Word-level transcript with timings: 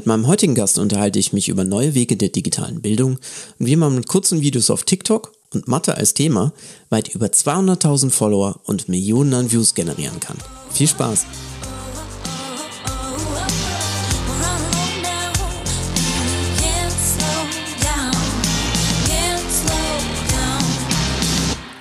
Mit 0.00 0.06
meinem 0.06 0.26
heutigen 0.28 0.54
Gast 0.54 0.78
unterhalte 0.78 1.18
ich 1.18 1.34
mich 1.34 1.50
über 1.50 1.62
neue 1.62 1.94
Wege 1.94 2.16
der 2.16 2.30
digitalen 2.30 2.80
Bildung 2.80 3.18
und 3.58 3.66
wie 3.66 3.76
man 3.76 3.94
mit 3.94 4.08
kurzen 4.08 4.40
Videos 4.40 4.70
auf 4.70 4.84
TikTok 4.84 5.32
und 5.52 5.68
Mathe 5.68 5.94
als 5.94 6.14
Thema 6.14 6.54
weit 6.88 7.14
über 7.14 7.26
200.000 7.26 8.08
Follower 8.08 8.60
und 8.64 8.88
Millionen 8.88 9.34
an 9.34 9.52
Views 9.52 9.74
generieren 9.74 10.18
kann. 10.18 10.38
Viel 10.70 10.88
Spaß! 10.88 11.26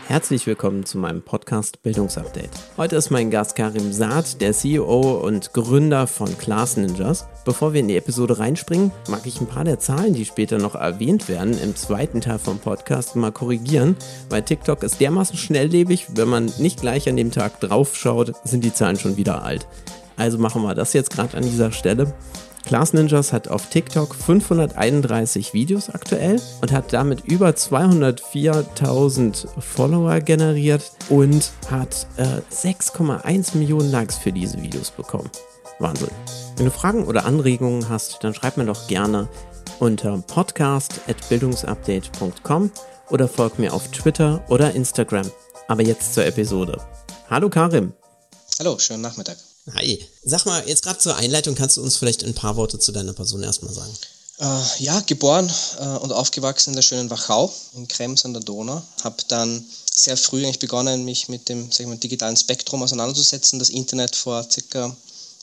Herzlich 0.10 0.48
willkommen 0.48 0.86
zu 0.86 0.98
meinem 0.98 1.22
Podcast 1.22 1.84
Bildungsupdate. 1.84 2.50
Heute 2.78 2.96
ist 2.96 3.12
mein 3.12 3.30
Gast 3.30 3.56
Karim 3.56 3.94
Saad, 3.94 4.42
der 4.42 4.54
CEO 4.54 5.20
und 5.24 5.54
Gründer 5.54 6.08
von 6.08 6.36
Class 6.40 6.78
Ninjas. 6.78 7.28
Bevor 7.46 7.74
wir 7.74 7.82
in 7.82 7.90
die 7.90 7.96
Episode 7.96 8.40
reinspringen, 8.40 8.92
mag 9.08 9.28
ich 9.28 9.40
ein 9.40 9.46
paar 9.46 9.66
der 9.66 9.78
Zahlen, 9.78 10.16
die 10.16 10.26
später 10.26 10.58
noch 10.58 10.74
erwähnt 10.74 11.30
werden, 11.30 11.56
im 11.62 11.76
zweiten 11.76 12.22
Teil 12.22 12.40
vom 12.40 12.58
Podcast 12.58 13.16
mal 13.18 13.32
korrigieren, 13.32 13.96
weil 14.32 14.42
TikTok 14.42 14.82
ist 14.82 15.00
dermaßen 15.00 15.38
schnelllebig, 15.38 16.08
wenn 16.16 16.28
man 16.28 16.52
nicht 16.58 16.82
gleich 16.82 17.08
an 17.08 17.16
dem 17.16 17.30
Tag 17.30 17.60
drauf 17.60 17.96
schaut, 17.96 18.34
sind 18.44 18.64
die 18.64 18.74
Zahlen 18.74 18.98
schon 18.98 19.16
wieder 19.16 19.44
alt. 19.44 19.68
Also 20.18 20.40
machen 20.40 20.64
wir 20.64 20.74
das 20.74 20.94
jetzt 20.94 21.12
gerade 21.12 21.38
an 21.38 21.44
dieser 21.44 21.72
Stelle. 21.72 22.16
Class 22.66 22.94
Ninjas 22.94 23.34
hat 23.34 23.48
auf 23.48 23.70
TikTok 23.70 24.16
531 24.16 25.54
Videos 25.54 25.90
aktuell 25.90 26.42
und 26.62 26.72
hat 26.72 26.94
damit 26.94 27.26
über 27.26 27.50
204.000 27.50 29.48
Follower 29.60 30.20
generiert 30.20 30.92
und 31.10 31.52
hat 31.70 32.08
äh, 32.18 32.42
6,1 32.54 33.58
Millionen 33.58 33.92
Likes 33.92 34.18
für 34.18 34.32
diese 34.32 34.62
Videos 34.62 34.92
bekommen. 34.92 35.32
Wahnsinn. 35.80 36.12
Wenn 36.58 36.66
du 36.66 36.72
Fragen 36.72 37.06
oder 37.06 37.26
Anregungen 37.26 37.90
hast, 37.90 38.24
dann 38.24 38.34
schreib 38.34 38.58
mir 38.58 38.66
doch 38.66 38.88
gerne 38.88 39.30
unter 39.80 40.18
podcast.bildungsupdate.com 40.28 42.72
oder 43.10 43.28
folg 43.28 43.60
mir 43.60 43.74
auf 43.74 43.90
Twitter 43.90 44.42
oder 44.50 44.74
Instagram. 44.74 45.30
Aber 45.68 45.84
jetzt 45.84 46.14
zur 46.14 46.26
Episode. 46.26 46.82
Hallo 47.30 47.50
Karim. 47.50 47.92
Hallo, 48.60 48.78
schönen 48.78 49.02
Nachmittag. 49.02 49.38
Hi. 49.74 50.00
Sag 50.24 50.46
mal, 50.46 50.64
jetzt 50.68 50.84
gerade 50.84 51.00
zur 51.00 51.16
Einleitung, 51.16 51.56
kannst 51.56 51.78
du 51.78 51.82
uns 51.82 51.98
vielleicht 51.98 52.24
ein 52.24 52.34
paar 52.34 52.56
Worte 52.56 52.80
zu 52.80 52.92
deiner 52.92 53.14
Person 53.14 53.44
erstmal 53.44 53.74
sagen? 53.74 53.92
Äh, 54.40 54.84
ja, 54.84 55.02
geboren 55.02 55.52
äh, 55.80 55.86
und 55.98 56.14
aufgewachsen 56.14 56.70
in 56.70 56.76
der 56.76 56.82
schönen 56.82 57.10
Wachau 57.10 57.54
in 57.76 57.88
Krems 57.88 58.24
an 58.26 58.34
der 58.34 58.42
Donau. 58.42 58.82
Habe 59.04 59.18
dann 59.28 59.66
sehr 59.94 60.16
früh 60.16 60.44
eigentlich 60.44 60.60
begonnen, 60.60 61.04
mich 61.04 61.28
mit 61.28 61.50
dem 61.50 61.72
sag 61.72 61.82
ich 61.82 61.88
mal, 61.88 61.98
digitalen 61.98 62.38
Spektrum 62.38 62.82
auseinanderzusetzen. 62.82 63.60
Das 63.60 63.70
Internet 63.70 64.16
vor 64.16 64.48
circa 64.50 64.96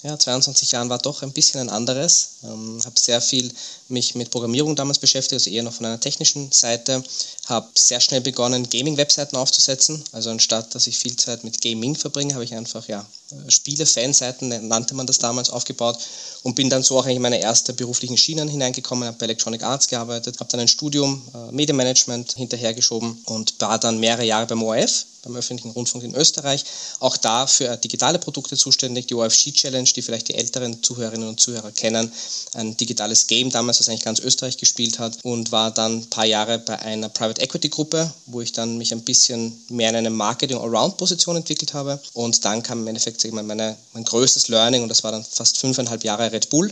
ja, 0.06 0.16
22 0.16 0.72
Jahren 0.72 0.88
war 0.88 0.98
doch 0.98 1.22
ein 1.22 1.32
bisschen 1.32 1.60
ein 1.60 1.68
anderes. 1.68 2.38
Ähm, 2.44 2.80
habe 2.84 2.98
sehr 2.98 3.20
viel 3.20 3.52
mich 3.88 4.14
mit 4.14 4.30
Programmierung 4.30 4.76
damals 4.76 4.98
beschäftigt, 5.00 5.34
also 5.34 5.50
eher 5.50 5.64
noch 5.64 5.72
von 5.72 5.86
einer 5.86 5.98
technischen 5.98 6.52
Seite. 6.52 7.02
Habe 7.46 7.68
sehr 7.74 8.00
schnell 8.00 8.20
begonnen, 8.20 8.68
Gaming-Webseiten 8.70 9.36
aufzusetzen. 9.36 10.02
Also 10.12 10.30
anstatt, 10.30 10.74
dass 10.74 10.86
ich 10.86 10.96
viel 10.96 11.16
Zeit 11.16 11.42
mit 11.42 11.60
Gaming 11.60 11.96
verbringe, 11.96 12.34
habe 12.34 12.44
ich 12.44 12.54
einfach 12.54 12.86
ja, 12.86 13.04
Spiele-Fanseiten, 13.48 14.68
nannte 14.68 14.94
man 14.94 15.06
das 15.06 15.18
damals, 15.18 15.50
aufgebaut 15.50 15.98
und 16.46 16.54
bin 16.54 16.70
dann 16.70 16.84
so 16.84 16.96
auch 16.96 17.06
in 17.06 17.20
meine 17.20 17.40
ersten 17.40 17.74
beruflichen 17.74 18.16
Schienen 18.16 18.46
hineingekommen, 18.46 19.08
habe 19.08 19.16
bei 19.18 19.26
Electronic 19.26 19.64
Arts 19.64 19.88
gearbeitet, 19.88 20.38
habe 20.38 20.48
dann 20.48 20.60
ein 20.60 20.68
Studium 20.68 21.20
äh, 21.34 21.50
Medienmanagement 21.50 22.34
hinterhergeschoben 22.36 23.18
und 23.24 23.60
war 23.60 23.80
dann 23.80 23.98
mehrere 23.98 24.24
Jahre 24.24 24.46
beim 24.46 24.62
ORF, 24.62 25.06
beim 25.26 25.36
öffentlichen 25.36 25.72
Rundfunk 25.72 26.04
in 26.04 26.14
Österreich, 26.14 26.64
auch 27.00 27.16
da 27.16 27.46
für 27.46 27.76
digitale 27.76 28.18
Produkte 28.18 28.56
zuständig, 28.56 29.06
die 29.06 29.14
OFC 29.14 29.52
Challenge, 29.52 29.88
die 29.94 30.02
vielleicht 30.02 30.28
die 30.28 30.34
älteren 30.34 30.82
Zuhörerinnen 30.82 31.28
und 31.28 31.40
Zuhörer 31.40 31.72
kennen, 31.72 32.12
ein 32.54 32.76
digitales 32.76 33.26
Game 33.26 33.50
damals, 33.50 33.78
das 33.78 33.88
eigentlich 33.88 34.04
ganz 34.04 34.20
Österreich 34.20 34.56
gespielt 34.56 34.98
hat 34.98 35.18
und 35.24 35.52
war 35.52 35.72
dann 35.72 35.98
ein 35.98 36.10
paar 36.10 36.26
Jahre 36.26 36.58
bei 36.60 36.78
einer 36.78 37.08
Private 37.08 37.42
Equity 37.42 37.68
Gruppe, 37.68 38.12
wo 38.26 38.40
ich 38.40 38.52
dann 38.52 38.78
mich 38.78 38.92
ein 38.92 39.02
bisschen 39.02 39.64
mehr 39.68 39.90
in 39.90 39.96
eine 39.96 40.10
Marketing 40.10 40.58
Around 40.58 40.96
Position 40.96 41.36
entwickelt 41.36 41.74
habe. 41.74 42.00
Und 42.12 42.44
dann 42.44 42.62
kam 42.62 42.82
im 42.82 42.86
Endeffekt 42.86 43.24
mal, 43.32 43.42
meine, 43.42 43.76
mein 43.94 44.04
größtes 44.04 44.48
Learning 44.48 44.82
und 44.82 44.88
das 44.88 45.02
war 45.02 45.10
dann 45.10 45.24
fast 45.24 45.58
fünfeinhalb 45.58 46.04
Jahre 46.04 46.30
Red 46.36 46.50
Bull 46.50 46.68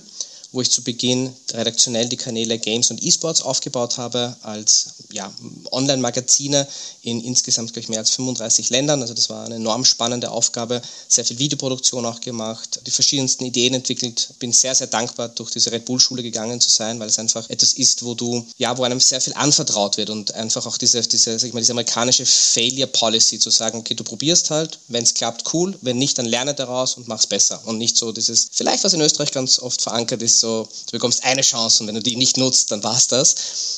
wo 0.55 0.61
ich 0.61 0.71
zu 0.71 0.83
Beginn 0.83 1.35
redaktionell 1.53 2.09
die 2.09 2.17
Kanäle 2.17 2.59
Games 2.61 2.91
und 2.91 3.03
Esports 3.03 3.43
aufgebaut 3.43 3.99
habe, 3.99 4.37
als 4.43 4.95
ja, 5.11 5.33
Online-Magazine 5.73 6.67
in 7.03 7.21
insgesamt, 7.21 7.73
glaube 7.73 7.81
ich, 7.81 7.89
mehr 7.89 7.99
als 7.99 8.11
35 8.11 8.71
Ländern. 8.71 9.03
Also 9.03 9.15
das 9.15 9.29
war 9.29 9.45
eine 9.45 9.57
enorm 9.57 9.85
spannende 9.85 10.31
Aufgabe, 10.31 10.81
sehr 11.09 11.25
viel 11.25 11.41
Videoproduktion 11.41 12.07
auch 12.07 12.21
gemacht, 12.21 12.81
die 12.87 12.93
verschiedensten 12.93 13.45
Ideen 13.45 13.75
entwickelt. 13.75 14.29
Bin 14.39 14.53
sehr, 14.53 14.77
sehr 14.77 14.87
dankbar, 14.87 15.29
durch 15.29 15.51
diese 15.51 15.73
Red 15.73 15.87
Bull-Schule 15.87 16.23
gegangen 16.23 16.61
zu 16.61 16.71
sein, 16.71 17.01
weil 17.01 17.09
es 17.09 17.19
einfach 17.19 17.51
etwas 17.51 17.73
ist, 17.73 18.05
wo 18.05 18.15
du, 18.15 18.47
ja, 18.57 18.79
wo 18.79 18.85
einem 18.85 19.01
sehr 19.01 19.21
viel 19.21 19.35
anvertraut 19.35 19.97
wird 19.97 20.11
und 20.11 20.35
einfach 20.35 20.67
auch 20.67 20.79
diese, 20.79 21.03
diese, 21.03 21.37
sag 21.37 21.49
ich 21.49 21.53
mal, 21.53 21.61
diese 21.61 21.73
amerikanische 21.73 22.27
Failure 22.27 22.87
Policy 22.87 23.41
zu 23.41 23.51
sagen, 23.51 23.79
okay, 23.79 23.95
du 23.95 24.05
probierst 24.05 24.51
halt, 24.51 24.79
wenn 24.87 25.03
es 25.03 25.15
klappt, 25.15 25.53
cool, 25.53 25.77
wenn 25.81 25.99
nicht, 25.99 26.17
dann 26.17 26.27
lerne 26.27 26.55
daraus 26.55 26.95
und 26.95 27.09
mach's 27.09 27.27
besser. 27.27 27.61
Und 27.65 27.79
nicht 27.79 27.97
so 27.97 28.13
dieses, 28.13 28.51
vielleicht 28.53 28.85
was 28.85 28.93
in 28.93 29.01
Österreich 29.01 29.33
ganz 29.33 29.59
oft 29.59 29.83
verankert 29.83 30.23
ist, 30.23 30.44
so, 30.45 30.69
du 30.87 30.93
bekommst 30.93 31.25
eine 31.25 31.41
Chance 31.41 31.83
und 31.83 31.87
wenn 31.89 31.95
du 31.95 32.03
die 32.03 32.17
nicht 32.17 32.37
nutzt, 32.37 32.71
dann 32.71 32.85
war 32.85 32.97
es 32.97 33.09
das. 33.09 33.35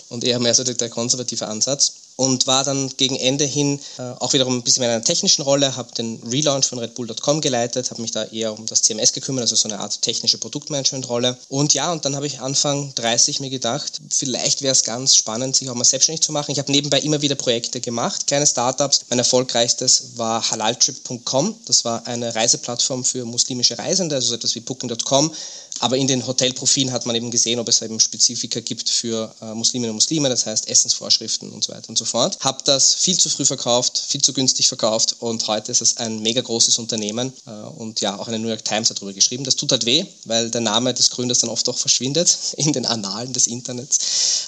Und 0.09 0.25
eher 0.25 0.41
mehr 0.41 0.54
so 0.54 0.65
der 0.65 0.91
konservative 0.91 1.47
Ansatz 1.47 1.93
und 2.16 2.47
war 2.47 2.65
dann 2.65 2.91
gegen 2.97 3.16
Ende 3.16 3.44
hin 3.44 3.78
äh, 3.99 4.03
auch 4.19 4.32
wiederum 4.32 4.56
ein 4.56 4.62
bisschen 4.62 4.82
in 4.82 4.91
einer 4.91 5.04
technischen 5.04 5.43
Rolle, 5.43 5.77
habe 5.77 5.93
den 5.93 6.21
Relaunch 6.27 6.66
von 6.66 6.78
RedBull.com 6.78 7.43
geleitet, 7.43 7.91
habe 7.91 8.00
mich 8.03 8.10
da 8.10 8.25
eher 8.25 8.59
um 8.59 8.65
das 8.66 8.82
CMS 8.82 9.12
gekümmert, 9.12 9.43
also 9.43 9.54
so 9.54 9.69
eine 9.69 9.78
Art 9.78 10.00
technische 10.00 10.38
Produktmanagement-Rolle. 10.38 11.37
Und 11.49 11.75
ja, 11.75 11.93
und 11.93 12.04
dann 12.04 12.16
habe 12.16 12.27
ich 12.27 12.41
Anfang 12.41 12.93
30 12.94 13.41
mir 13.41 13.50
gedacht, 13.50 14.00
vielleicht 14.09 14.62
wäre 14.62 14.72
es 14.72 14.83
ganz 14.83 15.15
spannend, 15.15 15.56
sich 15.56 15.69
auch 15.69 15.75
mal 15.75 15.84
selbstständig 15.84 16.22
zu 16.22 16.33
machen. 16.33 16.53
Ich 16.53 16.59
habe 16.59 16.72
nebenbei 16.72 17.00
immer 17.00 17.21
wieder 17.21 17.34
Projekte 17.34 17.81
gemacht, 17.81 18.27
kleine 18.27 18.47
Startups. 18.47 19.03
Mein 19.10 19.19
erfolgreichstes 19.19 20.16
war 20.16 20.50
halaltrip.com. 20.50 21.54
Das 21.66 21.84
war 21.84 22.06
eine 22.06 22.34
Reiseplattform 22.34 23.04
für 23.04 23.25
muslimische 23.27 23.78
Reisende, 23.78 24.15
also 24.15 24.28
so 24.28 24.34
etwas 24.34 24.54
wie 24.54 24.60
booking.com 24.60 25.33
aber 25.81 25.97
in 25.97 26.06
den 26.06 26.26
Hotelprofilen 26.26 26.92
hat 26.92 27.06
man 27.06 27.16
eben 27.16 27.31
gesehen, 27.31 27.59
ob 27.59 27.69
es 27.69 27.82
eben 27.82 28.00
Spezifika 28.00 28.60
gibt 28.60 28.88
für 28.88 29.34
äh, 29.41 29.54
Musliminnen 29.54 29.91
und 29.91 29.97
Muslime, 29.97 30.28
das 30.28 30.47
heißt 30.47 30.69
Essensvorschriften 30.69 31.50
und 31.50 31.64
so 31.64 31.72
weiter 31.72 31.88
und 31.88 31.98
so 31.98 32.04
fort. 32.04 32.38
Habe 32.41 32.59
das 32.64 32.94
viel 32.94 33.19
zu 33.19 33.28
früh 33.28 33.44
verkauft, 33.44 34.03
viel 34.09 34.20
zu 34.20 34.32
günstig 34.32 34.69
verkauft 34.69 35.16
und 35.20 35.47
heute 35.47 35.72
ist 35.72 35.82
es 35.82 35.97
ein 35.97 36.20
mega 36.20 36.41
großes 36.41 36.78
Unternehmen 36.78 37.32
äh, 37.47 37.50
und 37.50 38.00
ja, 38.00 38.19
auch 38.19 38.28
eine 38.28 38.38
New 38.38 38.48
York 38.48 38.65
Times 38.65 38.91
hat 38.91 38.98
darüber 38.98 39.12
geschrieben. 39.12 39.44
Das 39.44 39.56
tut 39.56 39.72
halt 39.72 39.86
weh, 39.86 40.04
weil 40.25 40.50
der 40.50 40.60
Name 40.60 40.94
des 40.94 41.10
Gründers 41.10 41.38
dann 41.38 41.50
oft 41.50 41.69
auch 41.69 41.78
verschwindet 41.78 42.38
in 42.56 42.72
den 42.72 42.86
Annalen 42.86 43.32
des 43.32 43.47
Internets. 43.47 43.98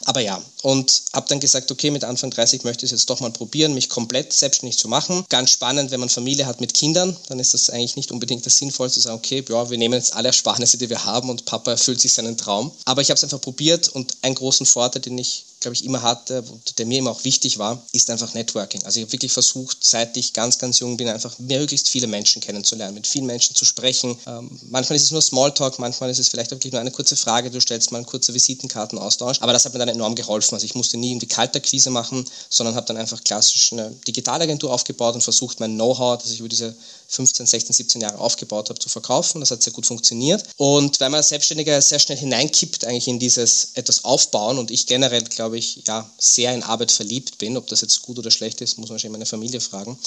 Aber 0.05 0.21
ja, 0.21 0.43
und 0.63 1.03
habe 1.13 1.27
dann 1.29 1.41
gesagt, 1.41 1.71
okay, 1.71 1.91
mit 1.91 2.05
Anfang 2.05 2.31
30 2.31 2.65
möchte 2.65 2.87
ich 2.87 2.93
es 2.93 3.01
jetzt 3.01 3.11
doch 3.11 3.21
mal 3.21 3.31
probieren, 3.31 3.75
mich 3.75 3.89
komplett 3.89 4.33
selbstständig 4.33 4.79
zu 4.79 4.89
machen. 4.89 5.25
Ganz 5.29 5.51
spannend, 5.51 5.91
wenn 5.91 6.01
man 6.01 6.09
Familie 6.09 6.47
hat 6.47 6.61
mit 6.61 6.75
Kindern, 6.75 7.17
dann 7.29 7.39
ist 7.39 7.55
das 7.55 7.71
eigentlich 7.71 7.97
nicht 7.97 8.11
unbedingt 8.11 8.47
das 8.47 8.57
Sinnvollste 8.57 9.01
zu 9.01 9.09
sagen, 9.09 9.19
okay, 9.19 9.45
ja, 9.49 9.71
wir 9.71 9.79
nehmen 9.79 9.95
jetzt 9.95 10.15
alle 10.15 10.29
Ersparnisse, 10.29 10.79
die 10.79 10.89
wir 10.89 11.05
haben 11.05 11.18
haben 11.19 11.31
und 11.31 11.45
Papa 11.45 11.73
erfüllt 11.73 12.01
sich 12.01 12.13
seinen 12.13 12.37
Traum. 12.37 12.73
Aber 12.85 13.03
ich 13.03 13.11
habe 13.11 13.17
es 13.17 13.25
einfach 13.25 13.41
probiert 13.41 13.89
und 13.89 14.17
einen 14.23 14.35
großen 14.35 14.67
Vorteil, 14.67 15.03
den 15.03 15.19
ich 15.19 15.45
glaube 15.61 15.75
ich, 15.75 15.85
immer 15.85 16.03
hatte, 16.03 16.45
der 16.79 16.87
mir 16.87 16.99
immer 16.99 17.11
auch 17.11 17.25
wichtig 17.25 17.59
war, 17.59 17.83
ist 17.93 18.11
einfach 18.11 18.35
Networking. 18.35 18.83
Also 18.85 19.01
ich 19.01 19.07
habe 19.07 19.13
wirklich 19.13 19.33
versucht, 19.33 19.79
seit 19.83 20.17
ich 20.17 20.33
ganz, 20.33 20.59
ganz 20.59 20.79
jung 20.79 20.97
bin, 20.97 21.09
einfach 21.09 21.39
möglichst 21.39 21.89
viele 21.89 22.07
Menschen 22.07 22.41
kennenzulernen, 22.41 22.95
mit 22.95 23.07
vielen 23.07 23.27
Menschen 23.27 23.57
zu 23.57 23.65
sprechen. 23.65 24.17
Ähm, 24.27 24.59
manchmal 24.71 24.97
ist 24.97 25.05
es 25.05 25.11
nur 25.11 25.23
Smalltalk, 25.23 25.79
manchmal 25.79 26.11
ist 26.11 26.19
es 26.19 26.29
vielleicht 26.29 26.51
wirklich 26.51 26.73
nur 26.73 26.81
eine 26.81 26.91
kurze 26.91 27.17
Frage, 27.17 27.51
du 27.51 27.61
stellst 27.61 27.91
mal 27.91 27.99
einen 27.99 28.07
kurzen 28.07 28.35
Visitenkartenaustausch. 28.35 29.39
Aber 29.41 29.53
das 29.53 29.65
hat 29.65 29.73
mir 29.73 29.81
dann 29.81 29.89
enorm 29.89 30.15
geholfen. 30.15 30.55
Also 30.55 30.65
ich 30.65 30.75
musste 30.75 30.97
nie 30.97 31.11
irgendwie 31.11 31.27
Kalterquise 31.27 31.91
machen, 31.91 32.25
sondern 32.49 32.77
habe 32.77 32.87
dann 32.87 32.97
einfach 32.97 33.23
klassisch 33.25 33.73
eine 33.73 33.91
Digitalagentur 34.07 34.73
aufgebaut 34.73 35.15
und 35.15 35.23
versucht, 35.23 35.59
mein 35.61 35.75
Know-how, 35.75 36.19
das 36.23 36.31
ich 36.31 36.41
über 36.41 36.49
diese 36.49 36.77
15, 37.09 37.47
16, 37.47 37.75
17 37.75 38.01
Jahre 38.03 38.19
aufgebaut 38.19 38.69
habe, 38.69 38.79
zu 38.79 38.89
verkaufen. 38.89 39.41
Das 39.41 39.51
hat 39.51 39.63
sehr 39.63 39.73
gut 39.73 39.87
funktioniert. 39.87 40.45
Und 40.57 41.01
weil 41.01 41.11
man 41.11 41.19
als 41.19 41.31
Selbstständiger 41.31 41.81
sehr 41.81 41.99
schnell 41.99 42.19
hineinkippt 42.19 42.85
eigentlich 42.85 43.09
in 43.09 43.19
dieses 43.19 43.71
etwas 43.75 44.05
aufbauen 44.05 44.59
und 44.59 44.71
ich 44.71 44.87
generell, 44.87 45.23
glaube 45.25 45.59
ich, 45.59 45.83
ja, 45.87 46.09
sehr 46.19 46.55
in 46.55 46.63
Arbeit 46.63 46.93
verliebt 46.93 47.39
bin. 47.39 47.57
Ob 47.57 47.67
das 47.67 47.81
jetzt 47.81 48.03
gut 48.03 48.19
oder 48.19 48.31
schlecht 48.31 48.61
ist, 48.61 48.79
muss 48.79 48.91
man 48.91 48.99
schon 48.99 49.13
meine 49.13 49.27
Familie 49.27 49.61
fragen. 49.61 49.99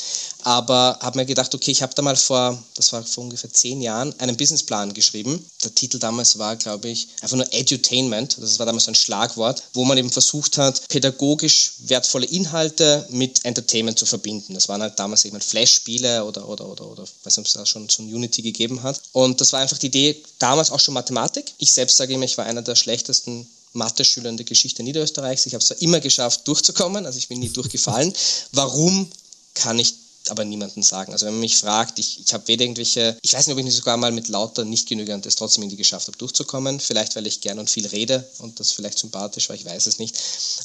Aber 0.44 1.00
habe 1.02 1.20
mir 1.20 1.26
gedacht, 1.26 1.54
okay, 1.56 1.72
ich 1.72 1.82
habe 1.82 1.94
da 1.96 2.02
mal 2.02 2.16
vor, 2.16 2.62
das 2.76 2.94
war 2.94 3.04
vor 3.04 3.24
ungefähr 3.24 3.52
zehn 3.52 3.82
Jahren, 3.82 4.14
einen 4.20 4.38
Businessplan 4.38 4.94
geschrieben. 4.94 5.44
Der 5.64 5.74
Titel 5.74 6.00
damals 6.00 6.38
war, 6.38 6.56
glaube 6.56 6.90
ich, 6.90 7.08
einfach 7.22 7.38
nur 7.38 7.52
Edutainment. 7.52 8.38
Das 8.40 8.60
war 8.60 8.66
damals 8.66 8.86
so 8.86 8.92
ein 8.92 8.96
Schlagwort, 8.96 9.64
wo 9.74 9.86
man 9.86 9.98
eben 9.98 10.12
versucht 10.12 10.58
hat, 10.58 10.88
pädagogisch 10.88 11.74
wertvolle 11.80 12.26
Inhalte 12.28 13.06
mit 13.10 13.44
Entertainment 13.44 13.98
zu 13.98 14.06
verbinden. 14.06 14.54
Das 14.54 14.70
waren 14.70 14.82
halt 14.82 15.00
damals 15.00 15.26
eben 15.26 15.40
Flash-Spiele 15.40 16.24
oder, 16.26 16.48
oder, 16.48 16.68
oder, 16.68 16.91
oder, 16.92 17.04
weiß 17.04 17.38
nicht, 17.38 17.40
ob 17.40 17.46
es 17.46 17.54
da 17.54 17.66
schon, 17.66 17.90
schon 17.90 18.14
Unity 18.14 18.42
gegeben 18.42 18.84
hat. 18.84 19.02
Und 19.14 19.42
das 19.42 19.54
war 19.54 19.62
einfach 19.62 19.78
die 19.78 19.88
Idee, 19.88 20.22
damals 20.40 20.72
auch 20.72 20.80
schon 20.80 20.94
Mathematik. 20.94 21.54
Ich 21.58 21.72
selbst 21.72 21.98
sage 21.98 22.14
immer, 22.14 22.26
ich 22.26 22.38
war 22.38 22.46
einer 22.46 22.62
der 22.62 22.76
schlechtesten 22.76 23.48
Mathe-Schüler 23.74 24.30
in 24.30 24.38
der 24.38 24.46
Geschichte 24.46 24.84
Niederösterreichs. 24.84 25.46
Ich 25.46 25.54
habe 25.54 25.64
es 25.64 25.72
immer 25.82 26.00
geschafft, 26.00 26.48
durchzukommen, 26.48 27.06
also 27.06 27.18
ich 27.18 27.28
bin 27.28 27.40
nie 27.40 27.50
durchgefallen. 27.50 28.14
Warum 28.52 29.10
kann 29.54 29.80
ich 29.80 29.96
aber 30.30 30.46
niemandem 30.46 30.84
sagen. 30.84 31.12
Also 31.12 31.26
wenn 31.26 31.34
man 31.34 31.42
mich 31.42 31.58
fragt, 31.58 32.00
ich, 32.00 32.20
ich 32.20 32.34
habe 32.34 32.48
weder 32.48 32.64
irgendwelche, 32.64 33.18
ich 33.22 33.34
weiß 33.34 33.48
nicht, 33.48 33.54
ob 33.54 33.60
ich 33.60 33.66
nicht 33.66 33.76
sogar 33.76 33.98
mal 33.98 34.12
mit 34.12 34.28
lauter 34.28 34.66
nicht 34.66 34.88
genügend 34.88 35.26
es 35.26 35.36
trotzdem 35.36 35.64
irgendwie 35.64 35.78
geschafft 35.78 36.08
habe, 36.08 36.18
durchzukommen. 36.18 36.80
Vielleicht, 36.80 37.16
weil 37.16 37.28
ich 37.28 37.42
gern 37.42 37.60
und 37.60 37.70
viel 37.70 37.88
rede 37.88 38.28
und 38.40 38.60
das 38.60 38.72
vielleicht 38.72 39.00
sympathisch 39.00 39.50
war, 39.50 39.56
ich 39.56 39.66
weiß 39.66 39.88
es 39.88 40.00
nicht. 40.00 40.16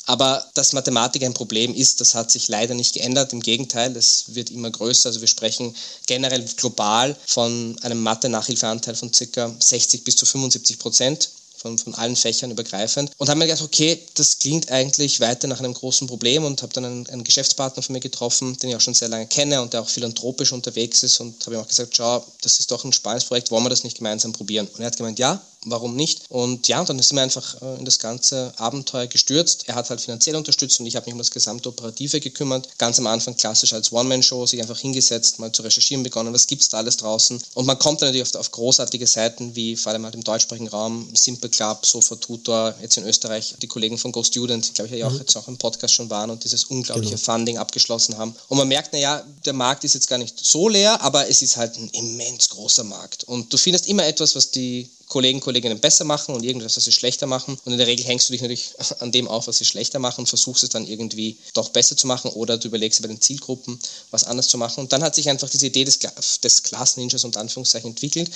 Aber 0.06 0.44
dass 0.54 0.72
Mathematik 0.72 1.22
ein 1.22 1.34
Problem 1.34 1.74
ist, 1.74 2.00
das 2.00 2.14
hat 2.14 2.30
sich 2.30 2.48
leider 2.48 2.74
nicht 2.74 2.94
geändert. 2.94 3.32
Im 3.32 3.40
Gegenteil, 3.40 3.96
es 3.96 4.34
wird 4.34 4.50
immer 4.50 4.70
größer. 4.70 5.08
Also 5.08 5.20
wir 5.20 5.28
sprechen 5.28 5.74
generell 6.06 6.44
global 6.56 7.16
von 7.26 7.78
einem 7.82 8.02
Mathe-Nachhilfeanteil 8.02 8.94
von 8.94 9.10
ca. 9.10 9.54
60 9.58 10.04
bis 10.04 10.16
zu 10.16 10.26
75 10.26 10.78
Prozent 10.78 11.30
von, 11.66 11.78
von 11.78 11.94
allen 11.94 12.16
Fächern 12.16 12.50
übergreifend 12.50 13.10
und 13.18 13.28
habe 13.28 13.38
mir 13.38 13.46
gedacht, 13.46 13.62
okay, 13.62 14.00
das 14.14 14.38
klingt 14.38 14.70
eigentlich 14.70 15.20
weiter 15.20 15.48
nach 15.48 15.58
einem 15.58 15.74
großen 15.74 16.06
Problem 16.06 16.44
und 16.44 16.62
habe 16.62 16.72
dann 16.72 16.84
einen, 16.84 17.06
einen, 17.08 17.24
Geschäftspartner 17.24 17.82
von 17.82 17.92
mir 17.92 18.00
getroffen, 18.00 18.56
den 18.58 18.70
ich 18.70 18.76
auch 18.76 18.80
schon 18.80 18.94
sehr 18.94 19.08
lange 19.08 19.26
kenne 19.26 19.60
und 19.60 19.72
der 19.72 19.82
auch 19.82 19.88
philanthropisch 19.88 20.52
unterwegs 20.52 21.02
ist 21.02 21.20
und 21.20 21.44
habe 21.44 21.56
ihm 21.56 21.62
auch 21.62 21.68
gesagt, 21.68 21.96
schau, 21.96 22.24
das 22.42 22.58
ist 22.60 22.70
doch 22.70 22.84
ein 22.84 22.92
spannendes 22.92 23.26
Projekt, 23.26 23.50
wollen 23.50 23.64
wir 23.64 23.70
das 23.70 23.84
nicht 23.84 23.98
gemeinsam 23.98 24.32
probieren? 24.32 24.68
Und 24.68 24.80
er 24.80 24.86
hat 24.86 24.96
gemeint, 24.96 25.18
ja, 25.18 25.42
warum 25.66 25.96
nicht? 25.96 26.22
Und 26.28 26.68
ja, 26.68 26.84
dann 26.84 26.98
sind 26.98 27.16
wir 27.16 27.22
einfach 27.22 27.60
äh, 27.60 27.78
in 27.78 27.84
das 27.84 27.98
ganze 27.98 28.52
Abenteuer 28.56 29.06
gestürzt. 29.06 29.64
Er 29.66 29.74
hat 29.74 29.90
halt 29.90 30.00
finanziell 30.00 30.36
unterstützt 30.36 30.80
und 30.80 30.86
ich 30.86 30.96
habe 30.96 31.06
mich 31.06 31.12
um 31.12 31.18
das 31.18 31.30
gesamte 31.30 31.68
Operative 31.68 32.20
gekümmert. 32.20 32.68
Ganz 32.78 32.98
am 32.98 33.06
Anfang 33.06 33.36
klassisch 33.36 33.72
als 33.72 33.92
One-Man-Show, 33.92 34.46
sich 34.46 34.60
einfach 34.60 34.78
hingesetzt, 34.78 35.38
mal 35.38 35.52
zu 35.52 35.62
recherchieren 35.62 36.02
begonnen, 36.02 36.32
was 36.32 36.46
gibt 36.46 36.62
es 36.62 36.68
da 36.68 36.78
alles 36.78 36.96
draußen. 36.96 37.40
Und 37.54 37.66
man 37.66 37.78
kommt 37.78 38.00
dann 38.00 38.08
natürlich 38.08 38.34
auf, 38.34 38.40
auf 38.40 38.50
großartige 38.50 39.06
Seiten 39.06 39.54
wie 39.54 39.76
vor 39.76 39.92
allem 39.92 40.04
halt 40.04 40.14
im 40.14 40.24
deutschsprachigen 40.24 40.68
Raum, 40.68 41.08
Simple 41.14 41.50
Club, 41.50 41.84
Sofa 41.84 42.16
Tutor, 42.16 42.74
jetzt 42.80 42.96
in 42.96 43.04
Österreich 43.04 43.54
die 43.60 43.66
Kollegen 43.66 43.98
von 43.98 44.12
Go 44.12 44.22
Student, 44.22 44.74
glaube 44.74 44.88
ich, 44.92 44.98
ja 44.98 45.06
auch 45.06 45.12
mhm. 45.12 45.18
jetzt 45.18 45.36
auch 45.36 45.48
im 45.48 45.56
Podcast 45.56 45.94
schon 45.94 46.10
waren 46.10 46.30
und 46.30 46.44
dieses 46.44 46.64
unglaubliche 46.64 47.16
genau. 47.16 47.32
Funding 47.32 47.58
abgeschlossen 47.58 48.16
haben. 48.18 48.34
Und 48.48 48.58
man 48.58 48.68
merkt, 48.68 48.92
naja, 48.92 49.24
der 49.44 49.52
Markt 49.52 49.84
ist 49.84 49.94
jetzt 49.94 50.08
gar 50.08 50.18
nicht 50.18 50.38
so 50.42 50.68
leer, 50.68 51.00
aber 51.02 51.28
es 51.28 51.42
ist 51.42 51.56
halt 51.56 51.76
ein 51.76 51.88
immens 51.90 52.48
großer 52.48 52.84
Markt. 52.84 53.24
Und 53.24 53.52
du 53.52 53.56
findest 53.56 53.86
immer 53.86 54.06
etwas, 54.06 54.34
was 54.34 54.50
die 54.50 54.88
Kollegen, 55.08 55.40
Kolleginnen 55.40 55.78
besser 55.78 56.04
machen 56.04 56.34
und 56.34 56.42
irgendwas, 56.44 56.76
was 56.76 56.84
sie 56.84 56.92
schlechter 56.92 57.26
machen. 57.26 57.56
Und 57.64 57.72
in 57.72 57.78
der 57.78 57.86
Regel 57.86 58.04
hängst 58.06 58.28
du 58.28 58.32
dich 58.32 58.42
natürlich 58.42 58.74
an 59.00 59.12
dem 59.12 59.28
auf, 59.28 59.46
was 59.46 59.58
sie 59.58 59.64
schlechter 59.64 59.98
machen 59.98 60.20
und 60.20 60.26
versuchst 60.26 60.64
es 60.64 60.70
dann 60.70 60.86
irgendwie 60.86 61.38
doch 61.54 61.68
besser 61.68 61.96
zu 61.96 62.06
machen 62.06 62.30
oder 62.32 62.58
du 62.58 62.68
überlegst 62.68 63.00
bei 63.02 63.08
den 63.08 63.20
Zielgruppen 63.20 63.78
was 64.10 64.24
anders 64.24 64.48
zu 64.48 64.58
machen. 64.58 64.80
Und 64.80 64.92
dann 64.92 65.02
hat 65.02 65.14
sich 65.14 65.28
einfach 65.28 65.48
diese 65.48 65.66
Idee 65.66 65.84
des, 65.84 65.98
des 66.42 66.62
Class 66.62 66.96
Ninjas 66.96 67.24
und 67.24 67.36
Anführungszeichen 67.36 67.90
entwickelt. 67.90 68.30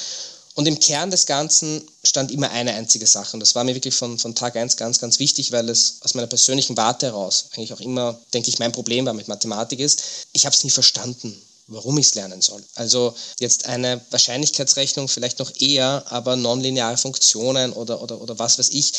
Und 0.55 0.67
im 0.67 0.81
Kern 0.81 1.11
des 1.11 1.27
Ganzen 1.27 1.83
stand 2.05 2.31
immer 2.33 2.51
eine 2.51 2.75
einzige 2.75 3.07
Sache. 3.07 3.35
Und 3.35 3.41
das 3.41 3.55
war 3.55 3.65
mir 3.65 3.75
wirklich 3.75 3.95
von, 3.95 4.19
von 4.19 4.35
Tag 4.35 4.57
1 4.57 4.77
ganz, 4.77 4.99
ganz 4.99 5.19
wichtig, 5.19 5.53
weil 5.53 5.69
es 5.69 5.99
aus 6.01 6.15
meiner 6.15 6.27
persönlichen 6.27 6.77
Warte 6.77 7.07
heraus 7.07 7.47
eigentlich 7.53 7.73
auch 7.73 7.81
immer, 7.81 8.21
denke 8.35 8.49
ich, 8.49 8.59
mein 8.59 8.73
Problem 8.73 9.07
war 9.07 9.15
mit 9.15 9.29
Mathematik 9.29 9.79
ist. 9.79 10.03
Ich 10.33 10.47
habe 10.47 10.55
es 10.55 10.65
nie 10.65 10.71
verstanden 10.71 11.41
warum 11.71 11.99
ich 11.99 12.07
es 12.07 12.15
lernen 12.15 12.43
soll. 12.43 12.63
Also 12.75 13.15
jetzt 13.39 13.67
eine 13.67 14.01
Wahrscheinlichkeitsrechnung 14.11 15.09
vielleicht 15.09 15.39
noch 15.39 15.53
eher, 15.59 16.05
aber 16.07 16.37
nonlineare 16.37 16.97
Funktionen 16.97 17.73
oder, 17.73 18.03
oder, 18.03 18.21
oder 18.21 18.39
was 18.39 18.59
weiß 18.59 18.71
ich, 18.71 18.93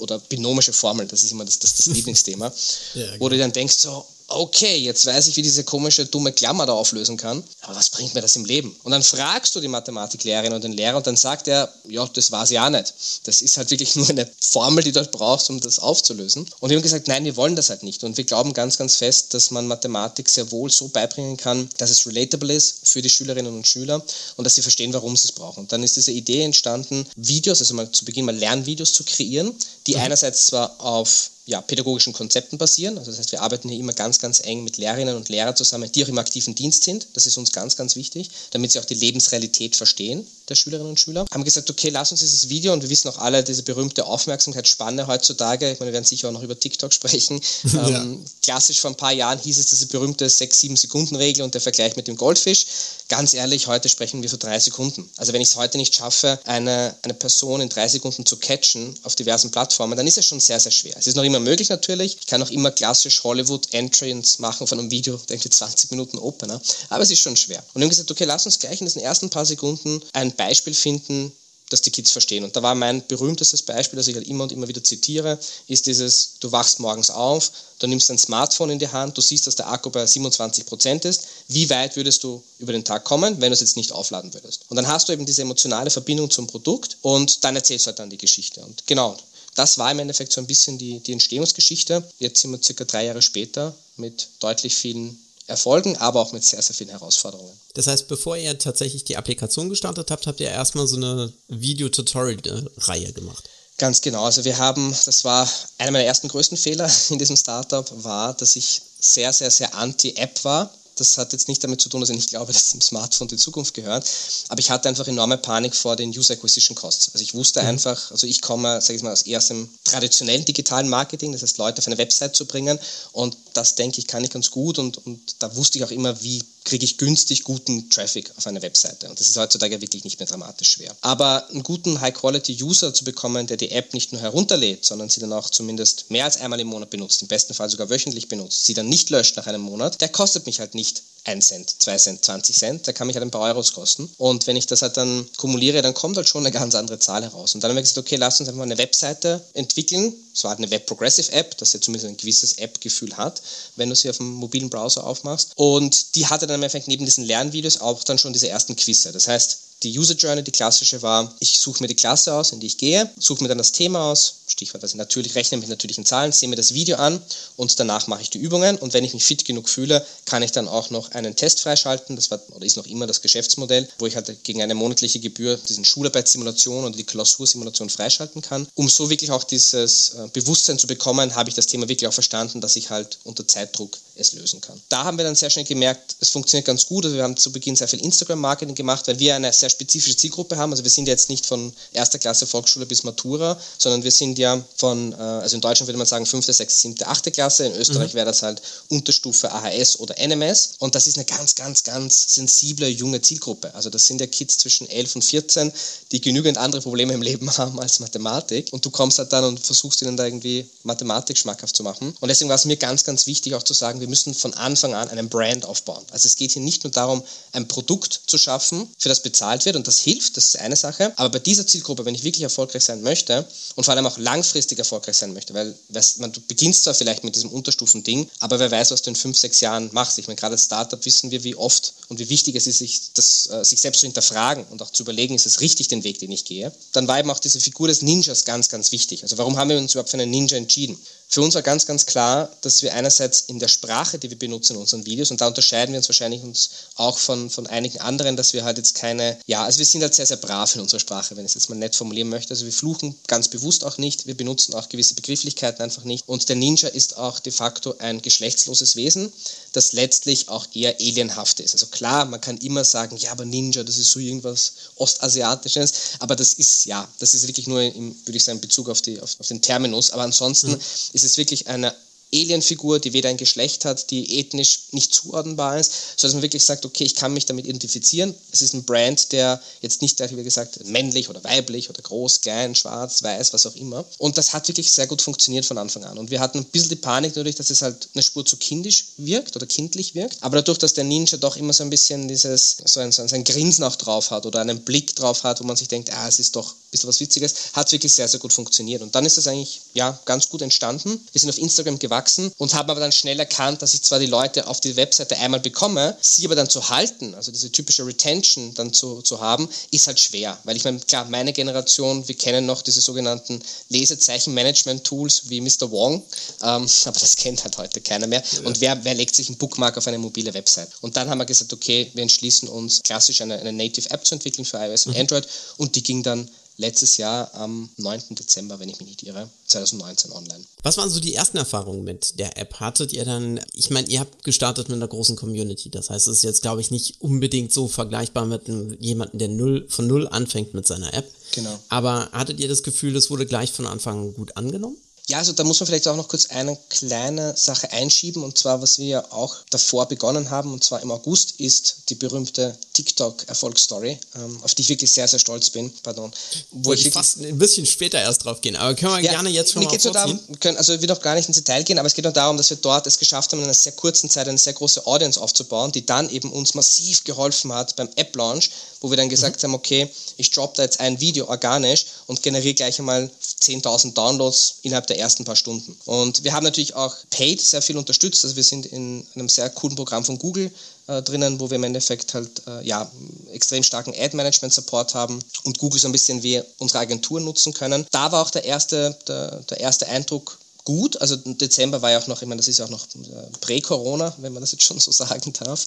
oder 0.00 0.18
binomische 0.18 0.72
Formeln, 0.72 1.08
das 1.08 1.22
ist 1.22 1.32
immer 1.32 1.44
das, 1.44 1.58
das, 1.58 1.74
das 1.74 1.86
Lieblingsthema, 1.94 2.52
ja, 2.94 3.06
genau. 3.06 3.20
wo 3.20 3.28
du 3.28 3.38
dann 3.38 3.52
denkst 3.52 3.76
so, 3.78 4.04
okay, 4.34 4.76
jetzt 4.76 5.06
weiß 5.06 5.26
ich, 5.26 5.36
wie 5.36 5.42
diese 5.42 5.64
komische, 5.64 6.06
dumme 6.06 6.32
Klammer 6.32 6.66
da 6.66 6.72
auflösen 6.72 7.16
kann, 7.16 7.42
aber 7.60 7.76
was 7.76 7.90
bringt 7.90 8.14
mir 8.14 8.20
das 8.20 8.36
im 8.36 8.44
Leben? 8.44 8.74
Und 8.82 8.92
dann 8.92 9.02
fragst 9.02 9.54
du 9.54 9.60
die 9.60 9.68
Mathematiklehrerin 9.68 10.52
und 10.52 10.64
den 10.64 10.72
Lehrer 10.72 10.96
und 10.96 11.06
dann 11.06 11.16
sagt 11.16 11.48
er, 11.48 11.72
ja, 11.88 12.06
das 12.06 12.32
war 12.32 12.46
sie 12.46 12.58
auch 12.58 12.70
nicht. 12.70 12.94
Das 13.24 13.42
ist 13.42 13.56
halt 13.56 13.70
wirklich 13.70 13.96
nur 13.96 14.08
eine 14.08 14.30
Formel, 14.40 14.82
die 14.84 14.92
du 14.92 15.00
halt 15.00 15.10
brauchst, 15.10 15.50
um 15.50 15.60
das 15.60 15.78
aufzulösen. 15.78 16.46
Und 16.60 16.70
wir 16.70 16.76
haben 16.76 16.82
gesagt, 16.82 17.08
nein, 17.08 17.24
wir 17.24 17.36
wollen 17.36 17.56
das 17.56 17.70
halt 17.70 17.82
nicht. 17.82 18.04
Und 18.04 18.16
wir 18.16 18.24
glauben 18.24 18.52
ganz, 18.52 18.78
ganz 18.78 18.96
fest, 18.96 19.34
dass 19.34 19.50
man 19.50 19.66
Mathematik 19.66 20.28
sehr 20.28 20.50
wohl 20.50 20.70
so 20.70 20.88
beibringen 20.88 21.36
kann, 21.36 21.68
dass 21.78 21.90
es 21.90 22.06
relatable 22.06 22.54
ist 22.54 22.80
für 22.88 23.02
die 23.02 23.10
Schülerinnen 23.10 23.54
und 23.54 23.66
Schüler 23.66 24.02
und 24.36 24.44
dass 24.44 24.54
sie 24.54 24.62
verstehen, 24.62 24.92
warum 24.92 25.16
sie 25.16 25.28
es 25.28 25.32
brauchen. 25.32 25.60
Und 25.60 25.72
dann 25.72 25.82
ist 25.82 25.96
diese 25.96 26.12
Idee 26.12 26.42
entstanden, 26.42 27.06
Videos, 27.16 27.60
also 27.60 27.74
mal 27.74 27.90
zu 27.90 28.04
Beginn 28.04 28.24
mal 28.24 28.36
Lernvideos 28.36 28.92
zu 28.92 29.04
kreieren, 29.04 29.54
die 29.86 29.94
mhm. 29.94 30.02
einerseits 30.02 30.46
zwar 30.46 30.80
auf 30.80 31.30
ja, 31.44 31.60
pädagogischen 31.60 32.12
Konzepten 32.12 32.58
basieren. 32.58 32.98
Also 32.98 33.10
das 33.10 33.18
heißt, 33.18 33.32
wir 33.32 33.42
arbeiten 33.42 33.68
hier 33.68 33.80
immer 33.80 33.92
ganz, 33.92 34.18
ganz 34.18 34.40
eng 34.40 34.62
mit 34.64 34.76
Lehrerinnen 34.76 35.16
und 35.16 35.28
Lehrern 35.28 35.56
zusammen, 35.56 35.90
die 35.90 36.04
auch 36.04 36.08
im 36.08 36.18
aktiven 36.18 36.54
Dienst 36.54 36.84
sind. 36.84 37.08
Das 37.14 37.26
ist 37.26 37.36
uns 37.36 37.52
ganz, 37.52 37.76
ganz 37.76 37.96
wichtig, 37.96 38.30
damit 38.50 38.70
sie 38.70 38.78
auch 38.78 38.84
die 38.84 38.94
Lebensrealität 38.94 39.74
verstehen 39.74 40.26
der 40.52 40.56
Schülerinnen 40.56 40.90
und 40.90 41.00
Schüler. 41.00 41.24
Haben 41.32 41.44
gesagt, 41.44 41.70
okay, 41.70 41.88
lass 41.88 42.12
uns 42.12 42.20
dieses 42.20 42.48
Video 42.48 42.72
und 42.72 42.82
wir 42.82 42.90
wissen 42.90 43.08
auch 43.08 43.18
alle, 43.18 43.42
diese 43.42 43.62
berühmte 43.62 44.04
Aufmerksamkeitsspanne 44.06 45.06
heutzutage, 45.06 45.72
ich 45.72 45.80
meine, 45.80 45.90
wir 45.90 45.94
werden 45.94 46.04
sicher 46.04 46.28
auch 46.28 46.32
noch 46.32 46.42
über 46.42 46.58
TikTok 46.58 46.92
sprechen. 46.92 47.40
Ja. 47.72 48.02
Ähm, 48.02 48.22
klassisch 48.42 48.80
vor 48.80 48.90
ein 48.90 48.96
paar 48.96 49.12
Jahren 49.12 49.38
hieß 49.38 49.58
es 49.58 49.66
diese 49.66 49.86
berühmte 49.86 50.26
6-7 50.26 50.76
Sekunden 50.76 51.16
Regel 51.16 51.42
und 51.42 51.54
der 51.54 51.60
Vergleich 51.60 51.96
mit 51.96 52.06
dem 52.06 52.16
Goldfisch. 52.16 52.66
Ganz 53.08 53.34
ehrlich, 53.34 53.66
heute 53.66 53.88
sprechen 53.88 54.22
wir 54.22 54.28
von 54.28 54.38
drei 54.38 54.58
Sekunden. 54.58 55.08
Also 55.16 55.32
wenn 55.32 55.40
ich 55.40 55.48
es 55.48 55.56
heute 55.56 55.78
nicht 55.78 55.94
schaffe, 55.94 56.38
eine, 56.44 56.94
eine 57.02 57.14
Person 57.14 57.60
in 57.60 57.68
drei 57.68 57.88
Sekunden 57.88 58.26
zu 58.26 58.36
catchen 58.36 58.94
auf 59.04 59.14
diversen 59.14 59.50
Plattformen, 59.50 59.96
dann 59.96 60.06
ist 60.06 60.18
es 60.18 60.26
schon 60.26 60.40
sehr, 60.40 60.60
sehr 60.60 60.72
schwer. 60.72 60.94
Es 60.98 61.06
ist 61.06 61.16
noch 61.16 61.24
immer 61.24 61.40
möglich 61.40 61.68
natürlich. 61.70 62.18
Ich 62.20 62.26
kann 62.26 62.42
auch 62.42 62.50
immer 62.50 62.70
klassisch 62.70 63.22
Hollywood-Entrance 63.24 64.40
machen 64.40 64.66
von 64.66 64.78
einem 64.78 64.90
Video, 64.90 65.16
denke 65.28 65.48
20 65.48 65.90
Minuten 65.90 66.18
Opener, 66.18 66.60
aber 66.88 67.02
es 67.02 67.10
ist 67.10 67.20
schon 67.20 67.36
schwer. 67.36 67.62
Und 67.72 67.80
wir 67.80 67.84
haben 67.84 67.90
gesagt, 67.90 68.10
okay, 68.10 68.24
lass 68.24 68.46
uns 68.46 68.58
gleich 68.58 68.80
in 68.80 68.86
diesen 68.86 69.02
ersten 69.02 69.30
paar 69.30 69.46
Sekunden 69.46 70.00
ein 70.12 70.32
Beispiel 70.46 70.74
finden, 70.74 71.32
dass 71.72 71.80
die 71.80 71.90
Kids 71.90 72.10
verstehen. 72.10 72.44
Und 72.44 72.54
da 72.54 72.62
war 72.62 72.74
mein 72.74 73.06
berühmtestes 73.06 73.62
Beispiel, 73.62 73.96
das 73.96 74.06
ich 74.06 74.14
halt 74.14 74.28
immer 74.28 74.44
und 74.44 74.52
immer 74.52 74.68
wieder 74.68 74.84
zitiere, 74.84 75.38
ist 75.68 75.86
dieses, 75.86 76.34
du 76.40 76.52
wachst 76.52 76.80
morgens 76.80 77.10
auf, 77.10 77.50
du 77.78 77.86
nimmst 77.86 78.10
dein 78.10 78.18
Smartphone 78.18 78.70
in 78.70 78.78
die 78.78 78.88
Hand, 78.88 79.16
du 79.16 79.22
siehst, 79.22 79.46
dass 79.46 79.56
der 79.56 79.68
Akku 79.68 79.90
bei 79.90 80.04
27 80.06 80.66
Prozent 80.66 81.04
ist. 81.04 81.26
Wie 81.48 81.68
weit 81.70 81.96
würdest 81.96 82.22
du 82.24 82.42
über 82.58 82.72
den 82.72 82.84
Tag 82.84 83.04
kommen, 83.04 83.40
wenn 83.40 83.50
du 83.50 83.54
es 83.54 83.60
jetzt 83.60 83.76
nicht 83.76 83.92
aufladen 83.92 84.34
würdest? 84.34 84.66
Und 84.68 84.76
dann 84.76 84.86
hast 84.86 85.08
du 85.08 85.12
eben 85.12 85.24
diese 85.24 85.42
emotionale 85.42 85.90
Verbindung 85.90 86.30
zum 86.30 86.46
Produkt 86.46 86.98
und 87.00 87.42
dann 87.44 87.56
erzählst 87.56 87.86
du 87.86 87.88
halt 87.88 87.98
dann 87.98 88.10
die 88.10 88.18
Geschichte. 88.18 88.60
Und 88.60 88.86
genau, 88.86 89.16
das 89.54 89.78
war 89.78 89.90
im 89.90 89.98
Endeffekt 89.98 90.32
so 90.32 90.40
ein 90.40 90.46
bisschen 90.46 90.78
die, 90.78 91.00
die 91.00 91.12
Entstehungsgeschichte. 91.12 92.02
Jetzt 92.18 92.40
sind 92.40 92.50
wir 92.50 92.62
circa 92.62 92.84
drei 92.84 93.06
Jahre 93.06 93.22
später 93.22 93.74
mit 93.96 94.28
deutlich 94.40 94.74
vielen 94.74 95.18
Erfolgen, 95.46 95.96
aber 95.96 96.20
auch 96.20 96.32
mit 96.32 96.44
sehr, 96.44 96.62
sehr 96.62 96.74
vielen 96.74 96.90
Herausforderungen. 96.90 97.52
Das 97.74 97.86
heißt, 97.86 98.08
bevor 98.08 98.36
ihr 98.36 98.58
tatsächlich 98.58 99.04
die 99.04 99.16
Applikation 99.16 99.68
gestartet 99.68 100.10
habt, 100.10 100.26
habt 100.26 100.40
ihr 100.40 100.48
erstmal 100.48 100.86
so 100.86 100.96
eine 100.96 101.32
Video-Tutorial-Reihe 101.48 103.12
gemacht. 103.12 103.48
Ganz 103.78 104.00
genau. 104.00 104.24
Also 104.24 104.44
wir 104.44 104.58
haben, 104.58 104.94
das 105.04 105.24
war 105.24 105.48
einer 105.78 105.90
meiner 105.90 106.04
ersten 106.04 106.28
größten 106.28 106.58
Fehler 106.58 106.90
in 107.10 107.18
diesem 107.18 107.36
Startup, 107.36 107.90
war, 108.04 108.34
dass 108.34 108.56
ich 108.56 108.80
sehr, 109.00 109.32
sehr, 109.32 109.50
sehr 109.50 109.74
anti-App 109.74 110.44
war 110.44 110.72
das 111.02 111.18
hat 111.18 111.32
jetzt 111.32 111.48
nicht 111.48 111.62
damit 111.64 111.80
zu 111.80 111.88
tun, 111.88 112.00
dass 112.00 112.10
ich 112.10 112.16
nicht 112.16 112.30
glaube, 112.30 112.52
dass 112.52 112.72
das 112.72 112.86
Smartphone 112.86 113.28
die 113.28 113.36
Zukunft 113.36 113.74
gehört, 113.74 114.08
aber 114.48 114.60
ich 114.60 114.70
hatte 114.70 114.88
einfach 114.88 115.08
enorme 115.08 115.36
Panik 115.36 115.74
vor 115.74 115.96
den 115.96 116.10
User 116.10 116.34
Acquisition 116.34 116.74
Costs. 116.74 117.10
Also 117.12 117.22
ich 117.22 117.34
wusste 117.34 117.60
mhm. 117.60 117.68
einfach, 117.68 118.10
also 118.10 118.26
ich 118.26 118.40
komme, 118.40 118.80
sage 118.80 118.94
ich 118.94 119.02
mal, 119.02 119.12
aus 119.12 119.22
erstem 119.22 119.68
traditionellen 119.84 120.44
digitalen 120.44 120.88
Marketing, 120.88 121.32
das 121.32 121.42
heißt 121.42 121.58
Leute 121.58 121.80
auf 121.80 121.86
eine 121.86 121.98
Website 121.98 122.36
zu 122.36 122.46
bringen 122.46 122.78
und 123.12 123.36
das 123.54 123.74
denke 123.74 123.98
ich 123.98 124.06
kann 124.06 124.24
ich 124.24 124.30
ganz 124.30 124.50
gut 124.50 124.78
und, 124.78 125.04
und 125.06 125.36
da 125.40 125.54
wusste 125.56 125.78
ich 125.78 125.84
auch 125.84 125.90
immer, 125.90 126.22
wie 126.22 126.42
kriege 126.64 126.84
ich 126.84 126.98
günstig 126.98 127.44
guten 127.44 127.90
Traffic 127.90 128.30
auf 128.36 128.46
eine 128.46 128.62
Webseite. 128.62 129.08
Und 129.08 129.18
das 129.18 129.28
ist 129.28 129.36
heutzutage 129.36 129.80
wirklich 129.80 130.04
nicht 130.04 130.18
mehr 130.18 130.28
dramatisch 130.28 130.70
schwer. 130.70 130.94
Aber 131.00 131.48
einen 131.50 131.62
guten 131.62 132.00
High-Quality-User 132.00 132.94
zu 132.94 133.04
bekommen, 133.04 133.46
der 133.46 133.56
die 133.56 133.72
App 133.72 133.94
nicht 133.94 134.12
nur 134.12 134.20
herunterlädt, 134.20 134.84
sondern 134.84 135.08
sie 135.08 135.20
dann 135.20 135.32
auch 135.32 135.50
zumindest 135.50 136.10
mehr 136.10 136.24
als 136.24 136.36
einmal 136.40 136.60
im 136.60 136.68
Monat 136.68 136.90
benutzt, 136.90 137.22
im 137.22 137.28
besten 137.28 137.54
Fall 137.54 137.68
sogar 137.68 137.90
wöchentlich 137.90 138.28
benutzt, 138.28 138.64
sie 138.64 138.74
dann 138.74 138.88
nicht 138.88 139.10
löscht 139.10 139.36
nach 139.36 139.46
einem 139.46 139.62
Monat, 139.62 140.00
der 140.00 140.08
kostet 140.08 140.46
mich 140.46 140.60
halt 140.60 140.74
nicht 140.74 140.91
1 141.24 141.46
Cent, 141.46 141.74
2 141.78 141.96
Cent, 141.98 142.24
20 142.24 142.56
Cent, 142.56 142.86
der 142.86 142.94
kann 142.94 143.06
mich 143.06 143.14
halt 143.14 143.24
ein 143.24 143.30
paar 143.30 143.42
Euros 143.42 143.72
kosten. 143.72 144.10
Und 144.18 144.46
wenn 144.48 144.56
ich 144.56 144.66
das 144.66 144.82
halt 144.82 144.96
dann 144.96 145.28
kumuliere, 145.36 145.80
dann 145.80 145.94
kommt 145.94 146.16
halt 146.16 146.28
schon 146.28 146.44
eine 146.44 146.50
ganz 146.50 146.74
andere 146.74 146.98
Zahl 146.98 147.22
heraus. 147.22 147.54
Und 147.54 147.62
dann 147.62 147.70
haben 147.70 147.76
wir 147.76 147.82
gesagt, 147.82 147.98
okay, 147.98 148.16
lass 148.16 148.40
uns 148.40 148.48
einfach 148.48 148.62
eine 148.62 148.78
Webseite 148.78 149.40
entwickeln. 149.54 150.12
Es 150.34 150.42
war 150.42 150.56
eine 150.56 150.70
Web 150.70 150.86
Progressive 150.86 151.30
App, 151.30 151.56
dass 151.58 151.72
ja 151.74 151.80
zumindest 151.80 152.08
ein 152.10 152.16
gewisses 152.16 152.54
App-Gefühl 152.54 153.16
hat, 153.16 153.40
wenn 153.76 153.88
du 153.88 153.94
sie 153.94 154.10
auf 154.10 154.16
dem 154.16 154.32
mobilen 154.32 154.68
Browser 154.68 155.06
aufmachst. 155.06 155.52
Und 155.54 156.16
die 156.16 156.26
hatte 156.26 156.48
dann 156.48 156.56
im 156.56 156.62
Endeffekt 156.64 156.88
neben 156.88 157.04
diesen 157.04 157.24
Lernvideos 157.24 157.80
auch 157.80 158.02
dann 158.02 158.18
schon 158.18 158.32
diese 158.32 158.48
ersten 158.48 158.74
Quizze. 158.74 159.12
Das 159.12 159.28
heißt, 159.28 159.58
die 159.82 159.98
User 159.98 160.14
Journey, 160.14 160.42
die 160.42 160.52
klassische 160.52 161.02
war, 161.02 161.34
ich 161.40 161.58
suche 161.58 161.82
mir 161.82 161.88
die 161.88 161.96
Klasse 161.96 162.34
aus, 162.34 162.52
in 162.52 162.60
die 162.60 162.66
ich 162.66 162.78
gehe, 162.78 163.10
suche 163.18 163.42
mir 163.42 163.48
dann 163.48 163.58
das 163.58 163.72
Thema 163.72 164.10
aus, 164.10 164.34
Stichwort, 164.46 164.82
also 164.82 164.96
natürlich 164.96 165.34
rechne 165.34 165.58
mit 165.58 165.68
natürlichen 165.68 166.04
Zahlen, 166.04 166.32
sehe 166.32 166.48
mir 166.48 166.56
das 166.56 166.74
Video 166.74 166.96
an 166.96 167.20
und 167.56 167.78
danach 167.80 168.06
mache 168.06 168.22
ich 168.22 168.30
die 168.30 168.38
Übungen 168.38 168.76
und 168.76 168.92
wenn 168.92 169.04
ich 169.04 169.14
mich 169.14 169.24
fit 169.24 169.44
genug 169.44 169.68
fühle, 169.68 170.04
kann 170.26 170.42
ich 170.42 170.52
dann 170.52 170.68
auch 170.68 170.90
noch 170.90 171.12
einen 171.12 171.36
Test 171.36 171.60
freischalten, 171.60 172.16
das 172.16 172.30
war 172.30 172.40
oder 172.52 172.66
ist 172.66 172.76
noch 172.76 172.86
immer 172.86 173.06
das 173.06 173.22
Geschäftsmodell, 173.22 173.88
wo 173.98 174.06
ich 174.06 174.16
halt 174.16 174.44
gegen 174.44 174.62
eine 174.62 174.74
monatliche 174.74 175.20
Gebühr 175.20 175.56
diesen 175.68 175.84
Schularbeitssimulation 175.84 176.84
oder 176.84 176.96
die 176.96 177.04
Klausursimulation 177.04 177.90
freischalten 177.90 178.42
kann. 178.42 178.68
Um 178.74 178.88
so 178.88 179.10
wirklich 179.10 179.30
auch 179.30 179.44
dieses 179.44 180.10
äh, 180.10 180.28
Bewusstsein 180.32 180.78
zu 180.78 180.86
bekommen, 180.86 181.34
habe 181.34 181.48
ich 181.48 181.54
das 181.54 181.66
Thema 181.66 181.88
wirklich 181.88 182.08
auch 182.08 182.12
verstanden, 182.12 182.60
dass 182.60 182.76
ich 182.76 182.90
halt 182.90 183.18
unter 183.24 183.46
Zeitdruck 183.46 183.98
es 184.14 184.32
lösen 184.32 184.60
kann. 184.60 184.80
Da 184.88 185.04
haben 185.04 185.16
wir 185.16 185.24
dann 185.24 185.34
sehr 185.34 185.50
schnell 185.50 185.64
gemerkt, 185.64 186.16
es 186.20 186.30
funktioniert 186.30 186.66
ganz 186.66 186.86
gut. 186.86 187.04
Also 187.04 187.16
wir 187.16 187.22
haben 187.22 187.36
zu 187.36 187.52
Beginn 187.52 187.76
sehr 187.76 187.88
viel 187.88 188.00
Instagram-Marketing 188.00 188.74
gemacht, 188.74 189.06
weil 189.08 189.18
wir 189.18 189.34
eine 189.34 189.52
sehr 189.52 189.70
spezifische 189.70 190.16
Zielgruppe 190.16 190.56
haben. 190.56 190.70
Also 190.72 190.84
wir 190.84 190.90
sind 190.90 191.08
jetzt 191.08 191.28
nicht 191.28 191.46
von 191.46 191.72
erster 191.92 192.18
Klasse 192.18 192.46
Volksschule 192.46 192.86
bis 192.86 193.04
Matura, 193.04 193.58
sondern 193.78 194.04
wir 194.04 194.10
sind 194.10 194.38
ja 194.38 194.62
von, 194.76 195.12
äh, 195.12 195.16
also 195.16 195.56
in 195.56 195.60
Deutschland 195.60 195.88
würde 195.88 195.98
man 195.98 196.06
sagen 196.06 196.26
fünfte, 196.26 196.52
sechste, 196.52 196.80
siebte, 196.80 197.06
achte 197.06 197.30
Klasse. 197.30 197.66
In 197.66 197.74
Österreich 197.74 198.12
mhm. 198.12 198.18
wäre 198.18 198.26
das 198.26 198.42
halt 198.42 198.60
Unterstufe 198.88 199.50
AHS 199.50 199.98
oder 199.98 200.14
NMS. 200.18 200.74
Und 200.78 200.94
das 200.94 201.06
ist 201.06 201.16
eine 201.16 201.24
ganz, 201.24 201.54
ganz, 201.54 201.82
ganz 201.82 202.34
sensible 202.34 202.88
junge 202.88 203.20
Zielgruppe. 203.20 203.74
Also 203.74 203.88
das 203.90 204.06
sind 204.06 204.20
ja 204.20 204.26
Kids 204.26 204.58
zwischen 204.58 204.88
11 204.88 205.16
und 205.16 205.22
14, 205.22 205.72
die 206.12 206.20
genügend 206.20 206.58
andere 206.58 206.82
Probleme 206.82 207.14
im 207.14 207.22
Leben 207.22 207.50
haben 207.56 207.80
als 207.80 208.00
Mathematik. 208.00 208.68
Und 208.72 208.84
du 208.84 208.90
kommst 208.90 209.18
halt 209.18 209.32
dann 209.32 209.44
und 209.44 209.60
versuchst 209.60 210.02
ihnen 210.02 210.16
da 210.16 210.26
irgendwie 210.26 210.68
Mathematik 210.82 211.38
schmackhaft 211.38 211.74
zu 211.76 211.82
machen. 211.82 212.14
Und 212.20 212.28
deswegen 212.28 212.48
war 212.48 212.56
es 212.56 212.66
mir 212.66 212.76
ganz, 212.76 213.04
ganz 213.04 213.26
wichtig 213.26 213.54
auch 213.54 213.62
zu 213.62 213.72
sagen, 213.72 214.01
wir 214.02 214.08
müssen 214.08 214.34
von 214.34 214.52
Anfang 214.54 214.94
an 214.94 215.08
einen 215.08 215.28
Brand 215.28 215.64
aufbauen. 215.64 216.04
Also 216.10 216.26
es 216.26 216.36
geht 216.36 216.52
hier 216.52 216.60
nicht 216.60 216.84
nur 216.84 216.90
darum, 216.90 217.22
ein 217.52 217.68
Produkt 217.68 218.20
zu 218.26 218.36
schaffen, 218.36 218.88
für 218.98 219.08
das 219.08 219.22
bezahlt 219.22 219.64
wird 219.64 219.76
und 219.76 219.86
das 219.86 220.00
hilft, 220.00 220.36
das 220.36 220.46
ist 220.46 220.58
eine 220.58 220.76
Sache. 220.76 221.12
Aber 221.16 221.30
bei 221.30 221.38
dieser 221.38 221.66
Zielgruppe, 221.66 222.04
wenn 222.04 222.14
ich 222.14 222.24
wirklich 222.24 222.42
erfolgreich 222.42 222.82
sein 222.84 223.00
möchte 223.02 223.46
und 223.76 223.84
vor 223.84 223.94
allem 223.94 224.06
auch 224.06 224.18
langfristig 224.18 224.78
erfolgreich 224.78 225.16
sein 225.16 225.32
möchte, 225.32 225.54
weil 225.54 225.74
man, 226.18 226.32
du 226.32 226.40
beginnst 226.48 226.82
zwar 226.84 226.94
vielleicht 226.94 227.22
mit 227.22 227.36
diesem 227.36 227.50
Unterstufen-Ding, 227.50 228.28
aber 228.40 228.58
wer 228.58 228.70
weiß, 228.70 228.90
was 228.90 229.02
du 229.02 229.10
in 229.10 229.16
fünf, 229.16 229.38
sechs 229.38 229.60
Jahren 229.60 229.88
machst. 229.92 230.18
Ich 230.18 230.26
meine, 230.26 230.36
gerade 230.36 230.54
als 230.54 230.64
Startup 230.64 231.02
wissen 231.04 231.30
wir, 231.30 231.44
wie 231.44 231.54
oft 231.54 231.94
und 232.08 232.18
wie 232.18 232.28
wichtig 232.28 232.56
es 232.56 232.66
ist, 232.66 232.78
sich, 232.78 233.12
das, 233.14 233.46
äh, 233.46 233.64
sich 233.64 233.80
selbst 233.80 234.00
zu 234.00 234.06
hinterfragen 234.06 234.64
und 234.70 234.82
auch 234.82 234.90
zu 234.90 235.04
überlegen, 235.04 235.36
ist 235.36 235.46
es 235.46 235.60
richtig 235.60 235.88
den 235.88 236.02
Weg, 236.02 236.18
den 236.18 236.32
ich 236.32 236.44
gehe. 236.44 236.72
Dann 236.90 237.06
war 237.06 237.20
eben 237.20 237.30
auch 237.30 237.38
diese 237.38 237.60
Figur 237.60 237.86
des 237.86 238.02
Ninjas 238.02 238.44
ganz, 238.44 238.68
ganz 238.68 238.90
wichtig. 238.90 239.22
Also 239.22 239.38
warum 239.38 239.56
haben 239.56 239.70
wir 239.70 239.78
uns 239.78 239.92
überhaupt 239.92 240.10
für 240.10 240.18
einen 240.18 240.30
Ninja 240.30 240.56
entschieden? 240.56 240.98
Für 241.32 241.40
uns 241.40 241.54
war 241.54 241.62
ganz, 241.62 241.86
ganz 241.86 242.04
klar, 242.04 242.54
dass 242.60 242.82
wir 242.82 242.92
einerseits 242.92 243.44
in 243.46 243.58
der 243.58 243.68
Sprache, 243.68 244.18
die 244.18 244.28
wir 244.28 244.38
benutzen 244.38 244.74
in 244.74 244.80
unseren 244.80 245.06
Videos, 245.06 245.30
und 245.30 245.40
da 245.40 245.46
unterscheiden 245.46 245.94
wir 245.94 245.96
uns 245.96 246.10
wahrscheinlich 246.10 246.42
uns 246.42 246.68
auch 246.96 247.16
von, 247.16 247.48
von 247.48 247.66
einigen 247.68 248.00
anderen, 248.00 248.36
dass 248.36 248.52
wir 248.52 248.64
halt 248.64 248.76
jetzt 248.76 248.94
keine, 248.96 249.38
ja, 249.46 249.64
also 249.64 249.78
wir 249.78 249.86
sind 249.86 250.02
halt 250.02 250.14
sehr, 250.14 250.26
sehr 250.26 250.36
brav 250.36 250.74
in 250.74 250.82
unserer 250.82 251.00
Sprache, 251.00 251.34
wenn 251.34 251.46
ich 251.46 251.52
es 251.52 251.54
jetzt 251.54 251.70
mal 251.70 251.76
nett 251.76 251.96
formulieren 251.96 252.28
möchte. 252.28 252.50
Also 252.50 252.66
wir 252.66 252.72
fluchen 252.72 253.14
ganz 253.28 253.48
bewusst 253.48 253.82
auch 253.82 253.96
nicht, 253.96 254.26
wir 254.26 254.36
benutzen 254.36 254.74
auch 254.74 254.90
gewisse 254.90 255.14
Begrifflichkeiten 255.14 255.82
einfach 255.82 256.04
nicht. 256.04 256.28
Und 256.28 256.50
der 256.50 256.56
Ninja 256.56 256.90
ist 256.90 257.16
auch 257.16 257.40
de 257.40 257.50
facto 257.50 257.94
ein 257.96 258.20
geschlechtsloses 258.20 258.96
Wesen, 258.96 259.32
das 259.72 259.92
letztlich 259.92 260.50
auch 260.50 260.66
eher 260.74 260.96
alienhaft 261.00 261.60
ist. 261.60 261.72
Also 261.72 261.86
klar, 261.86 262.26
man 262.26 262.42
kann 262.42 262.58
immer 262.58 262.84
sagen, 262.84 263.16
ja, 263.16 263.30
aber 263.32 263.46
Ninja, 263.46 263.84
das 263.84 263.96
ist 263.96 264.10
so 264.10 264.18
irgendwas 264.18 264.72
Ostasiatisches, 264.96 265.92
aber 266.18 266.36
das 266.36 266.52
ist, 266.52 266.84
ja, 266.84 267.08
das 267.20 267.32
ist 267.32 267.48
wirklich 267.48 267.68
nur, 267.68 267.80
im, 267.80 268.14
würde 268.26 268.36
ich 268.36 268.44
sagen, 268.44 268.58
in 268.58 268.60
Bezug 268.60 268.90
auf, 268.90 269.00
die, 269.00 269.18
auf, 269.18 269.34
auf 269.40 269.46
den 269.46 269.62
Terminus. 269.62 270.10
Aber 270.10 270.24
ansonsten 270.24 270.72
mhm. 270.72 270.80
ist 271.14 271.21
ist 271.22 271.32
es 271.32 271.38
wirklich 271.38 271.68
eine 271.68 271.94
Alienfigur, 272.34 272.98
die 272.98 273.12
weder 273.12 273.28
ein 273.28 273.36
Geschlecht 273.36 273.84
hat, 273.84 274.10
die 274.10 274.38
ethnisch 274.38 274.84
nicht 274.92 275.14
zuordnenbar 275.14 275.78
ist, 275.78 275.92
sodass 276.16 276.32
man 276.32 276.42
wirklich 276.42 276.64
sagt, 276.64 276.86
okay, 276.86 277.04
ich 277.04 277.14
kann 277.14 277.34
mich 277.34 277.46
damit 277.46 277.66
identifizieren. 277.66 278.34
Es 278.50 278.62
ist 278.62 278.72
ein 278.72 278.84
Brand, 278.84 279.32
der 279.32 279.60
jetzt 279.82 280.02
nicht, 280.02 280.18
wie 280.20 280.42
gesagt, 280.42 280.84
männlich 280.86 281.28
oder 281.28 281.44
weiblich 281.44 281.90
oder 281.90 282.00
groß, 282.00 282.40
klein, 282.40 282.74
schwarz, 282.74 283.22
weiß, 283.22 283.52
was 283.52 283.66
auch 283.66 283.76
immer. 283.76 284.04
Und 284.18 284.38
das 284.38 284.54
hat 284.54 284.66
wirklich 284.68 284.90
sehr 284.90 285.06
gut 285.06 285.20
funktioniert 285.20 285.66
von 285.66 285.76
Anfang 285.78 286.04
an. 286.04 286.18
Und 286.18 286.30
wir 286.30 286.40
hatten 286.40 286.58
ein 286.58 286.64
bisschen 286.64 286.90
die 286.90 286.96
Panik 286.96 287.36
natürlich, 287.36 287.56
dass 287.56 287.70
es 287.70 287.82
halt 287.82 288.08
eine 288.14 288.22
Spur 288.22 288.46
zu 288.46 288.56
kindisch 288.56 289.08
wirkt 289.18 289.54
oder 289.56 289.66
kindlich 289.66 290.14
wirkt. 290.14 290.38
Aber 290.40 290.56
dadurch, 290.56 290.78
dass 290.78 290.94
der 290.94 291.04
Ninja 291.04 291.36
doch 291.36 291.56
immer 291.56 291.72
so 291.72 291.84
ein 291.84 291.90
bisschen 291.90 292.28
dieses, 292.28 292.78
so 292.84 293.00
ein, 293.00 293.12
so 293.12 293.22
ein 293.22 293.44
Grinsen 293.44 293.84
auch 293.84 293.96
drauf 293.96 294.30
hat 294.30 294.46
oder 294.46 294.60
einen 294.60 294.82
Blick 294.82 295.14
drauf 295.16 295.44
hat, 295.44 295.60
wo 295.60 295.64
man 295.64 295.76
sich 295.76 295.88
denkt, 295.88 296.12
ah, 296.12 296.28
es 296.28 296.38
ist 296.38 296.56
doch 296.56 296.72
ein 296.72 296.90
bisschen 296.90 297.08
was 297.08 297.20
Witziges, 297.20 297.54
hat 297.74 297.92
wirklich 297.92 298.14
sehr, 298.14 298.28
sehr 298.28 298.40
gut 298.40 298.52
funktioniert. 298.52 299.02
Und 299.02 299.14
dann 299.14 299.26
ist 299.26 299.36
das 299.36 299.46
eigentlich, 299.46 299.82
ja, 299.92 300.18
ganz 300.24 300.48
gut 300.48 300.62
entstanden. 300.62 301.20
Wir 301.32 301.40
sind 301.40 301.50
auf 301.50 301.58
Instagram 301.58 301.98
gewachsen 301.98 302.21
gewachsen 302.22 302.52
und 302.58 302.74
haben 302.74 302.90
aber 302.90 303.00
dann 303.00 303.12
schnell 303.12 303.38
erkannt, 303.38 303.82
dass 303.82 303.94
ich 303.94 304.02
zwar 304.02 304.18
die 304.18 304.26
Leute 304.26 304.66
auf 304.66 304.80
die 304.80 304.96
Webseite 304.96 305.36
einmal 305.38 305.60
bekomme, 305.60 306.16
sie 306.20 306.44
aber 306.44 306.54
dann 306.54 306.68
zu 306.68 306.88
halten, 306.88 307.34
also 307.34 307.50
diese 307.50 307.70
typische 307.70 308.06
Retention 308.06 308.74
dann 308.74 308.92
zu, 308.92 309.22
zu 309.22 309.40
haben, 309.40 309.68
ist 309.90 310.06
halt 310.06 310.20
schwer. 310.20 310.58
Weil 310.64 310.76
ich 310.76 310.84
meine, 310.84 311.00
klar, 311.00 311.24
meine 311.26 311.52
Generation, 311.52 312.26
wir 312.26 312.36
kennen 312.36 312.66
noch 312.66 312.82
diese 312.82 313.00
sogenannten 313.00 313.60
Lesezeichen-Management-Tools 313.88 315.42
wie 315.48 315.60
Mr. 315.60 315.90
Wong, 315.90 316.22
ähm, 316.62 316.86
aber 317.04 317.20
das 317.20 317.36
kennt 317.36 317.64
halt 317.64 317.76
heute 317.78 318.00
keiner 318.00 318.26
mehr. 318.26 318.42
Ja. 318.52 318.60
Und 318.66 318.80
wer, 318.80 319.04
wer 319.04 319.14
legt 319.14 319.34
sich 319.34 319.48
einen 319.48 319.58
Bookmark 319.58 319.96
auf 319.96 320.06
eine 320.06 320.18
mobile 320.18 320.54
Website? 320.54 320.88
Und 321.00 321.16
dann 321.16 321.28
haben 321.28 321.38
wir 321.38 321.46
gesagt, 321.46 321.72
okay, 321.72 322.10
wir 322.14 322.22
entschließen 322.22 322.68
uns, 322.68 323.02
klassisch 323.02 323.40
eine, 323.40 323.58
eine 323.58 323.72
Native 323.72 324.10
App 324.10 324.24
zu 324.24 324.34
entwickeln 324.34 324.64
für 324.64 324.78
iOS 324.78 325.06
und 325.06 325.14
mhm. 325.14 325.20
Android 325.20 325.46
und 325.76 325.96
die 325.96 326.02
ging 326.02 326.22
dann 326.22 326.48
letztes 326.76 327.16
Jahr 327.16 327.54
am 327.54 327.88
9. 327.96 328.22
Dezember, 328.30 328.78
wenn 328.80 328.88
ich 328.88 328.98
mich 328.98 329.08
nicht 329.08 329.22
irre, 329.22 329.48
2019 329.66 330.32
online. 330.32 330.64
Was 330.82 330.96
waren 330.96 331.10
so 331.10 331.20
die 331.20 331.34
ersten 331.34 331.56
Erfahrungen 331.56 332.04
mit 332.04 332.38
der 332.38 332.56
App? 332.58 332.80
Hattet 332.80 333.12
ihr 333.12 333.24
dann, 333.24 333.60
ich 333.72 333.90
meine, 333.90 334.08
ihr 334.08 334.20
habt 334.20 334.44
gestartet 334.44 334.88
mit 334.88 334.96
einer 334.96 335.08
großen 335.08 335.36
Community, 335.36 335.90
das 335.90 336.10
heißt, 336.10 336.28
es 336.28 336.38
ist 336.38 336.44
jetzt, 336.44 336.62
glaube 336.62 336.80
ich, 336.80 336.90
nicht 336.90 337.20
unbedingt 337.20 337.72
so 337.72 337.88
vergleichbar 337.88 338.46
mit 338.46 338.62
jemandem, 339.00 339.38
der 339.38 339.48
null, 339.48 339.86
von 339.88 340.06
null 340.06 340.28
anfängt 340.28 340.74
mit 340.74 340.86
seiner 340.86 341.12
App. 341.14 341.30
Genau. 341.52 341.78
Aber 341.88 342.30
hattet 342.32 342.60
ihr 342.60 342.68
das 342.68 342.82
Gefühl, 342.82 343.14
es 343.16 343.30
wurde 343.30 343.46
gleich 343.46 343.72
von 343.72 343.86
Anfang 343.86 344.18
an 344.20 344.34
gut 344.34 344.56
angenommen? 344.56 344.96
Ja, 345.28 345.38
also 345.38 345.52
da 345.52 345.62
muss 345.62 345.78
man 345.78 345.86
vielleicht 345.86 346.08
auch 346.08 346.16
noch 346.16 346.26
kurz 346.26 346.46
eine 346.46 346.76
kleine 346.88 347.56
Sache 347.56 347.92
einschieben 347.92 348.42
und 348.42 348.58
zwar, 348.58 348.82
was 348.82 348.98
wir 348.98 349.06
ja 349.06 349.24
auch 349.30 349.56
davor 349.70 350.06
begonnen 350.06 350.50
haben 350.50 350.72
und 350.72 350.82
zwar 350.82 351.00
im 351.00 351.12
August 351.12 351.60
ist 351.60 352.08
die 352.08 352.16
berühmte 352.16 352.76
TikTok-Erfolgsstory, 352.92 354.18
ähm, 354.34 354.58
auf 354.62 354.74
die 354.74 354.82
ich 354.82 354.88
wirklich 354.88 355.12
sehr, 355.12 355.28
sehr 355.28 355.38
stolz 355.38 355.70
bin. 355.70 355.92
Pardon. 356.02 356.32
Wo 356.72 356.86
Wollte 356.86 357.02
ich, 357.02 357.08
ich 357.08 357.14
fast 357.14 357.38
ein 357.38 357.56
bisschen 357.56 357.86
später 357.86 358.20
erst 358.20 358.44
drauf 358.44 358.60
gehen, 358.60 358.74
aber 358.74 358.94
können 358.94 359.14
wir 359.14 359.22
ja, 359.22 359.30
gerne 359.30 359.48
jetzt 359.48 359.72
schon 359.72 359.84
mal 359.84 359.98
so 359.98 360.10
darum, 360.10 360.40
können, 360.58 360.76
Also 360.76 360.94
ich 360.94 361.00
will 361.00 361.10
auch 361.12 361.22
gar 361.22 361.36
nicht 361.36 361.46
ins 361.46 361.56
Detail 361.56 361.84
gehen, 361.84 362.00
aber 362.00 362.08
es 362.08 362.14
geht 362.14 362.24
nur 362.24 362.32
darum, 362.32 362.56
dass 362.56 362.70
wir 362.70 362.78
dort 362.78 363.06
es 363.06 363.18
geschafft 363.18 363.52
haben, 363.52 363.60
in 363.60 363.64
einer 363.64 363.74
sehr 363.74 363.92
kurzen 363.92 364.28
Zeit 364.28 364.48
eine 364.48 364.58
sehr 364.58 364.72
große 364.72 365.06
Audience 365.06 365.40
aufzubauen, 365.40 365.92
die 365.92 366.04
dann 366.04 366.28
eben 366.30 366.50
uns 366.50 366.74
massiv 366.74 367.22
geholfen 367.22 367.72
hat 367.72 367.94
beim 367.94 368.08
App-Launch, 368.16 368.70
wo 369.02 369.10
wir 369.10 369.16
dann 369.16 369.28
gesagt 369.28 369.62
mhm. 369.62 369.66
haben, 369.66 369.74
okay, 369.74 370.08
ich 370.36 370.50
drop 370.50 370.74
da 370.74 370.82
jetzt 370.82 371.00
ein 371.00 371.20
Video 371.20 371.48
organisch 371.48 372.06
und 372.26 372.42
generiere 372.42 372.74
gleich 372.74 372.98
einmal 372.98 373.30
10.000 373.62 374.14
Downloads 374.14 374.76
innerhalb 374.82 375.06
der 375.08 375.18
ersten 375.18 375.44
paar 375.44 375.56
Stunden. 375.56 375.96
Und 376.06 376.44
wir 376.44 376.52
haben 376.54 376.64
natürlich 376.64 376.94
auch 376.94 377.14
Paid 377.30 377.60
sehr 377.60 377.82
viel 377.82 377.98
unterstützt. 377.98 378.44
Also 378.44 378.56
wir 378.56 378.64
sind 378.64 378.86
in 378.86 379.26
einem 379.34 379.48
sehr 379.48 379.68
coolen 379.70 379.96
Programm 379.96 380.24
von 380.24 380.38
Google 380.38 380.72
äh, 381.08 381.20
drinnen, 381.22 381.60
wo 381.60 381.68
wir 381.68 381.76
im 381.76 381.84
Endeffekt 381.84 382.32
halt 382.34 382.62
äh, 382.66 382.86
ja, 382.86 383.10
extrem 383.52 383.82
starken 383.82 384.14
Ad-Management-Support 384.16 385.14
haben 385.14 385.40
und 385.64 385.78
Google 385.78 386.00
so 386.00 386.08
ein 386.08 386.12
bisschen 386.12 386.42
wie 386.42 386.62
unsere 386.78 387.00
Agentur 387.00 387.40
nutzen 387.40 387.74
können. 387.74 388.06
Da 388.12 388.30
war 388.32 388.42
auch 388.42 388.50
der 388.50 388.64
erste, 388.64 389.16
der, 389.26 389.60
der 389.68 389.80
erste 389.80 390.06
Eindruck 390.08 390.58
gut. 390.84 391.20
Also 391.20 391.36
Dezember 391.36 392.02
war 392.02 392.10
ja 392.10 392.18
auch 392.18 392.26
noch, 392.26 392.42
ich 392.42 392.48
meine, 392.48 392.60
das 392.60 392.68
ist 392.68 392.78
ja 392.78 392.84
auch 392.84 392.90
noch 392.90 393.06
äh, 393.06 393.58
Prä-Corona, 393.60 394.34
wenn 394.38 394.52
man 394.52 394.62
das 394.62 394.72
jetzt 394.72 394.84
schon 394.84 394.98
so 394.98 395.10
sagen 395.12 395.52
darf. 395.52 395.84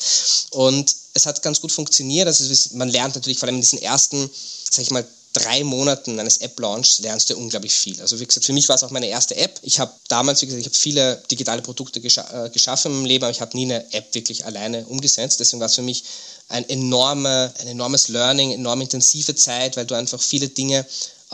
Und 0.52 0.96
es 1.14 1.26
hat 1.26 1.42
ganz 1.42 1.62
gut 1.62 1.72
funktioniert. 1.72 2.28
Also 2.28 2.44
man 2.76 2.90
lernt 2.90 3.16
natürlich 3.16 3.40
vor 3.40 3.48
allem 3.48 3.56
in 3.56 3.62
diesen 3.62 3.82
ersten, 3.82 4.30
sag 4.70 4.84
ich 4.84 4.92
mal, 4.92 5.06
drei 5.36 5.64
Monaten 5.64 6.20
eines 6.20 6.38
App-Launchs 6.38 7.00
lernst 7.00 7.30
du 7.30 7.36
unglaublich 7.36 7.74
viel. 7.74 8.00
Also 8.02 8.20
wie 8.20 8.26
gesagt, 8.26 8.46
für 8.46 8.54
mich 8.54 8.70
war 8.70 8.78
es 8.78 8.84
auch 8.84 8.92
meine 8.92 9.08
erste 9.08 9.36
App. 9.36 9.60
Ich 9.64 9.80
habe 9.80 9.92
damals, 10.08 10.42
wie 10.42 10.46
gesagt, 10.46 10.62
ich 10.62 10.68
habe 10.68 10.78
viele 10.78 11.22
digitale 11.30 11.62
Produkte 11.62 12.00
gescha 12.00 12.46
äh, 12.46 12.50
geschaffen 12.50 12.92
im 12.92 13.06
Leben, 13.06 13.26
aber 13.26 13.32
ich 13.32 13.42
habe 13.42 13.56
nie 13.58 13.66
eine 13.66 13.92
App 13.94 14.16
wirklich 14.16 14.46
alleine 14.46 14.86
umgesetzt. 14.86 15.40
Deswegen 15.40 15.60
war 15.60 15.68
es 15.68 15.76
für 15.76 15.82
mich 15.82 16.04
ein, 16.48 16.68
enorme, 16.70 17.54
ein 17.60 17.68
enormes 17.68 18.08
Learning, 18.08 18.52
enorm 18.52 18.82
intensive 18.82 19.36
Zeit, 19.36 19.76
weil 19.76 19.86
du 19.86 19.96
einfach 19.96 20.22
viele 20.22 20.48
Dinge 20.48 20.86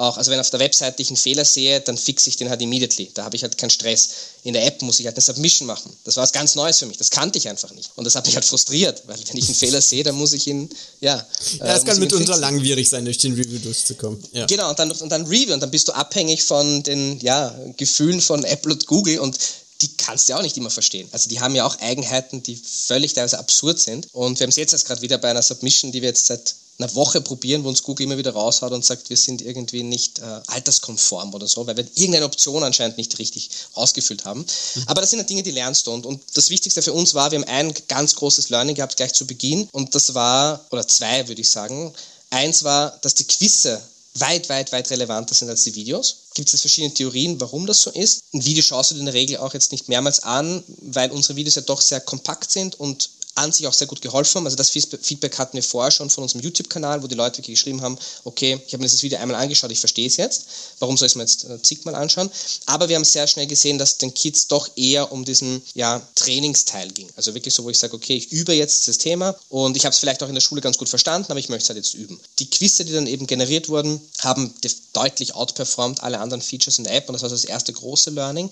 auch, 0.01 0.17
also 0.17 0.31
wenn 0.31 0.39
auf 0.39 0.49
der 0.49 0.59
Webseite 0.59 1.01
ich 1.01 1.09
einen 1.09 1.17
Fehler 1.17 1.45
sehe, 1.45 1.79
dann 1.81 1.97
fixe 1.97 2.29
ich 2.29 2.35
den 2.35 2.49
halt 2.49 2.61
immediately. 2.61 3.11
Da 3.13 3.23
habe 3.23 3.35
ich 3.35 3.43
halt 3.43 3.57
keinen 3.57 3.69
Stress. 3.69 4.09
In 4.43 4.53
der 4.53 4.65
App 4.65 4.81
muss 4.81 4.99
ich 4.99 5.05
halt 5.05 5.15
eine 5.15 5.21
Submission 5.21 5.67
machen. 5.67 5.95
Das 6.03 6.15
war 6.15 6.23
was 6.23 6.31
ganz 6.31 6.55
Neues 6.55 6.79
für 6.79 6.85
mich. 6.87 6.97
Das 6.97 7.11
kannte 7.11 7.37
ich 7.37 7.47
einfach 7.47 7.71
nicht. 7.71 7.91
Und 7.95 8.05
das 8.05 8.15
hat 8.15 8.25
mich 8.25 8.35
halt 8.35 8.45
frustriert, 8.45 9.03
weil 9.05 9.17
wenn 9.27 9.37
ich 9.37 9.45
einen 9.45 9.55
Fehler 9.55 9.81
sehe, 9.81 10.03
dann 10.03 10.15
muss 10.15 10.33
ich 10.33 10.47
ihn, 10.47 10.69
ja. 10.99 11.25
Ja, 11.59 11.75
es 11.75 11.83
äh, 11.83 11.85
kann 11.85 11.99
mitunter 11.99 12.37
langwierig 12.37 12.89
sein, 12.89 13.05
durch 13.05 13.19
den 13.19 13.33
Review 13.33 13.59
durchzukommen. 13.59 14.21
Ja. 14.33 14.45
Genau, 14.47 14.69
und 14.69 14.79
dann, 14.79 14.91
und 14.91 15.09
dann 15.09 15.25
Review. 15.25 15.53
Und 15.53 15.59
dann 15.61 15.71
bist 15.71 15.87
du 15.87 15.91
abhängig 15.91 16.43
von 16.43 16.83
den 16.83 17.19
ja, 17.19 17.55
Gefühlen 17.77 18.21
von 18.21 18.43
Apple 18.43 18.73
und 18.73 18.87
Google 18.87 19.19
und 19.19 19.37
die 19.81 19.95
kannst 19.97 20.27
du 20.27 20.33
ja 20.33 20.39
auch 20.39 20.43
nicht 20.43 20.57
immer 20.57 20.69
verstehen. 20.69 21.07
Also 21.11 21.29
die 21.29 21.39
haben 21.39 21.55
ja 21.55 21.65
auch 21.65 21.79
Eigenheiten, 21.79 22.43
die 22.43 22.55
völlig 22.55 23.13
teilweise 23.13 23.39
absurd 23.39 23.79
sind. 23.79 24.07
Und 24.11 24.39
wir 24.39 24.45
haben 24.45 24.51
es 24.51 24.55
jetzt 24.55 24.73
erst 24.73 24.85
gerade 24.85 25.01
wieder 25.01 25.17
bei 25.17 25.29
einer 25.29 25.41
Submission, 25.41 25.91
die 25.91 26.01
wir 26.01 26.09
jetzt 26.09 26.27
seit 26.27 26.55
einer 26.77 26.93
Woche 26.95 27.21
probieren, 27.21 27.63
wo 27.63 27.69
uns 27.69 27.83
Google 27.83 28.05
immer 28.05 28.17
wieder 28.17 28.31
raushaut 28.31 28.71
und 28.71 28.83
sagt, 28.83 29.09
wir 29.09 29.17
sind 29.17 29.41
irgendwie 29.41 29.83
nicht 29.83 30.19
äh, 30.19 30.41
alterskonform 30.47 31.33
oder 31.33 31.47
so, 31.47 31.65
weil 31.67 31.77
wir 31.77 31.85
irgendeine 31.95 32.25
Option 32.25 32.63
anscheinend 32.63 32.97
nicht 32.97 33.17
richtig 33.19 33.49
ausgefüllt 33.73 34.25
haben. 34.25 34.39
Mhm. 34.39 34.83
Aber 34.87 35.01
das 35.01 35.11
sind 35.11 35.19
ja 35.19 35.25
Dinge, 35.25 35.43
die 35.43 35.51
lernst 35.51 35.87
du. 35.87 35.91
Und, 35.91 36.05
und 36.05 36.21
das 36.33 36.49
Wichtigste 36.49 36.81
für 36.81 36.93
uns 36.93 37.13
war, 37.13 37.31
wir 37.31 37.39
haben 37.39 37.47
ein 37.47 37.73
ganz 37.87 38.15
großes 38.15 38.49
Learning 38.49 38.75
gehabt 38.75 38.97
gleich 38.97 39.13
zu 39.13 39.27
Beginn 39.27 39.67
und 39.71 39.93
das 39.93 40.13
war, 40.13 40.65
oder 40.71 40.87
zwei 40.87 41.27
würde 41.27 41.41
ich 41.41 41.49
sagen, 41.49 41.93
eins 42.29 42.63
war, 42.63 42.97
dass 43.01 43.13
die 43.13 43.25
Quizze 43.25 43.81
weit, 44.15 44.49
weit, 44.49 44.71
weit 44.71 44.89
relevanter 44.89 45.33
sind 45.33 45.49
als 45.49 45.63
die 45.63 45.75
Videos. 45.75 46.15
Gibt 46.33 46.53
es 46.53 46.59
verschiedene 46.59 46.93
Theorien, 46.93 47.39
warum 47.39 47.65
das 47.65 47.81
so 47.81 47.91
ist. 47.91 48.23
Ein 48.33 48.43
Video 48.43 48.61
schaust 48.61 48.91
du 48.91 48.95
dir 48.95 49.01
in 49.01 49.05
der 49.05 49.13
Regel 49.13 49.37
auch 49.37 49.53
jetzt 49.53 49.71
nicht 49.71 49.87
mehrmals 49.87 50.21
an, 50.21 50.63
weil 50.81 51.11
unsere 51.11 51.35
Videos 51.35 51.55
ja 51.55 51.61
doch 51.61 51.81
sehr 51.81 52.01
kompakt 52.01 52.51
sind 52.51 52.79
und 52.79 53.09
an 53.35 53.51
sich 53.51 53.65
auch 53.67 53.73
sehr 53.73 53.87
gut 53.87 54.01
geholfen 54.01 54.35
haben. 54.35 54.45
Also 54.45 54.57
das 54.57 54.69
Feedback 54.69 55.37
hatten 55.37 55.55
wir 55.55 55.63
vorher 55.63 55.91
schon 55.91 56.09
von 56.09 56.23
unserem 56.23 56.41
YouTube-Kanal, 56.41 57.01
wo 57.01 57.07
die 57.07 57.15
Leute 57.15 57.41
geschrieben 57.41 57.81
haben, 57.81 57.97
okay, 58.23 58.59
ich 58.65 58.73
habe 58.73 58.81
mir 58.81 58.87
dieses 58.87 59.03
Video 59.03 59.19
einmal 59.19 59.41
angeschaut, 59.41 59.71
ich 59.71 59.79
verstehe 59.79 60.07
es 60.07 60.17
jetzt, 60.17 60.45
warum 60.79 60.97
soll 60.97 61.07
ich 61.07 61.13
es 61.13 61.15
mir 61.15 61.23
jetzt 61.23 61.45
äh, 61.45 61.61
zigmal 61.61 61.95
anschauen? 61.95 62.29
Aber 62.65 62.89
wir 62.89 62.95
haben 62.95 63.05
sehr 63.05 63.27
schnell 63.27 63.47
gesehen, 63.47 63.77
dass 63.77 63.97
den 63.97 64.13
Kids 64.13 64.47
doch 64.47 64.69
eher 64.75 65.11
um 65.11 65.23
diesen 65.23 65.61
ja, 65.73 66.01
Trainingsteil 66.15 66.89
ging. 66.91 67.09
Also 67.15 67.33
wirklich 67.33 67.53
so, 67.53 67.63
wo 67.63 67.69
ich 67.69 67.79
sage, 67.79 67.93
okay, 67.93 68.15
ich 68.15 68.31
übe 68.31 68.53
jetzt 68.53 68.85
dieses 68.85 68.97
Thema 68.97 69.35
und 69.49 69.77
ich 69.77 69.85
habe 69.85 69.93
es 69.93 69.99
vielleicht 69.99 70.23
auch 70.23 70.29
in 70.29 70.35
der 70.35 70.41
Schule 70.41 70.61
ganz 70.61 70.77
gut 70.77 70.89
verstanden, 70.89 71.31
aber 71.31 71.39
ich 71.39 71.49
möchte 71.49 71.63
es 71.63 71.69
halt 71.69 71.77
jetzt 71.77 71.93
üben. 71.93 72.19
Die 72.39 72.49
Quizze, 72.49 72.83
die 72.85 72.93
dann 72.93 73.07
eben 73.07 73.27
generiert 73.27 73.69
wurden, 73.69 74.01
haben 74.19 74.53
deutlich 74.93 75.35
outperformed 75.35 76.03
alle 76.03 76.19
anderen 76.19 76.41
Features 76.41 76.77
in 76.77 76.83
der 76.83 76.95
App 76.95 77.07
und 77.07 77.13
das 77.13 77.21
war 77.21 77.29
das 77.29 77.45
erste 77.45 77.71
große 77.71 78.09
Learning. 78.09 78.49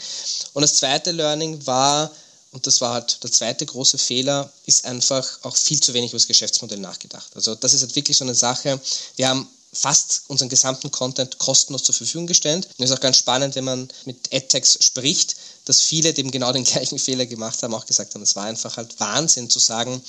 Und 0.53 0.61
das 0.61 0.75
zweite 0.75 1.11
Learning 1.11 1.65
war, 1.65 2.11
und 2.51 2.65
das 2.65 2.81
war 2.81 2.93
halt 2.93 3.23
der 3.23 3.31
zweite 3.31 3.65
große 3.65 3.97
Fehler, 3.97 4.51
ist 4.65 4.85
einfach 4.85 5.25
auch 5.43 5.55
viel 5.55 5.79
zu 5.79 5.93
wenig 5.93 6.11
über 6.11 6.17
das 6.17 6.27
Geschäftsmodell 6.27 6.79
nachgedacht. 6.79 7.35
Also 7.35 7.55
das 7.55 7.73
ist 7.73 7.81
halt 7.81 7.95
wirklich 7.95 8.17
so 8.17 8.23
eine 8.25 8.35
Sache. 8.35 8.79
Wir 9.17 9.29
haben 9.29 9.47
fast 9.71 10.23
unseren 10.27 10.49
gesamten 10.49 10.89
Content 10.89 11.37
kostenlos 11.37 11.83
zur 11.83 11.93
Verfügung 11.93 12.25
gestellt. 12.25 12.65
Und 12.65 12.83
es 12.83 12.89
ist 12.89 12.97
auch 12.97 13.01
ganz 13.01 13.17
spannend, 13.17 13.53
wenn 13.53 13.65
man 13.65 13.87
mit 14.05 14.33
AdTechs 14.33 14.83
spricht, 14.83 15.35
dass 15.65 15.81
viele, 15.81 16.11
die 16.13 16.21
eben 16.21 16.31
genau 16.31 16.51
den 16.51 16.63
gleichen 16.63 16.97
Fehler 16.99 17.27
gemacht 17.27 17.61
haben, 17.61 17.75
auch 17.75 17.85
gesagt 17.85 18.15
haben, 18.15 18.23
es 18.23 18.35
war 18.35 18.45
einfach 18.45 18.77
halt 18.77 18.99
Wahnsinn 18.99 19.49
zu 19.49 19.59
sagen, 19.59 20.01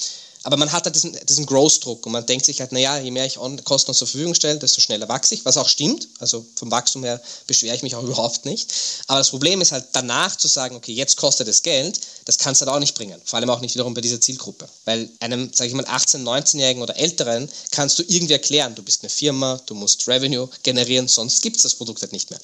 aber 0.42 0.56
man 0.56 0.72
hat 0.72 0.84
halt 0.84 0.94
diesen, 0.94 1.16
diesen 1.26 1.44
Growth-Druck 1.44 2.06
und 2.06 2.12
man 2.12 2.24
denkt 2.24 2.46
sich 2.46 2.60
halt, 2.60 2.72
naja, 2.72 2.98
je 2.98 3.10
mehr 3.10 3.26
ich 3.26 3.36
kostenlos 3.64 3.98
zur 3.98 4.08
Verfügung 4.08 4.34
stelle, 4.34 4.58
desto 4.58 4.80
schneller 4.80 5.08
wachse 5.08 5.34
ich, 5.34 5.44
was 5.44 5.56
auch 5.56 5.68
stimmt. 5.68 6.08
Also 6.18 6.46
vom 6.56 6.70
Wachstum 6.70 7.04
her 7.04 7.20
beschwere 7.46 7.76
ich 7.76 7.82
mich 7.82 7.94
auch 7.94 8.02
überhaupt 8.04 8.46
nicht. 8.46 8.72
Aber 9.06 9.18
das 9.18 9.30
Problem 9.30 9.60
ist 9.60 9.72
halt 9.72 9.86
danach 9.92 10.34
zu 10.36 10.48
sagen, 10.48 10.76
okay, 10.76 10.92
jetzt 10.92 11.16
kostet 11.16 11.48
es 11.48 11.62
Geld, 11.62 12.00
das 12.24 12.38
kannst 12.38 12.60
du 12.60 12.66
halt 12.66 12.74
auch 12.74 12.80
nicht 12.80 12.94
bringen. 12.94 13.20
Vor 13.24 13.38
allem 13.38 13.50
auch 13.50 13.60
nicht 13.60 13.74
wiederum 13.74 13.92
bei 13.92 14.00
dieser 14.00 14.20
Zielgruppe. 14.20 14.68
Weil 14.86 15.10
einem, 15.20 15.52
sage 15.52 15.68
ich 15.68 15.74
mal, 15.74 15.84
18-, 15.84 16.22
19-Jährigen 16.22 16.82
oder 16.82 16.96
Älteren 16.96 17.48
kannst 17.70 17.98
du 17.98 18.02
irgendwie 18.02 18.32
erklären, 18.32 18.74
du 18.74 18.82
bist 18.82 19.02
eine 19.02 19.10
Firma, 19.10 19.60
du 19.66 19.74
musst 19.74 20.08
Revenue 20.08 20.48
generieren, 20.62 21.08
sonst 21.08 21.42
gibt 21.42 21.56
es 21.56 21.64
das 21.64 21.74
Produkt 21.74 22.00
halt 22.00 22.12
nicht 22.12 22.30
mehr. 22.30 22.40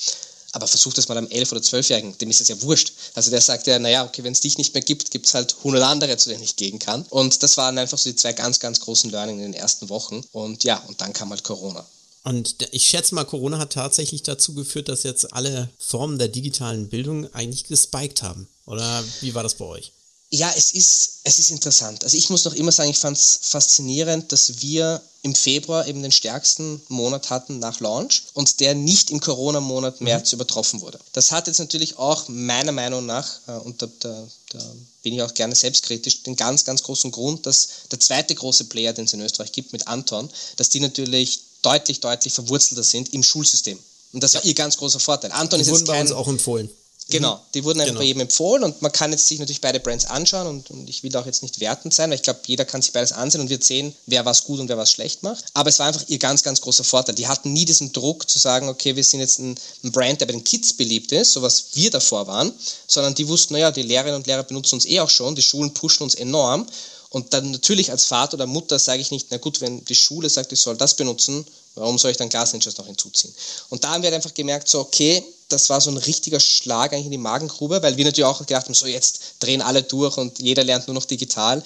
Aber 0.57 0.67
versuch 0.67 0.95
das 0.95 1.07
mal 1.07 1.19
einem 1.19 1.27
11- 1.27 1.53
oder 1.53 1.61
12-Jährigen, 1.61 2.17
dem 2.17 2.31
ist 2.31 2.41
das 2.41 2.49
ja 2.49 2.63
wurscht. 2.63 2.95
Also 3.13 3.31
der 3.31 3.43
sagt 3.43 3.67
ja, 3.67 3.79
naja, 3.79 4.07
okay, 4.07 4.25
wenn 4.25 4.33
es 4.33 4.41
dich 4.41 4.57
nicht 4.57 4.73
mehr 4.73 4.83
gibt, 4.83 5.11
gibt 5.11 5.27
es 5.27 5.35
halt 5.35 5.55
100 5.59 5.83
andere, 5.83 6.17
zu 6.17 6.31
denen 6.31 6.43
ich 6.43 6.57
gehen 6.57 6.79
kann. 6.79 7.05
Und 7.11 7.43
das 7.43 7.59
waren 7.59 7.77
einfach 7.77 7.99
so 7.99 8.09
die 8.09 8.17
zwei 8.17 8.33
ganz, 8.33 8.59
ganz 8.59 8.81
großen 8.81 9.11
Learning 9.11 9.37
in 9.37 9.53
den 9.53 9.53
ersten 9.53 9.91
Wochen. 9.91 10.25
Und 10.33 10.65
ja, 10.65 10.79
und 10.89 10.99
dann 11.03 11.13
kam 11.13 11.29
halt 11.29 11.45
Corona. 11.45 11.85
Und 12.25 12.57
ich 12.71 12.87
schätze 12.87 13.15
mal, 13.15 13.27
Corona 13.27 13.59
hat 13.59 13.75
tatsächlich 13.75 14.23
dazu 14.23 14.55
geführt, 14.55 14.89
dass 14.89 15.03
jetzt 15.03 15.31
alle 15.35 15.69
Formen 15.79 16.19
der 16.19 16.29
digitalen 16.29 16.89
Bildung 16.89 17.31
eigentlich 17.35 17.65
gespiked 17.65 18.23
haben. 18.23 18.49
Oder 18.65 19.05
wie 19.21 19.35
war 19.35 19.43
das 19.43 19.57
bei 19.57 19.67
euch? 19.67 19.93
Ja, 20.31 20.51
es 20.57 20.73
ist, 20.73 21.21
es 21.25 21.39
ist 21.39 21.51
interessant. 21.51 22.03
Also 22.03 22.17
ich 22.17 22.31
muss 22.31 22.47
noch 22.47 22.55
immer 22.55 22.73
sagen, 22.73 22.91
ich 22.91 22.99
fand 22.99 23.19
es 23.19 23.41
faszinierend, 23.43 24.33
dass 24.33 24.63
wir 24.63 25.03
im 25.27 25.35
Februar 25.35 25.89
eben 25.89 26.03
den 26.03 26.13
stärksten 26.13 26.81
Monat 26.87 27.31
hatten 27.31 27.59
nach 27.59 27.81
Launch 27.81 28.23
und 28.33 28.61
der 28.61 28.77
nicht 28.77 29.11
im 29.11 29.19
Corona-Monat 29.19 30.01
mhm. 30.01 30.05
März 30.05 30.31
mhm. 30.31 30.37
übertroffen 30.37 30.81
wurde. 30.81 31.01
Das 31.13 31.33
hat 31.33 31.49
jetzt 31.49 31.59
natürlich 31.59 31.99
auch 31.99 32.29
meiner 32.29 32.71
Meinung 32.71 33.05
nach, 33.05 33.29
äh, 33.49 33.53
und 33.53 33.83
da, 33.83 33.89
da, 33.99 34.29
da, 34.51 34.59
bin 35.03 35.15
ich 35.15 35.23
auch 35.23 35.35
gerne 35.35 35.55
selbstkritisch, 35.55 36.23
den 36.23 36.37
ganz, 36.37 36.65
ganz 36.65 36.83
großen 36.85 37.11
Grund, 37.11 37.45
dass 37.45 37.69
der 37.91 37.99
zweite 37.99 38.35
große 38.37 38.65
Player, 38.67 38.93
den 38.93 39.07
es 39.07 39.13
in 39.13 39.21
Österreich 39.21 39.51
gibt, 39.51 39.73
mit 39.73 39.89
Anton, 39.89 40.29
dass 40.57 40.69
die 40.69 40.81
natürlich 40.81 41.41
deutlich, 41.63 41.99
deutlich 41.99 42.33
verwurzelter 42.33 42.85
sind 42.85 43.13
im 43.13 43.25
Schulsystem. 43.25 43.79
Und 44.13 44.23
das 44.23 44.35
war 44.35 44.45
ihr 44.45 44.55
ganz 44.55 44.77
großer 44.77 45.01
Vorteil. 45.01 45.33
Anton 45.33 45.59
die 45.59 45.63
ist 45.63 45.69
jetzt 45.69 45.87
kein, 45.87 45.95
bei 45.95 46.01
uns 46.01 46.13
auch 46.13 46.29
empfohlen. 46.29 46.71
Genau, 47.09 47.41
die 47.55 47.63
wurden 47.63 47.81
einfach 47.81 47.95
genau. 47.95 48.05
jedem 48.05 48.23
empfohlen 48.23 48.65
und 48.65 48.83
man 48.83 48.91
kann 48.91 49.13
jetzt 49.13 49.29
sich 49.29 49.39
natürlich 49.39 49.61
beide 49.61 49.79
Brands 49.79 50.07
anschauen 50.07 50.49
und, 50.49 50.71
und 50.71 50.91
ich 50.91 51.05
will 51.05 51.17
auch 51.17 51.25
jetzt 51.25 51.43
nicht 51.43 51.61
wertend 51.61 51.95
sein, 51.95 52.11
weil 52.11 52.17
ich 52.17 52.23
glaube, 52.25 52.41
jeder 52.47 52.65
kann 52.65 52.83
sich 52.83 52.93
beides 52.93 53.13
ansehen 53.13 53.41
und 53.41 53.49
wird 53.49 53.63
sehen, 53.63 53.95
wer 54.07 54.25
was 54.25 54.43
gut 54.43 54.59
und 54.59 54.69
wer 54.69 54.77
was 54.77 54.91
schlecht 54.91 55.23
macht. 55.23 55.45
Aber 55.55 55.69
es 55.69 55.79
war 55.79 55.87
einfach 55.87 56.03
ihr 56.09 56.19
ganz, 56.19 56.43
ganz 56.43 56.61
großer 56.61 56.83
Vorteil. 56.83 57.15
Die 57.15 57.29
hatten 57.29 57.53
nie 57.53 57.65
diesen 57.65 57.93
Druck 57.93 58.29
zu 58.29 58.41
sagen, 58.41 58.69
okay, 58.69 58.97
wir 58.97 59.05
sind 59.05 59.21
jetzt 59.21 59.39
ein, 59.39 59.55
ein 59.85 59.93
Brand, 59.93 60.21
der 60.21 60.27
bei 60.27 60.33
den 60.33 60.43
Kids 60.43 60.73
beliebt 60.73 61.13
ist, 61.13 61.33
so 61.33 61.43
was 61.43 61.67
wir 61.75 61.91
davor 61.91 62.27
waren, 62.27 62.53
sondern 62.89 63.15
die 63.15 63.29
wussten, 63.29 63.55
naja, 63.55 63.71
die 63.71 63.83
Lehrerinnen 63.83 64.17
und 64.17 64.27
Lehrer 64.27 64.43
benutzen 64.43 64.75
uns 64.75 64.87
eh 64.87 64.99
auch 64.99 65.11
schon, 65.11 65.37
die 65.37 65.43
Schulen 65.43 65.73
pushen 65.75 66.03
uns 66.03 66.17
enorm 66.17 66.67
und 67.11 67.33
dann 67.33 67.53
natürlich 67.53 67.93
als 67.93 68.05
Vater 68.05 68.35
oder 68.35 68.47
Mutter 68.47 68.79
sage 68.79 69.01
ich 69.01 69.13
nicht, 69.13 69.29
na 69.31 69.37
gut, 69.37 69.61
wenn 69.61 69.85
die 69.85 69.95
Schule 69.95 70.29
sagt, 70.29 70.53
ich 70.53 70.61
soll 70.61 70.77
das 70.77 70.95
benutzen, 70.95 71.47
warum 71.77 71.99
soll 71.99 72.11
ich 72.11 72.17
dann 72.17 72.29
Ninjas 72.29 72.77
noch 72.77 72.87
hinzuziehen? 72.87 73.33
Und 73.71 73.85
da 73.85 73.91
haben 73.91 74.03
wir 74.03 74.09
halt 74.09 74.17
einfach 74.17 74.35
gemerkt, 74.35 74.69
so 74.69 74.81
okay, 74.81 75.23
das 75.49 75.71
war 75.71 75.81
so 75.81 75.91
ein 75.91 75.97
richtiger 75.97 76.41
Schlag 76.41 76.93
eigentlich 76.93 77.07
in 77.07 77.13
die 77.13 77.19
Magengrube, 77.19 77.81
weil 77.83 77.97
wir 77.97 78.05
natürlich 78.05 78.25
auch 78.25 78.39
gedacht 78.39 78.65
haben, 78.65 78.75
so 78.75 78.87
jetzt 78.87 79.35
drehen 79.39 79.63
alle 79.63 79.83
durch 79.83 80.17
und 80.17 80.41
jeder 80.41 80.65
lernt 80.65 80.89
nur 80.89 80.95
noch 80.95 81.05
digital. 81.05 81.63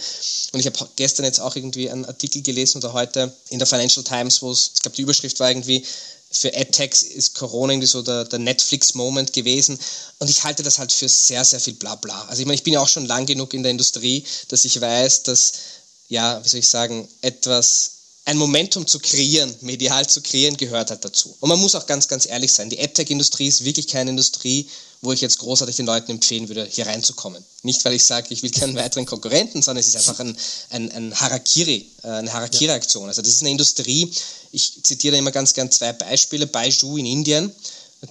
Und 0.52 0.60
ich 0.60 0.66
habe 0.66 0.88
gestern 0.96 1.24
jetzt 1.24 1.40
auch 1.40 1.56
irgendwie 1.56 1.88
einen 1.88 2.04
Artikel 2.04 2.42
gelesen 2.42 2.78
oder 2.78 2.92
heute 2.92 3.32
in 3.48 3.58
der 3.58 3.66
Financial 3.66 4.04
Times, 4.04 4.42
wo 4.42 4.50
es, 4.50 4.72
ich 4.74 4.82
glaube, 4.82 4.96
die 4.96 5.02
Überschrift 5.02 5.40
war 5.40 5.50
irgendwie, 5.50 5.84
für 6.32 6.54
AdTechs 6.54 7.02
ist 7.02 7.34
Corona 7.34 7.72
irgendwie 7.72 7.88
so 7.88 8.02
der, 8.02 8.24
der 8.24 8.38
Netflix-Moment 8.38 9.32
gewesen. 9.32 9.78
Und 10.18 10.30
ich 10.30 10.44
halte 10.44 10.62
das 10.62 10.78
halt 10.78 10.92
für 10.92 11.08
sehr, 11.08 11.44
sehr 11.44 11.58
viel 11.58 11.74
Blabla. 11.74 12.26
Also 12.28 12.42
ich 12.42 12.46
meine, 12.46 12.54
ich 12.54 12.62
bin 12.62 12.74
ja 12.74 12.80
auch 12.80 12.88
schon 12.88 13.06
lang 13.06 13.26
genug 13.26 13.52
in 13.54 13.62
der 13.62 13.72
Industrie, 13.72 14.24
dass 14.48 14.64
ich 14.64 14.80
weiß, 14.80 15.24
dass, 15.24 15.52
ja, 16.08 16.42
wie 16.44 16.48
soll 16.48 16.60
ich 16.60 16.68
sagen, 16.68 17.08
etwas 17.22 17.99
ein 18.30 18.38
Momentum 18.38 18.86
zu 18.86 19.00
kreieren, 19.00 19.52
medial 19.60 20.08
zu 20.08 20.20
kreieren, 20.20 20.56
gehört 20.56 20.90
halt 20.90 21.04
dazu. 21.04 21.36
Und 21.40 21.48
man 21.48 21.58
muss 21.58 21.74
auch 21.74 21.86
ganz, 21.86 22.06
ganz 22.06 22.26
ehrlich 22.26 22.52
sein, 22.52 22.70
die 22.70 22.78
AdTech-Industrie 22.78 23.48
ist 23.48 23.64
wirklich 23.64 23.88
keine 23.88 24.10
Industrie, 24.10 24.68
wo 25.00 25.12
ich 25.12 25.20
jetzt 25.20 25.38
großartig 25.38 25.74
den 25.74 25.86
Leuten 25.86 26.12
empfehlen 26.12 26.46
würde, 26.46 26.64
hier 26.70 26.86
reinzukommen. 26.86 27.44
Nicht, 27.64 27.84
weil 27.84 27.94
ich 27.94 28.04
sage, 28.04 28.28
ich 28.30 28.44
will 28.44 28.52
keinen 28.52 28.76
weiteren 28.76 29.04
Konkurrenten, 29.04 29.62
sondern 29.62 29.80
es 29.80 29.88
ist 29.88 29.96
einfach 29.96 30.20
ein, 30.20 30.36
ein, 30.68 30.92
ein 30.92 31.20
Harakiri, 31.20 31.90
äh, 32.04 32.06
eine 32.06 32.32
Harakiri-Aktion. 32.32 33.08
Also 33.08 33.20
das 33.20 33.32
ist 33.32 33.40
eine 33.40 33.50
Industrie, 33.50 34.12
ich 34.52 34.80
zitiere 34.84 35.16
immer 35.16 35.32
ganz 35.32 35.52
gern 35.52 35.68
zwei 35.72 35.92
Beispiele, 35.92 36.46
Baiju 36.46 36.98
in 36.98 37.06
Indien, 37.06 37.52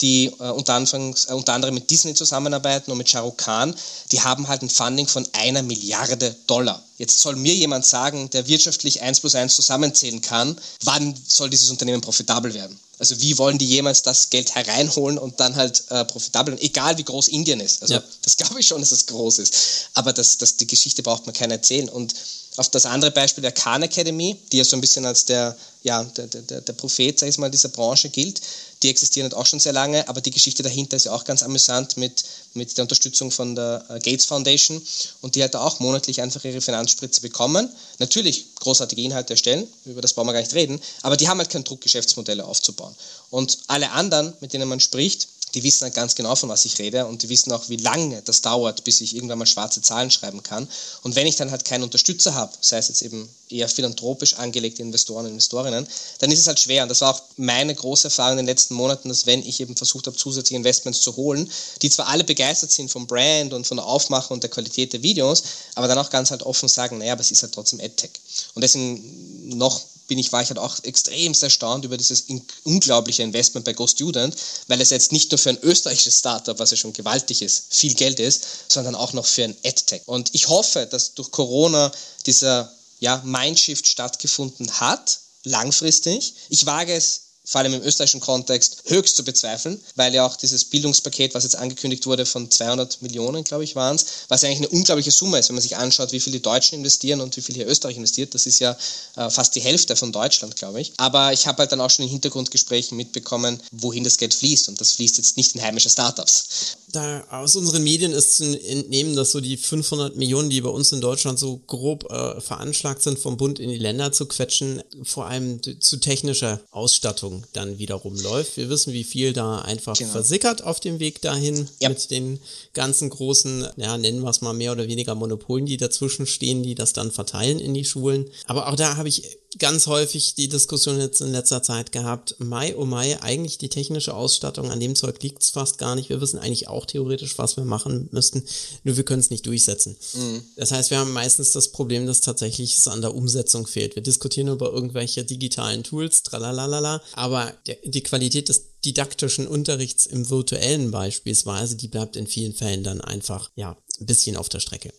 die 0.01 0.27
äh, 0.39 0.49
unter, 0.49 0.75
Anfangs, 0.75 1.25
äh, 1.25 1.33
unter 1.33 1.53
anderem 1.53 1.73
mit 1.73 1.89
Disney 1.89 2.13
zusammenarbeiten 2.13 2.91
und 2.91 2.97
mit 2.97 3.09
Shah 3.09 3.21
Rukh 3.21 3.37
Khan, 3.37 3.75
die 4.11 4.21
haben 4.21 4.47
halt 4.47 4.61
ein 4.61 4.69
Funding 4.69 5.07
von 5.07 5.27
einer 5.33 5.63
Milliarde 5.63 6.35
Dollar. 6.47 6.83
Jetzt 6.97 7.19
soll 7.19 7.35
mir 7.35 7.55
jemand 7.55 7.85
sagen, 7.85 8.29
der 8.29 8.47
wirtschaftlich 8.47 9.01
eins 9.01 9.19
plus 9.19 9.35
eins 9.35 9.55
zusammenzählen 9.55 10.21
kann, 10.21 10.59
wann 10.83 11.15
soll 11.27 11.49
dieses 11.49 11.69
Unternehmen 11.69 12.01
profitabel 12.01 12.53
werden? 12.53 12.77
Also 12.99 13.19
wie 13.21 13.37
wollen 13.37 13.57
die 13.57 13.65
jemals 13.65 14.03
das 14.03 14.29
Geld 14.29 14.53
hereinholen 14.53 15.17
und 15.17 15.39
dann 15.39 15.55
halt 15.55 15.85
äh, 15.89 16.03
profitabel 16.03 16.53
werden, 16.53 16.63
egal 16.63 16.97
wie 16.97 17.05
groß 17.05 17.29
Indien 17.29 17.61
ist. 17.61 17.81
Also 17.81 17.95
ja. 17.95 18.03
das 18.21 18.35
glaube 18.37 18.59
ich 18.59 18.67
schon, 18.67 18.81
dass 18.81 18.91
es 18.91 19.05
groß 19.05 19.39
ist. 19.39 19.89
Aber 19.93 20.11
das, 20.11 20.37
das, 20.37 20.57
die 20.57 20.67
Geschichte 20.67 21.01
braucht 21.01 21.25
man 21.25 21.33
keiner 21.33 21.55
erzählen. 21.55 21.87
Und 21.87 22.13
auf 22.59 22.67
das 22.67 22.85
andere 22.85 23.11
Beispiel 23.11 23.41
der 23.41 23.53
Khan 23.53 23.83
Academy, 23.83 24.35
die 24.51 24.57
ja 24.57 24.65
so 24.65 24.75
ein 24.75 24.81
bisschen 24.81 25.05
als 25.05 25.23
der, 25.23 25.55
ja, 25.83 26.03
der, 26.03 26.27
der, 26.27 26.59
der 26.59 26.73
Prophet, 26.73 27.17
sag 27.17 27.29
ich 27.29 27.37
mal, 27.37 27.49
dieser 27.49 27.69
Branche 27.69 28.09
gilt, 28.09 28.41
die 28.83 28.89
existieren 28.89 29.23
halt 29.23 29.33
auch 29.33 29.45
schon 29.45 29.61
sehr 29.61 29.71
lange, 29.71 30.05
aber 30.09 30.19
die 30.19 30.31
Geschichte 30.31 30.61
dahinter 30.61 30.97
ist 30.97 31.05
ja 31.05 31.13
auch 31.13 31.23
ganz 31.23 31.41
amüsant 31.41 31.95
mit, 31.95 32.21
mit 32.55 32.75
der 32.77 32.83
Unterstützung 32.83 33.31
von 33.31 33.55
der 33.55 33.85
äh, 33.87 33.99
Gates 33.99 34.25
Foundation 34.25 34.81
und 35.21 35.35
die 35.35 35.43
hat 35.43 35.55
auch 35.55 35.79
monatlich 35.79 36.21
einfach 36.21 36.43
ihre 36.43 36.59
Finanzspritze 36.59 37.21
bekommen. 37.21 37.69
Natürlich 37.99 38.53
großartige 38.55 39.03
Inhalte 39.03 39.33
erstellen, 39.33 39.65
über 39.85 40.01
das 40.01 40.11
brauchen 40.11 40.27
wir 40.27 40.33
gar 40.33 40.41
nicht 40.41 40.53
reden, 40.53 40.81
aber 41.01 41.15
die 41.15 41.29
haben 41.29 41.37
halt 41.37 41.49
keinen 41.49 41.63
Druck, 41.63 41.79
Geschäftsmodelle 41.79 42.43
aufzubauen. 42.43 42.93
Und 43.29 43.57
alle 43.67 43.91
anderen, 43.91 44.33
mit 44.41 44.51
denen 44.51 44.67
man 44.67 44.81
spricht, 44.81 45.29
die 45.53 45.63
wissen 45.63 45.83
halt 45.83 45.93
ganz 45.93 46.15
genau, 46.15 46.35
von 46.35 46.49
was 46.49 46.65
ich 46.65 46.77
rede 46.79 47.05
und 47.05 47.23
die 47.23 47.29
wissen 47.29 47.51
auch, 47.51 47.69
wie 47.69 47.77
lange 47.77 48.21
das 48.23 48.41
dauert, 48.41 48.83
bis 48.83 49.01
ich 49.01 49.15
irgendwann 49.15 49.39
mal 49.39 49.45
schwarze 49.45 49.81
Zahlen 49.81 50.11
schreiben 50.11 50.43
kann. 50.43 50.67
Und 51.03 51.15
wenn 51.15 51.27
ich 51.27 51.35
dann 51.35 51.51
halt 51.51 51.65
keinen 51.65 51.83
Unterstützer 51.83 52.33
habe, 52.33 52.51
sei 52.61 52.77
es 52.77 52.87
jetzt 52.89 53.01
eben 53.01 53.27
eher 53.49 53.67
philanthropisch 53.67 54.35
angelegte 54.35 54.81
Investoren 54.81 55.25
und 55.25 55.31
Investorinnen, 55.31 55.87
dann 56.19 56.31
ist 56.31 56.39
es 56.39 56.47
halt 56.47 56.59
schwer. 56.59 56.83
Und 56.83 56.89
das 56.89 57.01
war 57.01 57.15
auch 57.15 57.21
meine 57.37 57.73
große 57.73 58.07
Erfahrung 58.07 58.33
in 58.33 58.45
den 58.45 58.45
letzten 58.45 58.75
Monaten, 58.75 59.09
dass 59.09 59.25
wenn 59.25 59.41
ich 59.41 59.59
eben 59.59 59.75
versucht 59.75 60.07
habe, 60.07 60.15
zusätzliche 60.15 60.57
Investments 60.57 61.01
zu 61.01 61.15
holen, 61.15 61.49
die 61.81 61.89
zwar 61.89 62.07
alle 62.07 62.23
begeistert 62.23 62.71
sind 62.71 62.91
vom 62.91 63.07
Brand 63.07 63.53
und 63.53 63.65
von 63.65 63.77
der 63.77 63.85
Aufmachung 63.85 64.35
und 64.35 64.43
der 64.43 64.51
Qualität 64.51 64.93
der 64.93 65.03
Videos, 65.03 65.43
aber 65.75 65.87
dann 65.87 65.97
auch 65.97 66.09
ganz 66.09 66.31
halt 66.31 66.43
offen 66.43 66.69
sagen, 66.69 66.99
naja, 66.99 67.13
aber 67.13 67.21
es 67.21 67.31
ist 67.31 67.41
halt 67.41 67.53
trotzdem 67.53 67.79
AdTech. 67.79 68.11
Und 68.53 68.61
deswegen 68.61 69.57
noch 69.57 69.81
bin 70.09 70.19
ich, 70.19 70.33
war 70.33 70.41
ich 70.41 70.49
halt 70.49 70.59
auch 70.59 70.83
extrem 70.83 71.33
erstaunt 71.39 71.85
über 71.85 71.95
dieses 71.95 72.25
unglaubliche 72.63 73.23
Investment 73.23 73.65
bei 73.65 73.71
GoStudent, 73.73 74.35
weil 74.67 74.81
es 74.81 74.89
jetzt 74.89 75.13
nicht 75.13 75.31
nur 75.31 75.37
für 75.37 75.51
ein 75.51 75.59
österreichisches 75.61 76.19
Startup, 76.19 76.59
was 76.59 76.71
ja 76.71 76.77
schon 76.77 76.91
gewaltig 76.91 77.41
ist, 77.41 77.67
viel 77.69 77.93
Geld 77.93 78.19
ist, 78.19 78.45
sondern 78.67 78.95
auch 78.95 79.13
noch 79.13 79.25
für 79.25 79.45
ein 79.45 79.55
AdTech. 79.63 80.01
Und 80.05 80.33
ich 80.33 80.49
hoffe, 80.49 80.85
dass 80.85 81.13
durch 81.13 81.31
Corona 81.31 81.91
dieser 82.25 82.73
ja, 82.99 83.21
Mindshift 83.23 83.87
stattgefunden 83.87 84.69
hat, 84.81 85.19
langfristig. 85.43 86.33
Ich 86.49 86.65
wage 86.65 86.93
es 86.93 87.28
vor 87.49 87.61
allem 87.61 87.73
im 87.73 87.81
österreichischen 87.81 88.19
Kontext, 88.19 88.83
höchst 88.85 89.15
zu 89.15 89.23
bezweifeln, 89.23 89.79
weil 89.95 90.13
ja 90.13 90.23
auch 90.23 90.35
dieses 90.35 90.65
Bildungspaket, 90.65 91.33
was 91.33 91.45
jetzt 91.45 91.55
angekündigt 91.55 92.05
wurde 92.05 92.27
von 92.27 92.51
200 92.51 93.01
Millionen, 93.01 93.43
glaube 93.43 93.63
ich, 93.63 93.75
waren 93.75 93.95
es, 93.95 94.05
was 94.27 94.43
ja 94.43 94.49
eigentlich 94.49 94.69
eine 94.69 94.77
unglaubliche 94.77 95.09
Summe 95.09 95.39
ist, 95.39 95.49
wenn 95.49 95.55
man 95.55 95.63
sich 95.63 95.75
anschaut, 95.75 96.11
wie 96.11 96.19
viel 96.19 96.31
die 96.31 96.43
Deutschen 96.43 96.75
investieren 96.77 97.21
und 97.21 97.35
wie 97.35 97.41
viel 97.41 97.55
hier 97.55 97.67
Österreich 97.67 97.97
investiert. 97.97 98.35
Das 98.35 98.45
ist 98.45 98.59
ja 98.59 98.77
äh, 99.15 99.31
fast 99.31 99.55
die 99.55 99.61
Hälfte 99.61 99.95
von 99.95 100.11
Deutschland, 100.11 100.57
glaube 100.57 100.79
ich. 100.79 100.93
Aber 100.97 101.33
ich 101.33 101.47
habe 101.47 101.57
halt 101.57 101.71
dann 101.71 101.81
auch 101.81 101.89
schon 101.89 102.05
in 102.05 102.11
Hintergrundgesprächen 102.11 102.95
mitbekommen, 102.95 103.59
wohin 103.71 104.03
das 104.03 104.19
Geld 104.19 104.35
fließt. 104.35 104.69
Und 104.69 104.79
das 104.79 104.91
fließt 104.91 105.17
jetzt 105.17 105.35
nicht 105.35 105.55
in 105.55 105.63
heimische 105.63 105.89
Startups. 105.89 106.77
Da 106.91 107.23
aus 107.31 107.55
unseren 107.55 107.81
Medien 107.81 108.11
ist 108.11 108.37
zu 108.37 108.43
entnehmen, 108.61 109.15
dass 109.15 109.31
so 109.31 109.41
die 109.41 109.57
500 109.57 110.15
Millionen, 110.17 110.51
die 110.51 110.61
bei 110.61 110.69
uns 110.69 110.91
in 110.91 111.01
Deutschland 111.01 111.39
so 111.39 111.57
grob 111.65 112.11
äh, 112.11 112.39
veranschlagt 112.41 113.01
sind, 113.01 113.17
vom 113.17 113.37
Bund 113.37 113.59
in 113.59 113.69
die 113.69 113.77
Länder 113.79 114.11
zu 114.11 114.27
quetschen, 114.27 114.83
vor 115.03 115.25
allem 115.25 115.61
zu 115.63 115.97
technischer 115.97 116.61
Ausstattung 116.69 117.38
dann 117.53 117.79
wiederum 117.79 118.15
läuft. 118.15 118.57
Wir 118.57 118.69
wissen, 118.69 118.93
wie 118.93 119.03
viel 119.03 119.33
da 119.33 119.59
einfach 119.59 119.97
genau. 119.97 120.11
versickert 120.11 120.63
auf 120.63 120.79
dem 120.79 120.99
Weg 120.99 121.21
dahin 121.21 121.69
ja. 121.79 121.89
mit 121.89 122.11
den 122.11 122.39
ganzen 122.73 123.09
großen, 123.09 123.67
ja, 123.77 123.97
nennen 123.97 124.21
wir 124.21 124.29
es 124.29 124.41
mal 124.41 124.53
mehr 124.53 124.71
oder 124.71 124.87
weniger 124.87 125.15
Monopolen, 125.15 125.65
die 125.65 125.77
dazwischen 125.77 126.25
stehen, 126.25 126.63
die 126.63 126.75
das 126.75 126.93
dann 126.93 127.11
verteilen 127.11 127.59
in 127.59 127.73
die 127.73 127.85
Schulen. 127.85 128.29
Aber 128.45 128.67
auch 128.67 128.75
da 128.75 128.97
habe 128.97 129.09
ich 129.09 129.37
ganz 129.57 129.87
häufig 129.87 130.35
die 130.35 130.47
Diskussion 130.47 130.99
jetzt 130.99 131.21
in 131.21 131.31
letzter 131.31 131.63
Zeit 131.63 131.91
gehabt, 131.91 132.35
Mai, 132.37 132.75
oh 132.75 132.85
Mai, 132.85 133.19
eigentlich 133.21 133.57
die 133.57 133.69
technische 133.69 134.13
Ausstattung, 134.13 134.69
an 134.69 134.79
dem 134.79 134.95
Zeug 134.95 135.21
liegt 135.23 135.41
es 135.41 135.49
fast 135.49 135.79
gar 135.79 135.95
nicht. 135.95 136.09
Wir 136.09 136.21
wissen 136.21 136.37
eigentlich 136.37 136.67
auch 136.67 136.85
theoretisch, 136.85 137.37
was 137.39 137.57
wir 137.57 137.65
machen 137.65 138.09
müssten, 138.11 138.43
nur 138.83 138.95
wir 138.95 139.03
können 139.03 139.21
es 139.21 139.31
nicht 139.31 139.47
durchsetzen. 139.47 139.97
Mhm. 140.13 140.43
Das 140.55 140.71
heißt, 140.71 140.91
wir 140.91 140.99
haben 140.99 141.13
meistens 141.13 141.51
das 141.51 141.69
Problem, 141.69 142.05
dass 142.05 142.21
tatsächlich 142.21 142.77
es 142.77 142.87
an 142.87 143.01
der 143.01 143.15
Umsetzung 143.15 143.65
fehlt. 143.65 143.95
Wir 143.95 144.03
diskutieren 144.03 144.49
über 144.49 144.71
irgendwelche 144.71 145.23
digitalen 145.23 145.83
Tools, 145.83 146.21
tralalala, 146.21 147.01
aber 147.13 147.51
der, 147.65 147.77
die 147.83 148.03
Qualität 148.03 148.49
des 148.49 148.65
didaktischen 148.85 149.47
Unterrichts 149.47 150.05
im 150.05 150.29
virtuellen 150.29 150.91
beispielsweise, 150.91 151.75
die 151.75 151.87
bleibt 151.87 152.15
in 152.15 152.27
vielen 152.27 152.53
Fällen 152.53 152.83
dann 152.83 153.01
einfach, 153.01 153.49
ja, 153.55 153.75
ein 153.99 154.05
bisschen 154.05 154.37
auf 154.37 154.47
der 154.47 154.59
Strecke. 154.59 154.93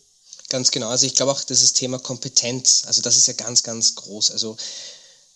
Ganz 0.51 0.71
genau. 0.73 0.89
Also 0.89 1.07
ich 1.07 1.15
glaube 1.15 1.33
auch, 1.33 1.43
dieses 1.43 1.73
Thema 1.73 1.99
Kompetenz, 1.99 2.83
also 2.87 3.01
das 3.01 3.17
ist 3.17 3.29
ja 3.29 3.35
ganz, 3.35 3.63
ganz 3.63 3.95
groß. 3.95 4.33
Also 4.33 4.57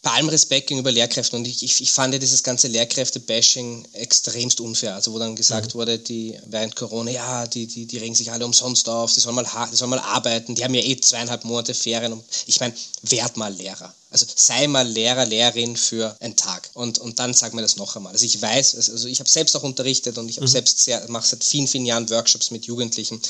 bei 0.03 0.11
allem 0.11 0.29
Respekt 0.29 0.67
gegenüber 0.67 0.93
Lehrkräften 0.93 1.39
und 1.39 1.47
ich, 1.47 1.63
ich, 1.63 1.81
ich 1.81 1.91
fand 1.91 2.13
ja 2.13 2.19
dieses 2.19 2.43
ganze 2.43 2.69
Lehrkräfte-Bashing 2.69 3.89
extremst 3.95 4.61
unfair. 4.61 4.95
Also 4.95 5.15
wo 5.15 5.19
dann 5.19 5.35
gesagt 5.35 5.75
mhm. 5.75 5.79
wurde, 5.79 5.99
die 5.99 6.39
während 6.47 6.77
Corona, 6.77 7.11
ja, 7.11 7.47
die, 7.47 7.67
die, 7.67 7.87
die 7.87 7.99
regen 7.99 8.15
sich 8.15 8.31
alle 8.31 8.45
umsonst 8.45 8.89
auf, 8.89 9.15
die 9.15 9.21
sollen 9.21 9.37
mal, 9.37 9.47
die 9.73 9.77
sollen 9.77 9.91
mal 9.91 10.01
arbeiten, 10.01 10.55
die 10.57 10.63
haben 10.63 10.75
ja 10.75 10.83
eh 10.83 11.01
zweieinhalb 11.01 11.45
Monate 11.45 11.73
Ferien. 11.73 12.23
Ich 12.47 12.61
meine, 12.61 12.75
werd 13.03 13.37
mal 13.39 13.55
Lehrer. 13.55 13.95
Also 14.11 14.27
sei 14.35 14.67
mal 14.67 14.87
Lehrer, 14.87 15.25
Lehrerin 15.25 15.77
für 15.77 16.15
einen 16.21 16.37
Tag. 16.37 16.71
Und, 16.75 16.99
und 16.99 17.19
dann 17.19 17.33
sag 17.33 17.55
mir 17.55 17.63
das 17.63 17.77
noch 17.77 17.97
einmal. 17.97 18.13
Also 18.13 18.27
ich 18.27 18.43
weiß, 18.43 18.75
also 18.75 19.09
ich 19.09 19.21
habe 19.21 19.31
selbst 19.31 19.57
auch 19.57 19.63
unterrichtet 19.63 20.19
und 20.19 20.29
ich 20.29 20.37
habe 20.37 20.47
mhm. 20.47 20.51
selbst 20.51 20.85
sehr, 20.85 21.09
mache 21.09 21.29
seit 21.29 21.43
vielen, 21.43 21.67
vielen 21.67 21.87
Jahren 21.87 22.11
Workshops 22.11 22.51
mit 22.51 22.67
Jugendlichen 22.67 23.23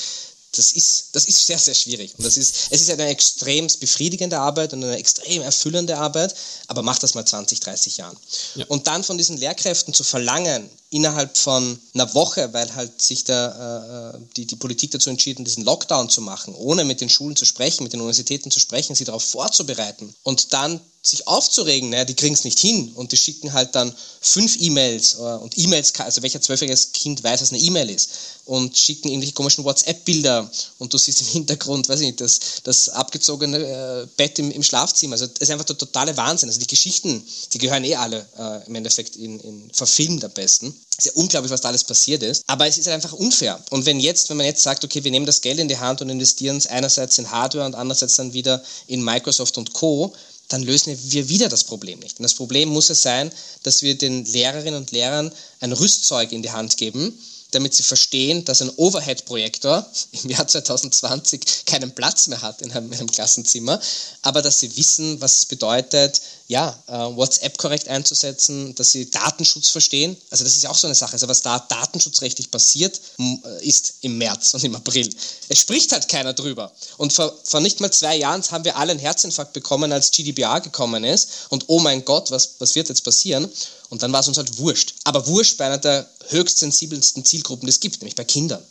das 0.57 0.71
ist, 0.71 1.09
das 1.13 1.25
ist 1.25 1.45
sehr, 1.45 1.59
sehr 1.59 1.73
schwierig. 1.73 2.13
Und 2.17 2.25
das 2.25 2.37
ist, 2.37 2.67
es 2.69 2.81
ist 2.81 2.89
eine 2.89 3.07
extrem 3.07 3.67
befriedigende 3.79 4.39
Arbeit 4.39 4.73
und 4.73 4.83
eine 4.83 4.97
extrem 4.97 5.41
erfüllende 5.41 5.97
Arbeit, 5.97 6.35
aber 6.67 6.81
mach 6.81 6.99
das 6.99 7.13
mal 7.13 7.25
20, 7.25 7.59
30 7.59 7.97
Jahren. 7.97 8.17
Ja. 8.55 8.65
Und 8.67 8.87
dann 8.87 9.03
von 9.03 9.17
diesen 9.17 9.37
Lehrkräften 9.37 9.93
zu 9.93 10.03
verlangen, 10.03 10.69
innerhalb 10.95 11.35
von 11.35 11.77
einer 11.93 12.13
Woche, 12.13 12.53
weil 12.53 12.73
halt 12.73 13.01
sich 13.01 13.25
der, 13.25 14.13
äh, 14.15 14.19
die, 14.37 14.45
die 14.45 14.55
Politik 14.55 14.91
dazu 14.91 15.09
entschieden, 15.09 15.43
diesen 15.43 15.65
Lockdown 15.65 16.09
zu 16.09 16.21
machen, 16.21 16.55
ohne 16.55 16.85
mit 16.85 17.01
den 17.01 17.09
Schulen 17.09 17.35
zu 17.35 17.43
sprechen, 17.43 17.83
mit 17.83 17.91
den 17.91 17.99
Universitäten 17.99 18.49
zu 18.49 18.61
sprechen, 18.61 18.95
sie 18.95 19.03
darauf 19.03 19.23
vorzubereiten 19.23 20.15
und 20.23 20.53
dann 20.53 20.79
sich 21.01 21.27
aufzuregen, 21.27 21.89
naja, 21.89 22.05
die 22.05 22.15
kriegen 22.15 22.33
es 22.33 22.45
nicht 22.45 22.59
hin 22.59 22.91
und 22.95 23.11
die 23.11 23.17
schicken 23.17 23.53
halt 23.53 23.75
dann 23.75 23.93
fünf 24.21 24.55
E-Mails 24.59 25.15
äh, 25.15 25.17
und 25.19 25.57
E-Mails, 25.57 25.93
also 25.99 26.23
welcher 26.23 26.41
zwölfjähriges 26.41 26.93
Kind 26.93 27.23
weiß, 27.23 27.41
was 27.41 27.51
eine 27.51 27.61
E-Mail 27.61 27.89
ist 27.89 28.09
und 28.45 28.77
schicken 28.77 29.09
irgendwelche 29.09 29.33
komischen 29.33 29.63
WhatsApp-Bilder 29.65 30.49
und 30.79 30.93
du 30.93 30.97
siehst 30.97 31.21
im 31.21 31.27
Hintergrund, 31.27 31.89
weiß 31.89 31.99
ich 31.99 32.07
nicht, 32.07 32.21
das, 32.21 32.39
das 32.63 32.89
abgezogene 32.89 33.57
äh, 33.57 34.07
Bett 34.17 34.39
im, 34.39 34.51
im 34.51 34.63
Schlafzimmer. 34.63 35.13
Also 35.13 35.27
das 35.27 35.39
ist 35.39 35.51
einfach 35.51 35.65
der 35.65 35.77
totale 35.77 36.15
Wahnsinn. 36.17 36.49
Also 36.49 36.59
die 36.59 36.67
Geschichten, 36.67 37.23
die 37.53 37.57
gehören 37.57 37.83
eh 37.83 37.95
alle 37.95 38.27
äh, 38.37 38.67
im 38.67 38.75
Endeffekt 38.75 39.15
in, 39.15 39.39
in 39.39 39.71
verfilmt 39.73 40.23
am 40.23 40.31
besten. 40.31 40.73
Es 40.97 41.05
ist 41.05 41.15
ja 41.15 41.21
unglaublich, 41.21 41.51
was 41.51 41.61
da 41.61 41.67
alles 41.67 41.83
passiert 41.83 42.23
ist. 42.23 42.43
Aber 42.47 42.67
es 42.67 42.77
ist 42.77 42.85
halt 42.87 42.95
einfach 42.95 43.13
unfair. 43.13 43.61
Und 43.69 43.85
wenn 43.85 43.99
jetzt, 43.99 44.29
wenn 44.29 44.37
man 44.37 44.45
jetzt 44.45 44.63
sagt, 44.63 44.85
okay, 44.85 45.03
wir 45.03 45.11
nehmen 45.11 45.25
das 45.25 45.41
Geld 45.41 45.59
in 45.59 45.67
die 45.67 45.77
Hand 45.77 46.01
und 46.01 46.09
investieren 46.09 46.55
es 46.55 46.67
einerseits 46.67 47.17
in 47.17 47.29
Hardware 47.31 47.65
und 47.65 47.75
andererseits 47.75 48.15
dann 48.15 48.33
wieder 48.33 48.63
in 48.87 49.03
Microsoft 49.03 49.57
und 49.57 49.73
Co., 49.73 50.13
dann 50.47 50.63
lösen 50.63 50.97
wir 51.11 51.27
wieder 51.27 51.49
das 51.49 51.63
Problem 51.63 51.99
nicht. 51.99 52.19
Und 52.19 52.23
das 52.23 52.35
Problem 52.35 52.69
muss 52.69 52.89
es 52.89 53.01
sein, 53.01 53.31
dass 53.63 53.81
wir 53.81 53.97
den 53.97 54.25
Lehrerinnen 54.25 54.79
und 54.79 54.91
Lehrern 54.91 55.31
ein 55.59 55.71
Rüstzeug 55.71 56.31
in 56.31 56.43
die 56.43 56.51
Hand 56.51 56.77
geben, 56.77 57.17
damit 57.51 57.73
sie 57.73 57.83
verstehen, 57.83 58.45
dass 58.45 58.61
ein 58.61 58.71
Overhead-Projektor 58.75 59.89
im 60.23 60.29
Jahr 60.29 60.47
2020 60.47 61.65
keinen 61.65 61.93
Platz 61.93 62.27
mehr 62.27 62.41
hat 62.41 62.61
in 62.61 62.71
einem, 62.71 62.91
in 62.91 62.99
einem, 62.99 63.11
Klassenzimmer, 63.11 63.79
aber 64.21 64.41
dass 64.41 64.59
sie 64.59 64.75
wissen, 64.77 65.19
was 65.21 65.37
es 65.37 65.45
bedeutet, 65.45 66.21
ja, 66.47 66.77
äh, 66.87 66.93
WhatsApp 66.93 67.57
korrekt 67.57 67.87
einzusetzen, 67.87 68.75
dass 68.75 68.91
sie 68.91 69.09
Datenschutz 69.09 69.69
verstehen. 69.69 70.15
Also 70.29 70.43
das 70.43 70.55
ist 70.55 70.63
ja 70.63 70.69
auch 70.69 70.77
so 70.77 70.85
eine 70.85 70.93
Sache. 70.95 71.13
Also 71.13 71.27
was 71.27 71.41
da 71.41 71.57
datenschutzrechtlich 71.57 72.51
passiert, 72.51 73.01
äh, 73.17 73.67
ist 73.67 73.95
im 74.01 74.17
März 74.19 74.53
und 74.53 74.63
im 74.63 74.75
April. 74.75 75.09
Es 75.49 75.59
spricht 75.59 75.91
halt 75.91 76.07
keiner 76.07 76.33
drüber. 76.33 76.71
Und 76.97 77.13
vor, 77.13 77.33
vor 77.43 77.61
nicht 77.61 77.79
mal 77.79 77.91
zwei 77.91 78.15
Jahren 78.15 78.43
haben 78.51 78.63
wir 78.63 78.77
alle 78.77 78.91
einen 78.91 78.99
Herzinfarkt 78.99 79.53
bekommen, 79.53 79.91
als 79.91 80.11
GDPR 80.11 80.61
gekommen 80.61 81.03
ist. 81.03 81.47
Und 81.49 81.65
oh 81.67 81.79
mein 81.79 82.05
Gott, 82.05 82.29
was, 82.29 82.55
was 82.59 82.75
wird 82.75 82.89
jetzt 82.89 83.03
passieren? 83.03 83.49
Und 83.89 84.03
dann 84.03 84.13
war 84.13 84.19
es 84.19 84.27
uns 84.27 84.37
halt 84.37 84.59
wurscht. 84.59 84.93
Aber 85.03 85.25
wurscht 85.25 85.57
bei 85.57 85.65
einer 85.65 85.79
der 85.79 86.07
höchst 86.29 86.59
sensibelsten 86.59 87.25
Zielgruppen, 87.25 87.65
die 87.65 87.71
es 87.71 87.79
gibt, 87.79 88.01
nämlich 88.01 88.15
bei 88.15 88.23
Kindern. 88.23 88.63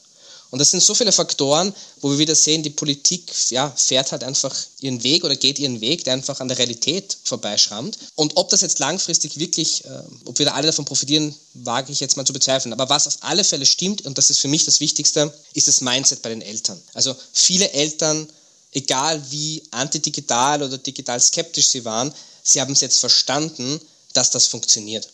Und 0.54 0.60
das 0.60 0.70
sind 0.70 0.84
so 0.84 0.94
viele 0.94 1.10
Faktoren, 1.10 1.74
wo 2.00 2.12
wir 2.12 2.18
wieder 2.18 2.36
sehen, 2.36 2.62
die 2.62 2.70
Politik 2.70 3.28
ja, 3.50 3.72
fährt 3.74 4.12
halt 4.12 4.22
einfach 4.22 4.54
ihren 4.78 5.02
Weg 5.02 5.24
oder 5.24 5.34
geht 5.34 5.58
ihren 5.58 5.80
Weg, 5.80 6.04
der 6.04 6.12
einfach 6.12 6.38
an 6.38 6.46
der 6.46 6.56
Realität 6.56 7.18
vorbeischrammt. 7.24 7.98
Und 8.14 8.36
ob 8.36 8.50
das 8.50 8.60
jetzt 8.60 8.78
langfristig 8.78 9.36
wirklich, 9.40 9.84
äh, 9.84 10.02
ob 10.26 10.38
wir 10.38 10.46
da 10.46 10.52
alle 10.52 10.68
davon 10.68 10.84
profitieren, 10.84 11.34
wage 11.54 11.90
ich 11.90 11.98
jetzt 11.98 12.16
mal 12.16 12.24
zu 12.24 12.32
bezweifeln. 12.32 12.72
Aber 12.72 12.88
was 12.88 13.08
auf 13.08 13.16
alle 13.22 13.42
Fälle 13.42 13.66
stimmt, 13.66 14.02
und 14.02 14.16
das 14.16 14.30
ist 14.30 14.38
für 14.38 14.46
mich 14.46 14.64
das 14.64 14.78
Wichtigste, 14.78 15.36
ist 15.54 15.66
das 15.66 15.80
Mindset 15.80 16.22
bei 16.22 16.28
den 16.28 16.40
Eltern. 16.40 16.80
Also 16.92 17.16
viele 17.32 17.72
Eltern, 17.72 18.28
egal 18.70 19.20
wie 19.32 19.60
antidigital 19.72 20.62
oder 20.62 20.78
digital 20.78 21.20
skeptisch 21.20 21.66
sie 21.66 21.84
waren, 21.84 22.14
sie 22.44 22.60
haben 22.60 22.74
es 22.74 22.80
jetzt 22.80 23.00
verstanden, 23.00 23.80
dass 24.12 24.30
das 24.30 24.46
funktioniert. 24.46 25.08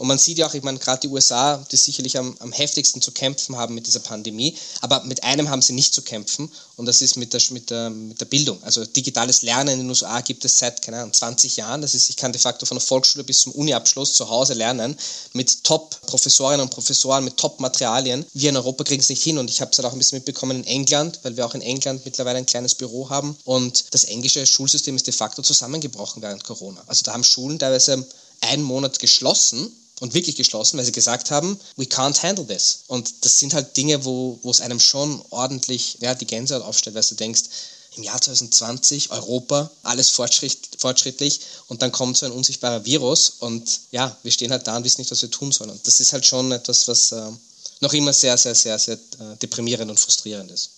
Und 0.00 0.08
man 0.08 0.16
sieht 0.16 0.38
ja 0.38 0.46
auch, 0.46 0.54
ich 0.54 0.62
meine, 0.62 0.78
gerade 0.78 1.00
die 1.00 1.08
USA, 1.08 1.58
die 1.70 1.76
sicherlich 1.76 2.16
am, 2.16 2.34
am 2.38 2.52
heftigsten 2.52 3.02
zu 3.02 3.12
kämpfen 3.12 3.58
haben 3.58 3.74
mit 3.74 3.86
dieser 3.86 4.00
Pandemie, 4.00 4.56
aber 4.80 5.04
mit 5.04 5.22
einem 5.24 5.50
haben 5.50 5.60
sie 5.60 5.74
nicht 5.74 5.92
zu 5.92 6.00
kämpfen 6.00 6.50
und 6.76 6.86
das 6.86 7.02
ist 7.02 7.16
mit 7.16 7.34
der, 7.34 7.42
mit 7.50 7.68
der, 7.68 7.90
mit 7.90 8.18
der 8.18 8.24
Bildung. 8.24 8.62
Also 8.62 8.82
digitales 8.86 9.42
Lernen 9.42 9.74
in 9.74 9.78
den 9.80 9.90
USA 9.90 10.22
gibt 10.22 10.42
es 10.46 10.58
seit, 10.58 10.80
keine 10.80 11.00
Ahnung, 11.00 11.12
20 11.12 11.54
Jahren. 11.58 11.82
Das 11.82 11.94
ist, 11.94 12.08
ich 12.08 12.16
kann 12.16 12.32
de 12.32 12.40
facto 12.40 12.64
von 12.64 12.78
der 12.78 12.82
Volksschule 12.82 13.24
bis 13.24 13.40
zum 13.40 13.52
Uniabschluss 13.52 14.14
zu 14.14 14.30
Hause 14.30 14.54
lernen 14.54 14.96
mit 15.34 15.64
Top-Professorinnen 15.64 16.62
und 16.62 16.70
Professoren, 16.70 17.22
mit 17.22 17.36
Top-Materialien. 17.36 18.24
Wir 18.32 18.48
in 18.48 18.56
Europa 18.56 18.84
kriegen 18.84 19.02
es 19.02 19.10
nicht 19.10 19.22
hin 19.22 19.36
und 19.36 19.50
ich 19.50 19.60
habe 19.60 19.70
es 19.70 19.76
halt 19.76 19.84
auch 19.84 19.92
ein 19.92 19.98
bisschen 19.98 20.16
mitbekommen 20.16 20.56
in 20.56 20.64
England, 20.64 21.20
weil 21.24 21.36
wir 21.36 21.44
auch 21.44 21.54
in 21.54 21.60
England 21.60 22.06
mittlerweile 22.06 22.38
ein 22.38 22.46
kleines 22.46 22.74
Büro 22.74 23.10
haben 23.10 23.36
und 23.44 23.84
das 23.90 24.04
englische 24.04 24.46
Schulsystem 24.46 24.96
ist 24.96 25.06
de 25.06 25.12
facto 25.12 25.42
zusammengebrochen 25.42 26.22
während 26.22 26.42
Corona. 26.42 26.82
Also 26.86 27.02
da 27.02 27.12
haben 27.12 27.22
Schulen 27.22 27.58
teilweise 27.58 28.06
einen 28.40 28.62
Monat 28.62 28.98
geschlossen 28.98 29.76
und 30.00 30.14
wirklich 30.14 30.36
geschlossen, 30.36 30.78
weil 30.78 30.84
sie 30.84 30.92
gesagt 30.92 31.30
haben, 31.30 31.58
we 31.76 31.84
can't 31.84 32.22
handle 32.22 32.46
this. 32.46 32.80
Und 32.88 33.24
das 33.24 33.38
sind 33.38 33.54
halt 33.54 33.76
Dinge, 33.76 34.04
wo, 34.04 34.38
wo 34.42 34.50
es 34.50 34.60
einem 34.60 34.80
schon 34.80 35.22
ordentlich 35.30 35.98
ja, 36.00 36.14
die 36.14 36.26
Gänsehaut 36.26 36.62
aufstellt, 36.62 36.96
weil 36.96 37.04
du 37.08 37.14
denkst, 37.14 37.42
im 37.96 38.02
Jahr 38.04 38.20
2020 38.20 39.10
Europa, 39.10 39.70
alles 39.82 40.10
fortschritt, 40.10 40.58
fortschrittlich 40.78 41.40
und 41.66 41.82
dann 41.82 41.90
kommt 41.90 42.16
so 42.16 42.26
ein 42.26 42.32
unsichtbarer 42.32 42.84
Virus 42.84 43.30
und 43.40 43.80
ja, 43.90 44.16
wir 44.22 44.32
stehen 44.32 44.52
halt 44.52 44.66
da 44.66 44.76
und 44.76 44.84
wissen 44.84 45.00
nicht, 45.00 45.10
was 45.10 45.22
wir 45.22 45.30
tun 45.30 45.50
sollen. 45.52 45.70
Und 45.70 45.86
das 45.86 45.98
ist 46.00 46.12
halt 46.12 46.24
schon 46.24 46.52
etwas, 46.52 46.86
was 46.86 47.12
äh, 47.12 47.30
noch 47.80 47.92
immer 47.92 48.12
sehr, 48.12 48.38
sehr, 48.38 48.54
sehr, 48.54 48.78
sehr 48.78 48.94
äh, 48.94 49.36
deprimierend 49.42 49.90
und 49.90 49.98
frustrierend 49.98 50.50
ist. 50.50 50.70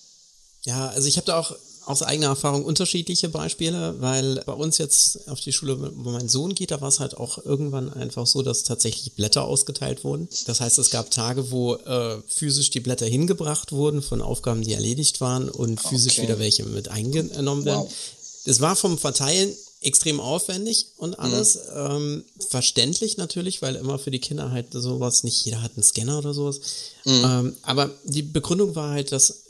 Ja, 0.65 0.89
also 0.91 1.07
ich 1.07 1.17
habe 1.17 1.27
da 1.27 1.39
auch 1.39 1.55
aus 1.85 2.03
eigener 2.03 2.29
Erfahrung 2.29 2.65
unterschiedliche 2.65 3.29
Beispiele, 3.29 4.01
weil 4.01 4.43
bei 4.47 4.53
uns 4.53 4.79
jetzt 4.79 5.29
auf 5.29 5.41
die 5.41 5.53
Schule, 5.53 5.93
wo 5.97 6.11
mein 6.11 6.29
Sohn 6.29 6.55
geht, 6.55 6.71
da 6.71 6.81
war 6.81 6.89
es 6.89 7.01
halt 7.01 7.17
auch 7.17 7.45
irgendwann 7.45 7.93
einfach 7.93 8.27
so, 8.27 8.43
dass 8.43 8.63
tatsächlich 8.63 9.15
Blätter 9.15 9.45
ausgeteilt 9.45 10.05
wurden. 10.05 10.29
Das 10.47 10.61
heißt, 10.61 10.79
es 10.79 10.91
gab 10.91 11.11
Tage, 11.11 11.51
wo 11.51 11.75
äh, 11.75 12.19
physisch 12.29 12.71
die 12.71 12.81
Blätter 12.81 13.07
hingebracht 13.07 13.73
wurden 13.73 14.03
von 14.03 14.23
Aufgaben, 14.23 14.63
die 14.63 14.73
erledigt 14.73 15.21
waren 15.21 15.49
und 15.49 15.81
physisch 15.81 16.19
okay. 16.19 16.23
wieder 16.23 16.39
welche 16.39 16.65
mit 16.65 16.89
eingenommen 16.89 17.65
werden. 17.65 17.85
Wow. 17.85 17.93
Das 18.45 18.61
war 18.61 18.77
vom 18.77 18.99
Verteilen 18.99 19.55
extrem 19.83 20.21
aufwendig 20.21 20.87
und 20.97 21.19
alles. 21.19 21.57
Mhm. 21.57 21.61
Ähm, 21.77 22.25
verständlich 22.49 23.17
natürlich, 23.17 23.63
weil 23.63 23.77
immer 23.77 23.99
für 23.99 24.11
die 24.11 24.21
Kinder 24.21 24.51
halt 24.51 24.67
sowas, 24.73 25.25
nicht 25.25 25.45
jeder 25.45 25.63
hat 25.63 25.73
einen 25.75 25.83
Scanner 25.83 26.19
oder 26.19 26.35
sowas. 26.35 26.61
Mhm. 27.05 27.25
Ähm, 27.25 27.57
aber 27.63 27.91
die 28.05 28.23
Begründung 28.23 28.75
war 28.75 28.91
halt, 28.91 29.13
dass 29.13 29.43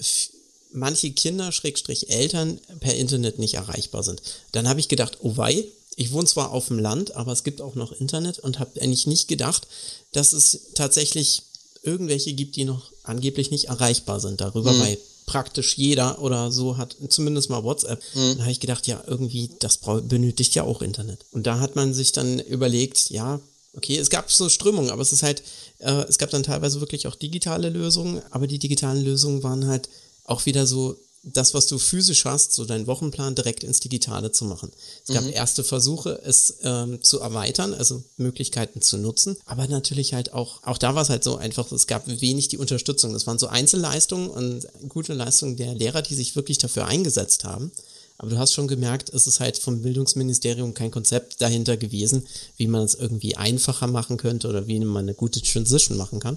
manche 0.73 1.11
Kinder, 1.13 1.53
Schrägstrich 1.53 2.11
Eltern, 2.11 2.59
per 2.81 2.95
Internet 2.95 3.39
nicht 3.39 3.55
erreichbar 3.55 4.03
sind. 4.03 4.23
Dann 4.53 4.69
habe 4.69 4.81
ich 4.81 4.89
gedacht, 4.89 5.19
oh 5.21 5.37
wei, 5.37 5.65
ich 5.97 6.13
wohne 6.13 6.27
zwar 6.27 6.53
auf 6.53 6.69
dem 6.69 6.79
Land, 6.79 7.15
aber 7.17 7.33
es 7.33 7.45
gibt 7.45 7.61
auch 7.61 7.75
noch 7.75 7.93
Internet 7.93 8.39
und 8.39 8.59
habe 8.59 8.81
eigentlich 8.81 9.07
nicht 9.07 9.29
gedacht, 9.29 9.67
dass 10.13 10.33
es 10.33 10.61
tatsächlich 10.75 11.43
irgendwelche 11.83 12.33
gibt, 12.33 12.57
die 12.57 12.65
noch 12.65 12.93
angeblich 13.03 13.51
nicht 13.51 13.67
erreichbar 13.67 14.21
sind 14.21 14.41
darüber, 14.41 14.73
mhm. 14.73 14.81
weil 14.81 14.99
praktisch 15.27 15.77
jeder 15.77 16.21
oder 16.21 16.51
so 16.51 16.77
hat 16.77 16.97
zumindest 17.09 17.51
mal 17.51 17.65
WhatsApp. 17.65 18.03
Mhm. 18.15 18.37
Da 18.37 18.43
habe 18.43 18.53
ich 18.53 18.61
gedacht, 18.61 18.87
ja, 18.87 19.03
irgendwie, 19.07 19.51
das 19.59 19.79
benötigt 19.79 20.55
ja 20.55 20.63
auch 20.65 20.83
Internet. 20.83 21.25
Und 21.33 21.47
da 21.47 21.61
hat 21.61 21.77
man 21.77 21.95
sich 21.95 22.13
dann 22.13 22.39
überlegt, 22.41 23.11
ja, 23.11 23.41
okay, 23.75 23.97
es 23.97 24.11
gab 24.11 24.31
so 24.31 24.49
Strömungen, 24.49 24.91
aber 24.91 25.03
es 25.03 25.13
ist 25.13 25.23
halt, 25.23 25.43
äh, 25.79 26.05
es 26.09 26.19
gab 26.19 26.31
dann 26.31 26.43
teilweise 26.43 26.81
wirklich 26.81 27.07
auch 27.07 27.15
digitale 27.15 27.71
Lösungen, 27.71 28.23
aber 28.31 28.47
die 28.47 28.59
digitalen 28.59 29.03
Lösungen 29.03 29.43
waren 29.43 29.67
halt 29.67 29.89
auch 30.25 30.47
wieder 30.47 30.67
so 30.67 30.97
das, 31.25 31.55
was 31.55 31.67
du 31.67 31.79
physisch 31.79 32.25
hast, 32.25 32.53
so 32.53 32.65
deinen 32.65 32.87
Wochenplan 32.87 33.35
direkt 33.35 33.63
ins 33.63 33.79
Digitale 33.79 34.33
zu 34.33 34.45
machen. 34.45 34.73
Es 35.07 35.15
gab 35.15 35.23
mhm. 35.25 35.33
erste 35.33 35.63
Versuche, 35.63 36.21
es 36.25 36.59
ähm, 36.63 37.03
zu 37.03 37.21
erweitern, 37.21 37.75
also 37.75 38.03
Möglichkeiten 38.17 38.83
zu 38.83 38.99
nutzen, 38.99 39.37
aber 39.45 39.69
natürlich 39.69 40.15
halt 40.15 40.33
auch, 40.33 40.63
auch 40.65 40.79
da 40.79 40.95
war 40.95 41.03
es 41.03 41.11
halt 41.11 41.23
so 41.23 41.37
einfach, 41.37 41.71
es 41.71 41.87
gab 41.87 42.09
wenig 42.09 42.49
die 42.49 42.59
Unterstützung. 42.59 43.13
Das 43.13 43.27
waren 43.27 43.39
so 43.39 43.47
Einzelleistungen 43.47 44.31
und 44.31 44.67
gute 44.89 45.13
Leistungen 45.13 45.57
der 45.57 45.75
Lehrer, 45.75 46.03
die 46.03 46.15
sich 46.15 46.35
wirklich 46.35 46.59
dafür 46.59 46.87
eingesetzt 46.87 47.45
haben. 47.45 47.71
Aber 48.19 48.31
du 48.31 48.39
hast 48.39 48.53
schon 48.53 48.69
gemerkt, 48.69 49.09
es 49.11 49.27
ist 49.27 49.41
halt 49.41 49.59
vom 49.59 49.83
Bildungsministerium 49.83 50.75
kein 50.75 50.91
Konzept 50.91 51.41
dahinter 51.41 51.77
gewesen, 51.77 52.27
wie 52.57 52.67
man 52.67 52.83
es 52.83 52.95
irgendwie 52.95 53.37
einfacher 53.37 53.87
machen 53.87 54.17
könnte 54.17 54.49
oder 54.49 54.67
wie 54.67 54.79
man 54.81 55.05
eine 55.05 55.15
gute 55.15 55.41
Transition 55.41 55.97
machen 55.97 56.21
kann. 56.21 56.37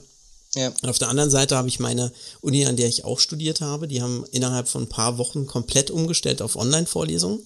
Ja. 0.56 0.70
Und 0.82 0.89
auf 0.89 0.98
der 0.98 1.10
anderen 1.10 1.30
Seite 1.30 1.56
habe 1.56 1.68
ich 1.68 1.80
meine 1.80 2.12
Uni, 2.41 2.65
an 2.65 2.78
der 2.78 2.88
ich 2.88 3.04
auch 3.04 3.20
studiert 3.20 3.62
habe, 3.62 3.88
die 3.88 4.02
haben 4.02 4.26
innerhalb 4.32 4.68
von 4.68 4.84
ein 4.84 4.89
paar 4.89 5.18
Wochen 5.18 5.46
komplett 5.46 5.91
umgestellt 5.91 6.41
auf 6.41 6.56
Online-Vorlesungen, 6.56 7.46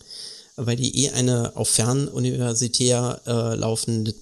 weil 0.55 0.75
die 0.75 1.05
eh 1.05 1.09
eine 1.11 1.55
auf 1.55 1.69
fernuniversitär 1.69 3.21
äh, 3.25 3.55
laufende, 3.55 4.13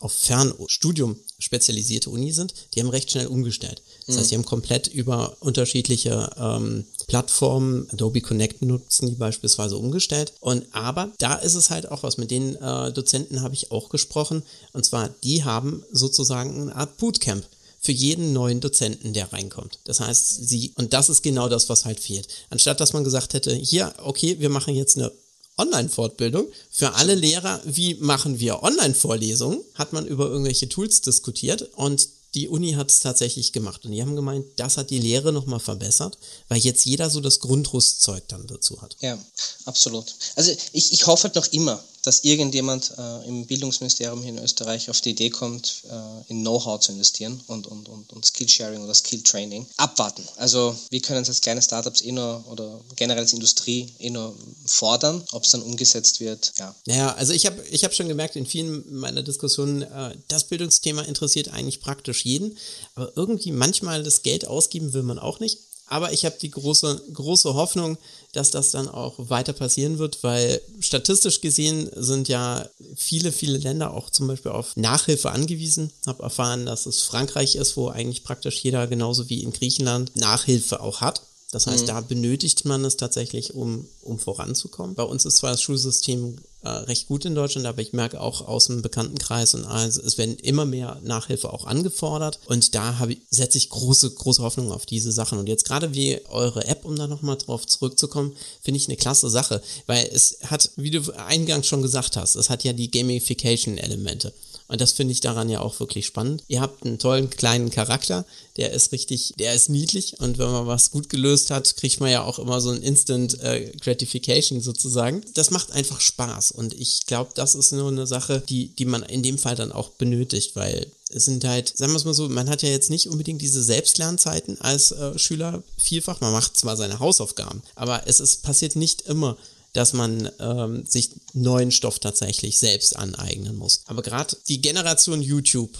auf 0.00 0.12
Fernstudium 0.12 1.16
spezialisierte 1.38 2.10
Uni 2.10 2.32
sind. 2.32 2.54
Die 2.74 2.80
haben 2.80 2.88
recht 2.88 3.10
schnell 3.10 3.26
umgestellt. 3.26 3.82
Das 4.06 4.14
mhm. 4.14 4.20
heißt, 4.20 4.30
die 4.30 4.34
haben 4.36 4.44
komplett 4.44 4.86
über 4.86 5.36
unterschiedliche 5.40 6.30
ähm, 6.38 6.86
Plattformen, 7.06 7.88
Adobe 7.90 8.20
Connect 8.20 8.62
nutzen 8.62 9.08
die 9.08 9.16
beispielsweise 9.16 9.76
umgestellt. 9.76 10.32
Und 10.40 10.64
aber 10.72 11.10
da 11.18 11.34
ist 11.34 11.54
es 11.54 11.70
halt 11.70 11.90
auch 11.90 12.02
was, 12.02 12.16
mit 12.16 12.30
den 12.30 12.56
äh, 12.56 12.92
Dozenten 12.92 13.42
habe 13.42 13.54
ich 13.54 13.70
auch 13.70 13.88
gesprochen. 13.88 14.42
Und 14.72 14.86
zwar, 14.86 15.10
die 15.22 15.44
haben 15.44 15.84
sozusagen 15.92 16.62
eine 16.62 16.76
Art 16.76 16.96
Bootcamp 16.96 17.44
für 17.84 17.92
jeden 17.92 18.32
neuen 18.32 18.60
Dozenten, 18.60 19.12
der 19.12 19.30
reinkommt. 19.32 19.78
Das 19.84 20.00
heißt, 20.00 20.48
sie, 20.48 20.72
und 20.76 20.94
das 20.94 21.10
ist 21.10 21.22
genau 21.22 21.50
das, 21.50 21.68
was 21.68 21.84
halt 21.84 22.00
fehlt. 22.00 22.26
Anstatt 22.48 22.80
dass 22.80 22.94
man 22.94 23.04
gesagt 23.04 23.34
hätte, 23.34 23.54
hier, 23.54 23.94
okay, 23.98 24.40
wir 24.40 24.48
machen 24.48 24.74
jetzt 24.74 24.96
eine 24.96 25.12
Online-Fortbildung 25.58 26.48
für 26.70 26.94
alle 26.94 27.14
Lehrer, 27.14 27.60
wie 27.66 27.94
machen 27.96 28.40
wir 28.40 28.62
Online-Vorlesungen, 28.62 29.60
hat 29.74 29.92
man 29.92 30.06
über 30.06 30.26
irgendwelche 30.26 30.68
Tools 30.68 31.02
diskutiert 31.02 31.62
und 31.74 32.08
die 32.34 32.48
Uni 32.48 32.72
hat 32.72 32.90
es 32.90 33.00
tatsächlich 33.00 33.52
gemacht. 33.52 33.84
Und 33.84 33.92
die 33.92 34.00
haben 34.02 34.16
gemeint, 34.16 34.46
das 34.56 34.78
hat 34.78 34.90
die 34.90 34.98
Lehre 34.98 35.30
nochmal 35.32 35.60
verbessert, 35.60 36.18
weil 36.48 36.58
jetzt 36.58 36.84
jeder 36.84 37.10
so 37.10 37.20
das 37.20 37.38
Grundrüstzeug 37.38 38.26
dann 38.28 38.46
dazu 38.46 38.80
hat. 38.80 38.96
Ja, 39.00 39.18
absolut. 39.66 40.12
Also 40.34 40.52
ich, 40.72 40.92
ich 40.92 41.06
hoffe 41.06 41.24
halt 41.24 41.36
noch 41.36 41.52
immer, 41.52 41.84
dass 42.04 42.22
irgendjemand 42.22 42.92
äh, 42.98 43.26
im 43.26 43.46
Bildungsministerium 43.46 44.22
hier 44.22 44.32
in 44.32 44.38
Österreich 44.38 44.90
auf 44.90 45.00
die 45.00 45.10
Idee 45.10 45.30
kommt, 45.30 45.82
äh, 45.90 46.30
in 46.30 46.42
Know-how 46.42 46.78
zu 46.78 46.92
investieren 46.92 47.40
und, 47.46 47.66
und, 47.66 47.88
und, 47.88 48.12
und 48.12 48.24
Skill-Sharing 48.24 48.84
oder 48.84 48.94
Skill-Training. 48.94 49.66
Abwarten. 49.78 50.22
Also 50.36 50.76
wir 50.90 51.00
können 51.00 51.22
es 51.22 51.28
als 51.28 51.40
kleine 51.40 51.62
Startups 51.62 52.02
eh 52.02 52.12
nur 52.12 52.44
oder 52.50 52.80
generell 52.96 53.22
als 53.22 53.32
Industrie 53.32 53.88
eh 53.98 54.10
nur 54.10 54.36
fordern, 54.66 55.24
ob 55.32 55.44
es 55.44 55.50
dann 55.50 55.62
umgesetzt 55.62 56.20
wird. 56.20 56.52
Ja, 56.58 56.74
naja, 56.86 57.14
also 57.14 57.32
ich 57.32 57.46
habe 57.46 57.62
ich 57.70 57.84
hab 57.84 57.94
schon 57.94 58.08
gemerkt 58.08 58.36
in 58.36 58.46
vielen 58.46 58.94
meiner 58.94 59.22
Diskussionen, 59.22 59.82
äh, 59.82 60.16
das 60.28 60.44
Bildungsthema 60.44 61.02
interessiert 61.02 61.48
eigentlich 61.48 61.80
praktisch 61.80 62.24
jeden, 62.26 62.58
aber 62.94 63.12
irgendwie 63.16 63.50
manchmal 63.50 64.02
das 64.02 64.22
Geld 64.22 64.46
ausgeben 64.46 64.92
will 64.92 65.02
man 65.02 65.18
auch 65.18 65.40
nicht. 65.40 65.58
Aber 65.86 66.12
ich 66.12 66.24
habe 66.24 66.36
die 66.40 66.50
große, 66.50 67.02
große 67.12 67.54
Hoffnung, 67.54 67.98
dass 68.32 68.50
das 68.50 68.70
dann 68.70 68.88
auch 68.88 69.14
weiter 69.18 69.52
passieren 69.52 69.98
wird, 69.98 70.22
weil 70.22 70.60
statistisch 70.80 71.40
gesehen 71.40 71.90
sind 71.94 72.28
ja 72.28 72.66
viele, 72.96 73.32
viele 73.32 73.58
Länder 73.58 73.92
auch 73.92 74.10
zum 74.10 74.26
Beispiel 74.26 74.52
auf 74.52 74.76
Nachhilfe 74.76 75.30
angewiesen. 75.30 75.92
Habe 76.06 76.22
erfahren, 76.22 76.66
dass 76.66 76.86
es 76.86 77.02
Frankreich 77.02 77.56
ist, 77.56 77.76
wo 77.76 77.88
eigentlich 77.88 78.24
praktisch 78.24 78.58
jeder 78.60 78.86
genauso 78.86 79.28
wie 79.28 79.42
in 79.42 79.52
Griechenland 79.52 80.16
Nachhilfe 80.16 80.80
auch 80.80 81.00
hat. 81.00 81.22
Das 81.54 81.68
heißt, 81.68 81.82
mhm. 81.82 81.86
da 81.86 82.00
benötigt 82.00 82.64
man 82.64 82.84
es 82.84 82.96
tatsächlich, 82.96 83.54
um, 83.54 83.86
um 84.02 84.18
voranzukommen. 84.18 84.96
Bei 84.96 85.04
uns 85.04 85.24
ist 85.24 85.36
zwar 85.36 85.52
das 85.52 85.62
Schulsystem 85.62 86.36
äh, 86.62 86.68
recht 86.68 87.06
gut 87.06 87.24
in 87.24 87.36
Deutschland, 87.36 87.66
aber 87.66 87.80
ich 87.80 87.92
merke 87.92 88.20
auch 88.20 88.48
aus 88.48 88.66
dem 88.66 88.82
Bekanntenkreis 88.82 89.54
und 89.54 89.64
also 89.64 90.00
es 90.02 90.18
werden 90.18 90.36
immer 90.36 90.64
mehr 90.64 90.98
Nachhilfe 91.04 91.52
auch 91.52 91.64
angefordert 91.64 92.40
und 92.46 92.74
da 92.74 92.98
habe 92.98 93.12
ich, 93.12 93.20
setze 93.30 93.58
ich 93.58 93.70
große, 93.70 94.10
große 94.10 94.42
Hoffnung 94.42 94.72
auf 94.72 94.84
diese 94.84 95.12
Sachen. 95.12 95.38
Und 95.38 95.48
jetzt 95.48 95.64
gerade 95.64 95.94
wie 95.94 96.18
eure 96.26 96.66
App, 96.66 96.84
um 96.84 96.96
da 96.96 97.06
nochmal 97.06 97.36
drauf 97.36 97.66
zurückzukommen, 97.66 98.34
finde 98.60 98.78
ich 98.78 98.88
eine 98.88 98.96
klasse 98.96 99.30
Sache, 99.30 99.62
weil 99.86 100.08
es 100.12 100.38
hat, 100.46 100.70
wie 100.74 100.90
du 100.90 101.02
eingangs 101.16 101.68
schon 101.68 101.82
gesagt 101.82 102.16
hast, 102.16 102.34
es 102.34 102.50
hat 102.50 102.64
ja 102.64 102.72
die 102.72 102.90
Gamification-Elemente. 102.90 104.32
Und 104.66 104.80
das 104.80 104.92
finde 104.92 105.12
ich 105.12 105.20
daran 105.20 105.50
ja 105.50 105.60
auch 105.60 105.78
wirklich 105.78 106.06
spannend. 106.06 106.42
Ihr 106.48 106.60
habt 106.60 106.84
einen 106.84 106.98
tollen 106.98 107.28
kleinen 107.28 107.70
Charakter, 107.70 108.24
der 108.56 108.72
ist 108.72 108.92
richtig, 108.92 109.34
der 109.38 109.54
ist 109.54 109.68
niedlich 109.68 110.20
und 110.20 110.38
wenn 110.38 110.50
man 110.50 110.66
was 110.66 110.90
gut 110.90 111.08
gelöst 111.08 111.50
hat, 111.50 111.76
kriegt 111.76 112.00
man 112.00 112.10
ja 112.10 112.22
auch 112.22 112.38
immer 112.38 112.60
so 112.60 112.70
ein 112.70 112.82
Instant 112.82 113.40
äh, 113.42 113.72
Gratification 113.80 114.60
sozusagen. 114.60 115.22
Das 115.34 115.50
macht 115.50 115.72
einfach 115.72 116.00
Spaß 116.00 116.52
und 116.52 116.72
ich 116.74 117.06
glaube, 117.06 117.32
das 117.34 117.54
ist 117.54 117.72
nur 117.72 117.88
eine 117.88 118.06
Sache, 118.06 118.42
die, 118.48 118.68
die 118.68 118.86
man 118.86 119.02
in 119.02 119.22
dem 119.22 119.38
Fall 119.38 119.56
dann 119.56 119.72
auch 119.72 119.90
benötigt, 119.90 120.56
weil 120.56 120.86
es 121.10 121.26
sind 121.26 121.44
halt, 121.44 121.76
sagen 121.76 121.92
wir 121.92 121.96
es 121.96 122.04
mal 122.04 122.14
so, 122.14 122.28
man 122.28 122.48
hat 122.48 122.62
ja 122.62 122.70
jetzt 122.70 122.90
nicht 122.90 123.08
unbedingt 123.08 123.42
diese 123.42 123.62
Selbstlernzeiten 123.62 124.60
als 124.60 124.92
äh, 124.92 125.18
Schüler 125.18 125.62
vielfach. 125.76 126.20
Man 126.20 126.32
macht 126.32 126.56
zwar 126.56 126.76
seine 126.76 126.98
Hausaufgaben, 126.98 127.62
aber 127.74 128.02
es 128.06 128.18
ist, 128.18 128.42
passiert 128.42 128.76
nicht 128.76 129.02
immer, 129.02 129.36
dass 129.74 129.92
man 129.92 130.30
ähm, 130.40 130.86
sich 130.86 131.10
neuen 131.34 131.70
Stoff 131.70 131.98
tatsächlich 131.98 132.58
selbst 132.58 132.96
aneignen 132.96 133.56
muss. 133.56 133.82
Aber 133.86 134.02
gerade 134.02 134.36
die 134.48 134.62
Generation 134.62 135.20
YouTube 135.20 135.70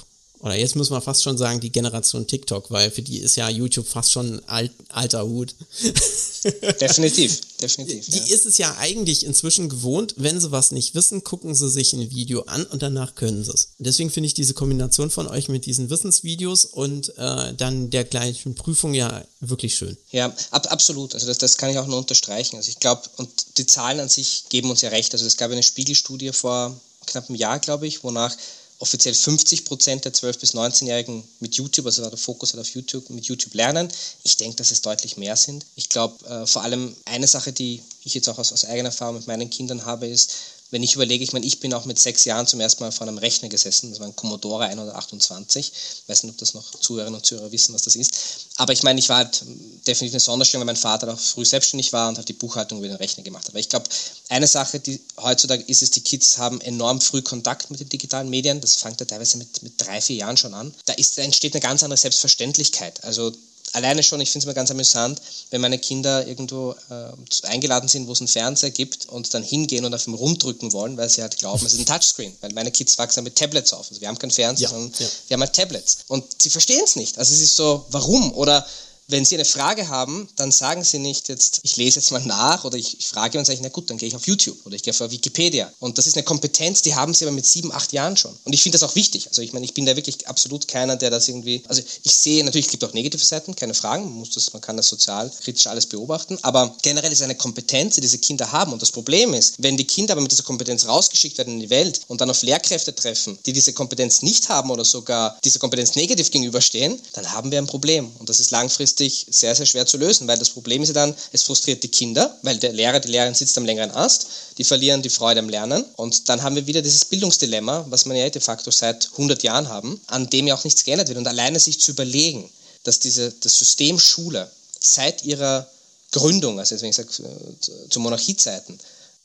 oder 0.45 0.57
jetzt 0.57 0.77
muss 0.77 0.91
man 0.91 1.01
fast 1.01 1.23
schon 1.23 1.39
sagen, 1.39 1.59
die 1.61 1.73
Generation 1.73 2.27
TikTok, 2.27 2.71
weil 2.71 2.91
für 2.91 3.01
die 3.01 3.17
ist 3.17 3.35
ja 3.37 3.49
YouTube 3.49 3.89
fast 3.89 4.13
schon 4.13 4.43
alt, 4.47 4.73
alter 4.91 5.25
Hut. 5.25 5.55
definitiv, 6.81 7.41
definitiv. 7.63 8.05
Die 8.11 8.19
ja. 8.19 8.35
ist 8.35 8.45
es 8.45 8.59
ja 8.59 8.77
eigentlich 8.77 9.25
inzwischen 9.25 9.71
gewohnt, 9.71 10.17
wenn 10.19 10.39
sie 10.39 10.53
was 10.53 10.71
nicht 10.71 10.95
wissen, 10.95 11.25
gucken 11.25 11.55
sie 11.55 11.71
sich 11.71 11.95
ein 11.95 12.11
Video 12.11 12.43
an 12.43 12.67
und 12.67 12.83
danach 12.83 13.15
können 13.15 13.43
sie 13.43 13.53
es. 13.53 13.69
Deswegen 13.79 14.11
finde 14.11 14.27
ich 14.27 14.35
diese 14.35 14.53
Kombination 14.53 15.11
von 15.11 15.29
euch 15.29 15.49
mit 15.49 15.65
diesen 15.65 15.89
Wissensvideos 15.89 16.67
und 16.67 17.17
äh, 17.17 17.55
dann 17.55 17.89
der 17.89 18.05
gleichen 18.05 18.55
Prüfung 18.55 18.93
ja 18.93 19.25
wirklich 19.41 19.75
schön. 19.75 19.97
Ja, 20.11 20.27
ab, 20.51 20.71
absolut. 20.71 21.15
Also 21.15 21.27
das, 21.27 21.39
das 21.39 21.57
kann 21.57 21.71
ich 21.71 21.79
auch 21.79 21.87
nur 21.87 21.97
unterstreichen. 21.97 22.57
Also 22.57 22.69
ich 22.69 22.81
glaube, 22.81 23.01
und 23.17 23.31
die 23.57 23.67
Zahlen 23.67 23.99
an 23.99 24.11
sich 24.11 24.45
geben 24.51 24.69
uns 24.69 24.83
ja 24.83 24.91
recht. 24.91 25.15
Also 25.15 25.25
es 25.25 25.39
gab 25.39 25.51
eine 25.51 25.63
Spiegelstudie 25.63 26.33
vor 26.33 26.79
knapp 27.07 27.31
einem 27.31 27.39
Jahr, 27.39 27.61
glaube 27.61 27.87
ich, 27.87 28.05
wonach 28.05 28.37
offiziell 28.79 29.15
50 29.15 29.65
Prozent 29.65 30.05
der 30.05 30.13
12- 30.13 30.41
bis 30.41 30.55
19-Jährigen 30.55 31.23
mit 31.41 31.55
YouTube, 31.55 31.87
also 31.87 32.09
der 32.09 32.19
Fokus 32.19 32.53
halt 32.53 32.61
auf 32.61 32.75
YouTube, 32.75 33.09
mit 33.11 33.25
YouTube 33.27 33.55
lernen. 33.55 33.89
Ich 34.23 34.37
denke, 34.37 34.57
dass 34.57 34.71
es 34.71 34.83
deutlich 34.83 35.17
mehr 35.17 35.37
sind. 35.37 35.65
Ich 35.75 35.89
glaube, 35.89 36.25
äh, 36.27 36.47
vor 36.47 36.63
allem 36.63 36.95
eine 37.05 37.27
Sache, 37.27 37.53
die 37.53 37.83
ich 38.05 38.15
jetzt 38.15 38.29
auch 38.29 38.39
aus, 38.39 38.53
aus 38.53 38.65
eigener 38.65 38.89
Erfahrung 38.89 39.17
mit 39.17 39.27
meinen 39.27 39.49
Kindern 39.49 39.85
habe, 39.85 40.07
ist, 40.07 40.35
wenn 40.75 40.83
ich 40.83 40.97
überlege, 40.97 41.23
ich 41.23 41.33
meine, 41.33 41.47
ich 41.47 41.61
bin 41.61 41.73
auch 41.73 41.85
mit 41.85 42.01
sechs 42.01 42.25
Jahren 42.25 42.49
zum 42.49 42.59
ersten 42.59 42.83
Mal 42.83 42.91
vor 42.91 43.07
einem 43.07 43.17
Rechner 43.17 43.49
gesessen, 43.49 43.91
das 43.91 44.01
war 44.01 44.09
ein 44.09 44.17
Commodore 44.17 44.65
128, 44.65 45.73
ich 45.73 46.09
weiß 46.09 46.25
nicht, 46.25 46.33
ob 46.33 46.39
das 46.39 46.53
noch 46.53 46.69
Zuhörerinnen 46.81 47.15
und 47.15 47.25
Zuhörer 47.25 47.53
wissen, 47.53 47.73
was 47.75 47.83
das 47.83 47.95
ist, 47.95 48.11
aber 48.57 48.73
ich 48.73 48.83
meine, 48.83 48.99
ich 48.99 49.09
war 49.09 49.19
halt 49.19 49.45
definitiv 49.87 50.15
eine 50.15 50.21
Sonderstellung, 50.21 50.67
weil 50.67 50.75
mein 50.75 50.81
Vater 50.81 51.15
auch 51.15 51.19
früh 51.19 51.45
selbstständig 51.45 51.93
war 51.93 52.09
und 52.09 52.17
halt 52.17 52.29
die 52.29 52.33
Buchhaltung 52.33 52.79
über 52.79 52.89
den 52.89 52.97
Rechner 52.97 53.23
gemacht 53.23 53.45
hat. 53.45 53.51
Aber 53.51 53.61
ich 53.61 53.69
glaube, 53.69 53.89
eine 54.31 54.49
Sache, 54.49 54.81
die 54.81 55.01
heutzutage 55.17 55.63
ist, 55.63 55.83
ist, 55.83 55.95
die 55.95 56.01
Kids 56.01 56.39
haben 56.39 56.61
enorm 56.61 57.01
früh 57.01 57.23
Kontakt 57.23 57.71
mit 57.71 57.79
den 57.79 57.89
digitalen 57.89 58.29
Medien, 58.29 58.61
das 58.61 58.75
fängt 58.75 58.99
ja 58.99 59.07
teilweise 59.07 59.39
mit, 59.39 59.63
mit 59.63 59.75
drei, 59.77 60.01
vier 60.01 60.17
Jahren 60.17 60.37
schon 60.37 60.55
an. 60.55 60.75
Da, 60.87 60.95
ist, 60.95 61.17
da 61.17 61.23
entsteht 61.23 61.55
eine 61.55 61.61
ganz 61.61 61.85
andere 61.85 61.99
Selbstverständlichkeit. 61.99 63.05
Also 63.05 63.33
alleine 63.75 64.03
schon, 64.03 64.21
ich 64.21 64.31
finde 64.31 64.45
es 64.45 64.45
immer 64.45 64.55
ganz 64.55 64.71
amüsant, 64.71 65.21
wenn 65.51 65.61
meine 65.61 65.79
Kinder 65.79 66.27
irgendwo 66.27 66.75
äh, 66.91 67.47
eingeladen 67.47 67.89
sind, 67.89 68.07
wo 68.07 68.13
es 68.13 68.21
einen 68.21 68.29
Fernseher 68.29 68.71
gibt 68.71 69.07
und 69.07 69.35
dann 69.35 69.43
hingehen 69.43 69.85
und 69.85 69.93
auf 69.95 70.05
dem 70.05 70.15
rumdrücken 70.15 70.73
wollen, 70.73 70.97
weil 70.97 71.09
sie 71.09 71.23
halt 71.23 71.37
glauben, 71.39 71.65
es 71.67 71.75
ist 71.75 71.81
ein 71.81 71.87
Touchscreen. 71.87 72.35
Weil 72.41 72.53
meine 72.53 72.71
Kids 72.71 72.97
wachsen 72.99 73.25
mit 73.25 73.37
Tablets 73.37 73.73
auf. 73.73 73.89
Also 73.89 74.01
wir 74.01 74.09
haben 74.09 74.19
kein 74.19 74.31
Fernseher, 74.31 74.69
ja, 74.69 74.75
sondern 74.75 74.93
ja. 74.99 75.07
wir 75.29 75.35
haben 75.35 75.43
halt 75.43 75.53
Tablets. 75.53 75.99
Und 76.09 76.25
sie 76.41 76.51
verstehen 76.51 76.83
es 76.85 76.97
nicht. 76.97 77.19
Also 77.19 77.35
es 77.35 77.41
ist 77.41 77.57
so, 77.57 77.85
warum? 77.91 78.33
Oder 78.33 78.67
wenn 79.09 79.25
Sie 79.25 79.35
eine 79.35 79.45
Frage 79.45 79.89
haben, 79.89 80.29
dann 80.37 80.51
sagen 80.51 80.83
Sie 80.83 80.99
nicht 80.99 81.29
jetzt, 81.29 81.61
ich 81.63 81.77
lese 81.77 81.99
jetzt 81.99 82.11
mal 82.11 82.25
nach 82.25 82.65
oder 82.65 82.79
ich, 82.79 82.99
ich 82.99 83.07
frage 83.07 83.39
und 83.39 83.45
sage, 83.45 83.59
na 83.63 83.69
gut, 83.69 83.91
dann 83.91 83.99
gehe 83.99 84.09
ich 84.09 84.17
auf 84.17 84.27
YouTube 84.27 84.57
oder 84.65 84.75
ich 84.77 84.83
gehe 84.83 84.93
auf 84.93 85.11
Wikipedia. 85.11 85.71
Und 85.79 85.99
das 85.99 86.07
ist 86.07 86.17
eine 86.17 86.25
Kompetenz, 86.25 86.83
die 86.83 86.95
haben 86.95 87.13
Sie 87.13 87.25
aber 87.25 87.33
mit 87.33 87.47
sieben, 87.47 87.73
acht 87.73 87.93
Jahren 87.93 88.17
schon. 88.17 88.35
Und 88.45 88.53
ich 88.53 88.63
finde 88.63 88.79
das 88.79 88.89
auch 88.89 88.95
wichtig. 88.95 89.29
Also 89.29 89.43
ich 89.43 89.53
meine, 89.53 89.65
ich 89.65 89.75
bin 89.75 89.85
da 89.85 89.95
wirklich 89.97 90.27
absolut 90.27 90.69
keiner, 90.69 90.97
der 90.97 91.11
das 91.11 91.29
irgendwie, 91.29 91.63
also 91.69 91.83
ich 92.03 92.15
sehe, 92.17 92.43
natürlich 92.45 92.67
es 92.67 92.71
gibt 92.71 92.85
auch 92.85 92.93
negative 92.95 93.25
Seiten, 93.25 93.55
keine 93.55 93.75
Fragen, 93.75 94.05
man, 94.05 94.15
muss 94.15 94.31
das, 94.31 94.53
man 94.53 94.63
kann 94.63 94.77
das 94.77 94.89
sozial 94.89 95.31
kritisch 95.43 95.67
alles 95.67 95.87
beobachten, 95.87 96.39
aber 96.43 96.75
generell 96.83 97.13
ist 97.13 97.19
es 97.19 97.25
eine 97.25 97.35
Kompetenz, 97.35 97.97
die 97.97 98.01
diese 98.01 98.19
Kinder 98.19 98.53
haben. 98.53 98.73
Und 98.73 98.81
das 98.81 98.91
Problem 98.91 99.35
ist, 99.35 99.55
wenn 99.59 99.77
die 99.77 99.87
Kinder 99.87 100.13
aber 100.13 100.23
mit 100.23 100.33
dieser 100.33 100.43
Kompetenz 100.45 100.87
rausgeschickt 100.87 101.37
werden 101.39 101.55
in 101.55 101.61
die 101.61 101.71
Welt 101.71 102.01
und 102.09 102.21
dann 102.21 102.31
auf 102.31 102.43
Lehrkräfte 102.43 102.95
treffen, 102.95 103.39
die 103.45 103.53
diese 103.53 103.73
Kompetenz 103.73 104.23
nicht 104.23 104.49
haben 104.49 104.71
oder 104.71 104.85
sogar 104.85 105.39
dieser 105.45 105.59
Kompetenz 105.59 105.95
negativ 105.95 106.31
gegenüberstehen, 106.31 106.99
dann 107.13 107.31
haben 107.33 107.51
wir 107.51 107.59
ein 107.59 107.67
Problem. 107.67 108.11
Und 108.19 108.29
das 108.29 108.41
ist 108.41 108.51
langfristig 108.51 108.94
sehr, 108.99 109.55
sehr 109.55 109.67
schwer 109.67 109.87
zu 109.87 109.97
lösen, 109.97 110.27
weil 110.29 110.39
das 110.39 110.51
Problem 110.51 110.83
ist 110.83 110.89
ja 110.89 110.95
dann, 110.95 111.15
es 111.33 111.43
frustriert 111.43 111.83
die 111.83 111.89
Kinder, 111.89 112.37
weil 112.43 112.59
der 112.59 112.73
Lehrer, 112.73 113.01
die 113.01 113.09
Lehrerin 113.09 113.35
sitzt 113.35 113.57
am 113.59 113.65
längeren 113.65 113.91
Ast, 113.91 114.27
die 114.59 114.65
verlieren 114.65 115.03
die 115.03 115.11
Freude 115.11 115.41
am 115.41 115.49
Lernen 115.49 115.85
und 115.97 116.29
dann 116.29 116.43
haben 116.43 116.57
wir 116.57 116.67
wieder 116.67 116.83
dieses 116.83 117.05
Bildungsdilemma, 117.05 117.87
was 117.89 118.05
man 118.05 118.17
ja 118.17 118.29
de 118.31 118.41
facto 118.41 118.71
seit 118.71 119.09
100 119.13 119.43
Jahren 119.43 119.69
haben, 119.69 120.01
an 120.07 120.29
dem 120.31 120.47
ja 120.47 120.55
auch 120.55 120.65
nichts 120.65 120.85
geändert 120.85 121.09
wird. 121.09 121.19
Und 121.19 121.29
alleine 121.29 121.59
sich 121.59 121.81
zu 121.81 121.93
überlegen, 121.93 122.51
dass 122.85 122.99
diese, 122.99 123.33
das 123.41 123.59
System 123.59 123.99
Schule 123.99 124.51
seit 124.79 125.25
ihrer 125.25 125.69
Gründung, 126.13 126.61
also 126.61 126.77
ich 126.77 126.95
sage 126.95 127.09
äh, 127.09 127.89
zu 127.89 128.01
Monarchiezeiten, 128.01 128.79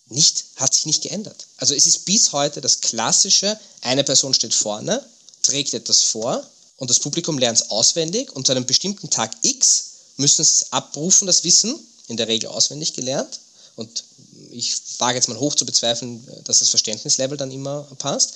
nicht, 0.07 0.45
hat 0.55 0.73
sich 0.73 0.85
nicht 0.85 1.03
geändert. 1.03 1.45
Also 1.57 1.75
es 1.75 1.85
ist 1.85 2.05
bis 2.05 2.31
heute 2.31 2.61
das 2.61 2.81
klassische, 2.81 3.59
eine 3.81 4.03
Person 4.03 4.33
steht 4.33 4.53
vorne, 4.53 5.05
trägt 5.43 5.73
etwas 5.73 6.01
vor 6.01 6.43
und 6.79 6.89
das 6.89 6.99
Publikum 6.99 7.37
lernt 7.37 7.59
es 7.59 7.69
auswendig 7.69 8.31
und 8.35 8.47
zu 8.47 8.53
einem 8.53 8.65
bestimmten 8.65 9.09
Tag 9.09 9.31
X 9.41 9.85
müssen 10.17 10.41
es 10.41 10.71
abrufen, 10.71 11.27
das 11.27 11.43
Wissen, 11.43 11.75
in 12.07 12.17
der 12.17 12.27
Regel 12.27 12.49
auswendig 12.49 12.93
gelernt. 12.93 13.39
Und 13.75 14.03
ich 14.51 14.75
wage 14.97 15.15
jetzt 15.15 15.29
mal 15.29 15.39
hoch 15.39 15.55
zu 15.55 15.65
bezweifeln, 15.65 16.25
dass 16.43 16.59
das 16.59 16.69
Verständnislevel 16.69 17.37
dann 17.37 17.51
immer 17.51 17.83
passt. 17.99 18.33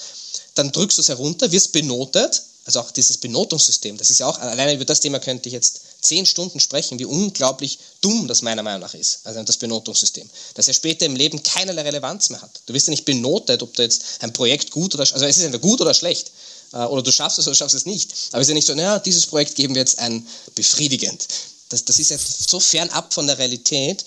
Dann 0.56 0.71
drückst 0.71 0.97
du 0.97 1.01
es 1.01 1.10
herunter, 1.10 1.51
wirst 1.51 1.71
benotet, 1.71 2.43
also 2.65 2.79
auch 2.79 2.91
dieses 2.91 3.17
Benotungssystem, 3.17 3.97
das 3.97 4.10
ist 4.10 4.19
ja 4.19 4.27
auch, 4.27 4.39
alleine 4.39 4.73
über 4.73 4.86
das 4.86 5.01
Thema 5.01 5.19
könnte 5.19 5.49
ich 5.49 5.53
jetzt 5.53 5.82
zehn 5.99 6.25
Stunden 6.25 6.62
sprechen, 6.62 6.97
wie 6.97 7.03
unglaublich 7.03 7.77
dumm 7.99 8.25
das 8.27 8.41
meiner 8.41 8.63
Meinung 8.63 8.79
nach 8.79 8.93
ist, 8.93 9.19
also 9.25 9.43
das 9.43 9.58
Benotungssystem, 9.58 10.29
dass 10.53 10.69
er 10.69 10.73
später 10.73 11.06
im 11.06 11.17
Leben 11.17 11.43
keinerlei 11.43 11.82
Relevanz 11.82 12.29
mehr 12.29 12.41
hat. 12.41 12.62
Du 12.65 12.73
wirst 12.73 12.88
ja 12.88 12.91
nicht 12.91 13.03
benotet, 13.03 13.62
ob 13.63 13.75
du 13.75 13.82
jetzt 13.82 14.03
ein 14.21 14.32
Projekt 14.32 14.71
gut 14.71 14.93
oder, 14.95 15.01
also 15.01 15.25
es 15.25 15.36
ist 15.36 15.43
entweder 15.43 15.62
gut 15.62 15.82
oder 15.82 15.93
schlecht, 15.93 16.32
oder 16.73 17.01
du 17.01 17.12
schaffst 17.12 17.39
es 17.39 17.47
oder 17.47 17.55
schaffst 17.55 17.75
es 17.75 17.86
nicht. 17.86 18.12
Aber 18.31 18.41
es 18.41 18.47
ist 18.47 18.49
ja 18.49 18.55
nicht 18.55 18.67
so, 18.67 18.75
naja, 18.75 18.99
dieses 18.99 19.27
Projekt 19.27 19.55
geben 19.55 19.75
wir 19.75 19.81
jetzt 19.81 19.99
ein 19.99 20.27
befriedigend. 20.55 21.27
Das, 21.69 21.86
das 21.86 21.99
ist 21.99 22.12
ja 22.12 22.17
so 22.17 22.59
fernab 22.59 23.13
von 23.13 23.27
der 23.27 23.38
Realität, 23.38 24.03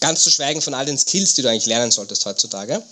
ganz 0.00 0.22
zu 0.22 0.30
schweigen 0.30 0.60
von 0.60 0.74
all 0.74 0.86
den 0.86 0.98
Skills, 0.98 1.34
die 1.34 1.42
du 1.42 1.48
eigentlich 1.48 1.66
lernen 1.66 1.90
solltest 1.90 2.24
heutzutage. 2.24 2.82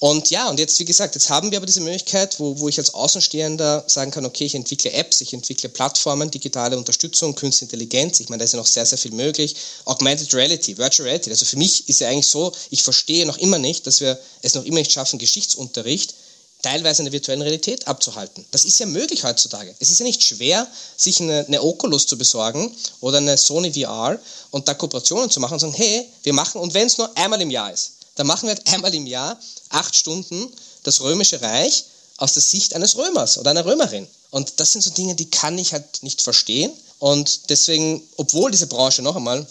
Und 0.00 0.30
ja, 0.30 0.48
und 0.48 0.60
jetzt, 0.60 0.78
wie 0.78 0.84
gesagt, 0.84 1.16
jetzt 1.16 1.28
haben 1.28 1.50
wir 1.50 1.58
aber 1.58 1.66
diese 1.66 1.80
Möglichkeit, 1.80 2.38
wo, 2.38 2.60
wo 2.60 2.68
ich 2.68 2.78
als 2.78 2.94
Außenstehender 2.94 3.82
sagen 3.88 4.12
kann, 4.12 4.24
okay, 4.24 4.44
ich 4.44 4.54
entwickle 4.54 4.92
Apps, 4.92 5.20
ich 5.20 5.32
entwickle 5.32 5.68
Plattformen, 5.68 6.30
digitale 6.30 6.78
Unterstützung, 6.78 7.34
Künstliche 7.34 7.64
Intelligenz. 7.64 8.20
Ich 8.20 8.28
meine, 8.28 8.38
da 8.38 8.44
ist 8.44 8.52
ja 8.52 8.60
noch 8.60 8.66
sehr, 8.66 8.86
sehr 8.86 8.98
viel 8.98 9.10
möglich. 9.10 9.56
Augmented 9.86 10.32
Reality, 10.34 10.78
Virtual 10.78 11.08
Reality. 11.08 11.30
Also 11.30 11.46
für 11.46 11.56
mich 11.56 11.88
ist 11.88 11.98
ja 11.98 12.08
eigentlich 12.08 12.28
so, 12.28 12.52
ich 12.70 12.84
verstehe 12.84 13.26
noch 13.26 13.38
immer 13.38 13.58
nicht, 13.58 13.88
dass 13.88 14.00
wir 14.00 14.16
es 14.42 14.54
noch 14.54 14.64
immer 14.64 14.78
nicht 14.78 14.92
schaffen, 14.92 15.18
Geschichtsunterricht 15.18 16.14
teilweise 16.62 17.02
in 17.02 17.06
der 17.06 17.12
virtuellen 17.12 17.42
Realität 17.42 17.86
abzuhalten. 17.86 18.44
Das 18.50 18.64
ist 18.64 18.80
ja 18.80 18.86
möglich 18.86 19.22
heutzutage. 19.24 19.74
Es 19.78 19.90
ist 19.90 20.00
ja 20.00 20.04
nicht 20.04 20.22
schwer, 20.22 20.66
sich 20.96 21.20
eine, 21.20 21.44
eine, 21.46 21.62
Oculus 21.62 22.06
zu 22.06 22.18
besorgen 22.18 22.74
oder 23.00 23.18
eine 23.18 23.36
Sony 23.36 23.72
VR 23.72 24.18
und 24.50 24.66
da 24.66 24.74
Kooperationen 24.74 25.30
zu 25.30 25.40
machen 25.40 25.54
und 25.54 25.60
sagen, 25.60 25.74
hey, 25.74 26.08
wir 26.24 26.32
machen, 26.32 26.60
und 26.60 26.74
wenn 26.74 26.86
es 26.86 26.98
nur 26.98 27.16
einmal 27.16 27.40
im 27.40 27.50
Jahr 27.50 27.72
ist, 27.72 27.92
dann 28.16 28.26
machen 28.26 28.48
wir 28.48 28.58
einmal 28.72 28.94
im 28.94 29.06
Jahr 29.06 29.38
acht 29.70 29.94
Stunden 29.94 30.52
das 30.82 31.00
Römische 31.00 31.40
Reich 31.40 31.84
aus 32.16 32.32
der 32.32 32.42
Sicht 32.42 32.74
eines 32.74 32.96
Römers 32.96 33.38
oder 33.38 33.50
einer 33.50 33.64
Römerin. 33.64 34.06
Und 34.30 34.54
das 34.56 34.72
sind 34.72 34.82
so 34.82 34.90
Dinge, 34.90 35.14
die 35.14 35.30
kann 35.30 35.56
ich 35.58 35.72
halt 35.72 36.02
nicht 36.02 36.20
verstehen. 36.20 36.72
Und 36.98 37.48
deswegen, 37.48 38.02
obwohl 38.16 38.50
diese 38.50 38.66
Branche 38.66 39.02
noch 39.02 39.16
einmal 39.16 39.46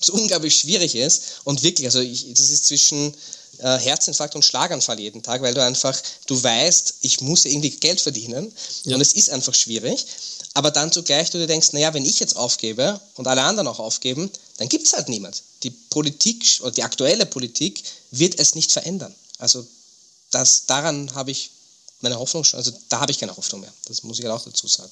so 0.00 0.12
unglaublich 0.14 0.56
schwierig 0.56 0.94
ist 0.96 1.22
und 1.44 1.62
wirklich, 1.62 1.86
also 1.86 2.00
ich, 2.00 2.26
das 2.34 2.50
ist 2.50 2.66
zwischen 2.66 3.14
äh, 3.62 3.78
Herzinfarkt 3.78 4.34
und 4.34 4.44
Schlaganfall 4.44 4.98
jeden 4.98 5.22
Tag, 5.22 5.42
weil 5.42 5.54
du 5.54 5.62
einfach, 5.62 5.96
du 6.26 6.42
weißt, 6.42 6.94
ich 7.02 7.20
muss 7.20 7.44
irgendwie 7.44 7.70
Geld 7.70 8.00
verdienen 8.00 8.52
ja. 8.84 8.94
und 8.94 9.00
es 9.00 9.12
ist 9.12 9.30
einfach 9.30 9.54
schwierig. 9.54 10.06
Aber 10.54 10.70
dann 10.70 10.90
zugleich 10.90 11.30
du 11.30 11.38
dir 11.38 11.46
denkst, 11.46 11.72
naja, 11.72 11.94
wenn 11.94 12.04
ich 12.04 12.18
jetzt 12.18 12.36
aufgebe 12.36 13.00
und 13.14 13.28
alle 13.28 13.42
anderen 13.42 13.68
auch 13.68 13.78
aufgeben, 13.78 14.30
dann 14.56 14.68
gibt 14.68 14.86
es 14.86 14.92
halt 14.92 15.08
niemand. 15.08 15.42
Die 15.62 15.70
Politik 15.70 16.44
oder 16.60 16.72
die 16.72 16.82
aktuelle 16.82 17.24
Politik 17.24 17.84
wird 18.10 18.38
es 18.38 18.54
nicht 18.54 18.72
verändern. 18.72 19.14
Also 19.38 19.66
das, 20.30 20.66
daran 20.66 21.14
habe 21.14 21.30
ich 21.30 21.50
meine 22.00 22.18
Hoffnung 22.18 22.44
schon, 22.44 22.58
also 22.58 22.72
da 22.88 23.00
habe 23.00 23.12
ich 23.12 23.18
keine 23.18 23.36
Hoffnung 23.36 23.60
mehr. 23.60 23.72
Das 23.86 24.02
muss 24.02 24.18
ich 24.18 24.24
halt 24.24 24.34
auch 24.34 24.44
dazu 24.44 24.66
sagen. 24.66 24.90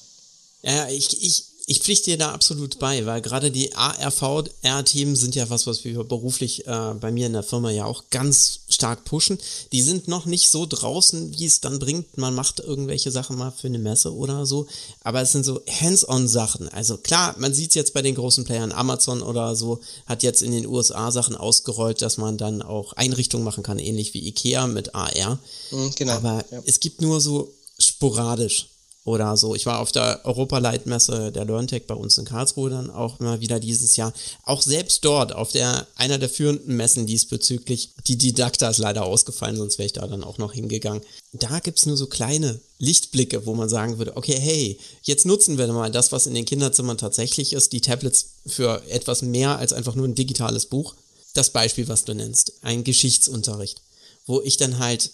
Ja, 0.61 0.87
ich, 0.89 1.21
ich, 1.23 1.43
ich 1.69 1.81
pflichte 1.81 2.09
dir 2.09 2.17
da 2.17 2.31
absolut 2.31 2.79
bei, 2.79 3.05
weil 3.05 3.21
gerade 3.21 3.51
die 3.51 3.75
ARV-R-Themen 3.75 5.15
sind 5.15 5.35
ja 5.35 5.51
was, 5.51 5.67
was 5.67 5.83
wir 5.83 6.03
beruflich 6.03 6.65
äh, 6.65 6.93
bei 6.99 7.11
mir 7.11 7.27
in 7.27 7.33
der 7.33 7.43
Firma 7.43 7.69
ja 7.69 7.85
auch 7.85 8.05
ganz 8.09 8.61
stark 8.69 9.05
pushen. 9.05 9.37
Die 9.71 9.83
sind 9.83 10.07
noch 10.07 10.25
nicht 10.25 10.49
so 10.49 10.65
draußen, 10.65 11.37
wie 11.37 11.45
es 11.45 11.61
dann 11.61 11.77
bringt. 11.77 12.17
Man 12.17 12.33
macht 12.33 12.59
irgendwelche 12.59 13.11
Sachen 13.11 13.37
mal 13.37 13.51
für 13.51 13.67
eine 13.67 13.77
Messe 13.77 14.15
oder 14.15 14.47
so, 14.47 14.65
aber 15.03 15.21
es 15.21 15.31
sind 15.31 15.45
so 15.45 15.61
Hands-on-Sachen. 15.69 16.69
Also 16.69 16.97
klar, 16.97 17.35
man 17.37 17.53
sieht 17.53 17.69
es 17.69 17.75
jetzt 17.75 17.93
bei 17.93 18.01
den 18.01 18.15
großen 18.15 18.45
Playern, 18.45 18.71
Amazon 18.71 19.21
oder 19.21 19.55
so 19.55 19.79
hat 20.07 20.23
jetzt 20.23 20.41
in 20.41 20.51
den 20.51 20.65
USA 20.65 21.11
Sachen 21.11 21.35
ausgerollt, 21.35 22.01
dass 22.01 22.17
man 22.17 22.39
dann 22.39 22.63
auch 22.63 22.93
Einrichtungen 22.93 23.45
machen 23.45 23.61
kann, 23.61 23.77
ähnlich 23.77 24.15
wie 24.15 24.27
Ikea 24.27 24.65
mit 24.65 24.95
AR. 24.95 25.37
Mhm, 25.69 25.91
genau. 25.95 26.13
Aber 26.13 26.43
ja. 26.49 26.63
es 26.65 26.79
gibt 26.79 26.99
nur 26.99 27.21
so 27.21 27.53
sporadisch 27.77 28.69
oder 29.05 29.37
so. 29.37 29.55
Ich 29.55 29.65
war 29.65 29.79
auf 29.79 29.91
der 29.91 30.21
Europaleitmesse 30.25 31.31
der 31.31 31.45
LearnTech 31.45 31.87
bei 31.87 31.95
uns 31.95 32.17
in 32.17 32.25
Karlsruhe 32.25 32.69
dann 32.69 32.89
auch 32.89 33.19
immer 33.19 33.39
wieder 33.39 33.59
dieses 33.59 33.95
Jahr. 33.95 34.13
Auch 34.43 34.61
selbst 34.61 35.05
dort, 35.05 35.33
auf 35.33 35.51
der 35.51 35.87
einer 35.95 36.17
der 36.17 36.29
führenden 36.29 36.75
Messen 36.75 37.07
diesbezüglich, 37.07 37.91
die 38.07 38.17
Didakta 38.17 38.69
ist 38.69 38.77
leider 38.77 39.05
ausgefallen, 39.05 39.55
sonst 39.55 39.77
wäre 39.77 39.87
ich 39.87 39.93
da 39.93 40.05
dann 40.05 40.23
auch 40.23 40.37
noch 40.37 40.53
hingegangen. 40.53 41.03
Da 41.33 41.59
gibt 41.59 41.79
es 41.79 41.85
nur 41.85 41.97
so 41.97 42.07
kleine 42.07 42.59
Lichtblicke, 42.77 43.45
wo 43.45 43.53
man 43.53 43.69
sagen 43.69 43.97
würde, 43.97 44.17
okay, 44.17 44.37
hey, 44.37 44.79
jetzt 45.03 45.25
nutzen 45.25 45.57
wir 45.57 45.67
mal 45.67 45.91
das, 45.91 46.11
was 46.11 46.27
in 46.27 46.33
den 46.33 46.45
Kinderzimmern 46.45 46.97
tatsächlich 46.97 47.53
ist, 47.53 47.71
die 47.71 47.81
Tablets 47.81 48.31
für 48.45 48.83
etwas 48.89 49.21
mehr 49.21 49.57
als 49.57 49.73
einfach 49.73 49.95
nur 49.95 50.07
ein 50.07 50.15
digitales 50.15 50.65
Buch. 50.65 50.95
Das 51.33 51.51
Beispiel, 51.51 51.87
was 51.87 52.05
du 52.05 52.13
nennst, 52.13 52.53
ein 52.63 52.83
Geschichtsunterricht, 52.83 53.81
wo 54.25 54.41
ich 54.41 54.57
dann 54.57 54.79
halt 54.79 55.11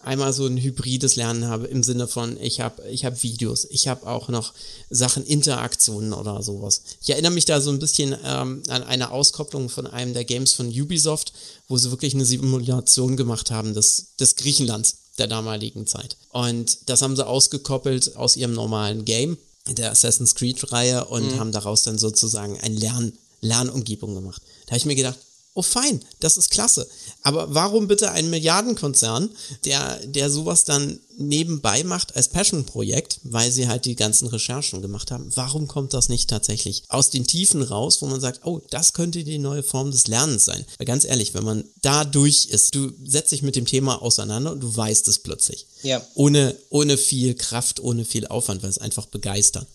einmal 0.00 0.32
so 0.32 0.46
ein 0.46 0.56
hybrides 0.56 1.16
Lernen 1.16 1.46
habe 1.46 1.66
im 1.66 1.82
Sinne 1.82 2.06
von, 2.06 2.40
ich 2.40 2.60
habe 2.60 2.86
ich 2.88 3.04
hab 3.04 3.22
Videos, 3.22 3.66
ich 3.68 3.88
habe 3.88 4.06
auch 4.06 4.28
noch 4.28 4.54
Sachen, 4.90 5.24
Interaktionen 5.24 6.12
oder 6.12 6.42
sowas. 6.42 6.82
Ich 7.02 7.10
erinnere 7.10 7.32
mich 7.32 7.46
da 7.46 7.60
so 7.60 7.70
ein 7.70 7.80
bisschen 7.80 8.16
ähm, 8.24 8.62
an 8.68 8.84
eine 8.84 9.10
Auskopplung 9.10 9.68
von 9.68 9.86
einem 9.86 10.14
der 10.14 10.24
Games 10.24 10.52
von 10.52 10.68
Ubisoft, 10.68 11.32
wo 11.66 11.76
sie 11.76 11.90
wirklich 11.90 12.14
eine 12.14 12.24
Simulation 12.24 13.16
gemacht 13.16 13.50
haben 13.50 13.74
des, 13.74 14.14
des 14.20 14.36
Griechenlands 14.36 14.98
der 15.18 15.26
damaligen 15.26 15.86
Zeit. 15.86 16.16
Und 16.30 16.78
das 16.86 17.02
haben 17.02 17.16
sie 17.16 17.26
ausgekoppelt 17.26 18.16
aus 18.16 18.36
ihrem 18.36 18.52
normalen 18.52 19.04
Game, 19.04 19.36
der 19.66 19.90
Assassin's 19.90 20.36
Creed-Reihe, 20.36 21.06
und 21.06 21.32
mhm. 21.32 21.40
haben 21.40 21.52
daraus 21.52 21.82
dann 21.82 21.98
sozusagen 21.98 22.60
ein 22.60 22.76
Lern, 22.76 23.12
Lernumgebung 23.40 24.14
gemacht. 24.14 24.42
Da 24.66 24.72
habe 24.72 24.78
ich 24.78 24.84
mir 24.84 24.94
gedacht, 24.94 25.18
Oh 25.58 25.62
fein, 25.62 26.04
das 26.20 26.36
ist 26.36 26.50
klasse. 26.50 26.86
Aber 27.22 27.54
warum 27.54 27.88
bitte 27.88 28.12
ein 28.12 28.28
Milliardenkonzern, 28.28 29.30
der, 29.64 29.98
der 30.06 30.28
sowas 30.28 30.64
dann 30.64 31.00
nebenbei 31.16 31.82
macht 31.82 32.14
als 32.14 32.28
Passion-Projekt, 32.28 33.20
weil 33.22 33.50
sie 33.50 33.66
halt 33.66 33.86
die 33.86 33.96
ganzen 33.96 34.28
Recherchen 34.28 34.82
gemacht 34.82 35.10
haben? 35.10 35.32
Warum 35.34 35.66
kommt 35.66 35.94
das 35.94 36.10
nicht 36.10 36.28
tatsächlich 36.28 36.82
aus 36.88 37.08
den 37.08 37.26
Tiefen 37.26 37.62
raus, 37.62 38.02
wo 38.02 38.06
man 38.06 38.20
sagt, 38.20 38.40
oh, 38.44 38.60
das 38.68 38.92
könnte 38.92 39.24
die 39.24 39.38
neue 39.38 39.62
Form 39.62 39.90
des 39.90 40.08
Lernens 40.08 40.44
sein? 40.44 40.62
Weil 40.76 40.86
ganz 40.86 41.06
ehrlich, 41.06 41.32
wenn 41.32 41.44
man 41.44 41.64
da 41.80 42.04
durch 42.04 42.48
ist, 42.50 42.74
du 42.74 42.92
setzt 43.06 43.32
dich 43.32 43.40
mit 43.40 43.56
dem 43.56 43.64
Thema 43.64 44.02
auseinander 44.02 44.52
und 44.52 44.60
du 44.60 44.76
weißt 44.76 45.08
es 45.08 45.20
plötzlich. 45.20 45.66
Ja. 45.82 46.06
Ohne, 46.12 46.54
ohne 46.68 46.98
viel 46.98 47.34
Kraft, 47.34 47.80
ohne 47.80 48.04
viel 48.04 48.26
Aufwand, 48.26 48.62
weil 48.62 48.68
es 48.68 48.76
einfach 48.76 49.06
begeistert. 49.06 49.66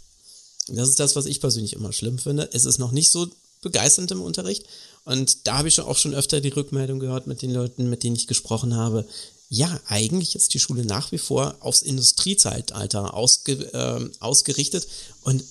Das 0.67 0.89
ist 0.89 0.99
das, 0.99 1.15
was 1.15 1.25
ich 1.25 1.41
persönlich 1.41 1.73
immer 1.73 1.91
schlimm 1.91 2.19
finde. 2.19 2.49
Es 2.53 2.65
ist 2.65 2.77
noch 2.77 2.91
nicht 2.91 3.09
so 3.09 3.27
begeisternd 3.61 4.11
im 4.11 4.21
Unterricht. 4.21 4.65
Und 5.05 5.47
da 5.47 5.59
habe 5.59 5.67
ich 5.67 5.79
auch 5.79 5.97
schon 5.97 6.13
öfter 6.13 6.41
die 6.41 6.49
Rückmeldung 6.49 6.99
gehört 6.99 7.27
mit 7.27 7.41
den 7.41 7.51
Leuten, 7.51 7.89
mit 7.89 8.03
denen 8.03 8.15
ich 8.15 8.27
gesprochen 8.27 8.75
habe. 8.75 9.07
Ja, 9.49 9.79
eigentlich 9.87 10.35
ist 10.35 10.53
die 10.53 10.59
Schule 10.59 10.85
nach 10.85 11.11
wie 11.11 11.17
vor 11.17 11.55
aufs 11.59 11.81
Industriezeitalter 11.81 13.13
ausge, 13.13 13.53
äh, 13.73 14.09
ausgerichtet 14.19 14.87
und 15.23 15.43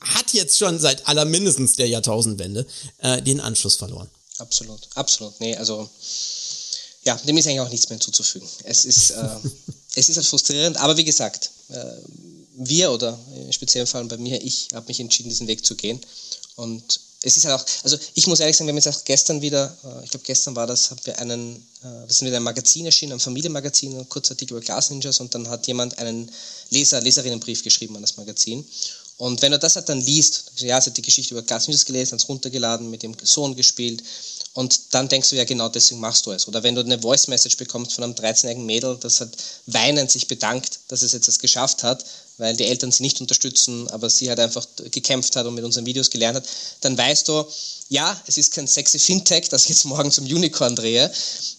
hat 0.00 0.32
jetzt 0.32 0.58
schon 0.58 0.78
seit 0.78 1.08
aller 1.08 1.24
mindestens 1.24 1.74
der 1.74 1.88
Jahrtausendwende 1.88 2.66
äh, 2.98 3.20
den 3.22 3.40
Anschluss 3.40 3.76
verloren. 3.76 4.08
Absolut, 4.38 4.88
absolut. 4.94 5.40
Nee, 5.40 5.56
also 5.56 5.90
ja, 7.02 7.16
dem 7.16 7.36
ist 7.36 7.46
eigentlich 7.46 7.60
auch 7.60 7.70
nichts 7.70 7.88
mehr 7.88 7.96
hinzuzufügen. 7.96 8.48
Es 8.64 8.84
ist, 8.84 9.10
äh, 9.10 9.28
es 9.96 10.08
ist 10.08 10.16
halt 10.16 10.26
frustrierend, 10.26 10.76
aber 10.76 10.96
wie 10.96 11.04
gesagt, 11.04 11.50
äh, 11.68 11.84
wir 12.54 12.92
oder 12.92 13.18
im 13.34 13.52
speziellen 13.52 13.86
Fall 13.86 14.04
bei 14.04 14.18
mir, 14.18 14.42
ich 14.42 14.68
habe 14.74 14.86
mich 14.88 15.00
entschieden, 15.00 15.28
diesen 15.28 15.46
Weg 15.46 15.64
zu 15.64 15.74
gehen. 15.74 16.00
Und 16.56 17.00
es 17.22 17.36
ist 17.36 17.44
halt 17.46 17.60
auch, 17.60 17.66
also 17.82 17.98
ich 18.14 18.26
muss 18.26 18.38
ehrlich 18.40 18.56
sagen, 18.56 18.68
wir 18.68 18.72
haben 18.72 18.78
jetzt 18.78 18.88
auch 18.88 19.04
gestern 19.04 19.42
wieder, 19.42 19.76
äh, 19.84 20.04
ich 20.04 20.10
glaube 20.10 20.24
gestern 20.24 20.54
war 20.54 20.66
das, 20.66 20.90
haben 20.90 21.00
wir 21.04 21.18
einen, 21.18 21.56
äh, 21.82 22.06
das 22.06 22.18
sind 22.18 22.28
wieder 22.28 22.36
ein 22.36 22.44
Magazin 22.44 22.86
erschienen, 22.86 23.14
ein 23.14 23.20
Familienmagazin, 23.20 23.98
ein 23.98 24.08
kurzer 24.08 24.32
Artikel 24.32 24.54
über 24.54 24.64
Glass 24.64 24.90
Ninjas 24.90 25.18
und 25.18 25.34
dann 25.34 25.48
hat 25.48 25.66
jemand 25.66 25.98
einen 25.98 26.30
Leser, 26.70 27.00
Leserinnenbrief 27.00 27.64
geschrieben 27.64 27.96
an 27.96 28.02
das 28.02 28.16
Magazin. 28.16 28.64
Und 29.16 29.42
wenn 29.42 29.50
du 29.50 29.58
das 29.58 29.74
halt 29.74 29.88
dann 29.88 30.00
liest, 30.00 30.52
ja, 30.58 30.80
sie 30.80 30.90
hat 30.90 30.96
die 30.96 31.02
Geschichte 31.02 31.34
über 31.34 31.42
Glass 31.42 31.66
Ninjas 31.66 31.84
gelesen, 31.84 32.12
hat 32.12 32.20
es 32.20 32.28
runtergeladen, 32.28 32.88
mit 32.88 33.02
dem 33.02 33.16
Sohn 33.20 33.56
gespielt 33.56 34.02
und 34.54 34.94
dann 34.94 35.08
denkst 35.08 35.30
du 35.30 35.36
ja 35.36 35.44
genau 35.44 35.68
deswegen 35.68 36.00
machst 36.00 36.24
du 36.26 36.30
es. 36.30 36.46
Oder 36.46 36.62
wenn 36.62 36.76
du 36.76 36.82
eine 36.82 37.00
Voice 37.00 37.26
Message 37.26 37.56
bekommst 37.56 37.94
von 37.94 38.04
einem 38.04 38.14
13-jährigen 38.14 38.64
Mädel, 38.64 38.96
das 39.00 39.20
hat 39.20 39.36
weinend 39.66 40.10
sich 40.10 40.28
bedankt, 40.28 40.80
dass 40.88 41.02
es 41.02 41.12
jetzt 41.12 41.26
das 41.26 41.40
geschafft 41.40 41.82
hat, 41.82 42.04
weil 42.38 42.56
die 42.56 42.64
Eltern 42.64 42.90
sie 42.90 43.02
nicht 43.02 43.20
unterstützen, 43.20 43.88
aber 43.90 44.08
sie 44.08 44.28
halt 44.28 44.40
einfach 44.40 44.66
gekämpft 44.90 45.36
hat 45.36 45.46
und 45.46 45.54
mit 45.54 45.64
unseren 45.64 45.86
Videos 45.86 46.08
gelernt 46.08 46.36
hat, 46.36 46.48
dann 46.80 46.96
weißt 46.96 47.28
du, 47.28 47.44
ja, 47.90 48.20
es 48.26 48.36
ist 48.36 48.52
kein 48.52 48.66
sexy 48.66 48.98
Fintech, 48.98 49.48
das 49.48 49.64
ich 49.64 49.70
jetzt 49.70 49.84
morgen 49.84 50.10
zum 50.10 50.24
Unicorn 50.24 50.76
drehe, 50.76 51.10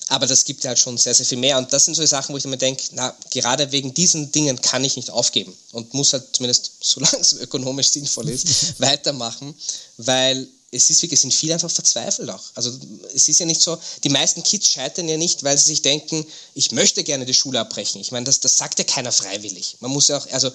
aber 0.07 0.27
das 0.27 0.45
gibt 0.45 0.65
halt 0.65 0.79
schon 0.79 0.97
sehr, 0.97 1.13
sehr 1.13 1.25
viel 1.25 1.37
mehr. 1.37 1.57
Und 1.57 1.73
das 1.73 1.85
sind 1.85 1.95
so 1.95 2.01
die 2.01 2.07
Sachen, 2.07 2.33
wo 2.33 2.37
ich 2.37 2.45
mir 2.45 2.57
denke, 2.57 2.83
na, 2.91 3.15
gerade 3.31 3.71
wegen 3.71 3.93
diesen 3.93 4.31
Dingen 4.31 4.61
kann 4.61 4.83
ich 4.83 4.95
nicht 4.95 5.09
aufgeben 5.09 5.55
und 5.71 5.93
muss 5.93 6.13
halt 6.13 6.25
zumindest, 6.33 6.71
solange 6.81 7.19
es 7.19 7.33
ökonomisch 7.33 7.91
sinnvoll 7.91 8.29
ist, 8.29 8.47
weitermachen, 8.79 9.55
weil 9.97 10.47
es 10.71 10.89
ist 10.89 11.01
wirklich, 11.01 11.19
sind 11.19 11.33
viele 11.33 11.53
einfach 11.53 11.71
verzweifelt 11.71 12.29
auch. 12.29 12.43
Also 12.53 12.71
es 13.13 13.27
ist 13.27 13.39
ja 13.39 13.45
nicht 13.45 13.61
so, 13.61 13.77
die 14.03 14.09
meisten 14.09 14.43
Kids 14.43 14.69
scheitern 14.69 15.07
ja 15.09 15.17
nicht, 15.17 15.43
weil 15.43 15.57
sie 15.57 15.65
sich 15.65 15.81
denken, 15.81 16.25
ich 16.53 16.71
möchte 16.71 17.03
gerne 17.03 17.25
die 17.25 17.33
Schule 17.33 17.59
abbrechen. 17.59 17.99
Ich 18.01 18.11
meine, 18.11 18.25
das, 18.25 18.39
das 18.39 18.57
sagt 18.57 18.77
ja 18.77 18.85
keiner 18.85 19.11
freiwillig. 19.11 19.77
Man 19.79 19.91
muss 19.91 20.09
ja 20.09 20.17
auch, 20.17 20.27
also 20.31 20.51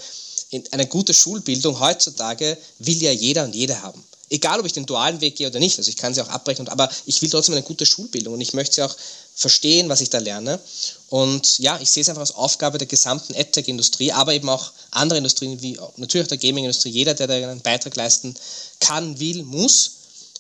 eine 0.71 0.87
gute 0.87 1.15
Schulbildung 1.15 1.81
heutzutage 1.81 2.57
will 2.79 3.03
ja 3.03 3.11
jeder 3.11 3.45
und 3.45 3.55
jede 3.55 3.83
haben. 3.83 4.05
Egal, 4.31 4.59
ob 4.59 4.67
ich 4.67 4.73
den 4.73 4.87
dualen 4.87 5.21
Weg 5.21 5.37
gehe 5.37 5.49
oder 5.49 5.59
nicht. 5.59 5.79
Also 5.79 5.91
ich 5.91 5.97
kann 5.97 6.15
sie 6.15 6.23
auch 6.23 6.29
abbrechen, 6.29 6.69
aber 6.69 6.89
ich 7.07 7.21
will 7.21 7.31
trotzdem 7.31 7.55
eine 7.55 7.65
gute 7.65 7.85
Schulbildung 7.85 8.35
und 8.35 8.41
ich 8.41 8.55
möchte 8.55 8.77
sie 8.77 8.83
auch 8.83 8.97
verstehen, 9.35 9.89
was 9.89 10.01
ich 10.01 10.11
da 10.11 10.19
lerne. 10.19 10.61
Und 11.09 11.59
ja, 11.59 11.79
ich 11.81 11.91
sehe 11.91 12.03
es 12.03 12.09
einfach 12.09 12.21
als 12.21 12.35
Aufgabe 12.35 12.79
der 12.79 12.87
gesamten 12.87 13.35
AdTech-Industrie, 13.35 14.13
aber 14.13 14.33
eben 14.33 14.49
auch 14.49 14.73
andere 14.91 15.19
Industrien, 15.19 15.61
wie 15.61 15.79
natürlich 15.97 16.25
auch 16.25 16.29
der 16.29 16.39
Gaming-Industrie. 16.39 16.91
Jeder, 16.91 17.15
der 17.15 17.27
da 17.27 17.35
einen 17.35 17.61
Beitrag 17.61 17.97
leisten 17.97 18.35
kann, 18.81 19.19
will, 19.21 19.43
muss, 19.43 19.91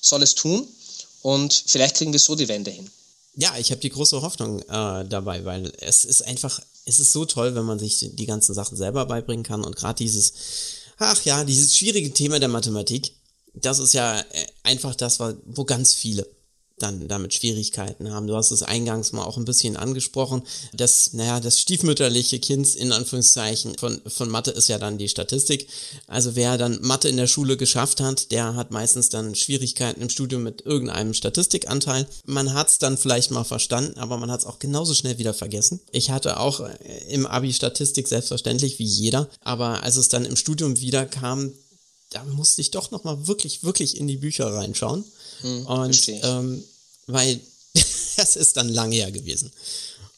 soll 0.04 0.22
es 0.22 0.34
tun. 0.34 0.66
Und 1.22 1.64
vielleicht 1.66 1.96
kriegen 1.96 2.12
wir 2.12 2.20
so 2.20 2.34
die 2.34 2.48
Wende 2.48 2.70
hin. 2.70 2.90
Ja, 3.36 3.56
ich 3.58 3.70
habe 3.70 3.80
die 3.80 3.90
große 3.90 4.22
Hoffnung 4.22 4.60
äh, 4.60 5.04
dabei, 5.08 5.44
weil 5.44 5.72
es 5.80 6.04
ist 6.04 6.22
einfach, 6.22 6.60
es 6.84 7.00
ist 7.00 7.12
so 7.12 7.24
toll, 7.24 7.54
wenn 7.54 7.64
man 7.64 7.78
sich 7.78 8.10
die 8.12 8.26
ganzen 8.26 8.54
Sachen 8.54 8.76
selber 8.76 9.06
beibringen 9.06 9.44
kann 9.44 9.64
und 9.64 9.74
gerade 9.74 9.96
dieses, 9.96 10.32
ach 10.98 11.24
ja, 11.24 11.42
dieses 11.44 11.76
schwierige 11.76 12.12
Thema 12.12 12.38
der 12.38 12.48
Mathematik, 12.48 13.12
das 13.54 13.78
ist 13.78 13.94
ja 13.94 14.20
äh, 14.20 14.24
einfach 14.62 14.94
das, 14.94 15.18
wo 15.18 15.64
ganz 15.64 15.94
viele 15.94 16.28
dann 16.78 17.06
damit 17.06 17.34
Schwierigkeiten 17.34 18.10
haben. 18.10 18.26
Du 18.26 18.34
hast 18.34 18.50
es 18.50 18.62
eingangs 18.62 19.12
mal 19.12 19.24
auch 19.24 19.36
ein 19.36 19.44
bisschen 19.44 19.76
angesprochen. 19.76 20.42
Das, 20.72 21.12
naja, 21.12 21.38
das 21.38 21.60
stiefmütterliche 21.60 22.40
Kind 22.40 22.74
in 22.74 22.90
Anführungszeichen 22.90 23.78
von, 23.78 24.00
von 24.06 24.28
Mathe 24.28 24.50
ist 24.50 24.68
ja 24.68 24.78
dann 24.78 24.98
die 24.98 25.08
Statistik. 25.08 25.68
Also 26.08 26.34
wer 26.34 26.58
dann 26.58 26.80
Mathe 26.82 27.08
in 27.08 27.16
der 27.16 27.28
Schule 27.28 27.56
geschafft 27.56 28.00
hat, 28.00 28.32
der 28.32 28.56
hat 28.56 28.72
meistens 28.72 29.08
dann 29.08 29.36
Schwierigkeiten 29.36 30.02
im 30.02 30.10
Studium 30.10 30.42
mit 30.42 30.62
irgendeinem 30.66 31.14
Statistikanteil. 31.14 32.08
Man 32.26 32.54
hat 32.54 32.68
es 32.68 32.78
dann 32.78 32.98
vielleicht 32.98 33.30
mal 33.30 33.44
verstanden, 33.44 33.98
aber 33.98 34.16
man 34.16 34.30
hat 34.30 34.40
es 34.40 34.46
auch 34.46 34.58
genauso 34.58 34.94
schnell 34.94 35.18
wieder 35.18 35.34
vergessen. 35.34 35.80
Ich 35.92 36.10
hatte 36.10 36.40
auch 36.40 36.60
äh, 36.60 36.74
im 37.08 37.26
Abi 37.26 37.52
Statistik 37.52 38.08
selbstverständlich 38.08 38.80
wie 38.80 38.84
jeder, 38.84 39.28
aber 39.42 39.84
als 39.84 39.96
es 39.96 40.08
dann 40.08 40.24
im 40.24 40.36
Studium 40.36 40.80
wieder 40.80 41.06
kam, 41.06 41.52
da 42.10 42.24
musste 42.24 42.60
ich 42.60 42.70
doch 42.70 42.90
nochmal 42.90 43.26
wirklich, 43.26 43.64
wirklich 43.64 43.96
in 43.96 44.06
die 44.06 44.16
Bücher 44.16 44.52
reinschauen. 44.52 45.04
Hm, 45.44 45.66
und 45.66 46.08
ähm, 46.08 46.64
weil 47.06 47.38
das 48.16 48.36
ist 48.36 48.56
dann 48.56 48.68
lange 48.68 48.96
her 48.96 49.12
gewesen. 49.12 49.52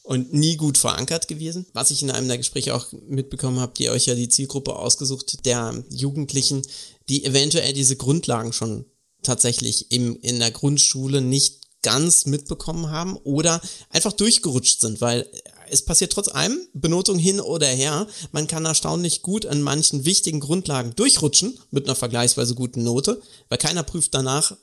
Und 0.03 0.33
nie 0.33 0.55
gut 0.55 0.77
verankert 0.77 1.27
gewesen. 1.27 1.65
Was 1.73 1.91
ich 1.91 2.01
in 2.01 2.11
einem 2.11 2.29
der 2.29 2.37
Gespräche 2.37 2.73
auch 2.73 2.87
mitbekommen 3.09 3.59
habe, 3.59 3.73
die 3.77 3.89
euch 3.89 4.05
ja 4.05 4.15
die 4.15 4.29
Zielgruppe 4.29 4.73
ausgesucht, 4.77 5.45
der 5.45 5.83
Jugendlichen, 5.89 6.61
die 7.09 7.25
eventuell 7.25 7.73
diese 7.73 7.97
Grundlagen 7.97 8.53
schon 8.53 8.85
tatsächlich 9.21 9.91
im, 9.91 10.17
in 10.21 10.39
der 10.39 10.51
Grundschule 10.51 11.19
nicht 11.19 11.67
ganz 11.81 12.25
mitbekommen 12.25 12.89
haben 12.89 13.17
oder 13.17 13.61
einfach 13.89 14.13
durchgerutscht 14.13 14.79
sind, 14.79 15.01
weil 15.01 15.29
es 15.69 15.83
passiert 15.83 16.13
trotz 16.13 16.29
allem, 16.29 16.59
Benotung 16.73 17.17
hin 17.17 17.39
oder 17.39 17.67
her, 17.67 18.07
man 18.31 18.47
kann 18.47 18.65
erstaunlich 18.65 19.21
gut 19.21 19.45
an 19.45 19.61
manchen 19.61 20.05
wichtigen 20.05 20.39
Grundlagen 20.39 20.95
durchrutschen 20.95 21.59
mit 21.71 21.85
einer 21.85 21.95
vergleichsweise 21.95 22.55
guten 22.55 22.83
Note, 22.83 23.21
weil 23.49 23.57
keiner 23.57 23.83
prüft 23.83 24.13
danach, 24.13 24.55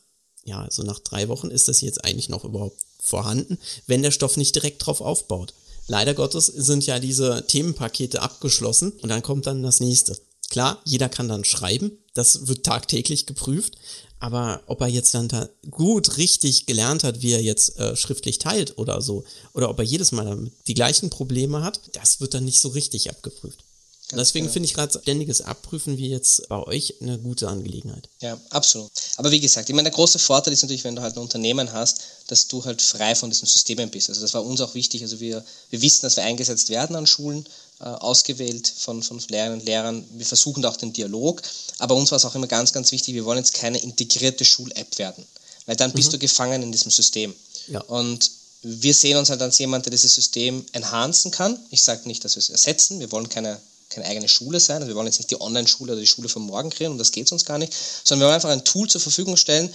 ja, 0.45 0.63
also 0.63 0.83
nach 0.83 0.99
drei 0.99 1.29
Wochen 1.29 1.51
ist 1.51 1.69
das 1.69 1.81
jetzt 1.81 2.05
eigentlich 2.05 2.29
noch 2.29 2.45
überhaupt 2.45 2.81
vorhanden, 3.01 3.59
wenn 3.87 4.03
der 4.03 4.11
Stoff 4.11 4.37
nicht 4.37 4.55
direkt 4.55 4.85
drauf 4.85 5.01
aufbaut. 5.01 5.55
Leider 5.87 6.15
Gottes 6.15 6.47
sind 6.47 6.87
ja 6.87 6.99
diese 6.99 7.45
Themenpakete 7.47 8.23
abgeschlossen 8.23 8.93
und 9.03 9.09
dann 9.09 9.23
kommt 9.23 9.47
dann 9.47 9.63
das 9.63 9.81
nächste. 9.81 10.17
Klar, 10.51 10.81
jeder 10.85 11.09
kann 11.09 11.29
dann 11.29 11.45
schreiben, 11.45 11.99
das 12.15 12.47
wird 12.47 12.65
tagtäglich 12.65 13.27
geprüft, 13.27 13.77
aber 14.21 14.63
ob 14.67 14.81
er 14.81 14.89
jetzt 14.89 15.13
dann 15.13 15.29
da 15.29 15.49
gut 15.71 16.17
richtig 16.17 16.67
gelernt 16.67 17.05
hat, 17.05 17.23
wie 17.23 17.33
er 17.33 17.43
jetzt 17.43 17.79
äh, 17.79 17.97
schriftlich 17.97 18.39
teilt 18.39 18.79
oder 18.79 19.03
so, 19.03 19.25
oder 19.53 19.69
ob 19.69 19.79
er 19.79 19.85
jedes 19.85 20.13
Mal 20.13 20.51
die 20.67 20.75
gleichen 20.75 21.11
Probleme 21.11 21.63
hat, 21.63 21.81
das 21.93 22.21
wird 22.21 22.35
dann 22.35 22.45
nicht 22.45 22.61
so 22.61 22.69
richtig 22.69 23.11
abgeprüft. 23.11 23.65
Deswegen 24.13 24.51
finde 24.51 24.67
ich 24.67 24.75
gerade 24.75 24.99
ständiges 25.01 25.41
Abprüfen 25.41 25.97
wie 25.97 26.11
jetzt 26.11 26.47
bei 26.49 26.63
euch 26.63 26.95
eine 27.01 27.19
gute 27.19 27.49
Angelegenheit. 27.49 28.09
Ja, 28.21 28.39
absolut. 28.51 28.91
Aber 29.17 29.31
wie 29.31 29.41
gesagt, 29.41 29.69
ich 29.69 29.75
meine, 29.75 29.89
der 29.89 29.97
große 29.97 30.19
Vorteil 30.19 30.53
ist 30.53 30.63
natürlich, 30.63 30.85
wenn 30.85 30.95
du 30.95 31.03
halt 31.03 31.17
ein 31.17 31.23
Unternehmen 31.23 31.73
hast, 31.73 32.03
dass 32.27 32.47
du 32.47 32.63
halt 32.65 32.83
frei 32.83 33.15
von 33.15 33.31
diesen 33.31 33.49
Systemen 33.49 33.91
bist. 33.91 34.11
Also 34.11 34.21
das 34.21 34.35
war 34.35 34.45
uns 34.45 34.61
auch 34.61 34.75
wichtig. 34.75 35.03
Also 35.03 35.21
wir, 35.21 35.43
wir 35.71 35.83
wissen, 35.83 36.03
dass 36.03 36.17
wir 36.17 36.25
eingesetzt 36.25 36.69
werden 36.69 36.97
an 36.97 37.07
Schulen, 37.07 37.47
äh, 37.81 37.85
ausgewählt 37.85 38.73
von, 38.77 39.03
von 39.03 39.19
Lehrerinnen 39.29 39.61
und 39.61 39.67
Lehrern. 39.67 40.05
Wir 40.13 40.27
versuchen 40.27 40.63
da 40.63 40.69
auch 40.69 40.77
den 40.77 40.93
Dialog. 40.93 41.41
Aber 41.79 41.95
uns 41.95 42.11
war 42.11 42.17
es 42.17 42.27
auch 42.27 42.35
immer 42.35 42.47
ganz, 42.47 42.73
ganz 42.73 42.93
wichtig, 42.93 43.15
wir 43.15 43.25
wollen 43.25 43.39
jetzt 43.39 43.55
keine 43.55 43.79
integrierte 43.79 44.45
Schul-App 44.45 44.99
werden. 44.99 45.25
Weil 45.67 45.77
dann 45.77 45.93
bist 45.93 46.09
mhm. 46.09 46.13
du 46.13 46.19
gefangen 46.19 46.63
in 46.63 46.73
diesem 46.73 46.91
System. 46.91 47.35
Ja. 47.69 47.81
Und 47.83 48.31
wir 48.63 48.95
sehen 48.95 49.17
uns 49.17 49.31
halt 49.31 49.43
als 49.43 49.59
jemand, 49.59 49.87
der 49.87 49.91
dieses 49.91 50.15
System 50.15 50.65
enhancen 50.73 51.31
kann. 51.31 51.59
Ich 51.71 51.83
sage 51.83 52.07
nicht, 52.07 52.25
dass 52.25 52.37
wir 52.37 52.41
es 52.41 52.51
ersetzen. 52.51 53.01
Wir 53.01 53.11
wollen 53.13 53.29
keine 53.29 53.61
keine 53.95 54.07
eigene 54.07 54.29
Schule 54.29 54.61
sein. 54.61 54.77
Also 54.77 54.89
wir 54.89 54.97
wollen 54.97 55.07
jetzt 55.07 55.19
nicht 55.19 55.31
die 55.31 55.41
Online-Schule 55.41 55.93
oder 55.93 56.01
die 56.01 56.07
Schule 56.07 56.29
von 56.29 56.43
morgen 56.43 56.71
kreieren, 56.71 56.93
und 56.93 56.99
das 56.99 57.13
geht 57.13 57.31
uns 57.33 57.45
gar 57.45 57.59
nicht, 57.59 57.73
sondern 58.05 58.21
wir 58.21 58.27
wollen 58.27 58.35
einfach 58.35 58.51
ein 58.51 58.65
Tool 58.65 58.89
zur 58.89 59.01
Verfügung 59.01 59.37
stellen, 59.37 59.71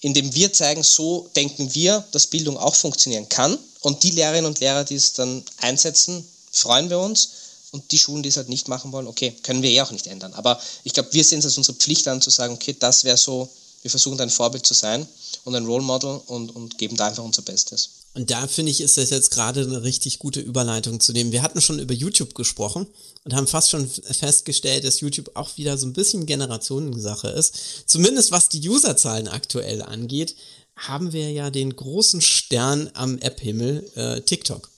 in 0.00 0.14
dem 0.14 0.34
wir 0.34 0.52
zeigen, 0.52 0.82
so 0.82 1.28
denken 1.34 1.74
wir, 1.74 2.04
dass 2.12 2.26
Bildung 2.26 2.56
auch 2.56 2.74
funktionieren 2.74 3.28
kann. 3.28 3.58
Und 3.80 4.02
die 4.02 4.10
Lehrerinnen 4.10 4.46
und 4.46 4.60
Lehrer, 4.60 4.84
die 4.84 4.94
es 4.94 5.12
dann 5.12 5.44
einsetzen, 5.60 6.26
freuen 6.50 6.90
wir 6.90 6.98
uns. 6.98 7.30
Und 7.70 7.90
die 7.92 7.98
Schulen, 7.98 8.22
die 8.22 8.30
es 8.30 8.36
halt 8.36 8.48
nicht 8.48 8.68
machen 8.68 8.92
wollen, 8.92 9.06
okay, 9.06 9.32
können 9.42 9.62
wir 9.62 9.70
eh 9.70 9.82
auch 9.82 9.90
nicht 9.90 10.06
ändern. 10.06 10.32
Aber 10.34 10.58
ich 10.84 10.94
glaube, 10.94 11.12
wir 11.12 11.22
sehen 11.22 11.40
es 11.40 11.44
als 11.44 11.58
unsere 11.58 11.76
Pflicht 11.76 12.08
an, 12.08 12.22
zu 12.22 12.30
sagen, 12.30 12.54
okay, 12.54 12.74
das 12.78 13.04
wäre 13.04 13.18
so, 13.18 13.48
wir 13.82 13.90
versuchen 13.90 14.16
da 14.16 14.24
ein 14.24 14.30
Vorbild 14.30 14.64
zu 14.64 14.74
sein 14.74 15.06
und 15.44 15.54
ein 15.54 15.66
Role 15.66 15.82
Model 15.82 16.20
und, 16.26 16.54
und 16.54 16.78
geben 16.78 16.96
da 16.96 17.08
einfach 17.08 17.24
unser 17.24 17.42
Bestes. 17.42 17.90
Und 18.14 18.30
da 18.30 18.46
finde 18.48 18.72
ich, 18.72 18.80
ist 18.80 18.96
das 18.96 19.10
jetzt 19.10 19.30
gerade 19.30 19.60
eine 19.60 19.82
richtig 19.82 20.18
gute 20.18 20.40
Überleitung 20.40 20.98
zu 20.98 21.12
dem. 21.12 21.30
Wir 21.30 21.42
hatten 21.42 21.60
schon 21.60 21.78
über 21.78 21.94
YouTube 21.94 22.34
gesprochen 22.34 22.86
und 23.24 23.34
haben 23.34 23.46
fast 23.46 23.70
schon 23.70 23.88
festgestellt, 23.88 24.84
dass 24.84 25.00
YouTube 25.00 25.30
auch 25.34 25.56
wieder 25.56 25.78
so 25.78 25.86
ein 25.86 25.92
bisschen 25.92 26.26
Generationensache 26.26 27.28
ist. 27.28 27.54
Zumindest 27.86 28.32
was 28.32 28.48
die 28.48 28.68
Userzahlen 28.68 29.28
aktuell 29.28 29.82
angeht, 29.82 30.34
haben 30.76 31.12
wir 31.12 31.30
ja 31.30 31.50
den 31.50 31.74
großen 31.74 32.20
Stern 32.20 32.90
am 32.94 33.18
App-Himmel, 33.18 33.90
äh, 33.94 34.20
TikTok. 34.22 34.70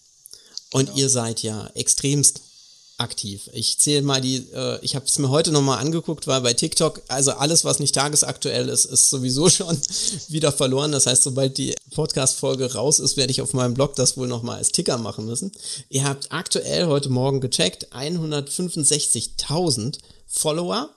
Und 0.73 0.87
genau. 0.87 0.99
ihr 0.99 1.09
seid 1.09 1.43
ja 1.43 1.71
extremst 1.75 2.41
aktiv. 3.01 3.51
Ich 3.53 3.79
zähle 3.79 4.03
mal 4.03 4.21
die, 4.21 4.37
äh, 4.53 4.79
ich 4.83 4.95
habe 4.95 5.07
es 5.07 5.19
mir 5.19 5.31
heute 5.31 5.51
nochmal 5.51 5.79
angeguckt, 5.79 6.27
weil 6.27 6.43
bei 6.43 6.53
TikTok, 6.53 7.03
also 7.09 7.33
alles, 7.33 7.65
was 7.65 7.81
nicht 7.81 7.95
tagesaktuell 7.95 8.69
ist, 8.69 8.85
ist 8.85 9.11
sowieso 9.11 9.49
schon 9.51 9.77
wieder 10.29 10.53
verloren. 10.53 10.93
Das 10.93 11.07
heißt, 11.07 11.23
sobald 11.23 11.59
die 11.59 11.75
Podcast-Folge 11.95 12.75
raus 12.75 13.01
ist, 13.01 13.17
werde 13.17 13.31
ich 13.31 13.43
auf 13.43 13.55
meinem 13.55 13.75
Blog 13.75 13.97
das 13.97 14.17
wohl 14.17 14.29
nochmal 14.29 14.59
als 14.59 14.71
Ticker 14.71 14.99
machen 14.99 15.27
müssen. 15.27 15.51
Ihr 15.89 16.05
habt 16.05 16.31
aktuell 16.31 16.87
heute 16.87 17.09
Morgen 17.09 17.41
gecheckt 17.41 17.93
165.000 17.93 19.99
Follower, 20.27 20.91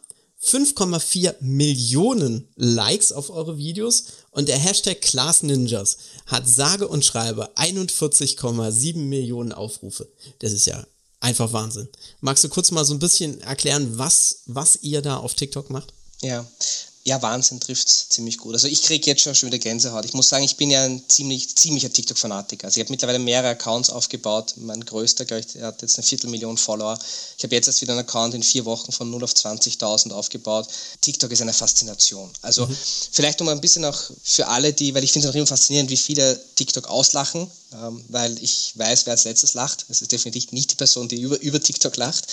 5,4 0.44 1.36
Millionen 1.40 2.50
Likes 2.58 3.14
auf 3.14 3.30
eure 3.30 3.58
Videos 3.58 4.04
und 4.32 4.50
der 4.50 4.58
Hashtag 4.58 5.02
Class 5.02 5.42
Ninjas 5.42 5.98
hat 6.26 6.50
sage 6.50 6.90
und 6.90 7.06
schreibe 7.06 7.56
41,7 7.56 8.98
Millionen 8.98 9.54
Aufrufe. 9.54 10.10
Das 10.40 10.52
ist 10.52 10.66
ja 10.66 10.86
einfach 11.24 11.54
Wahnsinn. 11.54 11.88
Magst 12.22 12.44
du 12.44 12.50
kurz 12.50 12.72
mal 12.72 12.86
so 12.86 12.94
ein 12.94 13.00
bisschen 13.00 13.42
erklären, 13.42 13.98
was, 13.98 14.44
was 14.46 14.78
ihr 14.82 15.02
da 15.02 15.18
auf 15.18 15.34
TikTok 15.34 15.70
macht? 15.70 15.94
Ja, 16.22 16.46
ja, 17.06 17.22
Wahnsinn 17.22 17.60
trifft 17.60 17.90
es 17.90 18.08
ziemlich 18.08 18.38
gut. 18.38 18.54
Also 18.54 18.68
ich 18.68 18.82
kriege 18.82 19.06
jetzt 19.08 19.22
schon, 19.22 19.36
schon 19.36 19.48
wieder 19.48 19.60
Gänsehaut. 19.60 20.06
Ich 20.06 20.14
muss 20.14 20.30
sagen, 20.30 20.46
ich 20.46 20.56
bin 20.56 20.70
ja 20.70 20.86
ein 20.86 21.04
ziemlich, 21.10 21.54
ziemlicher 21.54 21.92
TikTok-Fanatiker. 21.92 22.68
Also 22.68 22.80
ich 22.80 22.86
habe 22.86 22.94
mittlerweile 22.94 23.20
mehrere 23.20 23.50
Accounts 23.50 23.90
aufgebaut. 23.90 24.54
Mein 24.56 24.86
größter, 24.86 25.26
glaube 25.26 25.42
ich, 25.42 25.48
der 25.48 25.68
hat 25.68 25.82
jetzt 25.82 25.98
eine 25.98 26.08
Viertelmillion 26.08 26.58
Follower. 26.58 26.98
Ich 27.38 27.44
habe 27.44 27.54
jetzt 27.56 27.68
erst 27.68 27.82
wieder 27.82 27.92
einen 27.92 28.08
Account 28.08 28.36
in 28.36 28.44
vier 28.44 28.64
Wochen 28.64 28.94
von 28.94 29.10
0 29.10 29.22
auf 29.22 29.34
20.000 29.34 30.12
aufgebaut. 30.12 30.70
TikTok 31.02 31.30
ist 31.32 31.42
eine 31.42 31.52
Faszination. 31.52 32.30
Also 32.42 32.68
mhm. 32.68 32.78
vielleicht 33.12 33.42
nochmal 33.42 33.56
ein 33.56 33.62
bisschen 33.62 33.84
auch 33.84 34.00
für 34.24 34.48
alle, 34.48 34.72
die, 34.72 34.96
weil 34.96 35.04
ich 35.04 35.12
finde 35.12 35.28
es 35.28 35.34
auch 35.34 35.36
immer 35.36 35.48
faszinierend, 35.48 35.90
wie 35.90 35.98
viele 35.98 36.40
TikTok 36.56 36.88
auslachen, 36.88 37.52
ähm, 37.74 38.06
weil 38.08 38.42
ich 38.42 38.72
weiß, 38.76 39.06
wer 39.08 39.12
als 39.12 39.26
letztes 39.26 39.56
lacht. 39.56 39.86
Es 39.90 40.02
ist 40.02 40.14
definitiv 40.14 40.54
nicht 40.54 40.72
die 40.72 40.76
Person, 40.76 41.10
die 41.10 41.20
über, 41.20 41.38
über 41.42 41.62
TikTok 41.62 41.98
lacht 41.98 42.28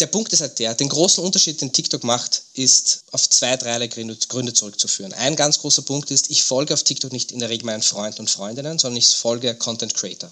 der 0.00 0.06
Punkt 0.06 0.32
ist 0.32 0.42
halt 0.42 0.58
der, 0.58 0.74
den 0.74 0.88
großen 0.88 1.24
Unterschied, 1.24 1.60
den 1.60 1.72
TikTok 1.72 2.04
macht, 2.04 2.42
ist 2.54 3.04
auf 3.12 3.28
zwei, 3.28 3.56
drei 3.56 3.86
Gründe 3.86 4.52
zurückzuführen. 4.52 5.12
Ein 5.14 5.36
ganz 5.36 5.58
großer 5.58 5.82
Punkt 5.82 6.10
ist, 6.10 6.30
ich 6.30 6.42
folge 6.42 6.74
auf 6.74 6.82
TikTok 6.82 7.12
nicht 7.12 7.32
in 7.32 7.38
der 7.38 7.48
Regel 7.48 7.66
meinen 7.66 7.82
Freunden 7.82 8.20
und 8.20 8.30
Freundinnen, 8.30 8.78
sondern 8.78 8.98
ich 8.98 9.08
folge 9.08 9.54
Content 9.54 9.94
Creator. 9.94 10.30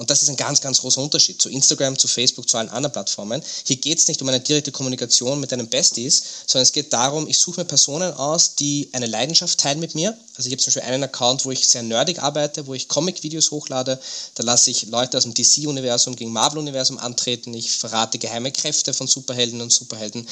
Und 0.00 0.08
das 0.08 0.22
ist 0.22 0.30
ein 0.30 0.36
ganz, 0.36 0.62
ganz 0.62 0.80
großer 0.80 1.02
Unterschied 1.02 1.42
zu 1.42 1.50
Instagram, 1.50 1.98
zu 1.98 2.08
Facebook, 2.08 2.48
zu 2.48 2.56
allen 2.56 2.70
anderen 2.70 2.90
Plattformen. 2.90 3.42
Hier 3.66 3.76
geht 3.76 3.98
es 3.98 4.08
nicht 4.08 4.22
um 4.22 4.28
eine 4.30 4.40
direkte 4.40 4.72
Kommunikation 4.72 5.38
mit 5.38 5.52
deinen 5.52 5.68
Besties, 5.68 6.22
sondern 6.46 6.62
es 6.62 6.72
geht 6.72 6.90
darum, 6.94 7.28
ich 7.28 7.38
suche 7.38 7.60
mir 7.60 7.64
Personen 7.66 8.14
aus, 8.14 8.54
die 8.54 8.88
eine 8.94 9.04
Leidenschaft 9.04 9.60
teilen 9.60 9.78
mit 9.78 9.94
mir. 9.94 10.16
Also 10.36 10.46
ich 10.46 10.54
habe 10.54 10.62
zum 10.62 10.72
Beispiel 10.72 10.90
einen 10.90 11.04
Account, 11.04 11.44
wo 11.44 11.50
ich 11.50 11.68
sehr 11.68 11.82
nerdig 11.82 12.22
arbeite, 12.22 12.66
wo 12.66 12.72
ich 12.72 12.88
Comic-Videos 12.88 13.50
hochlade. 13.50 14.00
Da 14.36 14.42
lasse 14.42 14.70
ich 14.70 14.86
Leute 14.86 15.18
aus 15.18 15.24
dem 15.24 15.34
DC-Universum 15.34 16.16
gegen 16.16 16.32
Marvel-Universum 16.32 16.96
antreten. 16.96 17.52
Ich 17.52 17.70
verrate 17.70 18.18
geheime 18.18 18.52
Kräfte 18.52 18.94
von 18.94 19.06
Superhelden 19.06 19.60
und 19.60 19.70
Superhelden 19.70 20.26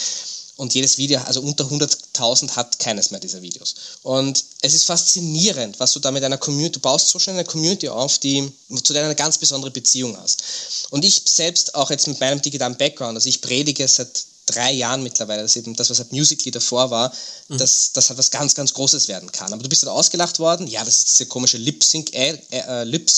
und 0.59 0.75
jedes 0.75 0.99
Video, 0.99 1.21
also 1.21 1.41
unter 1.41 1.65
100.000 1.65 2.51
hat 2.51 2.81
keines 2.81 3.13
mehr 3.13 3.21
dieser 3.21 3.41
Videos. 3.43 3.75
Und 4.03 4.45
es 4.61 4.75
ist 4.75 4.85
faszinierend, 4.85 5.79
was 5.79 5.93
du 5.93 6.01
da 6.01 6.11
mit 6.11 6.25
einer 6.25 6.37
Community, 6.37 6.73
du 6.73 6.81
baust 6.81 7.09
so 7.09 7.21
schnell 7.21 7.37
eine 7.37 7.45
Community 7.45 7.89
auf, 7.89 8.19
die, 8.19 8.53
zu 8.83 8.93
der 8.93 9.03
du 9.03 9.07
eine 9.07 9.15
ganz 9.15 9.39
besondere 9.39 9.71
Beziehung 9.71 10.17
hast. 10.21 10.43
Und 10.91 11.05
ich 11.05 11.23
selbst 11.25 11.77
auch 11.77 11.91
jetzt 11.91 12.09
mit 12.09 12.19
meinem 12.19 12.43
digitalen 12.43 12.77
Background, 12.77 13.17
also 13.17 13.29
ich 13.29 13.41
predige 13.41 13.87
seit 13.87 14.25
drei 14.47 14.73
Jahren 14.73 15.05
mittlerweile, 15.05 15.43
dass 15.43 15.55
eben 15.55 15.77
das, 15.77 15.91
was 15.91 16.01
halt 16.01 16.11
Musical.ly 16.11 16.51
davor 16.51 16.91
war, 16.91 17.13
mhm. 17.47 17.59
dass 17.59 17.93
das 17.93 18.09
halt 18.09 18.19
was 18.19 18.31
ganz, 18.33 18.57
ganz 18.57 18.75
Großes 18.75 19.07
werden 19.07 19.31
kann. 19.31 19.53
Aber 19.53 19.63
du 19.63 19.69
bist 19.69 19.83
halt 19.83 19.93
ausgelacht 19.93 20.41
worden, 20.41 20.67
ja, 20.67 20.85
das 20.85 20.99
ist 20.99 21.11
diese 21.11 21.27
komische 21.27 21.59
Lip-Sync-App, 21.59 22.53
äh, 22.53 22.85
Lip 22.85 23.09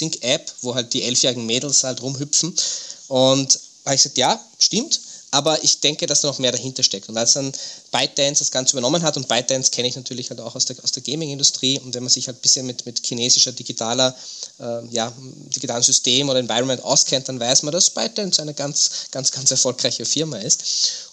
wo 0.61 0.74
halt 0.74 0.93
die 0.93 1.05
elfjährigen 1.05 1.47
Mädels 1.47 1.84
halt 1.84 2.03
rumhüpfen. 2.03 2.55
Und 3.09 3.59
habe 3.86 3.95
ich 3.95 4.03
gesagt, 4.03 4.18
ja, 4.18 4.38
stimmt. 4.59 5.01
Aber 5.32 5.62
ich 5.62 5.80
denke, 5.80 6.06
dass 6.06 6.22
da 6.22 6.28
noch 6.28 6.38
mehr 6.38 6.52
dahinter 6.52 6.82
steckt. 6.82 7.08
Und 7.08 7.16
als 7.16 7.34
dann 7.34 7.52
ByteDance 7.92 8.40
das 8.40 8.50
Ganze 8.50 8.72
übernommen 8.72 9.02
hat, 9.02 9.16
und 9.16 9.28
ByteDance 9.28 9.70
kenne 9.70 9.88
ich 9.88 9.96
natürlich 9.96 10.30
halt 10.30 10.40
auch 10.40 10.56
aus 10.56 10.64
der, 10.64 10.76
aus 10.82 10.90
der 10.90 11.02
Gaming-Industrie, 11.02 11.78
und 11.78 11.94
wenn 11.94 12.02
man 12.02 12.10
sich 12.10 12.26
halt 12.26 12.38
ein 12.38 12.40
bisschen 12.40 12.66
mit, 12.66 12.84
mit 12.84 13.04
chinesischer 13.06 13.52
digitaler, 13.52 14.16
äh, 14.58 14.86
ja, 14.90 15.12
digitalen 15.54 15.82
System 15.82 16.28
oder 16.28 16.40
Environment 16.40 16.82
auskennt, 16.82 17.28
dann 17.28 17.38
weiß 17.38 17.62
man, 17.62 17.72
dass 17.72 17.90
ByteDance 17.90 18.42
eine 18.42 18.54
ganz, 18.54 18.90
ganz, 19.12 19.30
ganz 19.30 19.50
erfolgreiche 19.50 20.04
Firma 20.04 20.38
ist. 20.38 20.64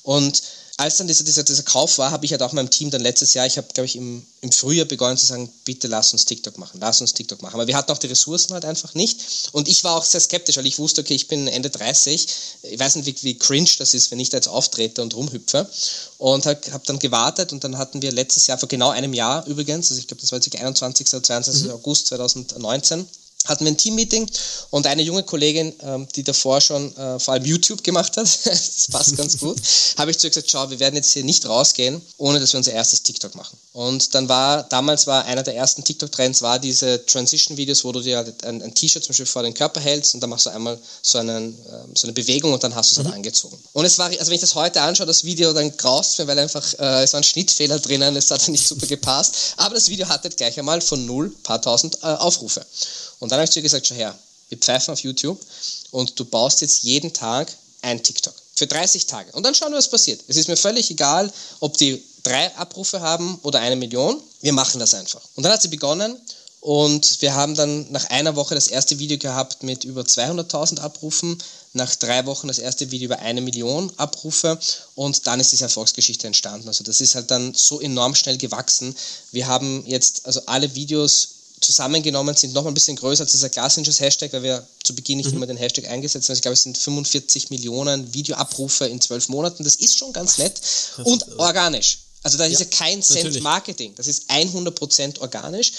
Und 0.04 0.42
als 0.80 0.98
dann 0.98 1.08
dieser, 1.08 1.24
dieser, 1.24 1.42
dieser 1.42 1.64
Kauf 1.64 1.98
war, 1.98 2.12
habe 2.12 2.24
ich 2.26 2.32
halt 2.32 2.44
auch 2.44 2.54
meinem 2.54 2.70
Team 2.70 2.92
dann 2.92 3.02
letztes 3.02 3.34
Jahr, 3.34 3.48
ich 3.48 3.58
habe, 3.58 3.68
glaube 3.74 3.88
ich, 3.88 3.96
im, 3.96 4.24
im 4.42 4.52
Frühjahr 4.52 4.86
begonnen 4.86 5.18
zu 5.18 5.26
sagen, 5.26 5.52
bitte 5.66 5.88
lass 5.88 6.14
uns 6.14 6.26
TikTok 6.26 6.60
machen, 6.60 6.80
lass 6.80 7.02
uns 7.02 7.16
TikTok 7.16 7.42
machen. 7.42 7.56
Aber 7.56 7.66
wir 7.66 7.76
hatten 7.76 7.92
auch 7.92 7.98
die 7.98 8.06
Ressourcen 8.06 8.54
halt 8.54 8.64
einfach 8.64 8.94
nicht. 8.94 9.50
Und 9.54 9.68
ich 9.68 9.84
war 9.84 9.96
auch 9.96 10.04
sehr 10.04 10.22
skeptisch, 10.22 10.56
weil 10.58 10.68
ich 10.68 10.78
wusste, 10.78 11.02
okay, 11.02 11.16
ich 11.16 11.28
bin 11.28 11.48
Ende 11.48 11.72
30, 11.72 12.28
ich 12.62 12.80
weiß 12.80 12.96
nicht, 12.98 13.08
wie, 13.08 13.24
wie 13.24 13.38
cringe 13.40 13.70
das 13.80 13.96
ist, 13.96 14.12
wenn 14.12 14.20
ich 14.20 14.30
da 14.30 14.38
jetzt 14.38 14.48
auftrete 14.48 15.02
und 15.02 15.16
rumhüpfe. 15.16 15.68
Und 16.20 16.46
habe 16.46 16.60
hab 16.72 16.84
dann 16.84 17.00
gewartet 17.00 17.54
und 17.54 17.64
dann 17.64 17.80
hatten 17.80 18.04
wir 18.04 18.12
letztes 18.12 18.46
Jahr, 18.46 18.60
vor 18.60 18.70
genau 18.70 18.90
einem 18.90 19.14
Jahr 19.16 19.48
übrigens, 19.48 19.90
also 19.90 20.00
ich 20.00 20.08
glaube, 20.08 20.22
das 20.22 20.32
war 20.32 20.40
jetzt 20.40 20.56
21. 20.56 21.08
oder 21.08 21.24
22. 21.24 21.64
Mhm. 21.64 21.72
August 21.72 22.08
2019, 22.08 23.08
hatten 23.46 23.66
wir 23.66 23.72
ein 23.72 23.78
Teammeeting 23.78 24.30
und 24.70 24.88
eine 24.88 25.02
junge 25.02 25.24
Kollegin, 25.24 25.74
ähm, 25.82 26.08
die 26.16 26.24
davor 26.24 26.62
schon 26.62 26.96
äh, 26.98 27.20
vor 27.20 27.34
allem 27.34 27.46
YouTube 27.46 27.84
gemacht 27.84 28.18
hat, 28.18 28.26
das 28.46 28.88
passt 28.92 29.16
ganz 29.18 29.38
gut, 29.38 29.58
habe 29.98 30.12
ich 30.12 30.18
zu 30.18 30.28
ihr 30.28 30.32
gesagt, 30.32 30.50
schau, 30.52 30.70
wir 30.70 30.80
werden 30.80 30.96
jetzt 30.96 31.14
hier 31.14 31.24
nicht 31.24 31.46
rausgehen, 31.48 32.02
ohne 32.18 32.40
dass 32.40 32.54
wir 32.54 32.58
unser 32.58 32.74
erstes 32.74 33.04
TikTok 33.04 33.36
machen. 33.36 33.58
Und 33.74 34.16
dann 34.16 34.28
war, 34.28 34.64
damals 34.64 35.08
war 35.08 35.26
einer 35.26 35.44
der 35.44 35.56
ersten 35.56 35.84
TikTok-Trends, 35.84 36.42
war 36.42 36.60
diese 36.60 37.06
Transition-Videos, 37.06 37.84
wo 37.84 37.92
du 37.92 38.02
dir 38.02 38.18
halt 38.18 38.44
ein, 38.44 38.62
ein 38.62 38.74
T-Shirt 38.74 39.04
zum 39.04 39.10
Beispiel 39.10 39.26
vor 39.26 39.44
den 39.44 39.54
Körper 39.54 39.80
hältst 39.80 40.16
und 40.16 40.22
dann 40.22 40.30
machst 40.30 40.48
du 40.48 40.50
einmal 40.50 40.80
so, 41.02 41.20
einen, 41.20 41.54
äh, 41.54 41.96
so 41.96 42.08
eine 42.08 42.14
Bewegung 42.14 42.54
und 42.54 42.64
dann 42.64 42.76
hast 42.76 42.92
du 42.92 42.94
es 42.94 42.98
halt 42.98 43.08
mhm. 43.08 43.12
halt 43.12 43.18
angezogen. 43.18 43.58
Und 43.74 43.86
es 43.86 43.98
war, 44.00 44.08
also 44.08 44.28
wenn 44.28 44.34
ich 44.34 44.42
das 44.42 44.56
heute 44.56 44.82
anschaue, 44.82 45.06
das 45.06 45.24
Video, 45.24 45.54
dann 45.54 45.76
graust 45.78 46.18
mir, 46.20 46.28
weil 46.28 46.40
einfach, 46.40 46.74
äh, 46.80 47.04
es 47.04 47.14
waren 47.14 47.24
Schnittfehler 47.24 47.80
drinnen, 47.80 48.16
es 48.16 48.32
hat 48.32 48.48
nicht 48.48 48.68
super 48.68 48.88
gepasst, 48.88 49.54
aber 49.58 49.76
das 49.76 49.90
Video 49.90 50.08
hatte 50.08 50.30
gleich 50.30 50.58
einmal 50.58 50.82
von 50.82 51.06
null 51.06 51.30
paar 51.44 51.62
tausend 51.62 52.00
äh, 52.02 52.08
Aufrufe. 52.08 52.66
Und 53.20 53.32
dann 53.32 53.40
habe 53.40 53.46
ich 53.46 53.52
zu 53.52 53.60
ihr 53.60 53.64
gesagt, 53.64 53.88
schau 53.88 53.96
her, 53.96 54.18
wir 54.50 54.58
pfeifen 54.58 54.94
auf 54.94 55.00
YouTube 55.00 55.40
und 55.92 56.20
du 56.20 56.26
baust 56.26 56.62
jetzt 56.62 56.84
jeden 56.84 57.14
Tag 57.14 57.52
ein 57.82 58.02
TikTok. 58.02 58.34
Für 58.56 58.68
30 58.68 59.06
Tage. 59.06 59.32
Und 59.34 59.44
dann 59.44 59.54
schauen 59.54 59.72
wir, 59.72 59.78
was 59.78 59.90
passiert. 59.90 60.22
Es 60.28 60.36
ist 60.36 60.48
mir 60.48 60.58
völlig 60.58 60.90
egal, 60.90 61.32
ob 61.60 61.78
die 61.78 62.04
drei 62.24 62.56
Abrufe 62.56 63.02
haben 63.02 63.40
oder 63.44 63.60
eine 63.60 63.76
Million. 63.76 64.22
Wir 64.42 64.54
machen 64.54 64.80
das 64.80 64.94
einfach. 64.94 65.22
Und 65.36 65.44
dann 65.44 65.52
hat 65.52 65.62
sie 65.62 65.68
begonnen 65.68 66.20
und 66.60 67.22
wir 67.22 67.36
haben 67.36 67.56
dann 67.56 67.92
nach 67.92 68.10
einer 68.10 68.36
Woche 68.36 68.56
das 68.56 68.68
erste 68.68 68.98
Video 69.00 69.18
gehabt 69.18 69.64
mit 69.64 69.84
über 69.84 70.02
200.000 70.02 70.80
Abrufen, 70.80 71.38
nach 71.74 71.94
drei 71.96 72.26
Wochen 72.26 72.48
das 72.48 72.58
erste 72.58 72.90
Video 72.90 73.06
über 73.06 73.20
eine 73.20 73.42
Million 73.42 73.92
Abrufe 73.98 74.58
und 74.96 75.28
dann 75.28 75.40
ist 75.40 75.52
diese 75.52 75.66
Erfolgsgeschichte 75.66 76.26
entstanden. 76.26 76.68
Also 76.68 76.84
das 76.84 77.00
ist 77.00 77.14
halt 77.14 77.30
dann 77.30 77.54
so 77.54 77.80
enorm 77.80 78.16
schnell 78.16 78.38
gewachsen. 78.38 78.96
Wir 79.32 79.48
haben 79.48 79.86
jetzt 79.86 80.26
also 80.26 80.42
alle 80.48 80.74
Videos 80.74 81.37
zusammengenommen 81.60 82.36
sind 82.36 82.54
noch 82.54 82.66
ein 82.66 82.74
bisschen 82.74 82.96
größer 82.96 83.24
als 83.24 83.32
dieser 83.32 83.50
Glassingers 83.50 84.00
Hashtag, 84.00 84.34
weil 84.34 84.44
wir 84.44 84.68
zu 84.84 84.94
Beginn 84.96 85.18
nicht 85.18 85.32
mhm. 85.32 85.38
immer 85.38 85.48
den 85.48 85.58
Hashtag 85.58 85.88
eingesetzt 85.90 86.30
haben. 86.30 86.36
Ich 86.36 86.42
glaube, 86.42 86.54
es 86.54 86.64
sind 86.64 86.78
45 86.78 87.50
Millionen 87.50 88.14
Videoabrufe 88.14 88.86
in 88.86 89.02
zwölf 89.02 89.28
Monaten. 89.30 89.64
Das 89.64 89.76
ist 89.76 89.98
schon 89.98 90.14
ganz 90.14 90.38
nett 90.38 90.60
und 91.04 91.38
organisch. 91.40 92.00
Also 92.24 92.38
da 92.38 92.46
ja, 92.46 92.52
ist 92.52 92.60
ja 92.60 92.66
kein 92.66 93.02
Cent 93.02 93.24
natürlich. 93.24 93.44
Marketing. 93.44 93.94
Das 93.96 94.08
ist 94.08 94.30
100% 94.30 95.20
organisch. 95.20 95.72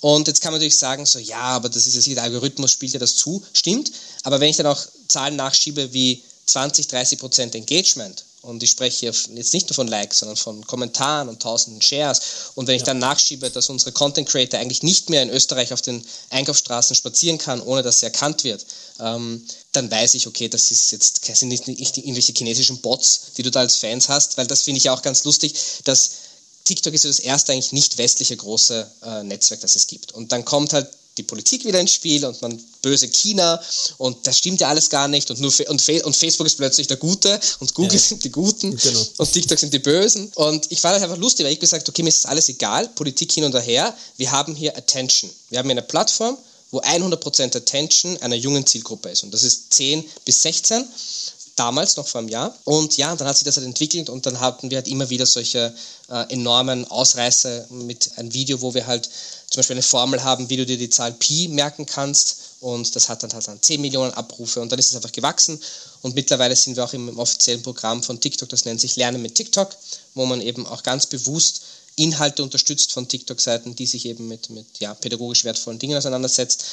Und 0.00 0.28
jetzt 0.28 0.40
kann 0.40 0.52
man 0.52 0.58
natürlich 0.58 0.78
sagen, 0.78 1.04
so 1.04 1.18
ja, 1.18 1.40
aber 1.40 1.68
das 1.68 1.86
ist 1.86 2.06
ja 2.06 2.14
der 2.14 2.22
Algorithmus 2.24 2.72
spielt 2.72 2.92
ja 2.92 2.98
das 2.98 3.16
zu. 3.16 3.44
Stimmt. 3.52 3.92
Aber 4.22 4.40
wenn 4.40 4.48
ich 4.48 4.56
dann 4.56 4.66
auch 4.66 4.80
Zahlen 5.08 5.36
nachschiebe 5.36 5.92
wie 5.92 6.22
20, 6.46 6.86
30% 6.86 7.54
Engagement 7.54 8.24
und 8.42 8.62
ich 8.62 8.70
spreche 8.70 9.00
hier 9.00 9.12
jetzt 9.34 9.52
nicht 9.52 9.68
nur 9.68 9.74
von 9.74 9.88
Likes, 9.88 10.18
sondern 10.18 10.36
von 10.36 10.66
Kommentaren 10.66 11.28
und 11.28 11.42
tausenden 11.42 11.82
Shares. 11.82 12.20
Und 12.54 12.66
wenn 12.66 12.74
ich 12.74 12.82
ja. 12.82 12.86
dann 12.86 12.98
nachschiebe, 12.98 13.50
dass 13.50 13.68
unsere 13.68 13.92
Content 13.92 14.28
Creator 14.28 14.58
eigentlich 14.58 14.82
nicht 14.82 15.10
mehr 15.10 15.22
in 15.22 15.30
Österreich 15.30 15.72
auf 15.72 15.82
den 15.82 16.04
Einkaufsstraßen 16.30 16.96
spazieren 16.96 17.38
kann, 17.38 17.60
ohne 17.60 17.82
dass 17.82 18.02
er 18.02 18.08
erkannt 18.08 18.44
wird, 18.44 18.64
ähm, 18.98 19.44
dann 19.72 19.90
weiß 19.90 20.14
ich, 20.14 20.26
okay, 20.26 20.48
das 20.48 20.70
ist 20.70 20.90
jetzt 20.90 21.24
sind 21.24 21.48
nicht, 21.48 21.68
nicht 21.68 21.98
irgendwelche 21.98 22.32
chinesischen 22.32 22.80
Bots, 22.80 23.32
die 23.36 23.42
du 23.42 23.50
da 23.50 23.60
als 23.60 23.76
Fans 23.76 24.08
hast, 24.08 24.36
weil 24.38 24.46
das 24.46 24.62
finde 24.62 24.78
ich 24.78 24.90
auch 24.90 25.02
ganz 25.02 25.24
lustig, 25.24 25.54
dass 25.84 26.10
TikTok 26.64 26.94
ist 26.94 27.04
ja 27.04 27.10
das 27.10 27.18
erste 27.18 27.52
eigentlich 27.52 27.72
nicht 27.72 27.98
westliche 27.98 28.36
große 28.36 28.90
äh, 29.02 29.22
Netzwerk, 29.22 29.60
das 29.60 29.76
es 29.76 29.86
gibt. 29.86 30.12
Und 30.12 30.32
dann 30.32 30.44
kommt 30.44 30.72
halt 30.72 30.88
die 31.16 31.22
Politik 31.22 31.64
wieder 31.64 31.80
ins 31.80 31.92
Spiel 31.92 32.24
und 32.24 32.40
man 32.40 32.62
böse 32.82 33.08
China 33.08 33.60
und 33.98 34.26
das 34.26 34.38
stimmt 34.38 34.60
ja 34.60 34.68
alles 34.68 34.88
gar 34.88 35.08
nicht 35.08 35.30
und 35.30 35.40
nur 35.40 35.52
und, 35.68 35.88
und 35.88 36.16
Facebook 36.16 36.46
ist 36.46 36.56
plötzlich 36.56 36.86
der 36.86 36.96
Gute 36.96 37.38
und 37.58 37.74
Google 37.74 37.94
ja. 37.94 37.98
sind 37.98 38.24
die 38.24 38.30
Guten 38.30 38.76
genau. 38.76 39.06
und 39.18 39.32
TikTok 39.32 39.58
sind 39.58 39.74
die 39.74 39.80
Bösen 39.80 40.30
und 40.36 40.70
ich 40.70 40.80
fand 40.80 40.96
das 40.96 41.02
einfach 41.02 41.18
lustig, 41.18 41.44
weil 41.44 41.52
ich 41.52 41.60
gesagt, 41.60 41.88
okay, 41.88 42.02
mir 42.02 42.08
ist 42.08 42.24
das 42.24 42.30
alles 42.30 42.48
egal, 42.48 42.88
Politik 42.88 43.32
hin 43.32 43.44
und 43.44 43.54
her, 43.54 43.94
wir 44.16 44.30
haben 44.30 44.54
hier 44.54 44.76
Attention, 44.76 45.30
wir 45.50 45.58
haben 45.58 45.66
hier 45.66 45.72
eine 45.72 45.82
Plattform, 45.82 46.38
wo 46.70 46.80
100% 46.80 47.56
Attention 47.56 48.16
einer 48.18 48.36
jungen 48.36 48.64
Zielgruppe 48.64 49.10
ist 49.10 49.24
und 49.24 49.34
das 49.34 49.42
ist 49.42 49.72
10 49.74 50.04
bis 50.24 50.42
16 50.42 50.84
damals 51.60 51.96
noch 51.96 52.06
vor 52.06 52.20
einem 52.20 52.28
Jahr. 52.28 52.56
Und 52.64 52.96
ja, 52.96 53.14
dann 53.14 53.28
hat 53.28 53.36
sich 53.36 53.44
das 53.44 53.56
halt 53.56 53.66
entwickelt 53.66 54.08
und 54.08 54.24
dann 54.24 54.40
hatten 54.40 54.70
wir 54.70 54.78
halt 54.78 54.88
immer 54.88 55.10
wieder 55.10 55.26
solche 55.26 55.74
äh, 56.08 56.32
enormen 56.32 56.86
Ausreißer 56.86 57.66
mit 57.70 58.16
einem 58.16 58.32
Video, 58.32 58.62
wo 58.62 58.72
wir 58.72 58.86
halt 58.86 59.10
zum 59.50 59.58
Beispiel 59.58 59.74
eine 59.74 59.82
Formel 59.82 60.22
haben, 60.22 60.48
wie 60.48 60.56
du 60.56 60.64
dir 60.64 60.78
die 60.78 60.90
Zahl 60.90 61.12
Pi 61.12 61.48
merken 61.48 61.84
kannst. 61.84 62.36
Und 62.60 62.94
das 62.94 63.08
hat 63.08 63.22
dann 63.22 63.32
halt 63.32 63.48
dann 63.48 63.60
10 63.60 63.80
Millionen 63.80 64.14
Abrufe. 64.14 64.60
Und 64.60 64.70
dann 64.70 64.78
ist 64.78 64.90
es 64.90 64.96
einfach 64.96 65.12
gewachsen. 65.12 65.60
Und 66.02 66.14
mittlerweile 66.14 66.54
sind 66.54 66.76
wir 66.76 66.84
auch 66.84 66.92
im, 66.92 67.08
im 67.08 67.18
offiziellen 67.18 67.62
Programm 67.62 68.02
von 68.02 68.20
TikTok, 68.20 68.48
das 68.48 68.64
nennt 68.64 68.80
sich 68.80 68.96
Lernen 68.96 69.20
mit 69.20 69.34
TikTok, 69.34 69.74
wo 70.14 70.24
man 70.24 70.40
eben 70.40 70.66
auch 70.66 70.82
ganz 70.82 71.06
bewusst 71.06 71.62
Inhalte 71.96 72.42
unterstützt 72.42 72.92
von 72.92 73.08
TikTok-Seiten, 73.08 73.74
die 73.74 73.86
sich 73.86 74.06
eben 74.06 74.28
mit, 74.28 74.48
mit 74.50 74.66
ja, 74.78 74.94
pädagogisch 74.94 75.44
wertvollen 75.44 75.78
Dingen 75.78 75.98
auseinandersetzt 75.98 76.64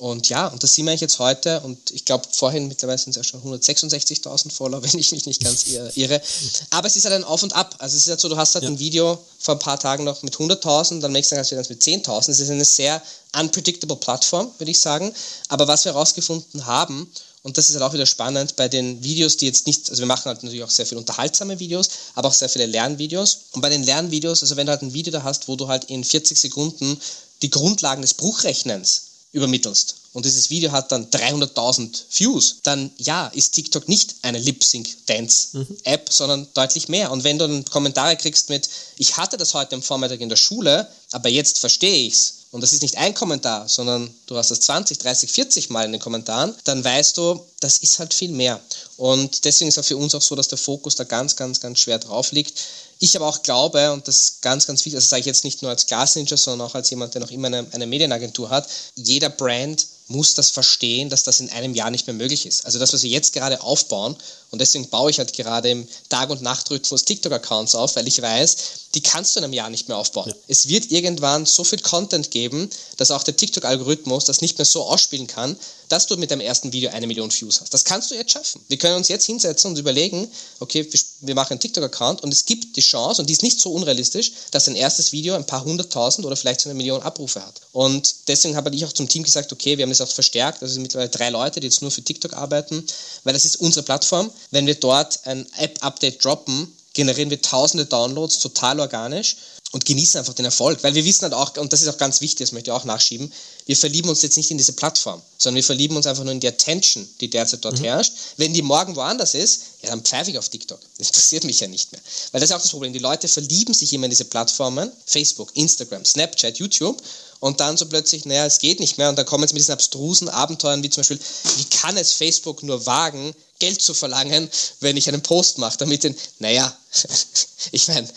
und 0.00 0.30
ja, 0.30 0.46
und 0.46 0.62
das 0.62 0.74
sehen 0.74 0.86
wir 0.86 0.94
jetzt 0.94 1.18
heute. 1.18 1.60
Und 1.60 1.90
ich 1.90 2.06
glaube, 2.06 2.26
vorhin 2.32 2.68
mittlerweile 2.68 2.96
sind 2.96 3.10
es 3.10 3.16
ja 3.16 3.22
schon 3.22 3.42
166.000 3.42 4.50
Follower, 4.50 4.82
wenn 4.92 4.98
ich 4.98 5.12
mich 5.12 5.26
nicht 5.26 5.44
ganz 5.44 5.66
irre. 5.94 6.22
Aber 6.70 6.86
es 6.86 6.96
ist 6.96 7.04
halt 7.04 7.16
ein 7.16 7.24
Auf 7.24 7.42
und 7.42 7.54
Ab. 7.54 7.76
Also 7.78 7.98
es 7.98 8.04
ist 8.04 8.08
halt 8.08 8.18
so, 8.18 8.30
du 8.30 8.36
hast 8.38 8.54
halt 8.54 8.64
ja. 8.64 8.70
ein 8.70 8.78
Video 8.78 9.22
vor 9.38 9.56
ein 9.56 9.58
paar 9.58 9.78
Tagen 9.78 10.04
noch 10.04 10.22
mit 10.22 10.34
100.000, 10.34 11.00
dann 11.00 11.12
nächsten 11.12 11.34
Tag 11.34 11.40
hast 11.42 11.52
du 11.52 11.56
das 11.56 11.68
mit 11.68 11.82
10.000. 11.82 12.30
Es 12.30 12.40
ist 12.40 12.48
eine 12.48 12.64
sehr 12.64 13.02
unpredictable 13.38 13.96
Plattform, 13.96 14.50
würde 14.56 14.70
ich 14.70 14.80
sagen. 14.80 15.12
Aber 15.48 15.68
was 15.68 15.84
wir 15.84 15.92
herausgefunden 15.92 16.64
haben, 16.64 17.06
und 17.42 17.58
das 17.58 17.68
ist 17.68 17.74
halt 17.74 17.84
auch 17.84 17.92
wieder 17.92 18.06
spannend 18.06 18.56
bei 18.56 18.68
den 18.68 19.04
Videos, 19.04 19.36
die 19.36 19.44
jetzt 19.44 19.66
nicht, 19.66 19.90
also 19.90 20.00
wir 20.00 20.06
machen 20.06 20.24
halt 20.24 20.42
natürlich 20.42 20.64
auch 20.64 20.70
sehr 20.70 20.86
viele 20.86 21.00
unterhaltsame 21.00 21.58
Videos, 21.58 21.90
aber 22.14 22.28
auch 22.28 22.34
sehr 22.34 22.48
viele 22.48 22.64
Lernvideos. 22.64 23.40
Und 23.52 23.60
bei 23.60 23.68
den 23.68 23.82
Lernvideos, 23.82 24.40
also 24.40 24.56
wenn 24.56 24.64
du 24.64 24.72
halt 24.72 24.80
ein 24.80 24.94
Video 24.94 25.12
da 25.12 25.24
hast, 25.24 25.46
wo 25.46 25.56
du 25.56 25.68
halt 25.68 25.84
in 25.84 26.04
40 26.04 26.40
Sekunden 26.40 26.98
die 27.42 27.50
Grundlagen 27.50 28.00
des 28.00 28.14
Bruchrechnens 28.14 29.09
übermittelst 29.32 30.00
und 30.12 30.24
dieses 30.24 30.50
Video 30.50 30.72
hat 30.72 30.90
dann 30.90 31.08
300.000 31.08 32.02
Views, 32.10 32.56
dann 32.64 32.90
ja, 32.98 33.28
ist 33.28 33.52
TikTok 33.52 33.88
nicht 33.88 34.16
eine 34.22 34.38
Lip-Sync-Dance-App, 34.38 36.08
mhm. 36.08 36.12
sondern 36.12 36.48
deutlich 36.54 36.88
mehr. 36.88 37.12
Und 37.12 37.22
wenn 37.22 37.38
du 37.38 37.46
dann 37.46 37.64
Kommentare 37.64 38.16
kriegst 38.16 38.48
mit, 38.48 38.68
ich 38.96 39.16
hatte 39.16 39.36
das 39.36 39.54
heute 39.54 39.76
am 39.76 39.82
Vormittag 39.82 40.20
in 40.20 40.28
der 40.28 40.36
Schule, 40.36 40.88
aber 41.12 41.28
jetzt 41.28 41.58
verstehe 41.58 42.06
ich's, 42.06 42.34
und 42.52 42.62
das 42.62 42.72
ist 42.72 42.82
nicht 42.82 42.98
ein 42.98 43.14
Kommentar, 43.14 43.68
sondern 43.68 44.12
du 44.26 44.36
hast 44.36 44.50
das 44.50 44.58
20, 44.58 44.98
30, 44.98 45.30
40 45.30 45.70
Mal 45.70 45.84
in 45.84 45.92
den 45.92 46.00
Kommentaren, 46.00 46.52
dann 46.64 46.82
weißt 46.82 47.16
du, 47.16 47.40
das 47.60 47.78
ist 47.78 48.00
halt 48.00 48.12
viel 48.12 48.32
mehr. 48.32 48.60
Und 48.96 49.44
deswegen 49.44 49.68
ist 49.68 49.78
auch 49.78 49.84
für 49.84 49.96
uns 49.96 50.16
auch 50.16 50.22
so, 50.22 50.34
dass 50.34 50.48
der 50.48 50.58
Fokus 50.58 50.96
da 50.96 51.04
ganz, 51.04 51.36
ganz, 51.36 51.60
ganz 51.60 51.78
schwer 51.78 52.00
drauf 52.00 52.32
liegt. 52.32 52.60
Ich 53.02 53.16
aber 53.16 53.26
auch 53.26 53.42
glaube, 53.42 53.92
und 53.92 54.06
das 54.06 54.16
ist 54.16 54.42
ganz, 54.42 54.66
ganz 54.66 54.84
wichtig, 54.84 54.98
das 54.98 55.08
sage 55.08 55.20
ich 55.20 55.26
jetzt 55.26 55.42
nicht 55.42 55.62
nur 55.62 55.70
als 55.70 55.86
Glass 55.86 56.16
Ninja, 56.16 56.36
sondern 56.36 56.68
auch 56.68 56.74
als 56.74 56.90
jemand, 56.90 57.14
der 57.14 57.22
noch 57.22 57.30
immer 57.30 57.46
eine, 57.46 57.66
eine 57.72 57.86
Medienagentur 57.86 58.50
hat, 58.50 58.68
jeder 58.94 59.30
Brand 59.30 59.86
muss 60.08 60.34
das 60.34 60.50
verstehen, 60.50 61.08
dass 61.08 61.22
das 61.22 61.40
in 61.40 61.48
einem 61.50 61.74
Jahr 61.74 61.90
nicht 61.90 62.06
mehr 62.06 62.14
möglich 62.14 62.44
ist. 62.44 62.66
Also 62.66 62.78
das, 62.78 62.92
was 62.92 63.02
wir 63.02 63.10
jetzt 63.10 63.32
gerade 63.32 63.62
aufbauen, 63.62 64.16
und 64.50 64.60
deswegen 64.60 64.88
baue 64.90 65.10
ich 65.10 65.18
halt 65.18 65.32
gerade 65.32 65.70
im 65.70 65.88
Tag- 66.10 66.28
und 66.28 66.42
Nachtrhythmus 66.42 67.04
TikTok-Accounts 67.04 67.74
auf, 67.74 67.96
weil 67.96 68.06
ich 68.06 68.20
weiß, 68.20 68.56
die 68.94 69.02
kannst 69.02 69.34
du 69.34 69.38
in 69.38 69.44
einem 69.44 69.52
Jahr 69.52 69.70
nicht 69.70 69.88
mehr 69.88 69.96
aufbauen. 69.96 70.30
Ja. 70.30 70.34
Es 70.48 70.68
wird 70.68 70.90
irgendwann 70.90 71.46
so 71.46 71.62
viel 71.62 71.78
Content 71.78 72.30
geben, 72.30 72.68
dass 72.96 73.10
auch 73.10 73.22
der 73.22 73.36
TikTok-Algorithmus 73.36 74.24
das 74.24 74.40
nicht 74.40 74.58
mehr 74.58 74.64
so 74.64 74.82
ausspielen 74.82 75.26
kann, 75.26 75.56
dass 75.88 76.06
du 76.06 76.16
mit 76.16 76.30
deinem 76.30 76.40
ersten 76.40 76.72
Video 76.72 76.90
eine 76.90 77.06
Million 77.06 77.30
Views 77.32 77.60
hast. 77.60 77.74
Das 77.74 77.84
kannst 77.84 78.10
du 78.10 78.14
jetzt 78.14 78.32
schaffen. 78.32 78.60
Wir 78.68 78.78
können 78.78 78.96
uns 78.96 79.08
jetzt 79.08 79.26
hinsetzen 79.26 79.70
und 79.72 79.78
überlegen, 79.78 80.30
okay, 80.60 80.88
wir 81.20 81.34
machen 81.34 81.52
einen 81.52 81.60
TikTok-Account 81.60 82.22
und 82.22 82.32
es 82.32 82.44
gibt 82.44 82.76
die 82.76 82.80
Chance, 82.80 83.22
und 83.22 83.28
die 83.28 83.32
ist 83.32 83.42
nicht 83.42 83.60
so 83.60 83.72
unrealistisch, 83.72 84.32
dass 84.50 84.64
dein 84.64 84.76
erstes 84.76 85.12
Video 85.12 85.34
ein 85.34 85.46
paar 85.46 85.64
hunderttausend 85.64 86.26
oder 86.26 86.36
vielleicht 86.36 86.60
so 86.60 86.68
eine 86.68 86.76
Million 86.76 87.02
Abrufe 87.02 87.44
hat. 87.44 87.60
Und 87.72 88.28
deswegen 88.28 88.56
habe 88.56 88.74
ich 88.74 88.84
auch 88.84 88.92
zum 88.92 89.08
Team 89.08 89.22
gesagt, 89.22 89.52
okay, 89.52 89.78
wir 89.78 89.82
haben 89.82 89.90
das 89.90 90.00
auch 90.00 90.08
verstärkt. 90.08 90.60
Sind 90.62 90.82
mittlerweile 90.82 91.10
drei 91.10 91.30
Leute, 91.30 91.60
die 91.60 91.66
jetzt 91.66 91.82
nur 91.82 91.90
für 91.90 92.02
TikTok 92.02 92.34
arbeiten, 92.34 92.84
weil 93.24 93.34
das 93.34 93.44
ist 93.44 93.56
unsere 93.56 93.84
Plattform. 93.84 94.30
Wenn 94.50 94.66
wir 94.66 94.76
dort 94.76 95.26
ein 95.26 95.46
App-Update 95.56 96.24
droppen, 96.24 96.72
generieren 97.00 97.30
wir 97.30 97.40
tausende 97.40 97.86
Downloads 97.86 98.40
total 98.40 98.78
organisch 98.78 99.36
und 99.72 99.86
genießen 99.86 100.18
einfach 100.18 100.34
den 100.34 100.44
Erfolg. 100.44 100.82
Weil 100.82 100.94
wir 100.94 101.02
wissen 101.06 101.22
halt 101.22 101.32
auch, 101.32 101.56
und 101.56 101.72
das 101.72 101.80
ist 101.80 101.88
auch 101.88 101.96
ganz 101.96 102.20
wichtig, 102.20 102.44
das 102.44 102.52
möchte 102.52 102.70
ich 102.70 102.76
auch 102.76 102.84
nachschieben, 102.84 103.32
wir 103.64 103.74
verlieben 103.74 104.10
uns 104.10 104.20
jetzt 104.20 104.36
nicht 104.36 104.50
in 104.50 104.58
diese 104.58 104.74
Plattform, 104.74 105.22
sondern 105.38 105.56
wir 105.56 105.64
verlieben 105.64 105.96
uns 105.96 106.06
einfach 106.06 106.24
nur 106.24 106.34
in 106.34 106.40
die 106.40 106.48
Attention, 106.48 107.08
die 107.22 107.30
derzeit 107.30 107.64
dort 107.64 107.78
mhm. 107.78 107.84
herrscht. 107.84 108.12
Wenn 108.36 108.52
die 108.52 108.60
morgen 108.60 108.96
woanders 108.96 109.32
ist, 109.32 109.62
ja, 109.80 109.88
dann 109.88 110.02
pfeife 110.02 110.30
ich 110.30 110.36
auf 110.36 110.50
TikTok. 110.50 110.78
Das 110.98 111.06
interessiert 111.06 111.44
mich 111.44 111.58
ja 111.60 111.68
nicht 111.68 111.90
mehr. 111.90 112.02
Weil 112.32 112.42
das 112.42 112.50
ist 112.50 112.56
auch 112.56 112.60
das 112.60 112.70
Problem. 112.70 112.92
Die 112.92 112.98
Leute 112.98 113.28
verlieben 113.28 113.72
sich 113.72 113.90
immer 113.94 114.04
in 114.04 114.10
diese 114.10 114.26
Plattformen, 114.26 114.92
Facebook, 115.06 115.56
Instagram, 115.56 116.04
Snapchat, 116.04 116.58
YouTube, 116.58 117.00
und 117.40 117.60
dann 117.60 117.76
so 117.76 117.86
plötzlich, 117.86 118.26
naja, 118.26 118.46
es 118.46 118.58
geht 118.58 118.80
nicht 118.80 118.98
mehr. 118.98 119.08
Und 119.08 119.16
dann 119.16 119.26
kommen 119.26 119.48
sie 119.48 119.54
mit 119.54 119.60
diesen 119.60 119.72
abstrusen 119.72 120.28
Abenteuern, 120.28 120.82
wie 120.82 120.90
zum 120.90 121.00
Beispiel, 121.00 121.18
wie 121.56 121.64
kann 121.64 121.96
es 121.96 122.12
Facebook 122.12 122.62
nur 122.62 122.84
wagen, 122.86 123.34
Geld 123.58 123.82
zu 123.82 123.94
verlangen, 123.94 124.48
wenn 124.80 124.96
ich 124.96 125.08
einen 125.08 125.22
Post 125.22 125.58
mache, 125.58 125.78
damit 125.78 126.04
den, 126.04 126.16
naja, 126.38 126.76
ich 127.72 127.88
meine, 127.88 128.08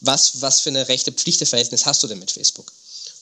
was, 0.00 0.42
was 0.42 0.60
für 0.60 0.68
eine 0.68 0.86
rechte 0.88 1.12
Pflichteverhältnis 1.12 1.86
hast 1.86 2.02
du 2.02 2.06
denn 2.06 2.18
mit 2.18 2.30
Facebook? 2.30 2.70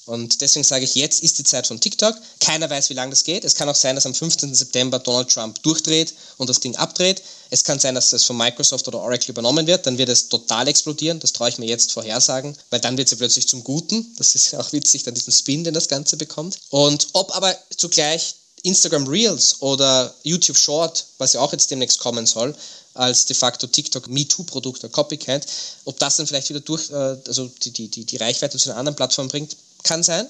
Und 0.04 0.40
deswegen 0.40 0.64
sage 0.64 0.84
ich, 0.84 0.96
jetzt 0.96 1.22
ist 1.22 1.38
die 1.38 1.44
Zeit 1.44 1.66
von 1.66 1.80
TikTok. 1.80 2.16
Keiner 2.40 2.68
weiß, 2.68 2.90
wie 2.90 2.94
lange 2.94 3.10
das 3.10 3.22
geht. 3.22 3.44
Es 3.44 3.54
kann 3.54 3.68
auch 3.68 3.74
sein, 3.74 3.94
dass 3.94 4.04
am 4.04 4.14
15. 4.14 4.52
September 4.54 4.98
Donald 4.98 5.28
Trump 5.28 5.62
durchdreht 5.62 6.12
und 6.38 6.50
das 6.50 6.58
Ding 6.58 6.74
abdreht. 6.76 7.22
Es 7.50 7.62
kann 7.62 7.78
sein, 7.78 7.94
dass 7.94 8.10
das 8.10 8.24
von 8.24 8.36
Microsoft 8.36 8.88
oder 8.88 8.98
Oracle 8.98 9.30
übernommen 9.30 9.66
wird. 9.66 9.86
Dann 9.86 9.98
wird 9.98 10.08
es 10.08 10.28
total 10.28 10.66
explodieren. 10.66 11.20
Das 11.20 11.32
traue 11.32 11.50
ich 11.50 11.58
mir 11.58 11.66
jetzt 11.66 11.92
vorhersagen, 11.92 12.56
weil 12.70 12.80
dann 12.80 12.96
wird 12.96 13.08
sie 13.08 13.16
plötzlich 13.16 13.46
zum 13.46 13.62
Guten. 13.62 14.12
Das 14.16 14.34
ist 14.34 14.52
ja 14.52 14.60
auch 14.60 14.72
witzig, 14.72 15.04
dann 15.04 15.14
diesen 15.14 15.32
Spin, 15.32 15.62
den 15.62 15.74
das 15.74 15.88
Ganze 15.88 16.16
bekommt. 16.16 16.58
Und 16.70 17.08
ob 17.12 17.34
aber 17.36 17.56
zugleich 17.76 18.34
Instagram 18.64 19.06
Reels 19.06 19.60
oder 19.60 20.14
YouTube 20.22 20.56
Short, 20.56 21.04
was 21.18 21.32
ja 21.32 21.40
auch 21.40 21.52
jetzt 21.52 21.70
demnächst 21.70 21.98
kommen 21.98 22.26
soll, 22.26 22.54
als 22.94 23.24
de 23.24 23.34
facto 23.34 23.66
TikTok 23.66 24.08
MeToo-Produkt, 24.08 24.84
oder 24.84 24.92
Copycat, 24.92 25.46
ob 25.84 25.98
das 25.98 26.16
dann 26.16 26.26
vielleicht 26.26 26.50
wieder 26.50 26.60
durch, 26.60 26.90
äh, 26.90 27.16
also 27.26 27.50
die, 27.62 27.88
die, 27.88 28.04
die 28.04 28.16
Reichweite 28.16 28.58
zu 28.58 28.70
einer 28.70 28.78
anderen 28.78 28.96
Plattform 28.96 29.28
bringt, 29.28 29.56
kann 29.82 30.02
sein. 30.02 30.26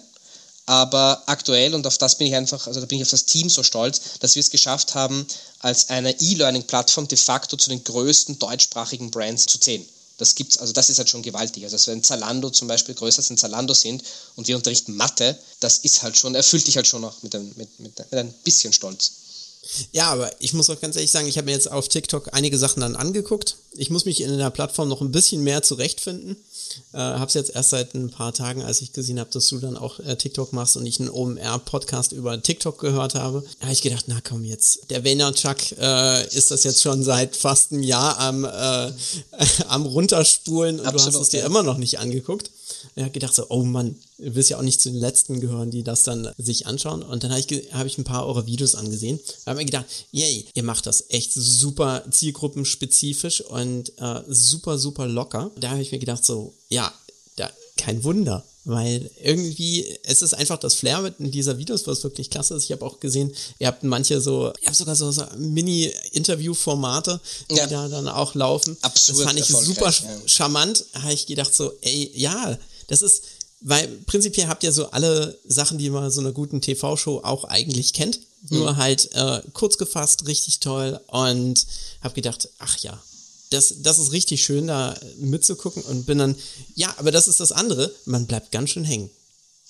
Aber 0.66 1.22
aktuell, 1.26 1.74
und 1.74 1.86
auf 1.86 1.98
das 1.98 2.16
bin 2.18 2.28
ich 2.28 2.34
einfach, 2.36 2.66
also 2.66 2.80
da 2.80 2.86
bin 2.86 2.98
ich 2.98 3.02
auf 3.02 3.10
das 3.10 3.24
Team 3.24 3.50
so 3.50 3.62
stolz, 3.62 4.00
dass 4.20 4.36
wir 4.36 4.40
es 4.40 4.50
geschafft 4.50 4.94
haben, 4.94 5.26
als 5.58 5.90
eine 5.90 6.18
E-Learning-Plattform 6.20 7.08
de 7.08 7.18
facto 7.18 7.56
zu 7.56 7.68
den 7.68 7.82
größten 7.82 8.38
deutschsprachigen 8.38 9.10
Brands 9.10 9.46
zu 9.46 9.58
zählen. 9.58 9.84
Das 10.18 10.36
gibt's, 10.36 10.58
also 10.58 10.72
das 10.72 10.88
ist 10.88 10.98
halt 10.98 11.10
schon 11.10 11.22
gewaltig. 11.22 11.64
Also 11.64 11.90
wenn 11.90 12.04
Zalando 12.04 12.50
zum 12.50 12.68
Beispiel 12.68 12.94
größer 12.94 13.18
als 13.18 13.30
ein 13.30 13.38
Zalando 13.38 13.74
sind 13.74 14.04
und 14.36 14.46
wir 14.46 14.56
unterrichten 14.56 14.94
Mathe, 14.94 15.36
das 15.58 15.78
ist 15.78 16.02
halt 16.04 16.16
schon, 16.16 16.36
erfüllt 16.36 16.66
dich 16.66 16.76
halt 16.76 16.86
schon 16.86 17.02
noch 17.02 17.22
mit 17.24 17.34
ein, 17.34 17.52
mit, 17.56 17.80
mit, 17.80 17.98
mit 17.98 18.14
ein 18.14 18.32
bisschen 18.44 18.72
Stolz. 18.72 19.10
Ja, 19.92 20.10
aber 20.10 20.30
ich 20.40 20.54
muss 20.54 20.68
auch 20.70 20.80
ganz 20.80 20.96
ehrlich 20.96 21.10
sagen, 21.10 21.28
ich 21.28 21.38
habe 21.38 21.46
mir 21.46 21.52
jetzt 21.52 21.70
auf 21.70 21.88
TikTok 21.88 22.30
einige 22.32 22.58
Sachen 22.58 22.80
dann 22.80 22.96
angeguckt. 22.96 23.56
Ich 23.74 23.90
muss 23.90 24.04
mich 24.04 24.20
in 24.20 24.36
der 24.36 24.50
Plattform 24.50 24.88
noch 24.88 25.00
ein 25.00 25.12
bisschen 25.12 25.44
mehr 25.44 25.62
zurechtfinden. 25.62 26.36
Äh, 26.92 26.98
habe 26.98 27.26
es 27.26 27.34
jetzt 27.34 27.54
erst 27.54 27.70
seit 27.70 27.94
ein 27.94 28.10
paar 28.10 28.32
Tagen, 28.32 28.62
als 28.62 28.82
ich 28.82 28.92
gesehen 28.92 29.20
habe, 29.20 29.30
dass 29.30 29.46
du 29.46 29.58
dann 29.58 29.76
auch 29.76 30.00
äh, 30.00 30.16
TikTok 30.16 30.52
machst 30.52 30.76
und 30.76 30.84
ich 30.84 30.98
einen 31.00 31.10
OMR-Podcast 31.10 32.12
über 32.12 32.42
TikTok 32.42 32.78
gehört 32.78 33.14
habe, 33.14 33.44
habe 33.60 33.72
ich 33.72 33.82
gedacht, 33.82 34.06
na 34.08 34.20
komm 34.20 34.44
jetzt, 34.44 34.90
der 34.90 35.04
Vaynerchuk 35.04 35.78
äh, 35.78 36.26
ist 36.34 36.50
das 36.50 36.64
jetzt 36.64 36.82
schon 36.82 37.02
seit 37.02 37.36
fast 37.36 37.72
einem 37.72 37.82
Jahr 37.82 38.18
am, 38.18 38.44
äh, 38.44 38.92
am 39.68 39.86
runterspulen 39.86 40.80
und 40.80 40.86
Absolut, 40.86 41.14
du 41.14 41.18
hast 41.18 41.22
es 41.22 41.28
dir 41.30 41.44
immer 41.44 41.62
noch 41.62 41.78
nicht 41.78 41.98
angeguckt. 41.98 42.50
Er 42.94 43.06
hat 43.06 43.12
gedacht 43.12 43.34
so, 43.34 43.46
oh 43.48 43.62
Mann, 43.62 43.96
du 44.18 44.34
wirst 44.34 44.50
ja 44.50 44.58
auch 44.58 44.62
nicht 44.62 44.80
zu 44.80 44.90
den 44.90 45.00
Letzten 45.00 45.40
gehören, 45.40 45.70
die 45.70 45.82
das 45.82 46.02
dann 46.02 46.30
sich 46.38 46.66
anschauen. 46.66 47.02
Und 47.02 47.24
dann 47.24 47.30
habe 47.30 47.40
ich, 47.40 47.72
hab 47.72 47.86
ich 47.86 47.98
ein 47.98 48.04
paar 48.04 48.26
eurer 48.26 48.46
Videos 48.46 48.74
angesehen. 48.74 49.20
Da 49.44 49.50
habe 49.50 49.60
mir 49.60 49.66
gedacht, 49.66 49.86
yay, 50.10 50.46
ihr 50.54 50.62
macht 50.62 50.86
das 50.86 51.04
echt 51.08 51.32
super 51.32 52.04
zielgruppenspezifisch 52.10 53.40
und 53.42 53.92
äh, 53.98 54.22
super, 54.28 54.78
super 54.78 55.06
locker. 55.06 55.50
Da 55.58 55.70
habe 55.70 55.82
ich 55.82 55.92
mir 55.92 55.98
gedacht 55.98 56.24
so, 56.24 56.54
ja, 56.68 56.92
da, 57.36 57.50
kein 57.76 58.04
Wunder. 58.04 58.44
Weil 58.64 59.10
irgendwie, 59.20 59.84
es 60.04 60.22
ist 60.22 60.34
einfach 60.34 60.56
das 60.56 60.74
Flair 60.74 61.00
mit 61.00 61.34
dieser 61.34 61.58
Videos, 61.58 61.84
was 61.88 62.04
wirklich 62.04 62.30
klasse 62.30 62.54
ist. 62.54 62.64
Ich 62.64 62.72
habe 62.72 62.84
auch 62.84 63.00
gesehen, 63.00 63.32
ihr 63.58 63.66
habt 63.66 63.82
manche 63.82 64.20
so, 64.20 64.52
ihr 64.60 64.66
habt 64.66 64.76
sogar 64.76 64.94
so, 64.94 65.10
so 65.10 65.24
Mini-Interview-Formate, 65.36 67.20
die 67.50 67.56
ja. 67.56 67.66
da 67.66 67.88
dann 67.88 68.06
auch 68.06 68.36
laufen. 68.36 68.76
Absolut. 68.82 69.22
Das 69.22 69.26
fand 69.26 69.40
ich 69.40 69.46
super 69.46 69.90
ja. 69.90 70.20
charmant. 70.26 70.84
Da 70.92 71.02
habe 71.02 71.12
ich 71.12 71.26
gedacht 71.26 71.52
so, 71.52 71.72
ey, 71.80 72.12
ja, 72.14 72.56
das 72.92 73.00
ist, 73.00 73.22
weil 73.62 73.88
prinzipiell 74.04 74.48
habt 74.48 74.62
ihr 74.62 74.72
so 74.72 74.90
alle 74.90 75.38
Sachen, 75.46 75.78
die 75.78 75.88
man 75.88 76.10
so 76.10 76.20
einer 76.20 76.32
guten 76.32 76.60
TV-Show 76.60 77.22
auch 77.24 77.44
eigentlich 77.44 77.94
kennt. 77.94 78.20
Mhm. 78.50 78.58
Nur 78.58 78.76
halt 78.76 79.10
äh, 79.14 79.40
kurz 79.54 79.78
gefasst, 79.78 80.26
richtig 80.26 80.60
toll 80.60 81.00
und 81.06 81.66
hab 82.02 82.14
gedacht, 82.14 82.50
ach 82.58 82.76
ja, 82.78 83.02
das, 83.48 83.76
das 83.78 83.98
ist 83.98 84.12
richtig 84.12 84.42
schön, 84.42 84.66
da 84.66 84.94
mitzugucken 85.16 85.82
und 85.84 86.04
bin 86.04 86.18
dann, 86.18 86.36
ja, 86.74 86.94
aber 86.98 87.12
das 87.12 87.28
ist 87.28 87.40
das 87.40 87.52
andere, 87.52 87.94
man 88.04 88.26
bleibt 88.26 88.52
ganz 88.52 88.70
schön 88.70 88.84
hängen. 88.84 89.08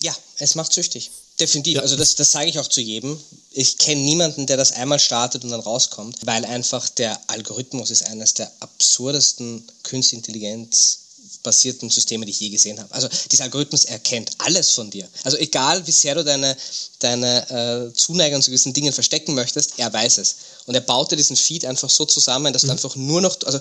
Ja, 0.01 0.17
es 0.39 0.57
macht 0.57 0.73
süchtig. 0.73 1.13
Definitiv. 1.39 1.77
Ja. 1.77 1.83
Also 1.83 1.95
das, 1.95 2.17
das 2.17 2.33
sage 2.33 2.51
ich 2.51 2.59
auch 2.59 2.67
zu 2.67 2.81
jedem. 2.81 3.17
Ich 3.53 3.79
kenne 3.79 4.01
niemanden, 4.01 4.47
der 4.47 4.57
das 4.57 4.73
einmal 4.73 4.99
startet 4.99 5.45
und 5.45 5.51
dann 5.51 5.61
rauskommt, 5.61 6.19
weil 6.25 6.45
einfach 6.45 6.89
der 6.89 7.21
Algorithmus 7.29 7.91
ist 7.93 8.07
eines 8.07 8.35
der 8.35 8.51
absurdesten 8.59 9.65
Künstliche 9.85 10.17
Intelligenz 10.17 10.99
basierten 11.43 11.91
Systeme, 11.91 12.25
die 12.25 12.31
ich 12.31 12.41
je 12.41 12.49
gesehen 12.49 12.79
habe. 12.79 12.93
Also 12.95 13.09
dieser 13.31 13.45
Algorithmus 13.45 13.85
erkennt 13.85 14.31
alles 14.39 14.71
von 14.71 14.91
dir. 14.91 15.09
Also 15.25 15.37
egal, 15.37 15.87
wie 15.87 15.93
sehr 15.93 16.15
du 16.15 16.25
deine, 16.25 16.57
deine 16.99 17.91
äh, 17.91 17.93
Zuneigung 17.95 18.41
zu 18.43 18.51
gewissen 18.51 18.73
Dingen 18.73 18.93
verstecken 18.93 19.35
möchtest, 19.35 19.75
er 19.79 19.93
weiß 19.93 20.19
es. 20.19 20.37
Und 20.67 20.75
er 20.75 20.81
baut 20.81 21.11
dir 21.11 21.17
diesen 21.17 21.37
Feed 21.37 21.65
einfach 21.65 21.91
so 21.91 22.05
zusammen, 22.05 22.53
dass 22.53 22.63
mhm. 22.63 22.69
du 22.69 22.73
einfach 22.73 22.97
nur 22.97 23.21
noch, 23.21 23.37
also 23.45 23.59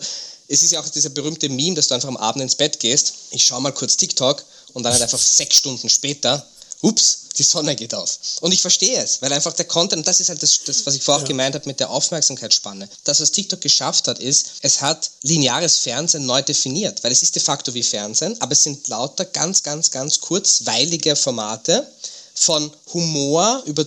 es 0.48 0.64
ist 0.64 0.72
ja 0.72 0.82
auch 0.82 0.90
dieser 0.90 1.10
berühmte 1.10 1.50
Meme, 1.50 1.76
dass 1.76 1.88
du 1.88 1.96
einfach 1.96 2.10
am 2.10 2.18
Abend 2.18 2.44
ins 2.44 2.56
Bett 2.56 2.80
gehst, 2.80 3.14
ich 3.32 3.44
schaue 3.44 3.62
mal 3.62 3.72
kurz 3.72 3.98
TikTok 3.98 4.44
und 4.74 4.84
dann 4.84 4.94
halt 4.94 5.02
einfach 5.02 5.20
sechs 5.20 5.58
Stunden 5.58 5.90
später 5.90 6.46
ups, 6.82 7.20
die 7.38 7.44
Sonne 7.44 7.76
geht 7.76 7.94
auf. 7.94 8.20
Und 8.42 8.52
ich 8.52 8.62
verstehe 8.62 9.02
es, 9.02 9.22
weil 9.22 9.32
einfach 9.32 9.54
der 9.54 9.66
Content, 9.66 10.06
das 10.06 10.20
ist 10.20 10.30
halt 10.30 10.44
das, 10.44 10.60
das 10.66 10.86
was 10.86 10.96
ich 10.96 11.04
vorher 11.04 11.24
ja. 11.24 11.28
gemeint 11.28 11.56
habe 11.56 11.68
mit 11.68 11.80
der 11.80 11.90
Aufmerksamkeitsspanne. 11.90 12.90
Das, 13.04 13.22
was 13.22 13.32
TikTok 13.32 13.62
geschafft 13.62 14.08
hat, 14.08 14.20
ist, 14.20 14.48
es 14.62 14.82
hat 14.82 15.12
lineares 15.22 15.78
Fernsehen 15.78 16.26
neu 16.26 16.42
definiert, 16.42 17.04
weil 17.04 17.12
es 17.12 17.24
ist 17.24 17.36
de 17.36 17.42
facto 17.42 17.74
wie 17.74 17.84
Fernsehen, 17.84 18.36
aber 18.42 18.52
es 18.52 18.64
sind 18.64 18.88
lauter 18.88 19.26
ganz, 19.26 19.64
ganz, 19.64 19.92
ganz 19.92 20.20
kurzweilige 20.20 21.16
Formate 21.16 21.88
von 22.34 22.72
Humor 22.94 23.62
über 23.66 23.86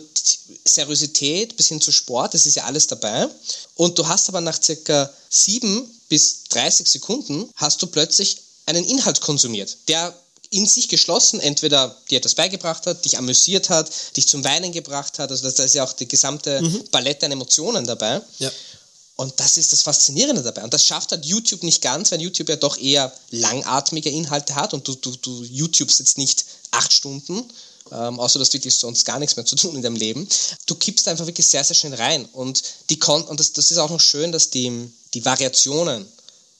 Seriosität 0.64 1.56
bis 1.56 1.68
hin 1.68 1.80
zu 1.80 1.92
Sport, 1.92 2.34
das 2.34 2.46
ist 2.46 2.56
ja 2.56 2.64
alles 2.64 2.86
dabei. 2.86 3.28
Und 3.74 3.98
du 3.98 4.06
hast 4.06 4.28
aber 4.28 4.40
nach 4.40 4.62
circa 4.62 5.10
sieben 5.28 5.90
bis 6.08 6.44
30 6.50 6.86
Sekunden 6.86 7.50
hast 7.56 7.82
du 7.82 7.86
plötzlich 7.86 8.38
einen 8.66 8.84
Inhalt 8.84 9.20
konsumiert, 9.20 9.76
der 9.88 10.14
in 10.54 10.66
sich 10.66 10.88
geschlossen, 10.88 11.40
entweder 11.40 11.96
dir 12.08 12.18
etwas 12.18 12.36
beigebracht 12.36 12.86
hat, 12.86 13.04
dich 13.04 13.18
amüsiert 13.18 13.70
hat, 13.70 13.90
dich 14.16 14.28
zum 14.28 14.44
Weinen 14.44 14.70
gebracht 14.70 15.18
hat. 15.18 15.30
Also 15.30 15.50
da 15.50 15.64
ist 15.64 15.74
ja 15.74 15.84
auch 15.84 15.92
die 15.92 16.06
gesamte 16.06 16.62
mhm. 16.62 16.84
Palette 16.90 17.26
an 17.26 17.32
Emotionen 17.32 17.84
dabei. 17.84 18.20
Ja. 18.38 18.52
Und 19.16 19.38
das 19.38 19.56
ist 19.56 19.72
das 19.72 19.82
Faszinierende 19.82 20.42
dabei. 20.42 20.62
Und 20.62 20.72
das 20.72 20.86
schafft 20.86 21.10
halt 21.10 21.24
YouTube 21.24 21.62
nicht 21.64 21.82
ganz, 21.82 22.12
weil 22.12 22.20
YouTube 22.20 22.48
ja 22.48 22.56
doch 22.56 22.78
eher 22.78 23.12
langatmige 23.30 24.10
Inhalte 24.10 24.54
hat 24.54 24.74
und 24.74 24.86
du, 24.86 24.94
du, 24.94 25.16
du 25.16 25.42
YouTubes 25.44 25.98
jetzt 25.98 26.18
nicht 26.18 26.44
acht 26.70 26.92
Stunden, 26.92 27.44
ähm, 27.92 28.18
außer 28.18 28.38
dass 28.38 28.52
wirklich 28.52 28.74
sonst 28.74 29.04
gar 29.04 29.18
nichts 29.18 29.36
mehr 29.36 29.46
zu 29.46 29.56
tun 29.56 29.74
in 29.74 29.82
deinem 29.82 29.96
Leben. 29.96 30.28
Du 30.66 30.76
kippst 30.76 31.08
einfach 31.08 31.26
wirklich 31.26 31.46
sehr, 31.46 31.64
sehr 31.64 31.76
schön 31.76 31.94
rein. 31.94 32.24
Und, 32.26 32.62
die 32.90 32.98
Kon 32.98 33.22
und 33.22 33.40
das, 33.40 33.52
das 33.52 33.70
ist 33.72 33.78
auch 33.78 33.90
noch 33.90 34.00
schön, 34.00 34.30
dass 34.30 34.50
die, 34.50 34.90
die 35.14 35.24
Variationen 35.24 36.06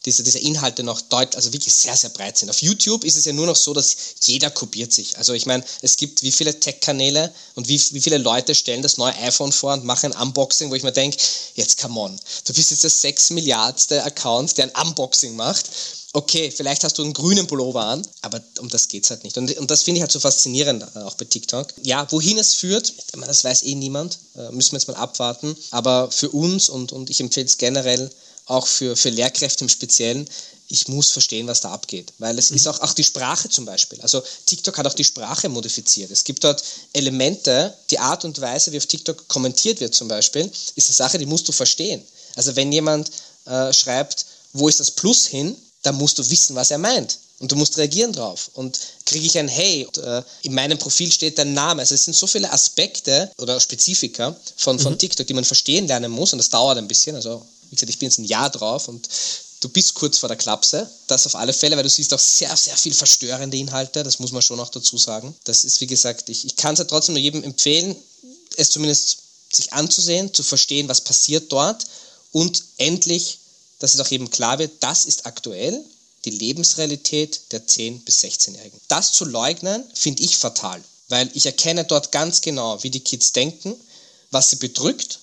diese, 0.05 0.23
diese 0.23 0.39
Inhalte 0.39 0.83
noch 0.83 1.01
deutlich, 1.01 1.37
also 1.37 1.53
wirklich 1.53 1.73
sehr, 1.73 1.97
sehr 1.97 2.11
breit 2.11 2.37
sind. 2.37 2.51
Auf 2.51 2.61
YouTube 2.61 3.05
ist 3.05 3.17
es 3.17 3.25
ja 3.25 3.33
nur 3.33 3.47
noch 3.47 3.57
so, 3.57 3.73
dass 3.73 3.97
jeder 4.23 4.51
kopiert 4.51 4.93
sich. 4.93 5.17
Also 5.17 5.33
ich 5.33 5.47
meine, 5.47 5.65
es 5.83 5.97
gibt 5.97 6.23
wie 6.23 6.33
viele 6.33 6.59
Tech-Kanäle 6.59 7.33
und 7.55 7.69
wie, 7.69 7.81
wie 7.93 8.01
viele 8.01 8.19
Leute 8.19 8.55
stellen 8.55 8.83
das 8.83 8.97
neue 8.97 9.15
iPhone 9.17 9.53
vor 9.53 9.73
und 9.73 9.85
machen 9.85 10.13
ein 10.13 10.29
Unboxing, 10.29 10.71
wo 10.71 10.75
ich 10.75 10.83
mir 10.83 10.93
denke, 10.93 11.17
jetzt 11.55 11.81
come 11.81 11.99
on, 11.99 12.21
du 12.45 12.53
bist 12.53 12.71
jetzt 12.71 12.83
der 12.83 12.91
6 12.91 13.31
Milliardste 13.31 14.03
Account, 14.05 14.59
der 14.59 14.65
ein 14.75 14.87
Unboxing 14.87 15.35
macht. 15.37 15.71
Okay, 16.17 16.53
vielleicht 16.53 16.85
hast 16.85 16.97
du 16.97 17.03
einen 17.03 17.13
grünen 17.13 17.49
Pullover 17.49 17.87
an, 17.87 18.07
aber 18.23 18.41
um 18.61 18.69
das 18.69 18.87
geht 18.87 19.03
es 19.03 19.11
halt 19.11 19.25
nicht. 19.25 19.37
Und, 19.37 19.57
und 19.59 19.69
das 19.69 19.83
finde 19.83 19.99
ich 19.99 20.03
halt 20.03 20.13
so 20.13 20.21
faszinierend, 20.21 20.85
äh, 20.95 21.01
auch 21.01 21.15
bei 21.15 21.25
TikTok. 21.25 21.75
Ja, 21.83 22.07
wohin 22.13 22.39
es 22.39 22.55
führt, 22.55 22.95
das 23.27 23.43
weiß 23.43 23.65
eh 23.65 23.75
niemand, 23.75 24.21
äh, 24.37 24.53
müssen 24.53 24.73
wir 24.73 24.79
jetzt 24.79 24.87
mal 24.87 24.95
abwarten. 24.95 25.57
Aber 25.73 26.13
für 26.13 26.31
uns 26.31 26.69
und, 26.69 26.93
und 26.93 27.11
ich 27.11 27.21
empfehle 27.21 27.47
es 27.47 27.59
generell, 27.59 28.09
auch 28.47 28.67
für, 28.67 28.97
für 28.97 29.11
Lehrkräfte 29.11 29.65
im 29.65 29.69
Speziellen, 29.69 30.29
ich 30.69 30.89
muss 30.89 31.11
verstehen, 31.11 31.47
was 31.47 31.61
da 31.61 31.73
abgeht. 31.73 32.13
Weil 32.19 32.39
es 32.39 32.51
mhm. 32.51 32.57
ist 32.57 32.67
auch, 32.67 32.81
auch 32.81 32.95
die 32.95 33.05
Sprache 33.05 33.49
zum 33.49 33.65
Beispiel. 33.65 34.01
Also 34.01 34.23
TikTok 34.47 34.79
hat 34.79 34.87
auch 34.87 34.95
die 34.95 35.05
Sprache 35.05 35.49
modifiziert. 35.49 36.11
Es 36.11 36.25
gibt 36.25 36.45
dort 36.45 36.63
Elemente, 36.93 37.75
die 37.91 37.99
Art 37.99 38.25
und 38.25 38.41
Weise, 38.41 38.73
wie 38.73 38.79
auf 38.79 38.87
TikTok 38.87 39.29
kommentiert 39.29 39.81
wird 39.81 39.95
zum 39.95 40.09
Beispiel, 40.09 40.51
ist 40.75 40.89
eine 40.89 40.95
Sache, 40.95 41.19
die 41.19 41.27
musst 41.27 41.47
du 41.49 41.53
verstehen. 41.53 42.03
Also 42.35 42.57
wenn 42.57 42.73
jemand 42.73 43.11
äh, 43.45 43.73
schreibt, 43.73 44.27
wo 44.53 44.69
ist 44.69 44.81
das 44.81 44.91
Plus 44.91 45.27
hin, 45.27 45.55
dann 45.83 45.97
musst 45.97 46.19
du 46.19 46.31
wissen, 46.31 46.57
was 46.57 46.71
er 46.71 46.79
meint. 46.79 47.19
Und 47.41 47.53
du 47.53 47.57
musst 47.57 47.77
reagieren 47.77 48.13
drauf. 48.13 48.51
Und 48.55 48.79
kriege 49.05 49.27
ich 49.27 49.37
ein 49.39 49.49
Hey, 49.49 49.85
und, 49.85 49.99
äh, 49.99 50.23
in 50.43 50.55
meinem 50.55 50.79
Profil 50.79 51.13
steht 51.13 51.37
dein 51.37 51.53
Name. 51.53 51.83
Also 51.83 51.95
es 51.95 52.05
sind 52.05 52.17
so 52.17 52.27
viele 52.27 52.51
Aspekte 52.51 53.31
oder 53.39 53.61
Spezifika 53.61 54.35
von, 54.57 54.79
von 54.79 54.95
mhm. 54.95 54.99
TikTok, 54.99 55.27
die 55.27 55.35
man 55.35 55.45
verstehen 55.45 55.87
lernen 55.87 56.11
muss. 56.11 56.33
Und 56.33 56.39
das 56.39 56.49
dauert 56.49 56.79
ein 56.79 56.89
bisschen. 56.89 57.17
Also 57.17 57.45
wie 57.71 57.77
gesagt, 57.77 57.91
ich 57.91 57.99
bin 57.99 58.09
jetzt 58.09 58.19
ein 58.19 58.25
Jahr 58.25 58.51
drauf 58.51 58.89
und 58.89 59.09
du 59.61 59.69
bist 59.69 59.95
kurz 59.95 60.19
vor 60.19 60.29
der 60.29 60.39
Klapse. 60.39 60.89
Das 61.07 61.27
auf 61.27 61.35
alle 61.35 61.53
Fälle, 61.53 61.77
weil 61.77 61.83
du 61.83 61.91
siehst 61.91 62.13
auch 62.13 62.19
sehr, 62.19 62.55
sehr 62.57 62.77
viel 62.77 62.95
verstörende 62.95 63.57
Inhalte. 63.57 64.03
Das 64.03 64.19
muss 64.19 64.33
man 64.33 64.43
schon 64.43 64.61
auch 64.61 64.69
dazu 64.69 64.99
sagen. 64.99 65.35
Das 65.45 65.65
ist, 65.65 65.81
wie 65.81 65.87
gesagt, 65.87 66.29
ich, 66.29 66.45
ich 66.45 66.57
kann 66.57 66.75
es 66.75 66.79
ja 66.79 66.85
trotzdem 66.85 67.15
nur 67.15 67.23
jedem 67.23 67.43
empfehlen, 67.43 67.97
es 68.57 68.71
zumindest 68.71 69.19
sich 69.53 69.73
anzusehen, 69.73 70.33
zu 70.33 70.43
verstehen, 70.43 70.89
was 70.89 71.01
passiert 71.01 71.51
dort 71.53 71.85
und 72.33 72.63
endlich, 72.77 73.39
dass 73.79 73.95
es 73.95 74.01
auch 74.01 74.09
jedem 74.09 74.31
klar 74.31 74.59
wird, 74.59 74.73
das 74.81 75.05
ist 75.05 75.27
aktuell 75.27 75.85
die 76.25 76.31
Lebensrealität 76.31 77.53
der 77.53 77.67
10- 77.67 78.05
bis 78.05 78.25
16-Jährigen. 78.25 78.81
Das 78.89 79.13
zu 79.13 79.25
leugnen, 79.25 79.85
finde 79.95 80.23
ich 80.23 80.37
fatal, 80.37 80.83
weil 81.09 81.31
ich 81.35 81.47
erkenne 81.47 81.85
dort 81.85 82.13
ganz 82.13 82.41
genau, 82.41 82.83
wie 82.83 82.91
die 82.91 83.01
Kids 83.01 83.33
denken, 83.33 83.75
was 84.31 84.51
sie 84.51 84.57
bedrückt, 84.57 85.21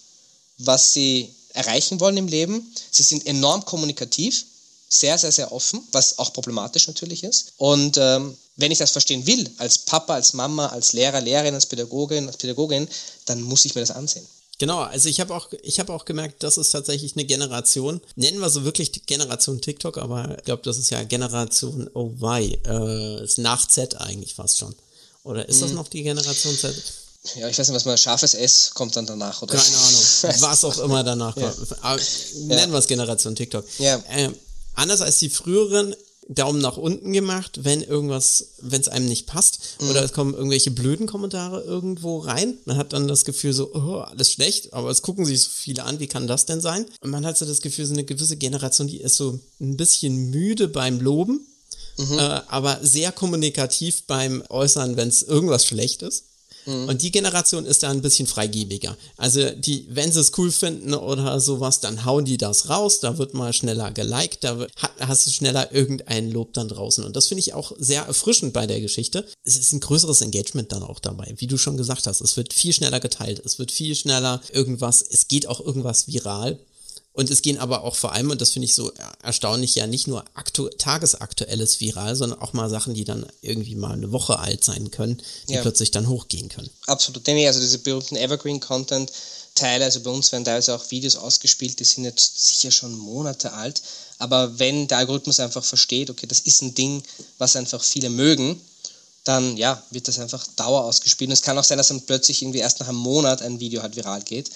was 0.60 0.94
sie 0.94 1.34
erreichen 1.54 2.00
wollen 2.00 2.18
im 2.18 2.28
Leben. 2.28 2.74
Sie 2.92 3.04
sind 3.04 3.26
enorm 3.26 3.66
kommunikativ, 3.66 4.46
sehr, 4.90 5.18
sehr, 5.18 5.32
sehr 5.32 5.52
offen, 5.52 5.82
was 5.92 6.20
auch 6.20 6.34
problematisch 6.34 6.88
natürlich 6.88 7.24
ist. 7.24 7.54
Und 7.58 7.98
ähm, 7.98 8.36
wenn 8.58 8.72
ich 8.72 8.78
das 8.78 8.92
verstehen 8.92 9.26
will, 9.26 9.50
als 9.58 9.80
Papa, 9.80 10.16
als 10.16 10.34
Mama, 10.34 10.68
als 10.68 10.94
Lehrer, 10.94 11.22
Lehrerin, 11.22 11.56
als 11.56 11.66
Pädagogin, 11.66 12.28
als 12.28 12.38
Pädagogin, 12.38 12.88
dann 13.26 13.42
muss 13.42 13.66
ich 13.66 13.74
mir 13.76 13.82
das 13.82 13.92
ansehen. 13.92 14.26
Genau, 14.62 14.80
also 14.80 15.10
ich 15.10 15.20
habe 15.20 15.34
auch, 15.34 15.48
ich 15.64 15.80
habe 15.80 15.92
auch 15.92 16.06
gemerkt, 16.06 16.44
das 16.44 16.58
ist 16.58 16.70
tatsächlich 16.70 17.16
eine 17.16 17.26
Generation, 17.26 18.00
nennen 18.16 18.40
wir 18.40 18.50
so 18.52 18.64
wirklich 18.64 18.92
die 18.92 19.02
Generation 19.02 19.60
TikTok, 19.60 19.98
aber 19.98 20.38
ich 20.38 20.44
glaube, 20.44 20.62
das 20.64 20.78
ist 20.78 20.92
ja 20.92 21.04
Generation 21.04 21.90
OY, 21.96 22.60
äh, 22.68 23.24
ist 23.24 23.40
nach 23.40 23.68
Z 23.68 24.00
eigentlich 24.00 24.36
fast 24.36 24.60
schon. 24.60 24.76
Oder 25.24 25.50
ist 25.50 25.64
das 25.64 25.72
mhm. 25.72 25.78
noch 25.78 25.88
die 25.88 26.04
Generation 26.04 26.56
Z? 26.56 26.76
Ja, 27.36 27.48
ich 27.48 27.58
weiß 27.58 27.68
nicht, 27.68 27.76
was 27.76 27.86
man, 27.86 27.98
scharfes 27.98 28.34
S 28.34 28.72
kommt 28.74 28.96
dann 28.96 29.06
danach, 29.06 29.42
oder? 29.42 29.56
Keine 29.56 29.78
Ahnung, 29.78 30.42
was 30.42 30.64
auch 30.64 30.80
immer 30.80 31.04
danach 31.04 31.36
kommt. 31.36 31.56
Ja. 31.84 31.98
Nennen 32.46 32.72
wir 32.72 32.80
es 32.80 32.88
Generation 32.88 33.36
TikTok. 33.36 33.66
Ja. 33.78 34.02
Ähm, 34.10 34.36
anders 34.76 35.02
als 35.02 35.20
die 35.20 35.30
früheren, 35.30 35.96
Daumen 36.34 36.62
nach 36.62 36.78
unten 36.78 37.12
gemacht, 37.12 37.60
wenn 37.64 37.82
irgendwas, 37.82 38.54
wenn 38.62 38.80
es 38.80 38.88
einem 38.88 39.08
nicht 39.08 39.28
passt. 39.28 39.60
Mhm. 39.80 39.90
Oder 39.90 40.04
es 40.04 40.14
kommen 40.14 40.34
irgendwelche 40.34 40.72
blöden 40.72 41.08
Kommentare 41.08 41.62
irgendwo 41.62 42.20
rein. 42.20 42.58
Man 42.66 42.78
hat 42.78 42.94
dann 42.94 43.08
das 43.08 43.26
Gefühl 43.26 43.54
so, 43.54 43.74
oh, 43.74 44.00
alles 44.00 44.32
schlecht, 44.32 44.74
aber 44.74 44.90
es 44.90 45.02
gucken 45.02 45.26
sich 45.26 45.42
so 45.42 45.50
viele 45.50 45.84
an, 45.84 46.00
wie 46.00 46.08
kann 46.08 46.28
das 46.28 46.46
denn 46.46 46.62
sein? 46.62 46.86
Und 47.02 47.10
man 47.10 47.26
hat 47.26 47.38
so 47.38 47.46
das 47.46 47.62
Gefühl, 47.62 47.86
so 47.86 47.94
eine 47.94 48.06
gewisse 48.06 48.38
Generation, 48.38 48.88
die 48.88 49.02
ist 49.02 49.18
so 49.18 49.40
ein 49.60 49.78
bisschen 49.78 50.30
müde 50.30 50.68
beim 50.68 51.02
Loben, 51.02 51.46
mhm. 51.98 52.20
äh, 52.20 52.42
aber 52.48 52.80
sehr 52.82 53.12
kommunikativ 53.12 54.04
beim 54.04 54.44
Äußern, 54.50 54.96
wenn 54.96 55.10
es 55.10 55.24
irgendwas 55.24 55.66
schlecht 55.66 56.02
ist. 56.02 56.26
Mhm. 56.66 56.90
Und 56.90 57.02
die 57.02 57.12
Generation 57.12 57.66
ist 57.66 57.84
da 57.84 57.90
ein 57.90 58.02
bisschen 58.02 58.28
freigebiger. 58.28 58.98
Also 59.18 59.50
die, 59.52 59.86
wenn 59.90 60.12
sie 60.12 60.20
es 60.20 60.32
cool 60.38 60.52
finden 60.52 60.94
oder 60.94 61.40
sowas, 61.40 61.80
dann 61.80 62.06
hauen 62.06 62.26
die 62.26 62.38
das 62.38 62.70
raus, 62.70 63.00
da 63.00 63.18
wird 63.18 63.34
mal 63.34 63.54
schneller 63.54 63.92
geliked, 63.92 64.44
da 64.44 64.68
hast 65.00 65.28
du 65.28 65.32
schneller 65.32 65.74
irgendein 65.74 66.32
Lob 66.32 66.54
dann 66.54 66.68
draußen. 66.68 67.04
Und 67.04 67.16
das 67.16 67.28
finde 67.28 67.40
ich 67.40 67.54
auch 67.54 67.72
sehr 67.78 68.04
erfrischend 68.04 68.54
bei 68.54 68.68
der 68.68 68.82
Geschichte. 68.82 69.26
Es 69.44 69.58
ist 69.58 69.74
ein 69.74 69.80
größeres 69.80 70.22
Engagement 70.22 70.72
dann 70.72 70.84
auch 70.84 71.00
dabei, 71.00 71.34
wie 71.38 71.48
du 71.48 71.58
schon 71.58 71.78
gesagt 71.78 72.08
hast. 72.08 72.22
Es 72.22 72.38
wird 72.38 72.54
viel 72.54 72.74
schneller 72.74 73.00
geteilt, 73.00 73.42
es 73.44 73.60
wird 73.60 73.72
viel 73.72 73.96
schneller 73.96 74.42
irgendwas, 74.52 75.02
es 75.02 75.28
geht 75.28 75.48
auch 75.48 75.60
irgendwas 75.60 76.08
viral. 76.08 76.60
Und 77.14 77.30
es 77.30 77.42
gehen 77.42 77.58
aber 77.58 77.84
auch 77.84 77.96
vor 77.96 78.14
allem, 78.14 78.32
und 78.32 78.40
das 78.40 78.52
finde 78.52 78.68
ich 78.68 78.74
so 78.74 78.92
erstaunlich, 79.22 79.76
ja 79.76 79.86
nicht 79.86 80.08
nur 80.08 80.24
tagesaktuelles 80.78 81.82
Viral, 81.82 82.16
sondern 82.16 82.40
auch 82.40 82.54
mal 82.54 82.70
Sachen, 82.70 82.94
die 82.94 83.04
dann 83.04 83.26
irgendwie 83.42 83.76
mal 83.76 83.92
eine 83.94 84.14
Woche 84.14 84.40
alt 84.40 84.64
sein 84.64 84.92
können, 84.92 85.22
die 85.50 85.54
ja. 85.54 85.62
plötzlich 85.62 85.92
dann 85.92 86.08
hochgehen 86.08 86.48
können. 86.48 86.70
Absolut. 86.88 87.28
Denn 87.28 87.46
also 87.46 87.60
diese 87.60 87.80
berühmten 87.80 88.16
Evergreen-Content, 88.16 89.12
Teile, 89.56 89.84
also 89.84 90.00
bei 90.00 90.10
uns 90.10 90.32
werden 90.32 90.46
teilweise 90.46 90.74
auch 90.74 90.90
Videos 90.92 91.18
ausgespielt, 91.18 91.80
die 91.80 91.84
sind 91.84 92.06
jetzt 92.06 92.46
sicher 92.46 92.72
schon 92.72 92.98
Monate 92.98 93.52
alt. 93.52 93.82
Aber 94.18 94.58
wenn 94.60 94.88
der 94.88 95.00
Algorithmus 95.00 95.42
einfach 95.42 95.64
versteht, 95.64 96.10
okay, 96.10 96.28
das 96.28 96.40
ist 96.42 96.62
ein 96.62 96.74
Ding, 96.74 97.04
was 97.38 97.58
einfach 97.58 97.84
viele 97.84 98.10
mögen, 98.10 98.62
dann 99.24 99.58
ja, 99.58 99.84
wird 99.92 100.08
das 100.08 100.20
einfach 100.20 100.46
Dauer 100.56 100.86
ausgespielt. 100.86 101.30
Und 101.30 101.34
es 101.34 101.42
kann 101.42 101.58
auch 101.58 101.64
sein, 101.64 101.78
dass 101.78 101.90
dann 101.90 102.06
plötzlich 102.06 102.42
irgendwie 102.42 102.60
erst 102.60 102.80
nach 102.80 102.88
einem 102.88 102.98
Monat 102.98 103.42
ein 103.42 103.60
Video 103.60 103.82
halt 103.82 103.96
viral 103.96 104.22
geht. 104.22 104.50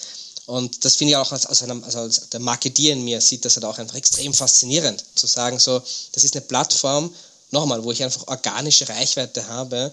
Und 0.46 0.84
das 0.84 0.94
finde 0.94 1.12
ich 1.12 1.16
auch 1.16 1.32
als, 1.32 1.44
als, 1.46 1.62
einem, 1.62 1.82
also 1.84 1.98
als 1.98 2.28
der 2.30 2.40
Marketier 2.40 2.92
in 2.92 3.04
mir 3.04 3.20
sieht 3.20 3.44
das 3.44 3.56
halt 3.56 3.64
auch 3.64 3.78
einfach 3.78 3.96
extrem 3.96 4.32
faszinierend, 4.32 5.04
zu 5.14 5.26
sagen, 5.26 5.58
so, 5.58 5.82
das 6.12 6.24
ist 6.24 6.34
eine 6.34 6.44
Plattform, 6.44 7.12
nochmal, 7.50 7.82
wo 7.82 7.90
ich 7.90 8.02
einfach 8.02 8.26
organische 8.28 8.88
Reichweite 8.88 9.46
habe. 9.48 9.92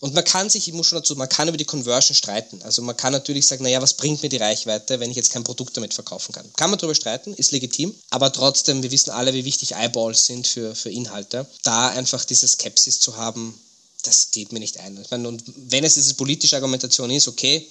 Und 0.00 0.14
man 0.14 0.24
kann 0.24 0.48
sich, 0.48 0.68
ich 0.68 0.74
muss 0.74 0.86
schon 0.86 0.98
dazu, 0.98 1.16
man 1.16 1.28
kann 1.28 1.48
über 1.48 1.56
die 1.56 1.64
Conversion 1.64 2.14
streiten. 2.14 2.62
Also 2.62 2.82
man 2.82 2.96
kann 2.96 3.12
natürlich 3.12 3.46
sagen, 3.46 3.64
naja, 3.64 3.82
was 3.82 3.94
bringt 3.94 4.22
mir 4.22 4.28
die 4.28 4.36
Reichweite, 4.36 5.00
wenn 5.00 5.10
ich 5.10 5.16
jetzt 5.16 5.32
kein 5.32 5.42
Produkt 5.42 5.76
damit 5.76 5.92
verkaufen 5.92 6.32
kann? 6.32 6.48
Kann 6.54 6.70
man 6.70 6.78
darüber 6.78 6.94
streiten, 6.94 7.34
ist 7.34 7.50
legitim, 7.50 7.92
aber 8.10 8.32
trotzdem, 8.32 8.82
wir 8.84 8.92
wissen 8.92 9.10
alle, 9.10 9.34
wie 9.34 9.44
wichtig 9.44 9.74
Eyeballs 9.74 10.26
sind 10.26 10.46
für, 10.46 10.76
für 10.76 10.90
Inhalte. 10.90 11.46
Da 11.64 11.88
einfach 11.88 12.24
diese 12.24 12.46
Skepsis 12.46 13.00
zu 13.00 13.16
haben, 13.16 13.60
das 14.04 14.30
geht 14.30 14.52
mir 14.52 14.60
nicht 14.60 14.78
ein. 14.78 15.00
Ich 15.02 15.10
meine, 15.10 15.26
und 15.26 15.42
wenn 15.56 15.82
es 15.82 15.94
diese 15.94 16.14
politische 16.14 16.54
Argumentation 16.54 17.10
ist, 17.10 17.26
okay, 17.26 17.66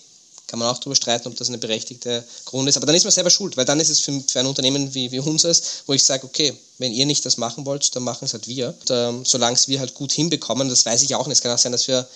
kann 0.48 0.60
man 0.60 0.70
auch 0.70 0.78
darüber 0.78 0.96
streiten, 0.96 1.28
ob 1.28 1.36
das 1.36 1.50
eine 1.50 1.58
berechtigte 1.58 2.24
Grund 2.46 2.68
ist. 2.70 2.78
Aber 2.78 2.86
dann 2.86 2.96
ist 2.96 3.04
man 3.04 3.12
selber 3.12 3.30
schuld, 3.30 3.58
weil 3.58 3.66
dann 3.66 3.80
ist 3.80 3.90
es 3.90 4.00
für, 4.00 4.20
für 4.28 4.40
ein 4.40 4.46
Unternehmen 4.46 4.94
wie, 4.94 5.12
wie 5.12 5.20
unseres, 5.20 5.84
wo 5.86 5.94
ich 5.94 6.04
sage, 6.04 6.26
okay, 6.26 6.54
wenn 6.78 6.94
ihr 6.94 7.06
nicht 7.06 7.26
das 7.26 7.38
machen 7.38 7.66
wollt, 7.66 7.96
dann 7.96 8.04
machen 8.04 8.26
es 8.26 8.34
halt 8.34 8.48
wir. 8.48 8.70
Und, 8.70 8.90
ähm, 8.90 9.26
solange 9.26 9.56
es 9.56 9.68
wir 9.68 9.80
halt 9.80 9.94
gut 9.94 10.12
hinbekommen, 10.12 10.70
das 10.70 10.86
weiß 10.86 11.04
ich 11.04 11.16
auch 11.16 11.28
nicht. 11.28 11.38
Es 11.38 11.42
kann 11.42 11.52
auch 11.52 11.58
sein, 11.58 11.74
dass 11.74 11.88
wir 11.88 12.08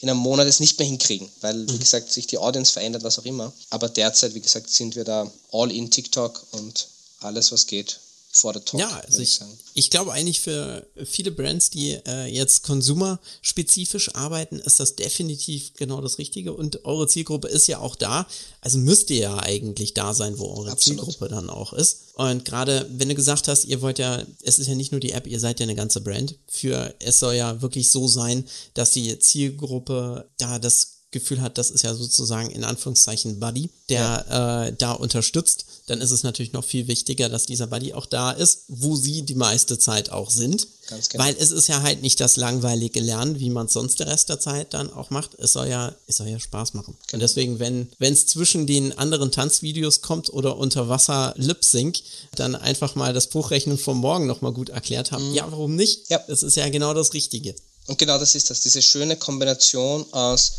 in 0.00 0.10
einem 0.10 0.18
Monat 0.18 0.46
es 0.46 0.60
nicht 0.60 0.78
mehr 0.78 0.86
hinkriegen, 0.86 1.28
weil, 1.40 1.54
mhm. 1.54 1.72
wie 1.72 1.78
gesagt, 1.78 2.12
sich 2.12 2.26
die 2.26 2.38
Audience 2.38 2.72
verändert, 2.72 3.02
was 3.02 3.18
auch 3.18 3.24
immer. 3.24 3.52
Aber 3.70 3.88
derzeit, 3.88 4.34
wie 4.34 4.40
gesagt, 4.40 4.68
sind 4.68 4.96
wir 4.96 5.04
da 5.04 5.30
all 5.52 5.70
in 5.70 5.90
TikTok 5.90 6.44
und 6.52 6.88
alles, 7.20 7.52
was 7.52 7.66
geht, 7.66 7.98
vor 8.36 8.52
der 8.52 8.64
Top. 8.64 8.80
Ja, 8.80 8.88
also 9.06 9.20
ich, 9.20 9.40
ich, 9.74 9.90
glaube 9.90 10.12
eigentlich 10.12 10.40
für 10.40 10.86
viele 11.04 11.30
Brands, 11.30 11.70
die 11.70 11.98
äh, 12.06 12.26
jetzt 12.26 12.62
konsumerspezifisch 12.62 14.14
arbeiten, 14.14 14.58
ist 14.58 14.78
das 14.78 14.96
definitiv 14.96 15.72
genau 15.74 16.00
das 16.00 16.18
Richtige. 16.18 16.52
Und 16.52 16.84
eure 16.84 17.08
Zielgruppe 17.08 17.48
ist 17.48 17.66
ja 17.66 17.78
auch 17.78 17.96
da. 17.96 18.26
Also 18.60 18.78
müsst 18.78 19.10
ihr 19.10 19.18
ja 19.18 19.38
eigentlich 19.38 19.94
da 19.94 20.12
sein, 20.14 20.38
wo 20.38 20.48
eure 20.48 20.72
Absolut. 20.72 21.00
Zielgruppe 21.00 21.28
dann 21.28 21.50
auch 21.50 21.72
ist. 21.72 21.98
Und 22.14 22.44
gerade 22.44 22.86
wenn 22.90 23.08
du 23.08 23.14
gesagt 23.14 23.48
hast, 23.48 23.64
ihr 23.64 23.80
wollt 23.80 23.98
ja, 23.98 24.24
es 24.42 24.58
ist 24.58 24.66
ja 24.66 24.74
nicht 24.74 24.92
nur 24.92 25.00
die 25.00 25.12
App, 25.12 25.26
ihr 25.26 25.40
seid 25.40 25.60
ja 25.60 25.64
eine 25.64 25.74
ganze 25.74 26.00
Brand. 26.00 26.36
Für 26.46 26.94
es 26.98 27.18
soll 27.18 27.34
ja 27.34 27.62
wirklich 27.62 27.90
so 27.90 28.06
sein, 28.08 28.44
dass 28.74 28.92
die 28.92 29.18
Zielgruppe 29.18 30.28
da 30.38 30.58
das 30.58 30.96
Gefühl 31.10 31.40
hat, 31.40 31.56
das 31.56 31.70
ist 31.70 31.82
ja 31.82 31.94
sozusagen 31.94 32.50
in 32.50 32.64
Anführungszeichen 32.64 33.40
Buddy, 33.40 33.70
der 33.88 34.26
ja. 34.28 34.64
äh, 34.66 34.72
da 34.76 34.92
unterstützt, 34.92 35.64
dann 35.86 36.00
ist 36.00 36.10
es 36.10 36.24
natürlich 36.24 36.52
noch 36.52 36.64
viel 36.64 36.88
wichtiger, 36.88 37.28
dass 37.28 37.46
dieser 37.46 37.68
Buddy 37.68 37.94
auch 37.94 38.06
da 38.06 38.32
ist, 38.32 38.64
wo 38.68 38.96
sie 38.96 39.22
die 39.22 39.36
meiste 39.36 39.78
Zeit 39.78 40.10
auch 40.10 40.30
sind. 40.30 40.66
Ganz 40.88 41.08
genau. 41.08 41.24
Weil 41.24 41.36
es 41.38 41.52
ist 41.52 41.68
ja 41.68 41.82
halt 41.82 42.02
nicht 42.02 42.20
das 42.20 42.36
langweilige 42.36 43.00
Lernen, 43.00 43.38
wie 43.38 43.50
man 43.50 43.66
es 43.66 43.72
sonst 43.72 44.00
der 44.00 44.08
Rest 44.08 44.28
der 44.28 44.40
Zeit 44.40 44.74
dann 44.74 44.92
auch 44.92 45.10
macht. 45.10 45.34
Es 45.38 45.52
soll 45.52 45.68
ja, 45.68 45.94
es 46.08 46.16
soll 46.16 46.26
ja 46.28 46.40
Spaß 46.40 46.74
machen. 46.74 46.96
Genau. 47.06 47.14
Und 47.14 47.20
deswegen, 47.20 47.60
wenn 47.60 47.88
es 48.00 48.26
zwischen 48.26 48.66
den 48.66 48.98
anderen 48.98 49.30
Tanzvideos 49.30 50.00
kommt 50.00 50.32
oder 50.32 50.56
unter 50.56 50.88
Wasser 50.88 51.34
Lip 51.36 51.64
Sync, 51.64 52.00
dann 52.34 52.56
einfach 52.56 52.96
mal 52.96 53.12
das 53.12 53.28
Buchrechnen 53.28 53.78
vom 53.78 53.98
Morgen 53.98 54.26
nochmal 54.26 54.52
gut 54.52 54.70
erklärt 54.70 55.12
haben. 55.12 55.28
Mhm. 55.30 55.34
Ja, 55.34 55.50
warum 55.50 55.76
nicht? 55.76 56.10
Ja. 56.10 56.20
Das 56.26 56.42
ist 56.42 56.56
ja 56.56 56.68
genau 56.68 56.94
das 56.94 57.14
Richtige. 57.14 57.54
Und 57.86 57.98
genau 57.98 58.18
das 58.18 58.34
ist 58.34 58.50
das, 58.50 58.60
diese 58.60 58.82
schöne 58.82 59.16
Kombination 59.16 60.04
aus 60.12 60.52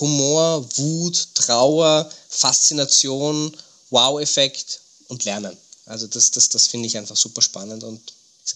Humor, 0.00 0.66
Wut, 0.76 1.28
Trauer, 1.34 2.10
Faszination, 2.28 3.56
Wow-Effekt 3.94 4.80
und 5.08 5.24
Lernen. 5.24 5.56
Also 5.86 6.06
das, 6.06 6.30
das, 6.30 6.48
das 6.48 6.66
finde 6.66 6.86
ich 6.86 6.98
einfach 6.98 7.16
super 7.16 7.42
spannend 7.42 7.84
und 7.84 8.00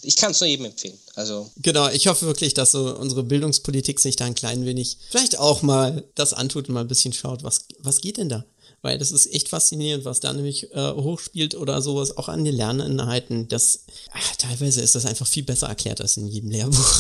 ich 0.03 0.17
kann 0.17 0.33
es 0.33 0.41
nur 0.41 0.49
jedem 0.49 0.67
empfehlen. 0.67 0.99
Also 1.15 1.51
genau, 1.57 1.89
ich 1.89 2.09
hoffe 2.09 2.27
wirklich, 2.27 2.53
dass 2.53 2.73
so 2.73 2.95
unsere 2.97 3.23
Bildungspolitik 3.23 4.01
sich 4.01 4.17
da 4.17 4.27
ein 4.27 4.35
klein 4.35 4.67
wenig 4.67 4.99
vielleicht 5.11 5.39
auch 5.39 5.63
mal 5.63 6.05
das 6.15 6.35
antut 6.35 6.69
und 6.69 6.75
mal 6.75 6.81
ein 6.81 6.89
bisschen 6.89 7.13
schaut, 7.13 7.43
was, 7.43 7.65
was 7.79 8.01
geht 8.01 8.19
denn 8.19 8.29
da? 8.29 8.45
Weil 8.83 8.99
das 8.99 9.11
ist 9.11 9.33
echt 9.33 9.49
faszinierend, 9.49 10.05
was 10.05 10.21
da 10.21 10.33
nämlich 10.33 10.73
äh, 10.73 10.93
hochspielt 10.93 11.55
oder 11.55 11.83
sowas, 11.83 12.17
auch 12.17 12.29
an 12.29 12.45
den 12.45 12.55
Lerninhalten. 12.55 13.49
Das, 13.49 13.81
ach, 14.13 14.37
teilweise 14.37 14.83
ist 14.83 14.95
das 14.95 15.05
einfach 15.05 15.27
viel 15.27 15.43
besser 15.43 15.67
erklärt 15.67 16.01
als 16.01 16.17
in 16.17 16.29
jedem 16.29 16.51
Lehrbuch. 16.51 16.95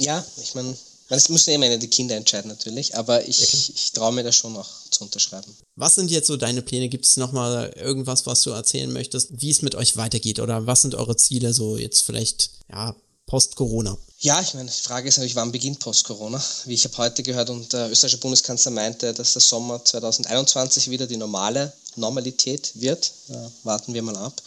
ja, 0.00 0.24
ich 0.42 0.54
meine, 0.54 0.76
das 1.08 1.28
müssen 1.28 1.50
ja 1.50 1.56
immer 1.56 1.76
die 1.76 1.88
Kinder 1.88 2.16
entscheiden 2.16 2.48
natürlich, 2.48 2.96
aber 2.96 3.26
ich, 3.28 3.40
ja, 3.40 3.72
ich 3.74 3.92
traue 3.92 4.12
mir 4.12 4.22
das 4.22 4.34
schon 4.34 4.52
noch 4.52 4.68
zu 4.90 5.04
unterschreiben. 5.04 5.54
Was 5.76 5.94
sind 5.94 6.10
jetzt 6.10 6.26
so 6.26 6.36
deine 6.36 6.62
Pläne? 6.62 6.88
Gibt 6.88 7.04
es 7.04 7.16
nochmal 7.16 7.72
irgendwas, 7.76 8.26
was 8.26 8.42
du 8.42 8.50
erzählen 8.50 8.92
möchtest, 8.92 9.28
wie 9.40 9.50
es 9.50 9.62
mit 9.62 9.74
euch 9.74 9.96
weitergeht 9.96 10.40
oder 10.40 10.66
was 10.66 10.82
sind 10.82 10.94
eure 10.94 11.16
Ziele 11.16 11.52
so 11.52 11.76
jetzt 11.76 12.02
vielleicht, 12.02 12.50
ja, 12.70 12.94
post-Corona? 13.26 13.98
Ja, 14.22 14.40
ich 14.40 14.54
meine, 14.54 14.70
die 14.70 14.82
Frage 14.82 15.08
ist 15.08 15.16
natürlich, 15.16 15.34
wann 15.34 15.50
beginnt 15.50 15.80
Post-Corona? 15.80 16.40
Wie 16.66 16.74
ich 16.74 16.84
habe 16.84 16.96
heute 16.98 17.24
gehört 17.24 17.50
und 17.50 17.72
der 17.72 17.90
österreichische 17.90 18.20
Bundeskanzler 18.20 18.70
meinte, 18.70 19.12
dass 19.12 19.32
der 19.32 19.42
Sommer 19.42 19.84
2021 19.84 20.90
wieder 20.90 21.08
die 21.08 21.16
normale 21.16 21.72
Normalität 21.96 22.72
wird. 22.74 23.12
Ja, 23.28 23.50
warten 23.64 23.94
wir 23.94 24.02
mal 24.02 24.16
ab. 24.16 24.40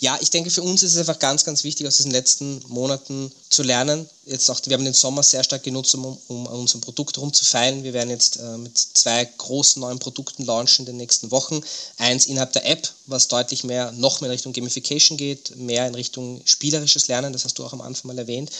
Ja, 0.00 0.18
ich 0.20 0.30
denke, 0.30 0.50
für 0.50 0.62
uns 0.62 0.82
ist 0.82 0.92
es 0.92 0.98
einfach 0.98 1.18
ganz, 1.18 1.44
ganz 1.44 1.64
wichtig, 1.64 1.86
aus 1.86 1.96
diesen 1.96 2.10
letzten 2.10 2.62
Monaten 2.68 3.32
zu 3.48 3.62
lernen. 3.62 4.08
Jetzt 4.24 4.50
auch, 4.50 4.60
wir 4.64 4.74
haben 4.74 4.84
den 4.84 4.94
Sommer 4.94 5.22
sehr 5.22 5.44
stark 5.44 5.62
genutzt, 5.62 5.94
um, 5.94 6.18
um 6.28 6.46
an 6.46 6.54
unserem 6.54 6.80
Produkt 6.80 7.18
rumzufeilen. 7.18 7.84
Wir 7.84 7.92
werden 7.92 8.10
jetzt 8.10 8.38
äh, 8.38 8.56
mit 8.56 8.76
zwei 8.76 9.24
großen 9.24 9.80
neuen 9.80 9.98
Produkten 9.98 10.44
launchen 10.44 10.82
in 10.82 10.86
den 10.86 10.96
nächsten 10.96 11.30
Wochen. 11.30 11.60
Eins 11.98 12.26
innerhalb 12.26 12.52
der 12.52 12.66
App, 12.66 12.88
was 13.06 13.28
deutlich 13.28 13.64
mehr, 13.64 13.92
noch 13.92 14.20
mehr 14.20 14.28
in 14.28 14.32
Richtung 14.32 14.52
Gamification 14.52 15.16
geht, 15.16 15.56
mehr 15.56 15.86
in 15.86 15.94
Richtung 15.94 16.42
spielerisches 16.44 17.08
Lernen, 17.08 17.32
das 17.32 17.44
hast 17.44 17.58
du 17.58 17.64
auch 17.64 17.72
am 17.72 17.80
Anfang 17.80 18.08
mal 18.08 18.18
erwähnt. 18.18 18.50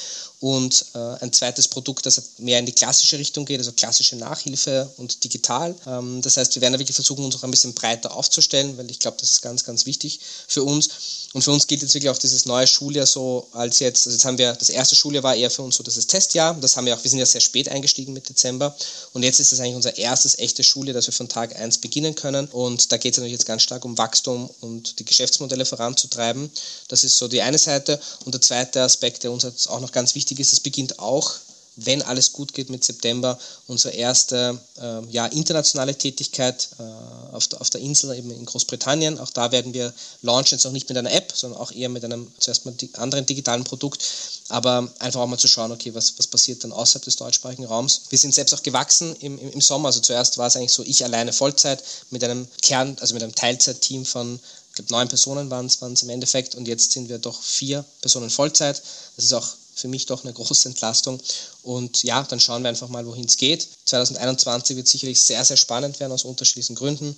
Äh, 0.94 0.98
ein 1.20 1.32
zweites 1.32 1.68
Produkt, 1.68 2.06
das 2.06 2.20
mehr 2.38 2.58
in 2.58 2.66
die 2.66 2.72
klassische 2.72 3.18
Richtung 3.18 3.44
geht, 3.44 3.58
also 3.58 3.72
klassische 3.72 4.16
Nachhilfe 4.16 4.90
und 4.96 5.24
digital. 5.24 5.74
Ähm, 5.86 6.22
das 6.22 6.36
heißt, 6.36 6.54
wir 6.54 6.62
werden 6.62 6.78
wirklich 6.78 6.94
versuchen, 6.94 7.24
uns 7.24 7.36
auch 7.36 7.44
ein 7.44 7.50
bisschen 7.50 7.74
breiter 7.74 8.14
aufzustellen, 8.14 8.76
weil 8.78 8.90
ich 8.90 8.98
glaube, 8.98 9.16
das 9.20 9.30
ist 9.30 9.42
ganz, 9.42 9.64
ganz 9.64 9.86
wichtig 9.86 10.20
für 10.46 10.62
uns. 10.62 10.88
Und 11.36 11.42
für 11.42 11.50
uns 11.50 11.66
gilt 11.66 11.82
jetzt 11.82 11.92
wirklich 11.92 12.08
auch 12.08 12.16
dieses 12.16 12.46
neue 12.46 12.66
Schuljahr 12.66 13.04
so 13.04 13.46
als 13.52 13.78
jetzt, 13.80 14.06
also 14.06 14.16
jetzt 14.16 14.24
haben 14.24 14.38
wir, 14.38 14.54
das 14.54 14.70
erste 14.70 14.96
Schuljahr 14.96 15.22
war 15.22 15.34
eher 15.34 15.50
für 15.50 15.60
uns 15.60 15.76
so 15.76 15.82
das 15.82 16.06
Testjahr, 16.06 16.54
das 16.54 16.78
haben 16.78 16.86
wir 16.86 16.96
auch, 16.96 17.04
wir 17.04 17.10
sind 17.10 17.18
ja 17.18 17.26
sehr 17.26 17.42
spät 17.42 17.68
eingestiegen 17.68 18.14
mit 18.14 18.26
Dezember. 18.26 18.74
Und 19.12 19.22
jetzt 19.22 19.38
ist 19.38 19.52
es 19.52 19.60
eigentlich 19.60 19.76
unser 19.76 19.98
erstes 19.98 20.38
echtes 20.38 20.64
Schuljahr, 20.64 20.94
dass 20.94 21.08
wir 21.08 21.12
von 21.12 21.28
Tag 21.28 21.54
1 21.54 21.76
beginnen 21.76 22.14
können. 22.14 22.46
Und 22.46 22.90
da 22.90 22.96
geht 22.96 23.12
es 23.12 23.18
natürlich 23.18 23.34
jetzt 23.34 23.44
ganz 23.44 23.60
stark 23.60 23.84
um 23.84 23.98
Wachstum 23.98 24.48
und 24.62 24.98
die 24.98 25.04
Geschäftsmodelle 25.04 25.66
voranzutreiben. 25.66 26.50
Das 26.88 27.04
ist 27.04 27.18
so 27.18 27.28
die 27.28 27.42
eine 27.42 27.58
Seite. 27.58 28.00
Und 28.24 28.32
der 28.32 28.40
zweite 28.40 28.80
Aspekt, 28.80 29.22
der 29.22 29.30
uns 29.30 29.42
jetzt 29.42 29.68
auch 29.68 29.80
noch 29.80 29.92
ganz 29.92 30.14
wichtig 30.14 30.40
ist, 30.40 30.54
es 30.54 30.60
beginnt 30.60 30.98
auch 31.00 31.34
wenn 31.76 32.02
alles 32.02 32.32
gut 32.32 32.54
geht 32.54 32.70
mit 32.70 32.84
September, 32.84 33.38
unsere 33.66 33.94
erste 33.94 34.58
äh, 34.80 35.06
ja, 35.10 35.26
internationale 35.26 35.94
Tätigkeit 35.94 36.68
äh, 36.78 37.34
auf, 37.34 37.46
der, 37.48 37.60
auf 37.60 37.70
der 37.70 37.82
Insel 37.82 38.16
eben 38.16 38.30
in 38.30 38.46
Großbritannien. 38.46 39.18
Auch 39.18 39.30
da 39.30 39.52
werden 39.52 39.74
wir 39.74 39.92
launchen, 40.22 40.56
jetzt 40.56 40.66
auch 40.66 40.72
nicht 40.72 40.88
mit 40.88 40.96
einer 40.96 41.12
App, 41.12 41.32
sondern 41.34 41.60
auch 41.60 41.70
eher 41.72 41.90
mit 41.90 42.04
einem 42.04 42.32
zuerst 42.38 42.64
mal 42.64 42.72
di 42.72 42.90
anderen 42.94 43.26
digitalen 43.26 43.64
Produkt, 43.64 44.04
aber 44.48 44.88
einfach 44.98 45.20
auch 45.20 45.26
mal 45.26 45.38
zu 45.38 45.48
schauen, 45.48 45.70
okay, 45.70 45.94
was, 45.94 46.14
was 46.18 46.26
passiert 46.26 46.64
dann 46.64 46.72
außerhalb 46.72 47.04
des 47.04 47.16
deutschsprachigen 47.16 47.66
Raums. 47.66 48.02
Wir 48.08 48.18
sind 48.18 48.34
selbst 48.34 48.54
auch 48.54 48.62
gewachsen 48.62 49.14
im, 49.20 49.38
im, 49.38 49.50
im 49.50 49.60
Sommer, 49.60 49.88
also 49.88 50.00
zuerst 50.00 50.38
war 50.38 50.46
es 50.46 50.56
eigentlich 50.56 50.72
so, 50.72 50.82
ich 50.82 51.04
alleine 51.04 51.32
Vollzeit 51.32 51.82
mit 52.10 52.24
einem 52.24 52.48
Kern, 52.62 52.96
also 53.00 53.14
mit 53.14 53.22
einem 53.22 53.34
Teilzeitteam 53.34 54.04
von 54.04 54.40
ich 54.68 54.86
glaube, 54.86 54.92
neun 54.92 55.08
Personen 55.08 55.50
waren 55.50 55.66
es 55.66 56.02
im 56.02 56.10
Endeffekt 56.10 56.54
und 56.54 56.68
jetzt 56.68 56.92
sind 56.92 57.08
wir 57.08 57.18
doch 57.18 57.40
vier 57.40 57.82
Personen 58.02 58.28
Vollzeit. 58.28 58.82
Das 59.16 59.24
ist 59.24 59.32
auch 59.32 59.48
für 59.76 59.88
mich 59.88 60.06
doch 60.06 60.24
eine 60.24 60.32
große 60.32 60.68
Entlastung. 60.68 61.20
Und 61.62 62.02
ja, 62.02 62.22
dann 62.22 62.40
schauen 62.40 62.62
wir 62.62 62.70
einfach 62.70 62.88
mal, 62.88 63.06
wohin 63.06 63.26
es 63.26 63.36
geht. 63.36 63.68
2021 63.84 64.76
wird 64.76 64.88
sicherlich 64.88 65.20
sehr, 65.20 65.44
sehr 65.44 65.58
spannend 65.58 66.00
werden 66.00 66.12
aus 66.12 66.24
unterschiedlichen 66.24 66.74
Gründen. 66.74 67.16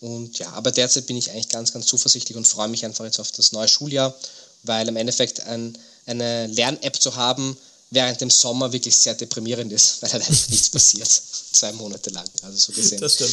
Und 0.00 0.38
ja, 0.38 0.50
aber 0.52 0.70
derzeit 0.70 1.06
bin 1.06 1.16
ich 1.16 1.30
eigentlich 1.30 1.48
ganz, 1.48 1.72
ganz 1.72 1.86
zuversichtlich 1.86 2.36
und 2.36 2.46
freue 2.46 2.68
mich 2.68 2.84
einfach 2.84 3.04
jetzt 3.04 3.18
auf 3.18 3.32
das 3.32 3.52
neue 3.52 3.68
Schuljahr, 3.68 4.14
weil 4.62 4.86
im 4.88 4.96
Endeffekt 4.96 5.40
ein, 5.40 5.76
eine 6.06 6.46
Lern-App 6.46 7.00
zu 7.00 7.16
haben, 7.16 7.56
während 7.90 8.20
dem 8.20 8.30
Sommer 8.30 8.72
wirklich 8.72 8.96
sehr 8.96 9.14
deprimierend 9.14 9.72
ist, 9.72 10.00
weil 10.02 10.12
halt 10.12 10.28
einfach 10.28 10.48
nichts 10.48 10.70
passiert. 10.70 11.08
Zwei 11.08 11.72
Monate 11.72 12.10
lang. 12.10 12.26
Also 12.42 12.58
so 12.58 12.72
gesehen. 12.72 13.00
Das 13.00 13.14
stimmt. 13.14 13.30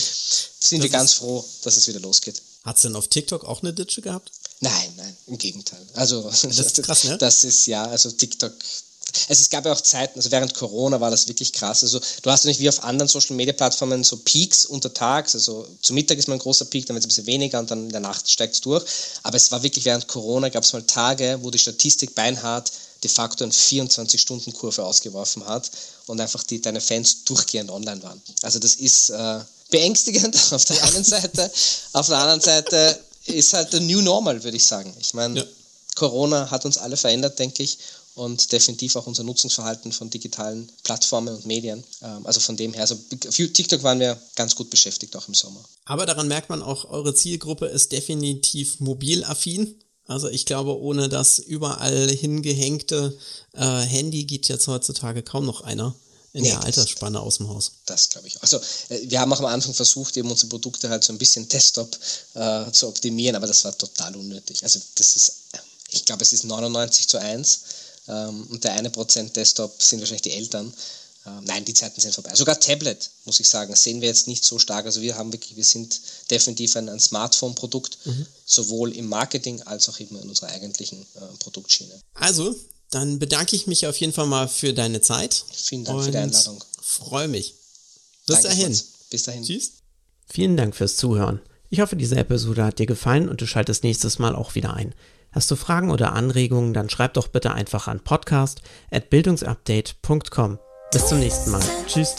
Sind 0.59 0.79
das 0.79 0.83
wir 0.83 0.89
ganz 0.89 1.13
froh, 1.13 1.45
dass 1.61 1.77
es 1.77 1.87
wieder 1.87 1.99
losgeht. 1.99 2.41
Hat 2.63 2.77
es 2.77 2.83
denn 2.83 2.95
auf 2.95 3.07
TikTok 3.07 3.43
auch 3.43 3.61
eine 3.61 3.73
Ditsche 3.73 4.01
gehabt? 4.01 4.31
Nein, 4.59 4.93
nein, 4.97 5.17
im 5.27 5.37
Gegenteil. 5.37 5.85
Also 5.93 6.21
das 6.23 6.43
ist 6.43 6.83
krass, 6.83 7.03
ne? 7.05 7.17
Das 7.17 7.43
ist 7.43 7.67
ja, 7.67 7.83
also 7.85 8.11
TikTok. 8.11 8.53
Also 9.29 9.41
es 9.41 9.49
gab 9.49 9.65
ja 9.65 9.73
auch 9.73 9.81
Zeiten, 9.81 10.17
also 10.17 10.31
während 10.31 10.55
Corona 10.55 10.99
war 10.99 11.11
das 11.11 11.27
wirklich 11.27 11.53
krass. 11.53 11.83
Also 11.83 11.99
du 12.21 12.31
hast 12.31 12.45
ja 12.45 12.47
nicht 12.47 12.59
wie 12.59 12.69
auf 12.69 12.83
anderen 12.83 13.07
Social 13.07 13.35
Media 13.35 13.53
Plattformen 13.53 14.03
so 14.03 14.17
Peaks 14.17 14.65
untertags. 14.65 15.35
Also 15.35 15.67
zu 15.81 15.93
Mittag 15.93 16.17
ist 16.17 16.27
mal 16.27 16.35
ein 16.35 16.39
großer 16.39 16.65
Peak, 16.65 16.85
dann 16.85 16.95
wird 16.95 17.03
es 17.03 17.05
ein 17.05 17.09
bisschen 17.09 17.27
weniger 17.27 17.59
und 17.59 17.69
dann 17.69 17.85
in 17.85 17.91
der 17.91 17.99
Nacht 17.99 18.29
steigt 18.29 18.55
es 18.55 18.61
durch. 18.61 18.83
Aber 19.21 19.37
es 19.37 19.51
war 19.51 19.61
wirklich 19.61 19.85
während 19.85 20.07
Corona 20.07 20.49
gab 20.49 20.63
es 20.63 20.73
mal 20.73 20.81
Tage, 20.83 21.37
wo 21.41 21.51
die 21.51 21.59
Statistik 21.59 22.15
beinhart 22.15 22.71
de 23.03 23.09
facto 23.09 23.43
eine 23.43 23.53
24-Stunden-Kurve 23.53 24.83
ausgeworfen 24.83 25.45
hat 25.45 25.69
und 26.07 26.19
einfach 26.19 26.43
die, 26.43 26.61
deine 26.61 26.81
Fans 26.81 27.23
durchgehend 27.25 27.69
online 27.69 28.01
waren. 28.01 28.21
Also 28.41 28.59
das 28.59 28.75
ist 28.75 29.09
äh, 29.09 29.39
beängstigend 29.69 30.35
auf 30.51 30.65
der 30.65 30.83
einen 30.83 31.03
Seite, 31.03 31.51
auf 31.91 32.07
der 32.07 32.17
anderen 32.17 32.41
Seite 32.41 32.99
ist 33.25 33.53
halt 33.53 33.73
der 33.73 33.81
New 33.81 34.01
Normal, 34.01 34.43
würde 34.43 34.57
ich 34.57 34.65
sagen. 34.65 34.93
Ich 34.99 35.13
meine, 35.13 35.39
ja. 35.39 35.45
Corona 35.95 36.49
hat 36.49 36.65
uns 36.65 36.77
alle 36.77 36.97
verändert, 36.97 37.39
denke 37.39 37.63
ich, 37.63 37.77
und 38.15 38.51
definitiv 38.51 38.95
auch 38.95 39.07
unser 39.07 39.23
Nutzungsverhalten 39.23 39.91
von 39.91 40.09
digitalen 40.09 40.71
Plattformen 40.83 41.35
und 41.35 41.45
Medien. 41.45 41.83
Ähm, 42.01 42.25
also 42.25 42.39
von 42.39 42.55
dem 42.55 42.73
her, 42.73 42.81
also 42.81 42.97
für 43.31 43.51
TikTok 43.51 43.81
waren 43.83 43.99
wir 43.99 44.19
ganz 44.35 44.55
gut 44.55 44.69
beschäftigt, 44.69 45.15
auch 45.15 45.27
im 45.27 45.33
Sommer. 45.33 45.63
Aber 45.85 46.05
daran 46.05 46.27
merkt 46.27 46.49
man 46.49 46.61
auch, 46.61 46.85
eure 46.85 47.15
Zielgruppe 47.15 47.67
ist 47.67 47.91
definitiv 47.91 48.79
mobilaffin. 48.79 49.79
Also 50.05 50.29
ich 50.29 50.45
glaube, 50.45 50.77
ohne 50.79 51.09
das 51.09 51.39
überall 51.39 52.09
hingehängte 52.09 53.17
äh, 53.53 53.79
Handy 53.79 54.25
geht 54.25 54.47
jetzt 54.47 54.67
heutzutage 54.67 55.23
kaum 55.23 55.45
noch 55.45 55.61
einer 55.61 55.95
in 56.33 56.41
nee, 56.41 56.49
der 56.49 56.63
Altersspanne 56.63 57.19
aus 57.19 57.37
dem 57.37 57.47
Haus. 57.47 57.71
Das 57.85 58.09
glaube 58.09 58.27
ich. 58.27 58.41
Also 58.41 58.57
äh, 58.89 58.99
wir 59.03 59.19
haben 59.19 59.31
auch 59.31 59.39
am 59.39 59.45
Anfang 59.45 59.73
versucht, 59.73 60.17
eben 60.17 60.29
unsere 60.29 60.49
Produkte 60.49 60.89
halt 60.89 61.03
so 61.03 61.13
ein 61.13 61.19
bisschen 61.19 61.47
Desktop 61.47 61.95
äh, 62.33 62.71
zu 62.71 62.87
optimieren, 62.87 63.35
aber 63.35 63.47
das 63.47 63.63
war 63.63 63.77
total 63.77 64.15
unnötig. 64.15 64.63
Also 64.63 64.79
das 64.95 65.15
ist, 65.15 65.33
ich 65.91 66.05
glaube, 66.05 66.23
es 66.23 66.33
ist 66.33 66.43
99 66.43 67.07
zu 67.07 67.19
1 67.19 67.61
ähm, 68.07 68.47
und 68.49 68.63
der 68.63 68.73
eine 68.73 68.89
Prozent 68.89 69.35
Desktop 69.35 69.81
sind 69.81 69.99
wahrscheinlich 69.99 70.23
die 70.23 70.31
Eltern. 70.31 70.73
Ähm, 71.25 71.43
nein, 71.45 71.63
die 71.63 71.73
Zeiten 71.73 72.01
sind 72.01 72.13
vorbei. 72.13 72.33
Sogar 72.33 72.59
Tablet, 72.59 73.11
muss 73.25 73.39
ich 73.39 73.47
sagen, 73.47 73.73
sehen 73.75 74.01
wir 74.01 74.09
jetzt 74.09 74.27
nicht 74.27 74.43
so 74.43 74.57
stark. 74.59 74.85
Also 74.85 75.01
wir 75.01 75.15
haben 75.15 75.31
wirklich, 75.31 75.55
wir 75.55 75.63
sind 75.63 76.01
definitiv 76.31 76.75
ein, 76.75 76.89
ein 76.89 76.99
Smartphone-Produkt, 76.99 77.97
mhm. 78.05 78.25
sowohl 78.45 78.91
im 78.95 79.07
Marketing 79.07 79.61
als 79.61 79.87
auch 79.87 79.99
eben 79.99 80.19
in 80.19 80.29
unserer 80.29 80.49
eigentlichen 80.49 81.05
äh, 81.15 81.19
Produktschiene. 81.39 81.93
Also, 82.15 82.55
dann 82.93 83.19
bedanke 83.19 83.55
ich 83.55 83.67
mich 83.67 83.87
auf 83.87 83.95
jeden 83.97 84.11
Fall 84.13 84.27
mal 84.27 84.47
für 84.47 84.73
deine 84.73 85.01
Zeit. 85.01 85.45
Vielen 85.51 85.83
Dank 85.85 86.03
für 86.03 86.11
die 86.11 86.17
Einladung. 86.17 86.63
Freue 86.81 87.27
mich. 87.27 87.55
Bis 88.27 88.41
Danke 88.41 88.49
dahin. 88.49 88.79
Bis 89.09 89.23
dahin. 89.23 89.43
Tschüss. 89.43 89.71
Vielen 90.27 90.55
Dank 90.57 90.75
fürs 90.75 90.97
Zuhören. 90.97 91.39
Ich 91.69 91.79
hoffe, 91.79 91.95
diese 91.95 92.15
Episode 92.15 92.65
hat 92.65 92.79
dir 92.79 92.85
gefallen 92.85 93.29
und 93.29 93.39
du 93.41 93.47
schaltest 93.47 93.83
nächstes 93.83 94.19
Mal 94.19 94.35
auch 94.35 94.53
wieder 94.55 94.73
ein. 94.73 94.93
Hast 95.31 95.49
du 95.49 95.55
Fragen 95.55 95.91
oder 95.91 96.11
Anregungen, 96.13 96.73
dann 96.73 96.89
schreib 96.89 97.13
doch 97.15 97.27
bitte 97.27 97.53
einfach 97.53 97.87
an 97.87 97.99
podcast@bildungsupdate.com. 97.99 100.59
Bis 100.91 101.07
zum 101.07 101.19
nächsten 101.19 101.51
Mal. 101.51 101.63
Tschüss. 101.87 102.15